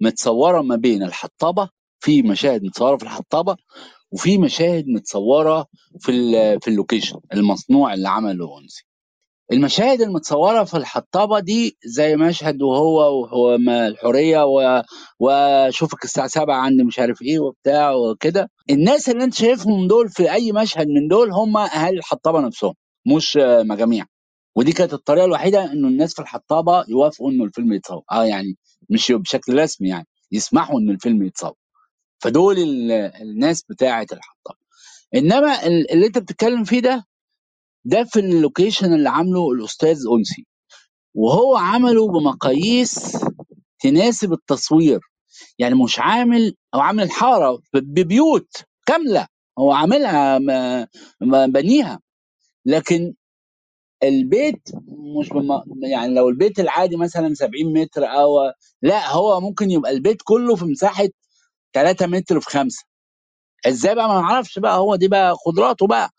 متصورة 0.00 0.62
ما 0.62 0.76
بين 0.76 1.02
الحطابة 1.02 1.70
في 2.00 2.22
مشاهد 2.22 2.64
متصورة 2.64 2.96
في 2.96 3.04
الحطابة 3.04 3.56
وفي 4.12 4.38
مشاهد 4.38 4.84
متصورة 4.88 5.66
في 6.00 6.12
ال... 6.12 6.60
في 6.60 6.68
اللوكيشن 6.68 7.20
المصنوع 7.34 7.94
اللي 7.94 8.08
عمله 8.08 8.60
أنسي. 8.60 8.84
المشاهد 9.52 10.00
المتصورة 10.02 10.64
في 10.64 10.76
الحطابة 10.76 11.40
دي 11.40 11.78
زي 11.84 12.16
مشهد 12.16 12.62
وهو 12.62 13.22
وهو 13.22 13.54
الحريه. 13.56 14.44
وأشوفك 15.20 16.04
الساعة 16.04 16.26
7 16.28 16.54
عند 16.56 16.80
مش 16.80 16.98
عارف 16.98 17.22
إيه 17.22 17.38
وبتاع 17.38 17.92
وكده. 17.92 18.50
الناس 18.70 19.08
اللي 19.08 19.24
أنت 19.24 19.34
شايفهم 19.34 19.86
دول 19.88 20.08
في 20.08 20.32
أي 20.32 20.52
مشهد 20.52 20.86
من 20.88 21.08
دول 21.08 21.32
هم 21.32 21.56
أهالي 21.56 21.98
الحطابة 21.98 22.40
نفسهم 22.40 22.74
مش 23.16 23.38
مجاميع. 23.42 24.04
ودي 24.56 24.72
كانت 24.72 24.92
الطريقة 24.94 25.24
الوحيدة 25.24 25.72
إنه 25.72 25.88
الناس 25.88 26.14
في 26.14 26.22
الحطابة 26.22 26.84
يوافقوا 26.88 27.30
إنه 27.30 27.44
الفيلم 27.44 27.72
يتصور. 27.72 28.02
آه 28.12 28.24
يعني 28.24 28.56
مش 28.90 29.12
بشكل 29.12 29.58
رسمي 29.62 29.88
يعني 29.88 30.06
يسمحوا 30.32 30.80
ان 30.80 30.90
الفيلم 30.90 31.22
يتصور. 31.22 31.54
فدول 32.20 32.58
ال- 32.58 32.92
الناس 33.22 33.64
بتاعة 33.70 34.06
الحطابة. 34.12 34.58
إنما 35.14 35.66
ال- 35.66 35.92
اللي 35.92 36.06
أنت 36.06 36.18
بتتكلم 36.18 36.64
فيه 36.64 36.80
ده 36.80 37.04
ده 37.86 38.04
في 38.04 38.20
اللوكيشن 38.20 38.94
اللي 38.94 39.10
عامله 39.10 39.52
الأستاذ 39.52 39.98
أنسي. 40.18 40.46
وهو 41.16 41.56
عمله 41.56 42.08
بمقاييس 42.08 43.18
تناسب 43.80 44.34
التصوير. 44.34 45.00
يعني 45.60 45.74
مش 45.84 46.00
عامل 46.00 46.54
هو 46.76 46.80
عامل 46.80 47.02
الحارة 47.04 47.60
ببيوت 47.74 48.48
كاملة. 48.86 49.28
هو 49.60 49.72
عاملها 49.72 50.38
بنيها. 51.46 52.00
لكن 52.66 53.14
البيت 54.04 54.62
مش 55.20 55.30
بم... 55.30 55.62
يعني 55.92 56.14
لو 56.14 56.28
البيت 56.28 56.60
العادي 56.60 56.96
مثلا 56.96 57.34
70 57.34 57.74
متر 57.74 58.04
أو 58.06 58.52
لا 58.82 59.12
هو 59.12 59.40
ممكن 59.40 59.72
يبقى 59.72 59.92
البيت 59.92 60.22
كله 60.24 60.56
في 60.56 60.66
مساحة 60.66 61.08
3 61.74 62.06
متر 62.08 62.40
في 62.40 62.50
5 62.50 62.84
إزاي 63.68 63.96
بقى؟ 63.96 64.08
ما 64.08 64.20
نعرفش 64.22 64.60
بقى. 64.60 64.78
هو 64.78 64.96
دي 64.96 65.08
بقى 65.08 65.34
قدراته 65.46 65.86
بقى. 65.86 66.10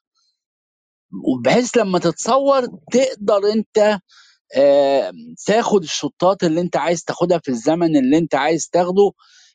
وبحيث 1.13 1.77
لما 1.77 1.99
تتصور 1.99 2.67
تقدر 2.91 3.51
انت 3.53 3.99
آه، 4.57 5.11
تاخد 5.47 5.83
الشطات 5.83 6.43
اللي 6.43 6.61
انت 6.61 6.77
عايز 6.77 7.03
تاخدها 7.03 7.37
في 7.39 7.49
الزمن 7.51 7.97
اللي 7.97 8.17
انت 8.17 8.35
عايز 8.35 8.69
تاخده 8.69 9.11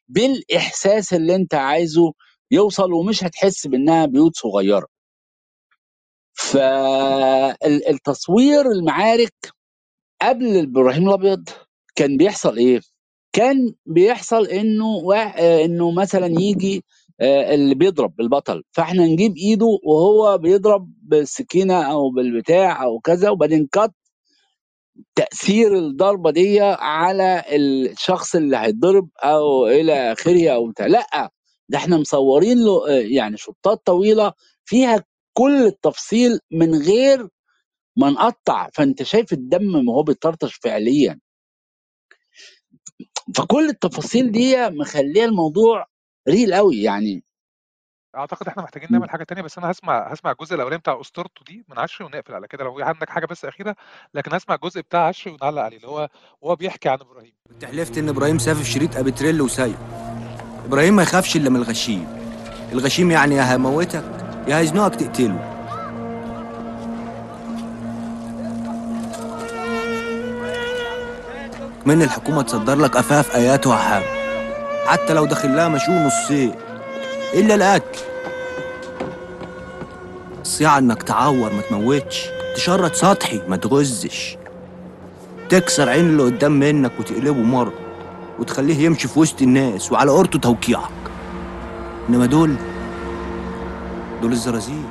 بالإحساس 0.09 1.15
اللي 1.15 1.35
انت 1.35 1.55
عايزه 1.55 2.13
يوصل 2.51 2.93
ومش 2.93 3.25
هتحس 3.25 3.67
بإنها 3.67 4.07
بيوت 4.07 4.37
صغيرة. 4.37 4.87
فالتصوير 6.35 8.73
المعارك 8.73 9.35
قبل 10.23 10.57
إبراهيم 10.59 11.09
الأبيض 11.09 11.49
كان 11.97 12.17
بيحصل 12.17 12.57
إيه؟ 12.59 12.81
كان 13.33 13.75
بيحصل 13.87 14.47
إنه 14.47 14.87
واحد 14.87 15.41
إنه 15.43 15.91
مثلا 15.93 16.27
يجي 16.27 16.77
آه، 16.77 16.83
اللي 17.21 17.75
بيضرب 17.75 18.21
البطل. 18.21 18.63
فإحنا 18.73 19.07
نجيب 19.07 19.37
إيده 19.37 19.67
وهو 19.85 20.39
بيضرب 20.39 20.93
بالسكينة 21.03 21.83
أو 21.83 22.11
بالبتاع 22.11 22.83
أو 22.85 23.01
كذا 23.01 23.31
وبعدين 23.31 23.69
كات 23.73 23.93
تأثير 25.15 25.79
الضربة 25.79 26.31
دي 26.31 26.61
على 26.63 27.45
الشخص 27.53 28.35
اللي 28.37 28.57
هيتضرب 28.57 29.09
أو 29.25 29.67
إلى 29.67 30.13
آخره 30.13 30.51
أو 30.51 30.69
بتاع. 30.69 30.87
لأ 30.87 31.31
ده 31.69 31.79
إحنا 31.79 31.97
مصورين 31.97 32.59
له 32.65 32.89
آه، 32.91 33.01
يعني 33.01 33.37
شطات 33.37 33.83
طويلة 33.87 34.33
فيها 34.65 35.05
كل 35.33 35.67
التفصيل 35.67 36.39
من 36.53 36.75
غير 36.75 37.29
ما 37.97 38.11
نقطع. 38.11 38.69
فأنت 38.75 39.03
شايف 39.03 39.33
الدم 39.33 39.89
وهو 39.89 40.03
بيطرطش 40.03 40.55
فعليا. 40.55 41.21
فكل 43.37 43.69
التفاصيل 43.69 44.33
دي 44.33 44.71
مخلية 44.71 45.25
الموضوع 45.25 45.87
ريل 46.29 46.55
قوي 46.55 46.83
يعني. 46.83 47.25
أعتقد 48.17 48.49
إحنا 48.49 48.63
محتاجين 48.63 48.89
نعمل 48.93 49.11
حاجة 49.11 49.25
تانية 49.25 49.43
بس 49.43 49.59
أنا 49.59 49.71
هسمع 49.71 50.13
هسمع 50.13 50.31
الجزء 50.31 50.55
الأولاني 50.55 50.79
بتاع 50.79 51.01
أسطورته 51.01 51.45
دي 51.47 51.65
من 51.69 51.79
عشري 51.79 52.07
ونقفل 52.07 52.35
على 52.35 52.49
كده 52.49 52.65
لو 52.65 52.81
عندك 52.81 53.11
حاجة 53.11 53.27
بس 53.27 53.45
أخيرة 53.45 53.77
لكن 54.15 54.35
هسمع 54.35 54.55
الجزء 54.55 54.81
بتاع 54.81 55.07
عشري 55.07 55.33
ونعلق 55.33 55.63
عليه 55.63 55.77
اللي 55.77 55.89
هو 55.89 56.09
وهو 56.41 56.57
بيحكي 56.57 56.89
عن 56.89 56.99
إبراهيم. 57.01 57.33
انت 57.51 57.65
حلفت 57.65 57.99
إن 57.99 58.09
إبراهيم 58.09 58.39
سافف 58.39 58.67
شريط 58.67 58.97
ابيتريل 58.97 59.43
وسايب 59.43 59.77
إبراهيم 60.65 60.97
ما 60.97 61.03
يخافش 61.03 61.37
إلا 61.37 61.51
من 61.51 61.57
الغشيم. 61.57 62.07
الغشيم 62.73 63.11
يعني 63.11 63.35
يا 63.35 63.53
هيموتك 63.53 64.05
يا 64.49 64.59
هيزنقك 64.59 64.95
تقتله. 64.95 65.49
من 71.87 72.03
الحكومة 72.03 72.43
تصدر 72.43 72.75
لك 72.79 72.97
أفاف 72.97 73.37
آيات 73.37 73.67
وأحام. 73.67 74.22
حتى 74.87 75.15
لو 75.15 75.25
داخل 75.25 75.57
لها 75.57 75.69
مشوه 75.69 76.07
نصين. 76.07 76.55
إلا 77.35 77.55
القتل 77.55 78.01
الصياعة 80.41 80.79
إنك 80.79 81.03
تعور 81.03 81.53
ما 81.53 81.63
تموتش. 81.63 82.29
تشرط 82.55 82.95
سطحي 82.95 83.43
ما 83.49 83.57
تغزش. 83.57 84.37
تكسر 85.49 85.89
عين 85.89 86.05
اللي 86.05 86.23
قدام 86.23 86.53
منك 86.53 86.93
وتقلبه 87.01 87.43
مرة 87.43 87.73
وتخليه 88.39 88.77
يمشي 88.77 89.09
في 89.09 89.21
وسط 89.21 89.43
الناس 89.43 89.93
وعلى 89.93 90.11
قرطه 90.11 90.39
توقيعك. 90.39 90.91
إنما 92.09 92.27
دول 92.27 92.57
دول 94.23 94.33
الزرازير 94.33 94.85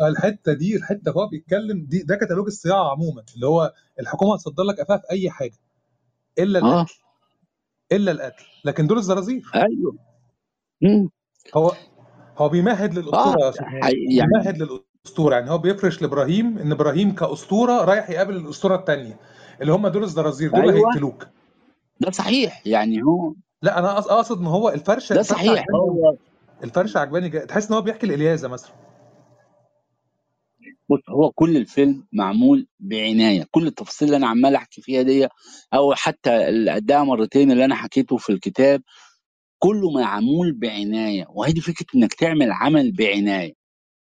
الحتة 0.00 0.52
دي 0.52 0.76
الحتة 0.76 1.10
هو 1.10 1.28
بيتكلم 1.28 1.86
دي 1.88 2.02
ده 2.02 2.16
كتالوج 2.16 2.46
الصياعه 2.46 2.90
عموما. 2.90 3.22
اللي 3.34 3.46
هو 3.46 3.72
الحكومة 4.00 4.34
هتصدر 4.34 4.62
لك 4.62 4.80
أفاف 4.80 5.00
أي 5.10 5.30
حاجة. 5.30 5.58
إلا 6.38 6.62
آه. 6.62 6.80
القتل 6.80 6.94
إلا 7.92 8.12
القتل 8.12 8.44
لكن 8.64 8.86
دول 8.86 8.98
الزرازير 8.98 9.42
أيوه. 9.54 9.96
مم. 10.82 11.10
هو 11.56 11.72
هو 12.38 12.48
بيمهد 12.48 12.94
للأسطورة 12.94 13.52
حقيقي 13.60 14.14
يعني 14.14 14.30
بيمهد 14.32 14.58
للأسطورة 14.58 15.34
يعني 15.34 15.50
هو 15.50 15.58
بيفرش 15.58 16.02
لإبراهيم 16.02 16.58
إن 16.58 16.72
إبراهيم 16.72 17.14
كأسطورة 17.14 17.84
رايح 17.84 18.10
يقابل 18.10 18.36
الأسطورة 18.36 18.76
الثانية 18.76 19.16
اللي 19.60 19.72
هم 19.72 19.88
دول 19.88 20.02
الزرازير 20.02 20.50
دول 20.50 20.60
أيوه. 20.60 20.74
هيقتلوك. 20.74 21.26
ده 22.00 22.10
صحيح 22.10 22.66
يعني 22.66 23.02
هو 23.02 23.34
لا 23.62 23.78
أنا 23.78 23.98
أقصد 23.98 24.38
إن 24.40 24.46
هو 24.46 24.68
الفرشة 24.68 25.14
ده 25.14 25.22
صحيح. 25.22 25.64
هو 25.74 26.16
الفرشة 26.64 26.98
عجباني 26.98 27.30
تحس 27.30 27.68
إن 27.68 27.74
هو 27.74 27.82
بيحكي 27.82 28.06
الالياذه 28.06 28.48
مثلا. 28.48 28.70
بص 30.90 31.00
هو 31.10 31.30
كل 31.32 31.56
الفيلم 31.56 32.06
معمول 32.12 32.66
بعناية. 32.80 33.46
كل 33.50 33.66
التفاصيل 33.66 34.08
اللي 34.08 34.16
أنا 34.16 34.28
عمال 34.28 34.54
أحكي 34.54 34.82
فيها 34.82 35.02
دي 35.02 35.28
أو 35.74 35.94
حتى 35.94 36.48
اللي 36.48 36.70
قدها 36.72 37.04
مرتين 37.04 37.50
اللي 37.52 37.64
أنا 37.64 37.74
حكيته 37.74 38.16
في 38.16 38.30
الكتاب 38.32 38.82
كله 39.58 39.90
معمول 39.90 40.52
بعناية. 40.52 41.26
وهذه 41.30 41.60
فكرة 41.60 41.86
إنك 41.96 42.14
تعمل 42.14 42.52
عمل 42.52 42.92
بعناية 42.92 43.54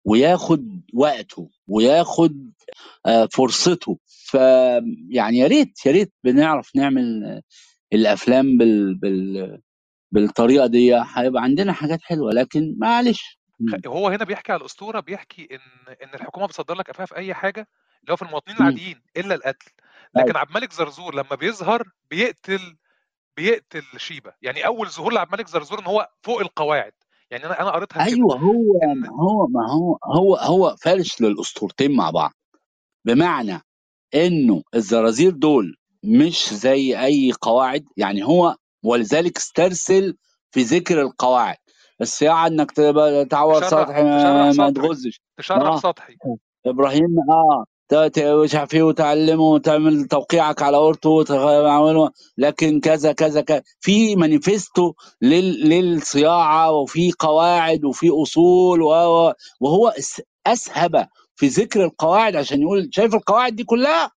وياخد 0.05 0.81
وقته 0.93 1.49
وياخد 1.67 2.51
آه، 3.05 3.27
فرصته. 3.33 3.99
ف 4.07 4.33
يعني 5.09 5.37
يا 5.39 5.47
ريت 5.47 5.85
يا 5.85 5.91
ريت 5.91 6.13
بنعرف 6.23 6.75
نعمل 6.75 7.41
الأفلام 7.93 8.57
بال... 8.57 8.95
بال... 8.95 9.61
بالطريقة 10.13 10.67
دي 10.67 10.95
هيبقى 11.15 11.43
عندنا 11.43 11.73
حاجات 11.73 11.99
حلوة 12.03 12.33
لكن 12.33 12.75
معلش. 12.79 13.39
مم. 13.63 13.81
هو 13.87 14.07
هنا 14.09 14.25
بيحكي 14.25 14.51
على 14.51 14.59
الأسطورة 14.59 14.99
بيحكي 14.99 15.47
إن 15.51 15.95
إن 16.03 16.13
الحكومة 16.13 16.47
بتصدر 16.47 16.75
لك 16.75 16.89
افاها 16.89 17.05
في 17.05 17.15
أي 17.15 17.33
حاجة 17.33 17.67
اللي 18.01 18.11
هو 18.13 18.15
في 18.15 18.21
المواطنين 18.21 18.57
مم. 18.57 18.61
العاديين 18.63 19.01
إلا 19.17 19.35
القتل 19.35 19.71
لكن 20.15 20.27
أيوة. 20.27 20.39
عبد 20.39 20.49
الملك 20.49 20.73
زرزور 20.73 21.15
لما 21.15 21.35
بيظهر 21.35 21.89
بيقتل 22.09 22.77
بيقتل 23.37 23.83
شيبة 23.97 24.33
يعني 24.41 24.65
أول 24.65 24.89
ظهور 24.89 25.13
لعبد 25.13 25.33
الملك 25.33 25.47
زرزور 25.47 25.79
إن 25.79 25.85
هو 25.85 26.09
فوق 26.21 26.39
القواعد 26.39 26.93
يعني 27.31 27.45
أنا 27.45 27.61
أنا 27.61 27.71
قريتها 27.71 28.05
كده 28.05 28.15
أيوه 28.15 28.37
هو 28.37 28.93
ما 28.95 29.09
هو 29.09 29.47
ما 29.47 29.71
هو 29.71 29.97
هو 30.03 30.35
هو 30.35 30.75
فارش 30.75 31.21
للأسطورتين 31.21 31.95
مع 31.95 32.09
بعض 32.09 32.33
بمعنى 33.05 33.61
إنه 34.15 34.63
الزرازير 34.75 35.31
دول 35.31 35.77
مش 36.03 36.53
زي 36.53 36.99
أي 37.05 37.31
قواعد 37.41 37.85
يعني 37.97 38.23
هو 38.23 38.55
ولذلك 38.83 39.37
استرسل 39.37 40.17
في 40.51 40.61
ذكر 40.61 41.01
القواعد 41.01 41.57
الصياعه 42.01 42.47
إنك 42.47 42.71
تبقى 42.71 43.25
تعور 43.25 43.55
تشرح 43.61 43.69
سطحي 43.69 44.03
ما, 44.03 44.51
تشرح 44.51 44.69
تغزش. 44.69 45.21
تشرح 45.37 45.57
آه. 45.67 45.77
سطحي. 45.77 46.15
إبراهيم 46.65 47.15
آه. 47.29 47.65
ت- 47.89 47.95
ت- 47.95 48.19
مش 48.19 48.55
عارف 48.55 48.73
إيه 48.73 48.83
وتعلمه 48.83 49.43
وتعمل 49.43 50.05
توقيعك 50.05 50.61
على 50.61 50.77
أورتو 50.77 51.09
وتعمله. 51.19 52.11
لكن 52.37 52.79
كذا 52.79 53.11
كذا 53.13 53.41
كذا. 53.41 53.61
في 53.81 54.15
مانيفستو 54.15 54.93
لل 55.21 55.69
للصياعة 55.69 56.71
وفي 56.71 57.11
قواعد 57.19 57.85
وفي 57.85 58.09
أصول 58.09 58.81
وهو 58.81 59.91
أس- 59.99 60.21
أسهب 60.47 61.07
في 61.35 61.47
ذكر 61.47 61.83
القواعد 61.85 62.35
عشان 62.35 62.61
يقول 62.61 62.89
شايف 62.91 63.15
القواعد 63.15 63.55
دي 63.55 63.63
كلها؟ 63.63 64.11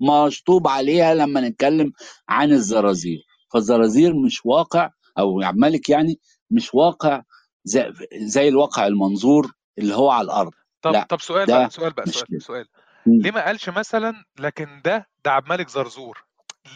مشطوب 0.00 0.68
عليها 0.68 1.14
لما 1.14 1.40
نتكلم 1.40 1.92
عن 2.28 2.52
الزرازير. 2.52 3.18
فالزرازير 3.52 4.14
مش 4.14 4.46
واقع 4.46 4.90
أو 5.18 5.40
الملك 5.42 5.88
يعني 5.88 6.20
مش 6.54 6.74
واقع 6.74 7.22
زي, 7.64 7.92
زي 8.14 8.48
الواقع 8.48 8.86
المنظور 8.86 9.52
اللي 9.78 9.94
هو 9.94 10.10
على 10.10 10.24
الأرض. 10.24 10.52
طب 10.82 10.92
لا 10.92 11.06
طب 11.08 11.20
سؤال 11.20 11.46
بقى 11.46 11.70
سؤال 11.70 11.92
بقى 11.92 12.06
سؤال 12.06 12.26
كده. 12.26 12.38
سؤال. 12.38 12.66
ليه 13.06 13.30
ما 13.30 13.44
قالش 13.44 13.68
مثلا 13.68 14.24
لكن 14.38 14.80
ده 14.84 15.06
ده 15.24 15.30
عبد 15.30 15.46
الملك 15.52 15.68
زرزور 15.68 16.24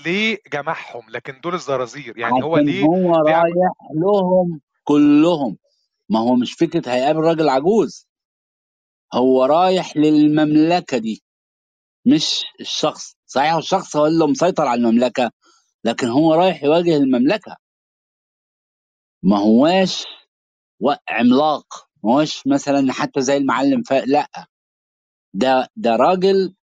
ليه 0.04 0.38
جمعهم 0.52 1.02
لكن 1.10 1.40
دول 1.40 1.54
الزرازير؟ 1.54 2.18
يعني 2.18 2.42
هو 2.42 2.58
ليه 2.58 2.84
هو 2.84 3.22
ليه 3.26 3.32
رايح 3.32 3.72
لهم 3.94 4.60
كلهم. 4.84 5.56
ما 6.08 6.18
هو 6.20 6.34
مش 6.34 6.52
فكرة 6.52 6.92
هيقابل 6.92 7.20
راجل 7.20 7.48
عجوز. 7.48 8.08
هو 9.14 9.44
رايح 9.44 9.96
للمملكة 9.96 10.98
دي 10.98 11.22
مش 12.06 12.44
الشخص. 12.60 13.16
صحيح 13.26 13.54
الشخص 13.54 13.96
هو 13.96 14.06
اللي 14.06 14.26
مسيطر 14.26 14.66
على 14.66 14.80
المملكة 14.80 15.30
لكن 15.84 16.06
هو 16.08 16.34
رايح 16.34 16.62
يواجه 16.64 16.96
المملكة. 16.96 17.56
ما 19.22 19.38
هواش 19.38 20.06
عملاق 21.10 21.88
ما 22.04 22.12
هوش 22.14 22.46
مثلا 22.46 22.92
حتى 22.92 23.20
زي 23.22 23.36
المعلم 23.36 23.82
ف... 23.82 23.92
لأ. 23.92 24.28
ده 25.34 25.68
ده 25.76 25.96
راجل 25.96 26.54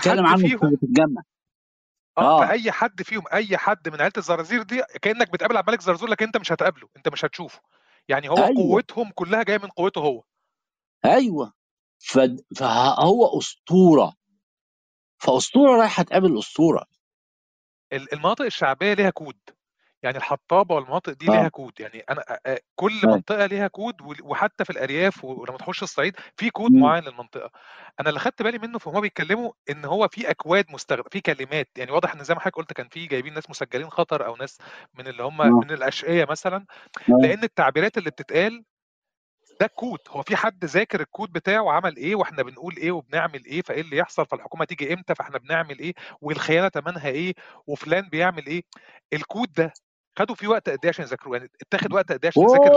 حد 0.00 0.18
عنه 0.26 0.48
في 0.48 0.56
فيهم؟ 0.58 0.74
الجنة 0.82 1.22
آه 2.18 2.40
فاي 2.40 2.72
حد 2.72 3.02
فيهم 3.02 3.24
أي 3.32 3.58
حد 3.58 3.88
من 3.88 4.00
عيلة 4.00 4.12
الزرازير 4.18 4.62
دي 4.62 4.82
كأنك 5.02 5.32
بتقابل 5.32 5.56
عبد 5.56 5.68
الملك 5.68 5.82
زرزور 5.82 6.08
لكن 6.10 6.26
أنت 6.26 6.36
مش 6.36 6.52
هتقابله 6.52 6.88
أنت 6.96 7.08
مش 7.08 7.24
هتشوفه. 7.24 7.60
يعني 8.08 8.30
هو 8.30 8.46
أيوه. 8.46 8.46
قوتهم 8.46 9.10
كلها 9.14 9.42
جاية 9.42 9.58
من 9.58 9.68
قوته 9.68 10.00
هو. 10.00 10.24
أيوه. 11.04 11.52
ف... 11.98 12.18
فهو 12.58 13.38
أسطورة. 13.38 14.14
فأسطورة 15.22 15.80
رايحة 15.80 16.02
تقابل 16.02 16.38
أسطورة. 16.38 16.86
ال- 17.92 18.14
المناطق 18.14 18.44
الشعبية 18.44 18.94
ليها 18.94 19.10
كود. 19.10 19.38
يعني 20.02 20.16
الحطابة 20.16 20.74
والمناطق 20.74 21.12
دي 21.12 21.26
ليها 21.26 21.44
آه 21.44 21.48
كود 21.48 21.80
يعني 21.80 22.04
أنا 22.10 22.24
كل 22.74 22.92
أيوة. 23.04 23.14
منطقة 23.14 23.46
ليها 23.46 23.68
كود 23.68 23.94
وحتى 24.22 24.64
في 24.64 24.70
الأرياف 24.70 25.24
ولما 25.24 25.58
تخش 25.58 25.82
الصعيد 25.82 26.16
في 26.36 26.50
كود 26.50 26.72
مم. 26.72 26.80
معين 26.80 27.04
للمنطقة. 27.04 27.50
أنا 28.00 28.08
اللي 28.08 28.20
خدت 28.20 28.42
بالي 28.42 28.58
منه 28.58 28.78
فهم 28.78 29.00
بيتكلموا 29.00 29.52
إن 29.70 29.84
هو 29.84 30.08
في 30.08 30.30
أكواد 30.30 30.64
مستخدم 30.70 31.02
في 31.10 31.20
كلمات 31.20 31.68
يعني 31.76 31.90
واضح 31.90 32.14
إن 32.14 32.24
زي 32.24 32.34
ما 32.34 32.40
حضرتك 32.40 32.56
قلت 32.56 32.72
كان 32.72 32.88
في 32.88 33.06
جايبين 33.06 33.34
ناس 33.34 33.50
مسجلين 33.50 33.90
خطر 33.90 34.26
أو 34.26 34.36
ناس 34.36 34.58
من 34.94 35.08
اللي 35.08 35.22
هم 35.22 35.40
آه. 35.40 35.46
من 35.46 35.70
الأشقية 35.70 36.26
مثلا 36.30 36.66
آه. 37.10 37.12
لأن 37.22 37.44
التعبيرات 37.44 37.98
اللي 37.98 38.10
بتتقال 38.10 38.64
ده 39.60 39.66
الكود 39.66 39.98
هو 40.08 40.22
في 40.22 40.36
حد 40.36 40.64
ذاكر 40.64 41.00
الكود 41.00 41.32
بتاعه 41.32 41.62
وعمل 41.62 41.96
إيه 41.96 42.14
وإحنا 42.14 42.42
بنقول 42.42 42.76
إيه 42.76 42.92
وبنعمل 42.92 43.44
إيه 43.44 43.62
فإيه 43.62 43.80
اللي 43.80 43.96
يحصل 43.96 44.26
فالحكومة 44.26 44.64
تيجي 44.64 44.92
إمتى 44.94 45.14
فإحنا 45.14 45.38
بنعمل 45.38 45.78
إيه 45.78 45.94
والخيانة 46.20 46.68
تمنها 46.68 47.08
إيه 47.08 47.34
وفلان 47.66 48.08
بيعمل 48.08 48.46
إيه. 48.46 48.62
الكود 49.12 49.52
ده 49.52 49.72
خدوا 50.18 50.34
فيه 50.34 50.48
وقت 50.48 50.68
قد 50.70 50.78
إيه 50.84 50.90
عشان 50.90 51.04
يذاكروه 51.04 51.36
يعني 51.36 51.50
اتاخد 51.62 51.92
وقت 51.94 52.12
قد 52.12 52.20
إيه 52.24 52.28
عشان 52.30 52.44
يذاكر 52.44 52.72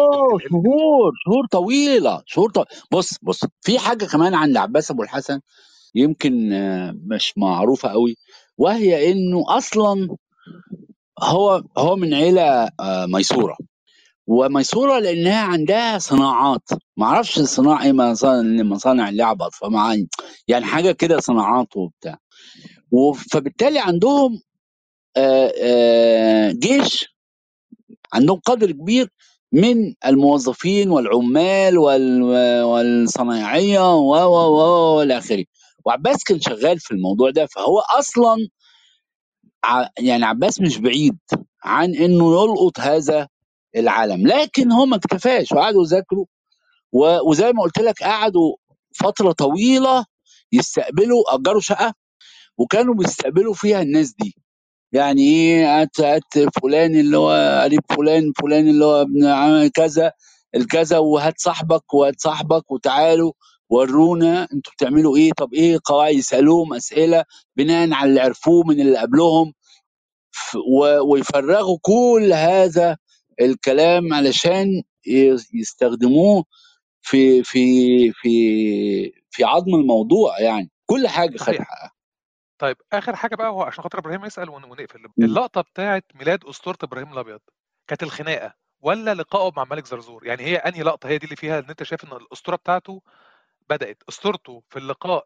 شهور 0.50 1.14
شهور 1.26 1.48
طويلة 1.52 2.24
شهور 2.26 2.52
طويلة. 2.52 2.70
بص 2.92 3.18
بص 3.22 3.46
في 3.62 3.80
حاجة 3.80 4.06
كمان 4.06 4.36
عن 4.36 4.50
العباس 4.52 4.92
أبو 4.92 5.04
الحسن 5.04 5.40
يمكن 5.96 6.54
آه، 6.54 6.96
مش 7.08 7.34
معروفة 7.38 7.90
قوي 7.90 8.16
وهي 8.58 9.12
إنه 9.12 9.44
أصلا 9.58 10.18
هو 11.24 11.64
هو 11.78 11.96
من 11.96 12.14
عيلة 12.14 12.70
آه، 12.80 13.06
ميسورة 13.06 13.58
وميسورة 14.28 15.00
لأنها 15.00 15.42
عندها 15.42 15.98
صناعات 15.98 16.70
ما 16.98 17.06
أعرفش 17.06 17.40
صناعة 17.40 17.84
إيه 17.84 17.92
مصانع 17.92 18.64
مصانع 18.64 19.10
لعب 19.10 19.42
اطفال 19.42 20.08
يعني 20.48 20.66
حاجة 20.66 20.92
كده 20.92 21.20
صناعات 21.20 21.78
وبتاع 21.78 22.18
فبالتالي 23.32 23.80
عندهم 23.80 24.42
آه، 25.18 26.52
جيش 26.52 27.19
عندهم 28.14 28.40
قدر 28.46 28.72
كبير 28.72 29.10
من 29.54 29.94
الموظفين 30.06 30.90
والعمال 30.92 31.78
وال- 31.78 32.64
والصنايعية 32.64 33.96
و 33.96 34.14
و 34.16 35.00
و 35.00 35.02
آخره. 35.02 35.46
وعباس 35.86 36.24
كان 36.24 36.42
شغال 36.42 36.80
في 36.80 36.92
الموضوع 36.92 37.32
ده 37.32 37.48
فهو 37.48 37.80
أصلا 38.00 38.38
يعني 40.00 40.26
عباس 40.26 40.62
مش 40.62 40.78
بعيد 40.80 41.18
عن 41.64 41.96
إنه 41.96 42.44
يلقط 42.44 42.80
هذا 42.80 43.28
العالم. 43.78 44.28
لكن 44.28 44.72
هو 44.72 44.86
ما 44.86 44.96
اكتفاش 44.98 45.52
وقعدوا 45.52 45.84
يذاكروا 45.84 46.26
وزي 47.30 47.54
ما 47.54 47.64
قلت 47.64 47.80
لك 47.80 48.04
قعدوا 48.04 48.56
فترة 48.96 49.32
طويلة 49.32 50.06
يستقبلوا 50.54 51.36
أجروا 51.36 51.62
شقة 51.62 51.94
وكانوا 52.60 52.96
بيستقبلوا 52.96 53.56
فيها 53.56 53.84
الناس 53.84 54.14
دي. 54.16 54.36
يعني 54.94 55.22
إيه 55.22 55.82
هات 55.82 56.02
هات 56.02 56.40
فلان 56.64 56.96
اللي 56.96 57.18
هو 57.18 57.62
قريب 57.64 57.82
فلان 57.98 58.32
فلان 58.42 58.68
اللي 58.70 58.86
هو 58.86 59.02
ابن 59.02 59.26
عم 59.26 59.68
كذا 59.68 60.12
الكذا 60.56 60.98
وهات 60.98 61.34
صاحبك 61.40 61.94
وهات 61.94 62.22
صاحبك 62.22 62.72
وتعالوا 62.72 63.34
ورونا 63.70 64.48
أنتوا 64.54 64.74
بتعملوا 64.74 65.18
إيه؟ 65.18 65.32
طب 65.38 65.54
إيه 65.54 65.80
قواعد؟ 65.86 66.14
يسألوهم 66.16 66.74
أسئلة 66.74 67.26
بناء 67.58 67.94
على 67.94 68.10
اللي 68.10 68.22
عرفوه 68.22 68.64
من 68.68 68.82
اللي 68.82 68.98
قبلهم 69.00 69.54
ويفرغوا 71.10 71.78
كل 71.82 72.34
هذا 72.34 72.98
الكلام 73.42 74.14
علشان 74.14 74.84
يستخدموه 75.54 76.44
في 77.02 77.44
في 77.44 78.12
في 78.14 79.14
في 79.32 79.44
عظم 79.44 79.76
الموضوع 79.76 80.42
يعني. 80.42 80.72
كل 80.86 81.08
حاجة 81.08 81.38
خد 81.38 81.46
صحيح. 81.48 81.62
حقها. 81.62 81.92
طيب 82.60 82.78
آخر 82.94 83.16
حاجة 83.16 83.36
بقى 83.36 83.48
هو 83.50 83.64
عشان 83.64 83.84
خاطر 83.84 84.00
إبراهيم 84.00 84.26
يسأل 84.26 84.50
ون- 84.50 84.64
ونقفل. 84.64 85.06
اللقطة 85.20 85.62
بتاعت 85.62 86.06
ميلاد 86.16 86.46
أسطورة 86.46 86.78
إبراهيم 86.84 87.14
الأبيض 87.14 87.40
كانت 87.88 88.04
الخناقة 88.04 88.54
ولا 88.82 89.14
لقائه 89.14 89.52
مع 89.58 89.64
ملك 89.72 89.86
زرزور؟ 89.86 90.26
يعني 90.28 90.44
هي 90.44 90.56
أنهي 90.56 90.84
لقطة؟ 90.84 91.10
هي 91.10 91.18
دي 91.18 91.26
اللي 91.26 91.36
فيها 91.36 91.60
إن 91.60 91.66
أنت 91.70 91.84
شايف 91.84 92.04
إن 92.04 92.12
الأسطورة 92.18 92.56
بتاعته 92.56 93.02
بدأت. 93.70 94.04
أسطورته 94.10 94.64
في 94.70 94.80
اللقاء 94.80 95.24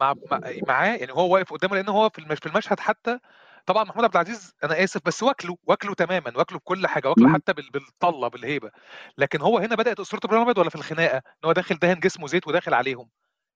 مع 0.00 0.14
مع- 0.30 0.40
معاه 0.68 0.96
يعني 0.96 1.12
هو 1.12 1.34
واقف 1.34 1.52
قدامه 1.52 1.74
لأن 1.76 1.88
هو 1.88 2.08
في 2.08 2.36
في 2.36 2.46
المشهد 2.46 2.80
حتى 2.80 3.18
طبعا 3.66 3.84
محمود 3.84 4.04
عبد 4.04 4.14
العزيز 4.14 4.54
أنا 4.64 4.84
آسف 4.84 5.00
بس 5.06 5.22
واكله 5.22 5.56
واكله 5.66 5.94
تماما 5.94 6.32
واكله 6.36 6.58
بكل 6.58 6.86
حاجة 6.86 7.08
واكله. 7.08 7.32
حتى 7.32 7.52
بال- 7.52 7.70
بالطلة 7.70 8.28
بالهيبة. 8.28 8.70
لكن 9.18 9.40
هو 9.40 9.58
هنا 9.58 9.76
بدأت 9.76 10.00
أسطورة 10.00 10.20
إبراهيم 10.24 10.42
الأبيض 10.42 10.58
ولا 10.58 10.70
في 10.70 10.76
الخناقة؟ 10.76 11.16
إن 11.16 11.22
هو 11.44 11.52
داخل 11.52 11.74
دهن 11.78 12.00
جسمه 12.00 12.26
زيت 12.26 12.48
وداخل 12.48 12.74
عليهم. 12.74 13.10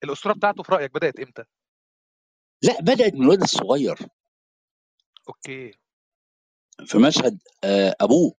الأسطورة 0.04 0.32
بتاعته 0.34 0.62
في 0.62 0.72
رأيك 0.72 0.94
بدأت 0.94 1.20
إمتى؟ 1.20 1.44
لا 2.62 2.80
بدأت 2.80 3.14
من 3.14 3.22
الواد 3.22 3.43
الصغير. 3.43 3.98
أوكي. 5.28 5.72
في 6.86 6.98
مشهد 6.98 7.39
آه، 7.64 7.97
أبوه. 8.01 8.34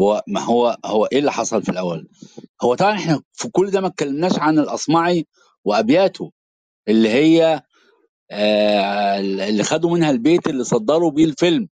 هو 0.00 0.22
ما 0.26 0.40
هو 0.40 0.76
هو 0.84 1.06
إيه 1.06 1.18
اللي 1.18 1.32
حصل 1.32 1.62
في 1.62 1.68
الأول؟ 1.68 2.08
هو 2.62 2.74
طبعا 2.74 2.94
إحنا 2.94 3.22
في 3.32 3.48
كل 3.48 3.70
ده 3.70 3.80
ما 3.80 3.86
اتكلمناش 3.86 4.38
عن 4.38 4.58
الأصمعي 4.58 5.26
وأبياته 5.64 6.32
اللي 6.88 7.08
هي 7.08 7.62
آه، 8.30 9.18
اللي 9.18 9.62
خدوا 9.64 9.90
منها 9.90 10.10
البيت 10.10 10.46
اللي 10.46 10.64
صدروا 10.64 11.10
بيه 11.10 11.24
الفيلم. 11.24 11.68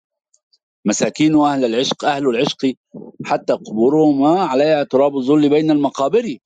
مساكين 0.84 1.34
وأهل 1.34 1.64
العشق 1.64 2.04
أهل 2.04 2.28
العشق 2.28 2.74
حتى 3.24 3.52
قبورهم 3.52 4.24
عليها 4.24 4.82
تراب 4.84 5.16
الذل 5.18 5.48
بين 5.48 5.70
المقابر. 5.70 6.38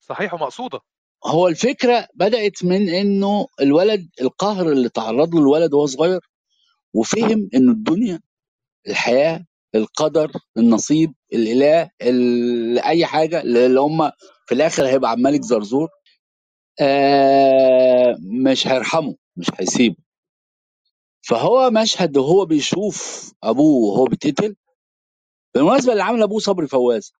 صحيح 0.00 0.34
ومقصودة. 0.34 0.80
هو 1.26 1.48
الفكرة 1.48 2.08
بدأت 2.14 2.64
من 2.64 2.88
إنه 2.88 3.46
الولد 3.60 4.08
القهر 4.20 4.72
اللي 4.72 4.88
تعرض 4.88 5.34
له 5.34 5.40
الولد 5.40 5.74
وهو 5.74 5.86
صغير 5.86 6.20
وفهم 6.94 7.48
إنه 7.54 7.72
الدنيا 7.72 8.20
الحياة 8.88 9.46
القدر 9.74 10.32
النصيب 10.58 11.14
الإله 11.32 11.90
ال- 12.02 12.78
أي 12.78 13.06
حاجة 13.06 13.40
اللي 13.42 13.80
هم 13.80 14.10
في 14.46 14.54
الآخر 14.54 14.86
هيبقى 14.88 15.10
عبد 15.10 15.20
الملك 15.26 15.42
زرزور 15.42 15.88
آه 16.80 18.16
مش 18.22 18.66
هيرحمه 18.68 19.16
مش 19.36 19.46
هيسيبه. 19.60 19.96
فهو 21.22 21.70
مشهد 21.70 22.16
وهو 22.16 22.44
بيشوف 22.46 23.32
أبوه 23.42 23.92
وهو 23.92 24.04
بيتقتل 24.04 24.56
بالمناسبة 25.54 25.92
اللي 25.92 26.04
عامل 26.04 26.22
أبوه 26.22 26.38
صبري 26.40 26.66
فواز 26.68 27.12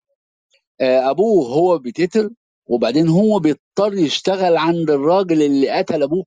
آه 0.80 1.10
أبوه 1.10 1.48
هو 1.48 1.78
بيتقتل 1.78 2.34
وبعدين 2.66 3.08
هو 3.08 3.38
بيضطر 3.38 3.94
يشتغل 3.94 4.56
عند 4.56 4.90
الراجل 4.90 5.42
اللي 5.42 5.70
قتل 5.70 6.02
أبوه. 6.02 6.24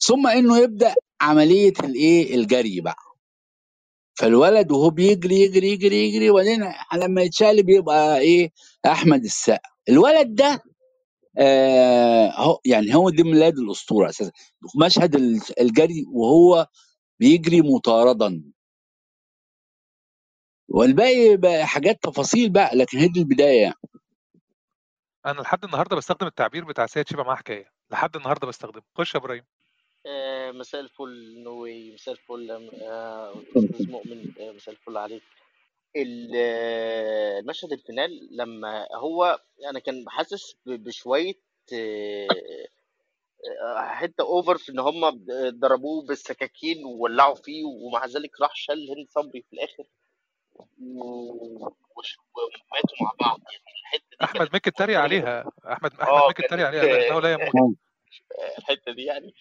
ثم 0.00 0.26
إنه 0.26 0.58
يبدأ 0.58 0.94
عملية 1.20 1.72
الإيه؟ 1.84 2.34
الجري 2.34 2.80
بقى. 2.80 2.96
فالولد 4.18 4.72
وهو 4.72 4.90
بيجري 4.90 5.36
يجري 5.40 5.68
يجري 5.72 5.96
يجري 6.08 6.30
وبعدين 6.30 6.72
لما 6.94 7.22
يتشقلب 7.22 7.68
يبقى 7.70 8.18
إيه؟ 8.20 8.50
أحمد 8.86 9.24
السقا. 9.24 9.58
الولد 9.88 10.34
ده 10.34 10.62
آه 11.38 12.30
هو 12.36 12.60
يعني 12.66 12.94
هو 12.94 13.10
دي 13.10 13.22
ميلاد 13.22 13.58
الأسطورة 13.58 14.08
أساسا. 14.10 14.32
مشهد 14.86 15.14
ال- 15.16 15.40
الجري 15.60 16.04
وهو 16.14 16.68
بيجري 17.20 17.60
مطاردا. 17.62 18.44
والباقي 20.68 21.36
بقى 21.36 21.66
حاجات 21.66 21.98
تفاصيل 22.02 22.50
بقى 22.50 22.76
لكن 22.76 22.98
هي 22.98 23.08
دي 23.08 23.20
البداية 23.20 23.62
يعني. 23.62 23.74
أنا 25.26 25.40
لحد 25.40 25.64
النهارده 25.64 25.96
بستخدم 25.96 26.26
التعبير 26.26 26.64
بتاع 26.64 26.86
سيد 26.86 27.08
شيبة 27.08 27.22
معاه 27.22 27.36
حكاية. 27.36 27.70
لحد 27.90 28.16
النهارده 28.16 28.46
بستخدمه 28.46 28.82
خش 28.98 29.14
يا 29.14 29.20
إبراهيم. 29.20 29.44
آه، 30.06 30.50
مساء 30.50 30.80
الفل 30.80 31.42
نوي. 31.42 31.94
مساء 31.94 32.14
الفل 32.14 32.50
آه، 32.82 33.34
أستاذ 33.56 33.90
مؤمن. 33.90 34.32
آه، 34.40 34.50
مساء 34.52 34.74
الفل 34.74 34.96
عليك. 34.96 35.22
ال- 35.96 36.36
المشهد 37.40 37.72
ال 37.72 37.81
final 37.81 38.28
لما 38.30 38.86
هو 38.94 39.38
أنا 39.70 39.78
كان 39.78 40.04
حاسس 40.08 40.56
بشوية 40.66 41.34
حتة 43.76 44.22
over 44.22 44.58
في 44.58 44.72
إن 44.72 44.78
هم 44.78 45.24
ضربوه 45.60 46.06
بالسكاكين 46.06 46.84
وولعوا 46.84 47.34
فيه 47.34 47.64
ومع 47.64 48.06
ذلك 48.06 48.40
راح 48.40 48.56
شال 48.56 48.90
هند 48.90 49.06
صبري 49.10 49.42
في 49.42 49.52
الآخر. 49.52 49.84
وش- 51.96 52.18
وماتوا 52.36 52.96
مع 53.00 53.12
بعض. 53.20 53.40
يعني 53.52 53.78
الحتة 53.80 54.04
دي 54.10 54.16
أحمد 54.24 54.38
كانت 54.38 54.54
مكي 54.54 54.70
اتريق 54.70 54.98
عليها. 55.00 55.44
أحمد 55.72 56.00
أحمد 56.00 56.28
مكي 56.28 56.46
اتريق 56.46 56.70
كانت 56.70 56.84
عليها. 56.84 57.08
انه 57.10 57.20
لا 57.20 57.32
يموت 57.32 57.76
آه، 58.38 58.58
الحتة 58.58 58.92
دي 58.92 59.04
يعني. 59.04 59.34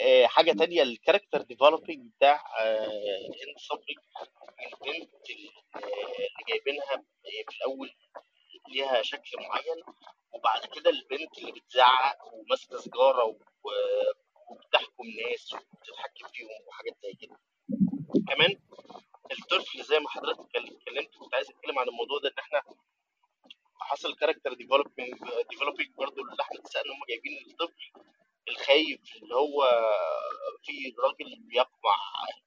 آه، 0.00 0.26
حاجة 0.26 0.52
تانية 0.52 0.82
ال 0.82 0.88
character 0.88 1.42
developing 1.42 2.10
بتاع 2.16 2.42
آه، 2.60 2.86
هند 3.26 3.58
صبري 3.58 3.94
البنت 4.66 5.30
اللي 5.30 5.50
اللي 5.76 6.44
جايبينها 6.48 6.96
في 7.48 7.56
الأول 7.56 7.90
ليها 8.68 9.02
شكل 9.02 9.38
معين 9.40 9.82
وبعد 10.32 10.60
كده 10.66 10.90
البنت 10.90 11.38
اللي 11.38 11.52
بتزعق 11.52 12.16
وماسكة 12.34 12.78
سيجارة 12.78 13.24
و- 13.24 13.38
وبتحكم 14.50 15.04
ناس 15.28 15.52
وبتتحكم 15.52 16.28
فيهم 16.32 16.48
وحاجات 16.68 16.94
زي 17.02 17.12
كده. 17.26 17.36
كمان 18.28 18.56
الطفل 19.32 19.82
زي 19.82 19.98
ما 20.00 20.08
حضرتك 20.08 20.40
اتكل- 20.40 20.76
اتكلمت 20.76 21.14
كنت 21.16 21.34
عايز 21.34 21.50
اتكلم 21.50 21.78
عن 21.78 21.88
الموضوع 21.88 22.18
ده 22.18 22.28
إن 22.28 22.38
إحنا 22.38 22.62
حصل 23.80 24.14
character 24.16 24.52
developing 24.54 25.14
developing 25.50 25.90
برضه 25.96 26.22
اللي 26.22 26.42
أحمد 26.42 26.58
السقا 26.64 26.84
إن 26.84 26.90
هم 26.90 27.00
جايبين 27.08 27.38
الطفل 27.50 27.92
الخايف 28.48 29.16
اللي 29.22 29.34
هو 29.34 29.62
في 30.64 30.94
راجل 30.98 31.36
بيقمع 31.40 31.96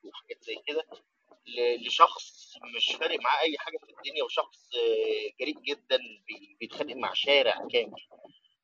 وحاجات 0.03 0.43
زي 0.43 0.55
كده 0.67 0.87
لشخص 1.85 2.53
مش 2.75 2.95
فارق 2.95 3.19
معاه 3.19 3.41
أي 3.41 3.57
حاجة 3.57 3.77
في 3.77 3.89
الدنيا 3.97 4.23
وشخص 4.23 4.69
جريء 5.39 5.59
جدا 5.59 5.97
بي- 6.27 6.57
بيتخانق 6.59 6.95
مع 6.95 7.13
شارع 7.13 7.67
كامل. 7.71 8.01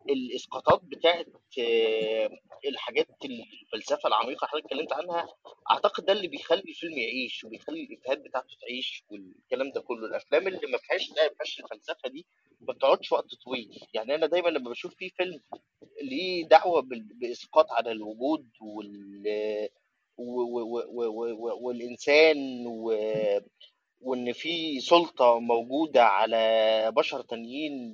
الإسقاطات 0.09 0.81
بتاعت 0.83 1.25
آه، 1.59 2.29
الحاجات 2.67 3.07
الفلسفة 3.25 4.07
العميقة 4.07 4.29
اللي 4.29 4.47
حضرتك 4.47 4.65
اتكلمت 4.65 4.93
عنها 4.93 5.27
أعتقد 5.71 6.05
ده 6.05 6.13
اللي 6.13 6.27
بيخلي 6.27 6.63
الفيلم 6.67 6.97
يعيش 6.97 7.43
وبيخلي 7.43 7.83
الإفيهات 7.83 8.17
بتاعته 8.19 8.47
تعيش 8.61 9.03
والكلام 9.11 9.71
ده 9.71 9.81
كله. 9.81 10.07
الأفلام 10.07 10.47
اللي 10.47 10.67
ما 10.71 10.77
فيهاش 10.77 11.09
ما 11.09 11.15
فيهاش 11.37 11.59
الفلسفة 11.59 12.09
دي 12.09 12.25
ما 12.61 12.73
بتقعدش 12.73 13.11
وقت 13.11 13.35
طويل. 13.45 13.79
يعني 13.93 14.15
أنا 14.15 14.25
دايما 14.27 14.49
لما 14.49 14.69
بشوف 14.69 14.95
فيه 14.95 15.09
فيلم 15.17 15.39
ليه 16.01 16.47
دعوة 16.47 16.81
بإسقاط 17.21 17.71
على 17.71 17.91
الوجود 17.91 18.49
وال 18.61 19.69
والإنسان 21.61 22.37
و- 22.67 23.39
وإن 24.01 24.33
في 24.33 24.79
سلطة 24.79 25.39
موجودة 25.39 26.03
على 26.03 26.91
بشر 26.95 27.21
تانيين 27.21 27.93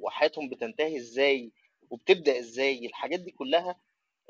وحياتهم 0.00 0.48
بتنتهي 0.48 0.96
إزاي 0.96 1.52
وبتبدأ 1.90 2.38
إزاي 2.38 2.86
الحاجات 2.86 3.20
دي 3.20 3.30
كلها 3.30 3.80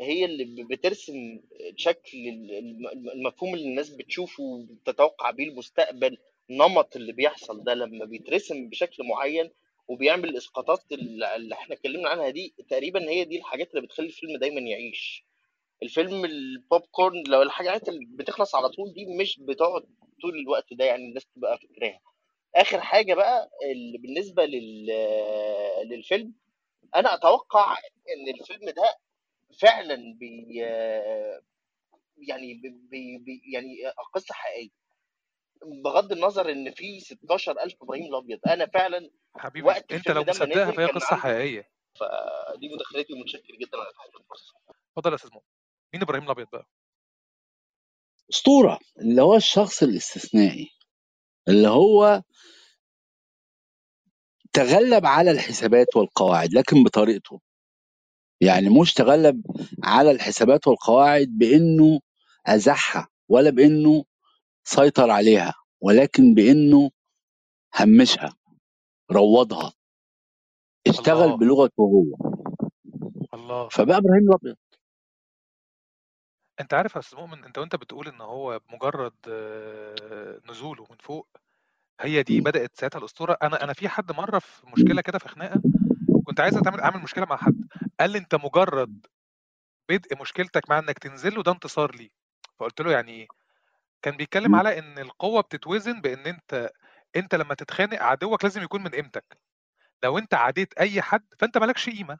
هي 0.00 0.24
اللي 0.24 0.64
بترسم 0.64 1.40
شكل 1.76 2.18
ال- 2.28 2.58
الم- 2.58 3.08
المفهوم 3.10 3.54
اللي 3.54 3.68
الناس 3.68 3.90
بتشوفه 3.90 4.42
وبتتوقع 4.42 5.30
بيه 5.30 5.44
المستقبل 5.48 6.18
نمط 6.50 6.96
اللي 6.96 7.12
بيحصل 7.12 7.64
ده 7.64 7.74
لما 7.74 8.04
بيترسم 8.04 8.68
بشكل 8.68 9.04
معين 9.04 9.50
وبيعمل 9.88 10.28
الاسقاطات 10.28 10.80
اللي 10.92 11.54
إحنا 11.54 11.74
اتكلمنا 11.74 12.08
عنها 12.08 12.30
دي 12.30 12.54
تقريبا 12.68 13.10
هي 13.10 13.24
دي 13.24 13.38
الحاجات 13.38 13.70
اللي 13.70 13.80
بتخلي 13.86 14.06
الفيلم 14.06 14.36
دايما 14.38 14.60
يعيش. 14.60 15.24
الفيلم 15.82 16.24
البوب 16.24 16.80
كورن 16.80 17.22
لو 17.28 17.42
الحاجات 17.42 17.88
اللي 17.88 18.06
بتخلص 18.10 18.54
على 18.54 18.68
طول 18.68 18.92
دي 18.92 19.06
مش 19.06 19.40
بتقعد 19.40 19.82
طول 20.22 20.38
الوقت 20.38 20.72
ده 20.74 20.84
يعني 20.84 21.04
الناس 21.08 21.26
تبقى 21.26 21.58
فاكراها. 21.58 22.00
آخر 22.54 22.80
حاجة 22.80 23.14
بقى 23.14 23.50
اللي 23.72 23.98
بالنسبة 23.98 24.44
لل 24.44 24.86
للفيلم 25.84 26.34
أنا 26.94 27.14
أتوقع 27.14 27.76
إن 28.08 28.34
الفيلم 28.40 28.70
ده 28.70 28.96
فعلا 29.60 30.14
بي 30.18 30.54
يعني 32.28 32.54
بي 32.90 33.18
بي 33.18 33.42
يعني 33.52 33.76
قصة 34.14 34.34
حقيقية. 34.34 34.70
بغض 35.84 36.12
النظر 36.12 36.50
إن 36.52 36.70
في 36.70 37.00
16000 37.00 37.82
إبراهيم 37.82 38.04
الأبيض 38.04 38.40
أنا 38.48 38.66
فعلا 38.66 39.10
حبيبي 39.36 39.66
وقت 39.68 39.92
أنت 39.92 40.10
لو 40.10 40.22
مصدقها 40.24 40.70
فهي 40.72 40.86
قصة 40.86 41.16
حقيقية. 41.16 41.70
فدي 41.94 42.68
مداخلتي 42.74 43.12
ومتشكر 43.12 43.54
جدا 43.54 43.78
على 43.78 43.88
فتح 43.92 44.04
الفرصه 44.20 44.54
اتفضل 44.90 45.10
يا 45.10 45.16
أستاذ 45.16 45.30
مؤمن 45.30 45.44
مين 45.94 46.02
إبراهيم 46.02 46.24
الأبيض 46.24 46.46
بقى؟ 46.52 46.66
أسطورة 48.30 48.78
اللي 49.00 49.22
هو 49.22 49.36
الشخص 49.36 49.82
الاستثنائي 49.82 50.68
اللي 51.48 51.68
هو 51.68 52.22
تغلب 54.52 55.06
على 55.06 55.30
الحسابات 55.30 55.96
والقواعد 55.96 56.54
لكن 56.54 56.84
بطريقته. 56.84 57.40
يعني 58.42 58.70
مش 58.80 58.94
تغلب 58.94 59.42
على 59.84 60.10
الحسابات 60.10 60.68
والقواعد 60.68 61.28
بإنه 61.28 62.00
أزحها 62.46 63.08
ولا 63.30 63.50
بإنه 63.50 64.04
سيطر 64.64 65.10
عليها 65.10 65.54
ولكن 65.82 66.34
بإنه 66.34 66.90
همشها 67.80 68.36
روضها 69.12 69.72
اشتغل 70.88 71.32
الله 71.32 71.36
بلغته 71.36 71.82
هو. 71.82 72.04
الله. 73.34 73.70
فبقى 73.70 73.98
إبراهيم 73.98 74.28
الأبيض. 74.30 74.56
أنت 76.60 76.74
عارف 76.74 76.94
يا 76.94 77.00
أستاذ 77.00 77.18
مؤمن 77.18 77.44
أنت 77.44 77.58
وأنت 77.58 77.76
بتقول 77.76 78.08
إن 78.08 78.20
هو 78.20 78.58
بمجرد 78.68 79.12
آه، 79.28 80.40
نزوله 80.50 80.86
من 80.90 80.96
فوق 81.00 81.28
هي 82.00 82.22
دي 82.22 82.40
بدأت 82.40 82.76
ساعتها 82.76 82.98
الأسطورة. 82.98 83.36
أنا 83.42 83.64
أنا 83.64 83.72
في 83.72 83.88
حد 83.88 84.12
مرة 84.12 84.38
في 84.38 84.66
مشكلة 84.66 85.00
كده 85.02 85.18
في 85.18 85.28
خناقة 85.28 85.62
كنت 86.24 86.40
عايز 86.40 86.56
اتعمل 86.56 86.80
أعمل 86.80 87.02
مشكلة 87.02 87.26
مع 87.26 87.36
حد. 87.36 87.68
قال 88.00 88.10
لي 88.10 88.18
أنت 88.18 88.34
مجرد 88.34 89.06
بدء 89.90 90.20
مشكلتك 90.22 90.70
مع 90.70 90.78
إنك 90.78 90.98
تنزل 90.98 91.34
له 91.34 91.42
ده 91.42 91.52
انتصار 91.52 91.94
ليه؟ 91.96 92.10
فقلت 92.60 92.80
له 92.80 92.92
يعني 92.92 93.12
إيه؟ 93.12 93.28
كان 94.02 94.16
بيتكلم 94.16 94.54
على 94.54 94.78
إن 94.78 94.98
القوة 94.98 95.40
بتتوزن 95.42 96.00
بإن 96.00 96.26
أنت 96.26 96.70
أنت 97.16 97.34
لما 97.34 97.54
تتخانق 97.54 98.02
عدوك 98.02 98.44
لازم 98.44 98.62
يكون 98.62 98.82
من 98.82 98.90
قيمتك. 98.90 99.38
لو 100.04 100.18
أنت 100.18 100.34
عاديت 100.34 100.74
أي 100.74 101.02
حد 101.02 101.26
فأنت 101.38 101.58
مالكش 101.58 101.90
قيمة. 101.90 102.18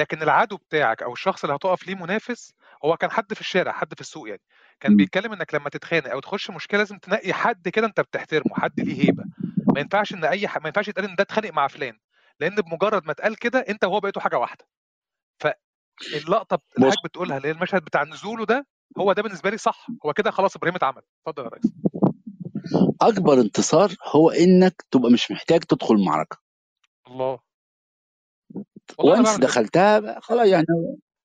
لكن 0.00 0.22
العدو 0.22 0.56
بتاعك 0.56 1.02
أو 1.02 1.12
الشخص 1.12 1.44
اللي 1.44 1.56
هتقف 1.56 1.86
ليه 1.88 1.94
منافس 1.94 2.52
هو 2.84 2.96
كان 2.96 3.10
حد 3.10 3.34
في 3.34 3.40
الشارع 3.40 3.72
حد 3.72 3.94
في 3.94 4.00
السوق 4.00 4.28
يعني. 4.28 4.40
كان 4.80 4.96
بيتكلم 4.96 5.32
إنك 5.32 5.54
لما 5.54 5.68
تتخانق 5.68 6.10
أو 6.10 6.20
تخش 6.20 6.50
مشكلة 6.50 6.78
لازم 6.78 6.98
تنقي 6.98 7.32
حد 7.32 7.68
كده 7.68 7.86
أنت 7.86 8.00
بتحترمه 8.00 8.54
حد 8.54 8.80
ليه 8.80 9.04
هيبة. 9.04 9.24
ما 9.74 9.80
ينفعش 9.80 10.14
إن 10.14 10.24
أي 10.24 10.48
ح... 10.48 10.58
ما 10.58 10.66
ينفعش 10.68 10.88
يتقال 10.88 11.04
إن 11.04 11.14
ده 11.14 11.22
اتخانق 11.22 11.50
مع 11.52 11.66
فلان 11.68 11.98
لأن 12.40 12.54
بمجرد 12.54 13.04
ما 13.04 13.12
اتقال 13.12 13.36
كده 13.36 13.58
أنت 13.68 13.84
وهو 13.84 14.00
بقيتوا 14.00 14.22
حاجة 14.22 14.38
واحدة. 14.38 14.64
فاللقطة 15.40 16.58
اللي 16.76 16.90
حضرتك 16.90 17.04
بتقولها 17.04 17.36
اللي 17.36 17.48
هي 17.48 17.52
المشهد 17.52 17.84
بتاع 17.84 18.04
نزوله 18.04 18.46
ده 18.46 18.66
هو 18.98 19.12
ده 19.12 19.22
بالنسبة 19.22 19.50
لي 19.50 19.56
صح. 19.56 19.86
هو 20.06 20.12
كده 20.12 20.30
خلاص 20.30 20.56
إبراهيم 20.56 20.74
اتعمل. 20.74 21.02
اتفضل 21.26 21.44
يا 21.44 21.48
ريس. 21.48 21.72
أكبر 23.02 23.32
انتصار 23.40 23.90
هو 24.16 24.30
إنك 24.30 24.82
تبقى 24.90 25.10
مش 25.10 25.30
محتاج 25.30 25.60
تدخل 25.60 26.04
معركه 26.04 26.36
الله. 27.06 27.38
وانس 28.98 29.36
دخلتها 29.36 30.20
خلاص 30.20 30.46
يعني 30.46 30.66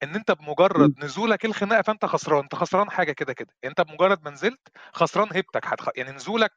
إن 0.04 0.16
أنت 0.16 0.32
بمجرد 0.32 1.00
نزولك 1.04 1.46
الخناقة 1.46 1.82
فأنت 1.82 2.06
خسران 2.06 2.44
أنت 2.44 2.56
خسران 2.56 2.90
حاجة 2.90 3.12
كده 3.12 3.34
كده. 3.34 3.54
يعني 3.64 3.76
أنت 3.80 3.90
بمجرد 3.90 4.24
ما 4.24 4.32
نزلت 4.32 4.62
خسران 4.94 5.28
هيبتك 5.34 5.66
هتخ... 5.66 5.90
يعني 5.96 6.12
نزولك 6.12 6.52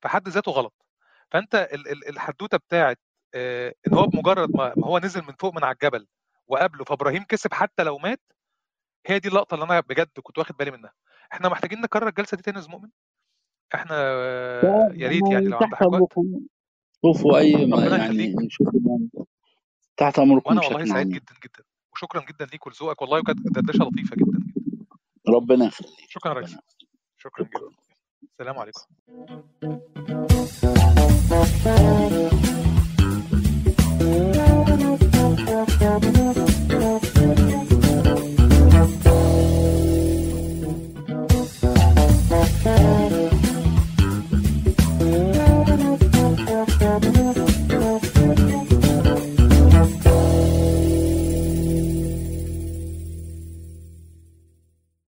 في 0.00 0.08
حد 0.08 0.28
ذاته 0.28 0.52
غلط. 0.52 0.74
فأنت 1.30 1.54
ال... 1.72 1.88
ال... 1.88 2.08
الحدوتة 2.08 2.58
بتاعت 2.58 2.98
آه، 3.34 3.74
إن 3.88 3.94
هو 3.94 4.06
بمجرد 4.06 4.56
ما... 4.56 4.72
ما 4.76 4.86
هو 4.86 4.98
نزل 4.98 5.22
من 5.22 5.34
فوق 5.40 5.54
من 5.54 5.64
على 5.64 5.72
الجبل 5.74 6.06
وقابله 6.48 6.84
فإبراهيم 6.84 7.24
كسب 7.24 7.54
حتى 7.54 7.82
لو 7.82 7.98
مات 7.98 8.20
هي 9.06 9.18
دي 9.18 9.28
اللقطة 9.28 9.54
اللي 9.54 9.64
أنا 9.64 9.80
بجد 9.80 10.08
كنت 10.22 10.38
واخد 10.38 10.56
بالي 10.56 10.70
منها. 10.70 10.92
إحنا 11.32 11.48
محتاجين 11.48 11.80
نكرر 11.80 12.08
الجلسه 12.08 12.36
دي 12.36 12.42
تاني 12.42 12.58
يا 12.58 12.64
مؤمن 12.68 12.88
إحنا 13.74 13.96
يا 14.94 15.08
ريت 15.08 15.22
يعني 15.30 15.48
لو 15.48 15.58
عندك 15.58 15.74
حاجة 15.74 16.06
شوفوا 17.02 17.38
أي 17.38 17.66
ما 17.66 17.86
يعني 17.86 18.34
نشوف 18.34 18.68
تحت 19.96 20.18
أمركم 20.18 20.50
وأنا 20.50 20.60
والله 20.60 20.76
بشكل 20.78 20.88
سعيد 20.90 21.06
عام. 21.06 21.14
جدا 21.16 21.34
جدا. 21.44 21.64
وشكرا 21.92 22.24
جدا 22.30 22.44
ليك 22.44 22.66
ولذوقك. 22.66 23.02
والله 23.02 23.18
وكانت 23.18 23.38
دردشة 23.48 23.84
لطيفة 23.84 24.16
جدا 24.16 24.38
جدا. 24.56 24.96
ربنا 25.28 25.64
يخليك. 25.66 25.90
شكرا 26.08 26.34
يا 26.34 26.38
ريس. 26.38 26.56
شكرا 27.18 27.44
جدا. 27.44 27.70
السلام 28.32 28.58
عليكم. 28.58 28.80